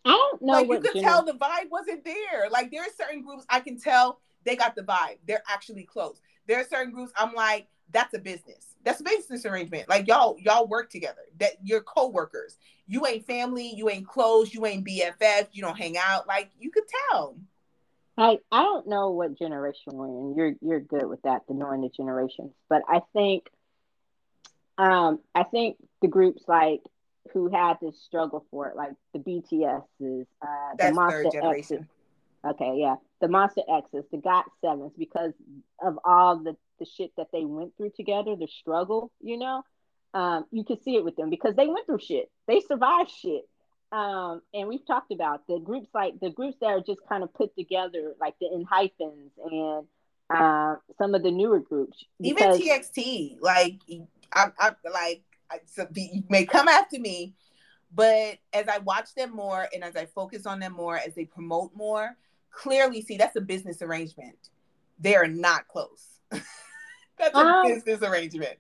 I 0.06 0.10
don't 0.10 0.42
know. 0.42 0.54
Like 0.54 0.68
you 0.68 0.80
could 0.80 1.02
tell 1.02 1.24
the 1.24 1.34
vibe 1.34 1.70
wasn't 1.72 2.04
there. 2.04 2.50
Like 2.52 2.70
there 2.70 2.82
are 2.82 2.94
certain 2.98 3.22
groups 3.22 3.46
I 3.50 3.62
can 3.62 3.80
tell 3.80 4.20
they 4.46 4.56
got 4.56 4.76
the 4.76 4.84
vibe. 4.84 5.18
They're 5.26 5.44
actually 5.50 5.84
close. 5.84 6.22
There 6.48 6.60
are 6.60 6.66
certain 6.66 6.94
groups 6.94 7.12
I'm 7.16 7.34
like, 7.34 7.68
that's 7.92 8.14
a 8.14 8.20
business. 8.20 8.66
That's 8.84 9.02
a 9.02 9.04
business 9.04 9.46
arrangement. 9.46 9.90
Like 9.90 10.08
y'all, 10.08 10.38
y'all 10.40 10.68
work 10.68 10.90
together. 10.90 11.22
That 11.40 11.54
you're 11.64 11.82
co-workers. 11.82 12.58
You 12.88 13.06
ain't 13.06 13.26
family, 13.26 13.74
you 13.76 13.90
ain't 13.90 14.08
close, 14.08 14.54
you 14.54 14.66
ain't 14.66 14.86
BFF, 14.86 15.48
you 15.52 15.62
don't 15.62 15.78
hang 15.78 15.98
out. 15.98 16.28
Like 16.28 16.50
you 16.60 16.72
could 16.72 16.86
tell. 17.10 17.36
I 18.18 18.40
I 18.52 18.64
don't 18.64 18.88
know 18.88 19.12
what 19.12 19.38
generation 19.38 19.94
we're 19.94 20.08
in. 20.08 20.36
You're 20.36 20.54
you're 20.62 20.80
good 20.80 21.08
with 21.08 21.22
that, 21.24 21.42
the 21.48 21.54
knowing 21.54 21.82
the 21.82 21.90
generations. 21.90 22.52
But 22.70 22.82
I 22.88 23.02
think 23.14 23.48
um 24.78 25.20
I 25.36 25.44
think 25.44 25.78
the 26.02 26.08
groups 26.08 26.44
like 26.48 26.82
who 27.34 27.50
had 27.50 27.80
to 27.82 27.92
struggle 28.06 28.46
for 28.50 28.70
it, 28.70 28.76
like 28.76 28.94
the 29.14 29.20
BTSs, 29.20 30.26
uh 30.42 30.48
That's 30.78 30.90
the 30.90 30.96
Monster 30.96 31.24
third 31.24 31.32
generation. 31.34 31.78
X's. 31.78 31.90
Okay, 32.46 32.76
yeah. 32.78 32.96
The 33.22 33.28
Monsta 33.28 33.64
X's, 33.70 34.06
the 34.12 34.18
Got 34.18 34.46
Sevens, 34.62 34.94
because 34.98 35.34
of 35.84 36.00
all 36.06 36.38
the, 36.38 36.56
the 36.80 36.86
shit 36.86 37.12
that 37.18 37.28
they 37.32 37.46
went 37.46 37.76
through 37.78 37.92
together, 37.96 38.36
the 38.36 38.48
struggle, 38.48 39.12
you 39.22 39.38
know. 39.38 39.64
Um, 40.14 40.46
you 40.52 40.64
can 40.64 40.82
see 40.82 40.96
it 40.96 41.04
with 41.04 41.16
them 41.16 41.30
because 41.30 41.56
they 41.56 41.68
went 41.68 41.86
through 41.86 42.00
shit. 42.00 42.32
They 42.48 42.62
survived 42.62 43.12
shit. 43.12 43.48
Um, 43.92 44.42
and 44.54 44.68
we've 44.68 44.86
talked 44.86 45.12
about 45.12 45.48
the 45.48 45.60
groups 45.60 45.90
like 45.94 46.20
the 46.20 46.30
groups 46.30 46.58
that 46.62 46.68
are 46.68 46.82
just 46.82 47.02
kind 47.08 47.24
of 47.24 47.34
put 47.34 47.56
together, 47.56 48.14
like 48.20 48.36
the 48.40 48.48
ENHYPENs 48.48 49.32
and 49.46 49.88
uh, 50.30 50.76
some 50.98 51.16
of 51.16 51.24
the 51.24 51.32
newer 51.32 51.60
groups. 51.60 52.04
Even 52.20 52.50
TXT, 52.50 53.38
like 53.42 53.80
I, 54.32 54.52
I 54.60 54.72
like 54.92 55.24
I, 55.50 55.60
so 55.66 55.88
you 55.96 56.24
may 56.30 56.46
come 56.46 56.68
after 56.68 57.00
me, 57.00 57.34
but 57.94 58.38
as 58.54 58.68
I 58.68 58.78
watch 58.80 59.16
them 59.16 59.36
more 59.36 59.68
and 59.74 59.84
as 59.84 59.96
I 59.96 60.06
focus 60.06 60.46
on 60.46 60.60
them 60.60 60.74
more, 60.74 60.98
as 60.98 61.16
they 61.16 61.26
promote 61.26 61.76
more, 61.76 62.16
clearly 62.52 63.02
see 63.02 63.18
that's 63.18 63.36
a 63.36 63.42
business 63.42 63.82
arrangement. 63.82 64.50
They 65.00 65.16
are 65.16 65.28
not 65.28 65.68
close. 65.68 66.20
that's 67.20 67.36
a 67.36 67.40
Um, 67.40 67.68
business 67.68 68.02
arrangement. 68.02 68.58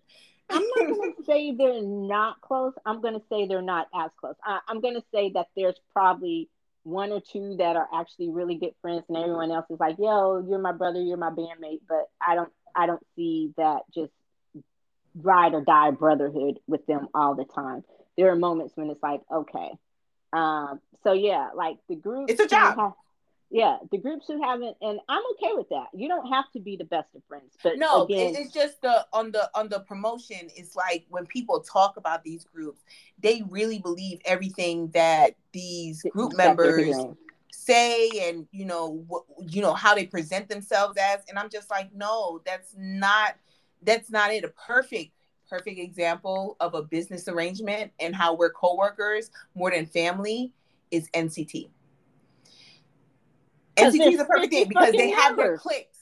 I'm 0.49 0.61
not 0.61 0.88
going 0.88 1.14
to 1.18 1.23
say 1.26 1.52
they're 1.52 1.81
not 1.81 2.41
close. 2.41 2.73
I'm 2.86 3.02
going 3.02 3.14
to 3.14 3.26
say 3.30 3.48
they're 3.48 3.61
not 3.61 3.88
as 3.94 4.11
close. 4.19 4.36
I, 4.44 4.60
I'm 4.68 4.81
going 4.81 4.95
to 4.95 5.03
say 5.14 5.31
that 5.36 5.48
there's 5.56 5.80
probably 5.94 6.49
one 6.84 7.11
or 7.11 7.22
two 7.22 7.56
that 7.57 7.76
are 7.76 7.88
actually 7.94 8.30
really 8.30 8.56
good 8.56 8.73
friends, 8.81 9.03
and 9.10 9.18
everyone 9.18 9.52
else 9.52 9.65
is 9.69 9.80
like, 9.80 9.98
"Yo, 9.99 10.44
you're 10.48 10.60
my 10.60 10.72
brother, 10.72 11.02
you're 11.02 11.18
my 11.18 11.30
bandmate." 11.30 11.81
But 11.88 12.10
I 12.26 12.36
don't, 12.36 12.52
I 12.76 12.86
don't 12.86 13.06
see 13.15 13.53
that 13.57 13.81
just 13.94 14.11
ride 15.15 15.53
or 15.53 15.61
die 15.61 15.91
brotherhood 15.91 16.60
with 16.68 16.86
them 16.86 17.07
all 17.14 17.36
the 17.36 17.45
time. 17.45 17.84
There 18.18 18.31
are 18.31 18.36
moments 18.36 18.76
when 18.76 18.90
it's 18.90 19.03
like, 19.03 19.22
okay, 19.31 19.72
um, 20.34 20.80
so 21.03 21.14
yeah, 21.14 21.49
like 21.56 21.77
the 21.88 21.95
group. 21.95 22.30
It's 22.30 22.41
a 22.41 22.48
job. 22.48 22.94
Yeah, 23.52 23.78
the 23.92 23.98
groups 23.98 24.26
who 24.28 24.42
haven't, 24.42 24.78
and 24.82 25.00
I'm 25.10 25.24
okay 25.34 25.54
with 25.54 25.70
that. 25.70 25.88
You 25.94 26.08
don't 26.08 26.28
have 26.32 26.52
to 26.54 26.60
be 26.60 26.76
the 26.76 26.84
best 26.84 27.08
of 27.16 27.24
friends, 27.28 27.56
but 27.64 27.78
no 27.78 28.04
again, 28.04 28.36
it's 28.38 28.54
just 28.54 28.82
the 28.82 29.06
on 29.12 29.32
the 29.32 29.50
on 29.56 29.70
the 29.70 29.80
promotion 29.82 30.50
it's 30.56 30.76
like 30.76 31.06
when 31.10 31.26
people 31.26 31.60
talk 31.62 31.98
about 31.98 32.24
these 32.24 32.46
groups 32.46 32.82
they 33.22 33.44
really 33.50 33.80
believe 33.80 34.20
everything 34.26 34.90
that 34.90 35.36
these 35.52 36.06
group 36.12 36.36
members 36.36 36.96
say 37.52 38.10
and 38.22 38.48
you 38.52 38.66
know 38.66 39.04
what 39.08 39.24
you 39.48 39.62
know 39.62 39.74
how 39.74 39.96
they 39.96 40.06
present 40.06 40.48
themselves 40.50 40.98
as 40.98 41.20
and 41.28 41.38
i'm 41.38 41.50
just 41.50 41.70
like 41.70 41.94
no 41.94 42.42
that's 42.46 42.74
not 42.78 43.36
that's 43.84 44.10
not 44.10 44.32
it. 44.32 44.44
A 44.44 44.50
perfect 44.50 45.12
perfect 45.50 45.80
example 45.80 46.56
of 46.60 46.76
a 46.76 46.84
business 46.84 47.28
arrangement 47.28 47.92
and 48.00 48.16
how 48.16 48.36
we're 48.36 48.52
co-workers 48.52 49.32
more 49.56 49.72
than 49.72 49.86
family 49.86 50.52
is 50.92 51.10
nct 51.12 51.70
nct 53.81 54.14
is 54.14 54.19
a 54.19 54.26
perfect 54.26 54.53
50 54.53 54.56
thing 54.56 54.68
because 54.69 54.91
they 54.93 55.10
have 55.11 55.35
their 55.35 55.57
clicks. 55.57 55.97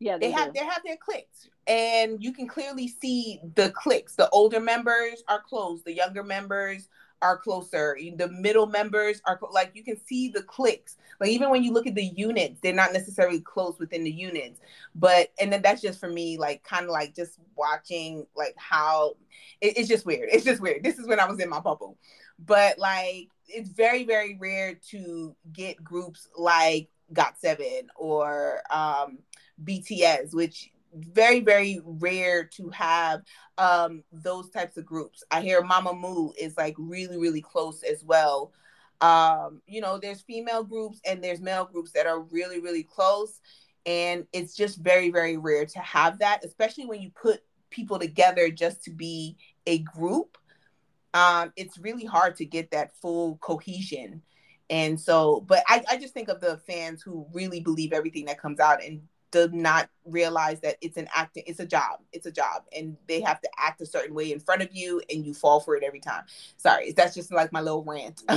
Yeah, 0.00 0.18
they 0.18 0.26
they, 0.26 0.32
have 0.32 0.52
do. 0.52 0.60
they 0.60 0.66
have 0.66 0.82
their 0.84 0.96
clicks. 0.96 1.48
And 1.66 2.22
you 2.22 2.32
can 2.32 2.46
clearly 2.46 2.88
see 2.88 3.40
the 3.54 3.70
clicks. 3.70 4.16
The 4.16 4.28
older 4.30 4.60
members 4.60 5.22
are 5.28 5.40
close. 5.40 5.82
The 5.82 5.94
younger 5.94 6.22
members 6.22 6.88
are 7.22 7.38
closer. 7.38 7.96
The 8.16 8.28
middle 8.28 8.66
members 8.66 9.22
are 9.24 9.38
clo- 9.38 9.50
like 9.50 9.70
you 9.74 9.82
can 9.82 9.96
see 10.04 10.28
the 10.28 10.42
clicks. 10.42 10.98
Like 11.20 11.30
even 11.30 11.48
when 11.48 11.62
you 11.62 11.72
look 11.72 11.86
at 11.86 11.94
the 11.94 12.04
units 12.04 12.60
they're 12.60 12.74
not 12.74 12.92
necessarily 12.92 13.40
close 13.40 13.78
within 13.78 14.04
the 14.04 14.10
units. 14.10 14.60
But 14.94 15.32
and 15.40 15.50
then 15.50 15.62
that's 15.62 15.80
just 15.80 16.00
for 16.00 16.08
me 16.08 16.36
like 16.36 16.62
kind 16.64 16.84
of 16.84 16.90
like 16.90 17.14
just 17.14 17.38
watching 17.56 18.26
like 18.36 18.54
how 18.58 19.16
it- 19.62 19.78
it's 19.78 19.88
just 19.88 20.04
weird. 20.04 20.28
It's 20.30 20.44
just 20.44 20.60
weird. 20.60 20.82
This 20.82 20.98
is 20.98 21.06
when 21.06 21.18
i 21.20 21.26
was 21.26 21.40
in 21.40 21.48
my 21.48 21.60
bubble. 21.60 21.96
But 22.38 22.78
like 22.78 23.28
it's 23.48 23.70
very 23.70 24.04
very 24.04 24.36
rare 24.40 24.74
to 24.90 25.34
get 25.52 25.82
groups 25.82 26.28
like 26.36 26.88
got 27.12 27.38
seven 27.38 27.88
or 27.96 28.62
um 28.70 29.18
BTS, 29.62 30.34
which 30.34 30.70
very 30.92 31.40
very 31.40 31.80
rare 31.84 32.44
to 32.44 32.68
have 32.70 33.22
um 33.58 34.02
those 34.12 34.50
types 34.50 34.76
of 34.76 34.86
groups. 34.86 35.24
I 35.30 35.40
hear 35.40 35.62
Mamamoo 35.62 36.32
is 36.38 36.56
like 36.56 36.74
really 36.78 37.18
really 37.18 37.42
close 37.42 37.82
as 37.82 38.04
well. 38.04 38.52
Um 39.00 39.60
you 39.66 39.80
know, 39.80 39.98
there's 39.98 40.22
female 40.22 40.64
groups 40.64 41.00
and 41.04 41.22
there's 41.22 41.40
male 41.40 41.68
groups 41.70 41.92
that 41.92 42.06
are 42.06 42.20
really 42.20 42.60
really 42.60 42.84
close 42.84 43.40
and 43.86 44.26
it's 44.32 44.54
just 44.54 44.78
very 44.78 45.10
very 45.10 45.36
rare 45.36 45.66
to 45.66 45.78
have 45.80 46.18
that, 46.20 46.44
especially 46.44 46.86
when 46.86 47.02
you 47.02 47.10
put 47.10 47.42
people 47.70 47.98
together 47.98 48.50
just 48.50 48.84
to 48.84 48.90
be 48.90 49.36
a 49.66 49.78
group. 49.78 50.38
Um 51.14 51.52
it's 51.56 51.78
really 51.78 52.04
hard 52.04 52.36
to 52.36 52.44
get 52.44 52.70
that 52.72 52.94
full 53.00 53.36
cohesion. 53.38 54.22
And 54.70 54.98
so, 54.98 55.42
but 55.46 55.62
I, 55.68 55.84
I 55.90 55.96
just 55.98 56.14
think 56.14 56.28
of 56.28 56.40
the 56.40 56.56
fans 56.66 57.02
who 57.02 57.26
really 57.32 57.60
believe 57.60 57.92
everything 57.92 58.24
that 58.26 58.40
comes 58.40 58.60
out 58.60 58.82
and 58.82 59.02
do 59.30 59.48
not 59.52 59.90
realize 60.04 60.60
that 60.60 60.76
it's 60.80 60.96
an 60.96 61.08
acting 61.12 61.42
it's 61.46 61.58
a 61.58 61.66
job 61.66 61.98
it's 62.12 62.26
a 62.26 62.30
job. 62.30 62.62
And 62.76 62.96
they 63.08 63.20
have 63.20 63.40
to 63.40 63.48
act 63.58 63.80
a 63.80 63.86
certain 63.86 64.14
way 64.14 64.32
in 64.32 64.40
front 64.40 64.62
of 64.62 64.74
you 64.74 65.02
and 65.10 65.24
you 65.26 65.34
fall 65.34 65.60
for 65.60 65.76
it 65.76 65.82
every 65.82 66.00
time. 66.00 66.24
Sorry 66.56 66.92
that's 66.92 67.14
just 67.14 67.32
like 67.32 67.52
my 67.52 67.60
little 67.60 67.84
rant. 67.84 68.22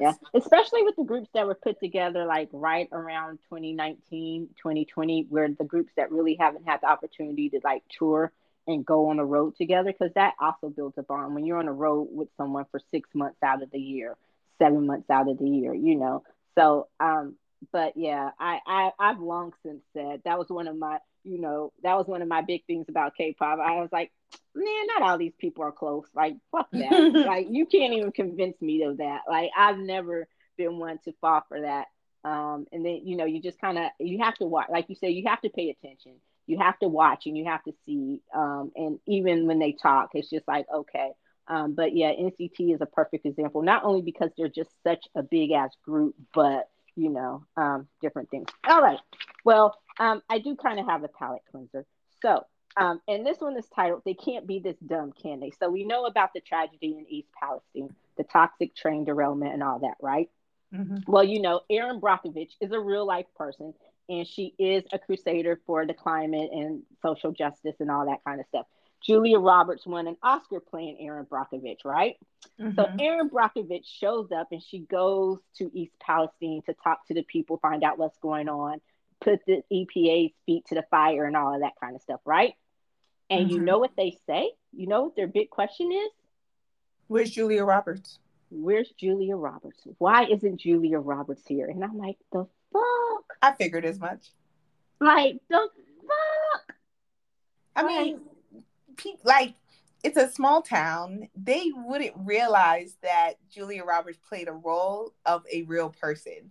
Yeah. 0.00 0.14
especially 0.34 0.82
with 0.82 0.96
the 0.96 1.04
groups 1.04 1.28
that 1.32 1.46
were 1.46 1.54
put 1.54 1.78
together 1.78 2.24
like 2.24 2.48
right 2.52 2.88
around 2.90 3.38
2019 3.48 4.48
2020 4.56 5.26
where 5.30 5.48
the 5.48 5.64
groups 5.64 5.92
that 5.96 6.10
really 6.10 6.34
haven't 6.40 6.66
had 6.66 6.80
the 6.80 6.88
opportunity 6.88 7.48
to 7.50 7.60
like 7.62 7.84
tour 7.88 8.32
and 8.66 8.86
go 8.86 9.10
on 9.10 9.16
the 9.16 9.24
road 9.24 9.56
together 9.56 9.92
because 9.92 10.12
that 10.14 10.34
also 10.40 10.68
builds 10.68 10.96
a 10.98 11.02
bond. 11.02 11.34
When 11.34 11.44
you're 11.44 11.58
on 11.58 11.68
a 11.68 11.72
road 11.72 12.08
with 12.10 12.28
someone 12.36 12.64
for 12.70 12.80
six 12.90 13.08
months 13.14 13.42
out 13.42 13.62
of 13.62 13.70
the 13.70 13.80
year 13.80 14.16
seven 14.62 14.86
months 14.86 15.10
out 15.10 15.28
of 15.28 15.38
the 15.38 15.48
year 15.48 15.74
you 15.74 15.96
know? 15.96 16.22
So 16.56 16.88
um 17.00 17.34
but 17.72 17.92
yeah 17.96 18.30
I, 18.38 18.58
I 18.66 18.90
i've 18.98 19.20
long 19.20 19.52
since 19.64 19.82
said 19.92 20.22
that 20.24 20.38
was 20.38 20.48
one 20.48 20.66
of 20.66 20.76
my 20.76 20.98
you 21.24 21.40
know 21.40 21.72
that 21.82 21.96
was 21.96 22.06
one 22.06 22.22
of 22.22 22.28
my 22.28 22.42
big 22.42 22.64
things 22.66 22.86
about 22.88 23.16
k-pop. 23.16 23.58
I 23.60 23.80
was 23.80 23.90
like 23.92 24.10
man 24.54 24.86
not 24.86 25.02
all 25.02 25.18
these 25.18 25.34
people 25.38 25.64
are 25.64 25.72
close. 25.72 26.06
Like 26.14 26.36
fuck 26.50 26.68
that. 26.72 27.12
Like 27.26 27.46
you 27.50 27.66
can't 27.66 27.94
even 27.94 28.12
convince 28.12 28.60
me 28.60 28.82
of 28.82 28.98
that. 28.98 29.22
Like 29.28 29.50
i've 29.56 29.78
never 29.78 30.28
been 30.56 30.78
one 30.78 30.98
to 31.04 31.12
fall 31.20 31.42
for 31.48 31.60
that. 31.60 31.86
Um 32.24 32.66
and 32.72 32.84
then 32.84 33.00
you 33.04 33.16
know 33.16 33.24
you 33.24 33.40
just 33.40 33.60
kind 33.60 33.78
of 33.78 33.90
you 33.98 34.18
have 34.22 34.34
to 34.36 34.46
watch 34.46 34.68
like 34.70 34.88
you 34.88 34.96
say 34.96 35.10
you 35.10 35.28
have 35.28 35.40
to 35.42 35.50
pay 35.50 35.70
attention 35.70 36.12
you 36.46 36.58
have 36.58 36.78
to 36.78 36.88
watch 36.88 37.26
and 37.26 37.36
you 37.36 37.44
have 37.44 37.62
to 37.64 37.72
see 37.84 38.20
um 38.34 38.72
and 38.76 38.98
even 39.06 39.46
when 39.46 39.58
they 39.58 39.72
talk 39.72 40.10
it's 40.14 40.30
just 40.30 40.46
like 40.46 40.66
okay 40.74 41.10
um 41.48 41.74
but 41.74 41.94
yeah 41.96 42.10
nct 42.12 42.74
is 42.74 42.80
a 42.80 42.86
perfect 42.86 43.26
example 43.26 43.62
not 43.62 43.84
only 43.84 44.02
because 44.02 44.30
they're 44.36 44.48
just 44.48 44.70
such 44.82 45.04
a 45.14 45.22
big 45.22 45.50
ass 45.52 45.70
group 45.84 46.14
but 46.34 46.68
you 46.96 47.10
know 47.10 47.44
um 47.56 47.86
different 48.00 48.30
things 48.30 48.48
all 48.68 48.82
right 48.82 49.00
well 49.44 49.78
um 49.98 50.22
i 50.28 50.38
do 50.38 50.56
kind 50.56 50.78
of 50.78 50.86
have 50.86 51.04
a 51.04 51.08
palate 51.08 51.42
cleanser 51.50 51.86
so 52.20 52.44
um, 52.76 53.00
and 53.06 53.26
this 53.26 53.38
one 53.38 53.56
is 53.56 53.66
titled 53.74 54.02
"They 54.04 54.14
Can't 54.14 54.46
Be 54.46 54.58
This 54.58 54.76
Dumb, 54.78 55.12
Can 55.12 55.40
They?" 55.40 55.52
So 55.58 55.68
we 55.70 55.84
know 55.84 56.06
about 56.06 56.32
the 56.32 56.40
tragedy 56.40 56.96
in 56.98 57.06
East 57.08 57.28
Palestine, 57.38 57.94
the 58.16 58.24
toxic 58.24 58.74
train 58.74 59.04
derailment, 59.04 59.52
and 59.52 59.62
all 59.62 59.80
that, 59.80 59.96
right? 60.00 60.30
Mm-hmm. 60.74 60.98
Well, 61.06 61.24
you 61.24 61.42
know, 61.42 61.60
Erin 61.68 62.00
Brockovich 62.00 62.52
is 62.60 62.72
a 62.72 62.80
real 62.80 63.06
life 63.06 63.26
person, 63.36 63.74
and 64.12 64.26
she 64.26 64.54
is 64.58 64.84
a 64.92 64.98
crusader 64.98 65.58
for 65.66 65.86
the 65.86 65.94
climate 65.94 66.50
and 66.52 66.82
social 67.00 67.32
justice 67.32 67.76
and 67.80 67.90
all 67.90 68.06
that 68.06 68.22
kind 68.24 68.40
of 68.40 68.46
stuff. 68.46 68.66
Julia 69.02 69.38
Roberts 69.38 69.86
won 69.86 70.06
an 70.06 70.16
Oscar 70.22 70.60
playing 70.60 70.98
Erin 71.00 71.24
Brockovich, 71.24 71.84
right? 71.84 72.16
Mm-hmm. 72.60 72.76
So 72.76 72.88
Erin 73.00 73.30
Brockovich 73.30 73.86
shows 73.86 74.30
up 74.30 74.48
and 74.52 74.62
she 74.62 74.80
goes 74.80 75.38
to 75.56 75.70
East 75.74 75.94
Palestine 75.98 76.60
to 76.66 76.74
talk 76.74 77.06
to 77.08 77.14
the 77.14 77.22
people, 77.22 77.56
find 77.56 77.82
out 77.82 77.98
what's 77.98 78.18
going 78.18 78.48
on, 78.48 78.80
put 79.20 79.40
the 79.46 79.62
EPA's 79.72 80.32
feet 80.46 80.66
to 80.66 80.74
the 80.74 80.84
fire 80.90 81.24
and 81.24 81.36
all 81.36 81.54
of 81.54 81.62
that 81.62 81.72
kind 81.80 81.96
of 81.96 82.02
stuff, 82.02 82.20
right? 82.24 82.54
And 83.30 83.48
Mhm. 83.48 83.52
you 83.54 83.60
know 83.60 83.78
what 83.78 83.96
they 83.96 84.18
say? 84.26 84.52
You 84.72 84.86
know 84.86 85.04
what 85.04 85.16
their 85.16 85.26
big 85.26 85.48
question 85.50 85.90
is? 85.90 86.10
Where's 87.08 87.30
Julia 87.30 87.64
Roberts? 87.64 88.18
Where's 88.50 88.90
Julia 88.90 89.36
Roberts? 89.36 89.82
Why 89.98 90.26
isn't 90.26 90.58
Julia 90.58 90.98
Roberts 90.98 91.46
here? 91.46 91.66
And 91.68 91.82
I'm 91.82 91.96
like, 91.96 92.18
the 92.30 92.46
fuck? 92.72 93.24
I 93.42 93.52
figured 93.52 93.84
as 93.84 93.98
much. 93.98 94.30
Like 95.00 95.38
the 95.48 95.68
fuck? 96.06 96.76
I 97.74 97.82
mean, 97.86 98.20
pe- 98.96 99.16
like 99.24 99.54
it's 100.02 100.16
a 100.16 100.30
small 100.30 100.62
town. 100.62 101.28
They 101.36 101.70
wouldn't 101.74 102.14
realize 102.16 102.96
that 103.02 103.34
Julia 103.50 103.84
Roberts 103.84 104.18
played 104.28 104.48
a 104.48 104.52
role 104.52 105.12
of 105.24 105.44
a 105.52 105.62
real 105.62 105.90
person. 105.90 106.50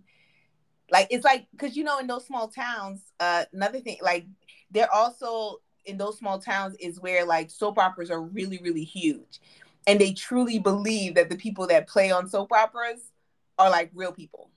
Like 0.90 1.08
it's 1.10 1.24
like 1.24 1.46
because 1.52 1.76
you 1.76 1.84
know 1.84 1.98
in 1.98 2.06
those 2.06 2.26
small 2.26 2.48
towns, 2.48 3.00
uh, 3.20 3.44
another 3.52 3.80
thing 3.80 3.98
like 4.02 4.26
they're 4.70 4.92
also 4.92 5.60
in 5.84 5.96
those 5.96 6.18
small 6.18 6.38
towns 6.38 6.76
is 6.78 7.00
where 7.00 7.24
like 7.24 7.50
soap 7.50 7.78
operas 7.78 8.10
are 8.10 8.20
really 8.20 8.58
really 8.62 8.84
huge, 8.84 9.40
and 9.86 10.00
they 10.00 10.12
truly 10.12 10.58
believe 10.58 11.14
that 11.14 11.30
the 11.30 11.36
people 11.36 11.66
that 11.68 11.86
play 11.86 12.10
on 12.10 12.28
soap 12.28 12.52
operas 12.52 13.10
are 13.58 13.70
like 13.70 13.90
real 13.94 14.12
people. 14.12 14.50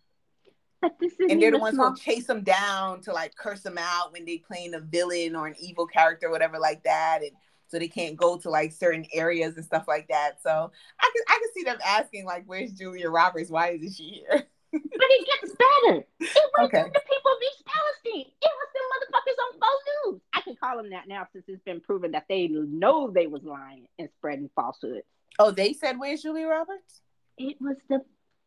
And 0.82 1.42
they're 1.42 1.52
the 1.52 1.58
ones 1.58 1.78
who 1.78 1.96
chase 1.96 2.28
them 2.28 2.44
down 2.44 3.02
to 3.02 3.14
like 3.14 3.36
curse 3.36 3.62
them 3.62 3.78
out 3.80 4.14
when 4.14 4.26
they 4.26 4.38
playing 4.38 4.74
a 4.76 4.80
villain 4.80 5.36
or 5.36 5.48
an 5.48 5.56
evil 5.60 5.88
character, 5.88 6.28
or 6.28 6.32
whatever 6.32 6.60
like 6.60 6.84
that, 6.84 7.20
and 7.22 7.32
so 7.68 7.80
they 7.80 7.88
can't 7.88 8.16
go 8.16 8.38
to 8.38 8.50
like 8.50 8.72
certain 8.72 9.06
areas 9.14 9.56
and 9.56 9.66
stuff 9.66 9.86
like 9.88 10.08
that. 10.10 10.42
So 10.44 10.72
I 11.00 11.12
can 11.14 11.24
I 11.28 11.40
can 11.40 11.54
see 11.54 11.64
them 11.64 11.78
asking 11.86 12.26
like, 12.26 12.44
"Where's 12.46 12.72
Julia 12.74 13.10
Roberts? 13.10 13.50
Why 13.50 13.72
isn't 13.72 13.94
she 13.94 14.24
here?" 14.28 14.48
but 14.72 14.82
it 14.84 15.28
gets 15.28 15.56
better. 15.56 16.06
It 16.20 16.52
wasn't 16.58 16.76
okay. 16.76 16.84
the 16.84 17.02
people 17.02 17.32
of 17.32 17.38
East 17.42 17.64
Palestine. 17.66 18.32
It 18.42 18.52
was 18.54 18.70
the 18.74 19.18
motherfuckers 19.18 19.54
on 19.54 19.60
Fox 19.60 19.84
News. 20.06 20.22
I 20.34 20.42
can 20.42 20.56
call 20.56 20.78
them 20.78 20.90
that 20.92 21.08
now 21.08 21.28
since 21.34 21.46
it's 21.48 21.64
been 21.64 21.82
proven 21.82 22.12
that 22.12 22.26
they 22.28 22.48
know 22.48 23.10
they 23.10 23.28
was 23.28 23.44
lying 23.44 23.88
and 23.98 24.10
spreading 24.18 24.50
falsehoods. 24.56 25.06
Oh, 25.40 25.52
they 25.52 25.74
said, 25.74 25.98
"Where's 25.98 26.22
Julia 26.22 26.48
Roberts?" 26.48 27.02
It 27.38 27.58
was 27.60 27.78
the 27.90 28.02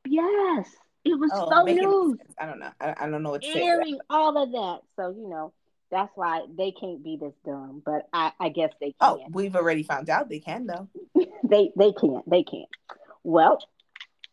yes. 0.06 0.68
It 1.08 1.18
was 1.18 1.30
oh, 1.32 1.48
so 1.50 1.62
news. 1.64 2.18
I 2.38 2.46
don't 2.46 2.58
know. 2.58 2.70
I, 2.80 2.94
I 3.00 3.08
don't 3.08 3.22
know 3.22 3.30
what 3.30 3.42
to 3.42 3.48
airing 3.48 3.94
say. 3.94 4.00
all 4.10 4.42
of 4.42 4.52
that. 4.52 4.80
So 4.96 5.10
you 5.10 5.28
know 5.28 5.52
that's 5.90 6.12
why 6.14 6.42
they 6.56 6.72
can't 6.72 7.02
be 7.02 7.16
this 7.16 7.32
dumb. 7.44 7.82
But 7.84 8.08
I, 8.12 8.32
I 8.38 8.48
guess 8.50 8.72
they 8.80 8.94
oh, 9.00 9.16
can. 9.16 9.26
Oh, 9.26 9.30
we've 9.32 9.56
already 9.56 9.82
found 9.82 10.10
out 10.10 10.28
they 10.28 10.40
can 10.40 10.66
though. 10.66 10.88
they 11.44 11.70
they 11.76 11.92
can't. 11.92 12.28
They 12.28 12.42
can't. 12.42 12.68
Well, 13.24 13.58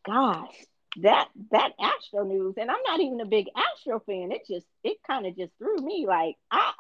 gosh, 0.06 0.54
that 1.02 1.30
that 1.52 1.72
Astro 1.80 2.26
news, 2.26 2.56
and 2.58 2.70
I'm 2.70 2.84
not 2.86 3.00
even 3.00 3.22
a 3.22 3.26
big 3.26 3.48
Astro 3.56 4.00
fan. 4.06 4.32
It 4.32 4.46
just 4.48 4.66
it 4.84 4.98
kind 5.06 5.26
of 5.26 5.38
just 5.38 5.52
threw 5.58 5.78
me 5.78 6.06
like 6.08 6.36
I 6.52 6.72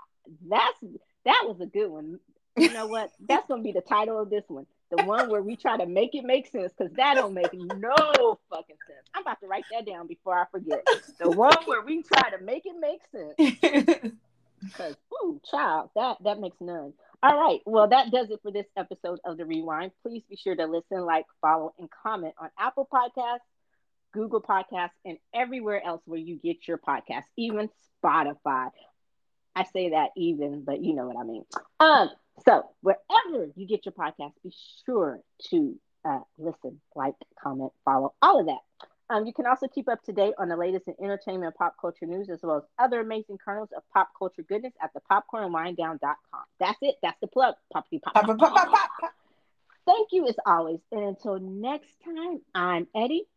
that's 0.47 0.80
that 1.26 1.43
was 1.45 1.59
a 1.61 1.65
good 1.65 1.89
one. 1.89 2.19
You 2.57 2.72
know 2.72 2.88
what? 2.88 3.11
that's 3.27 3.47
gonna 3.47 3.63
be 3.63 3.72
the 3.72 3.81
title 3.81 4.19
of 4.19 4.30
this 4.30 4.45
one. 4.47 4.65
The 4.91 5.03
one 5.03 5.30
where 5.30 5.41
we 5.41 5.56
try 5.56 5.78
to 5.78 5.86
make 5.86 6.14
it 6.14 6.24
make 6.24 6.48
sense 6.48 6.72
because 6.78 6.94
that 6.94 7.16
don't 7.16 7.34
make 7.34 7.53
no 7.53 8.38
fucking 8.49 8.78
sense. 8.88 9.07
I'm 9.14 9.24
about 9.24 9.40
to 9.41 9.48
write 9.48 9.66
that 9.72 9.86
down 9.86 10.07
before 10.07 10.40
I 10.40 10.45
forget. 10.52 10.86
The 11.20 11.32
one 11.32 11.56
where 11.66 11.82
we 11.82 12.03
try 12.03 12.30
to 12.30 12.44
make 12.44 12.64
it 12.66 12.76
make 12.80 13.02
sense. 13.12 14.14
Because, 14.64 14.95
ooh, 15.14 15.40
child, 15.49 15.90
that 15.95 16.18
that 16.24 16.40
makes 16.40 16.57
none. 16.60 16.94
All 17.22 17.40
right. 17.40 17.60
Well, 17.66 17.88
that 17.88 18.12
does 18.12 18.30
it 18.30 18.40
for 18.41 18.52
this 18.52 18.66
episode 18.78 19.20
of 19.26 19.38
the 19.38 19.45
Rewind. 19.45 19.91
Please 20.03 20.24
be 20.30 20.36
sure 20.36 20.56
to 20.56 20.66
listen, 20.66 21.06
like, 21.06 21.26
follow, 21.41 21.74
and 21.80 21.90
comment 22.03 22.34
on 22.40 22.49
Apple 22.57 22.88
Podcasts, 22.91 23.40
Google 24.14 24.41
Podcasts, 24.41 24.91
and 25.03 25.18
everywhere 25.34 25.84
else 25.84 26.02
where 26.06 26.20
you 26.20 26.38
get 26.38 26.68
your 26.68 26.78
podcasts, 26.78 27.24
even 27.38 27.70
Spotify. 28.03 28.70
I 29.56 29.64
say 29.64 29.91
that 29.91 30.10
even, 30.18 30.64
but 30.64 30.84
you 30.84 30.94
know 30.94 31.07
what 31.07 31.18
I 31.18 31.24
mean. 31.24 31.45
Um, 31.80 32.10
so 32.45 32.70
wherever 32.82 33.52
you 33.56 33.68
get 33.68 33.86
your 33.86 33.94
podcast, 33.94 34.34
be 34.44 34.53
sure 34.86 35.20
to 35.49 35.80
uh, 36.03 36.20
listen, 36.38 36.82
like, 36.95 37.16
comment, 37.41 37.72
follow, 37.84 38.14
all 38.22 38.40
of 38.40 38.48
that. 38.48 38.60
Um, 39.10 39.26
you 39.26 39.34
can 39.34 39.45
also 39.45 39.68
keep 39.68 39.88
up 39.88 40.02
to 40.03 40.14
date 40.14 40.34
on 40.40 40.49
the 40.49 40.57
latest 40.57 40.88
in 40.88 40.95
entertainment 40.99 41.45
and 41.45 41.56
pop 41.56 41.76
culture 41.80 42.06
news, 42.06 42.30
as 42.30 42.40
well 42.41 42.57
as 42.57 42.64
other 42.80 42.99
amazing 42.99 43.38
kernels 43.44 43.70
of 43.76 43.84
pop 43.94 44.10
culture 44.18 44.41
goodness 44.41 44.74
at 44.82 44.91
the 44.94 45.02
popcornwinedown.com. 45.12 46.44
That's 46.60 46.78
it. 46.82 46.95
That's 47.03 47.20
the 47.22 47.28
plug. 47.28 47.56
Pop, 47.72 47.86
pop, 48.03 48.14
pop, 48.14 48.26
pop, 48.26 48.40
pop, 48.40 48.90
pop. 48.99 49.14
Thank 49.86 50.10
you 50.12 50.28
as 50.28 50.36
always. 50.45 50.80
And 50.91 51.03
until 51.03 51.40
next 51.40 51.94
time, 52.03 52.41
I'm 52.56 52.88
Eddie. 52.95 53.28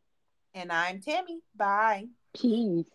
And 0.55 0.73
I'm 0.73 1.01
Tammy. 1.03 1.41
Bye. 1.55 2.07
Peace. 2.35 2.87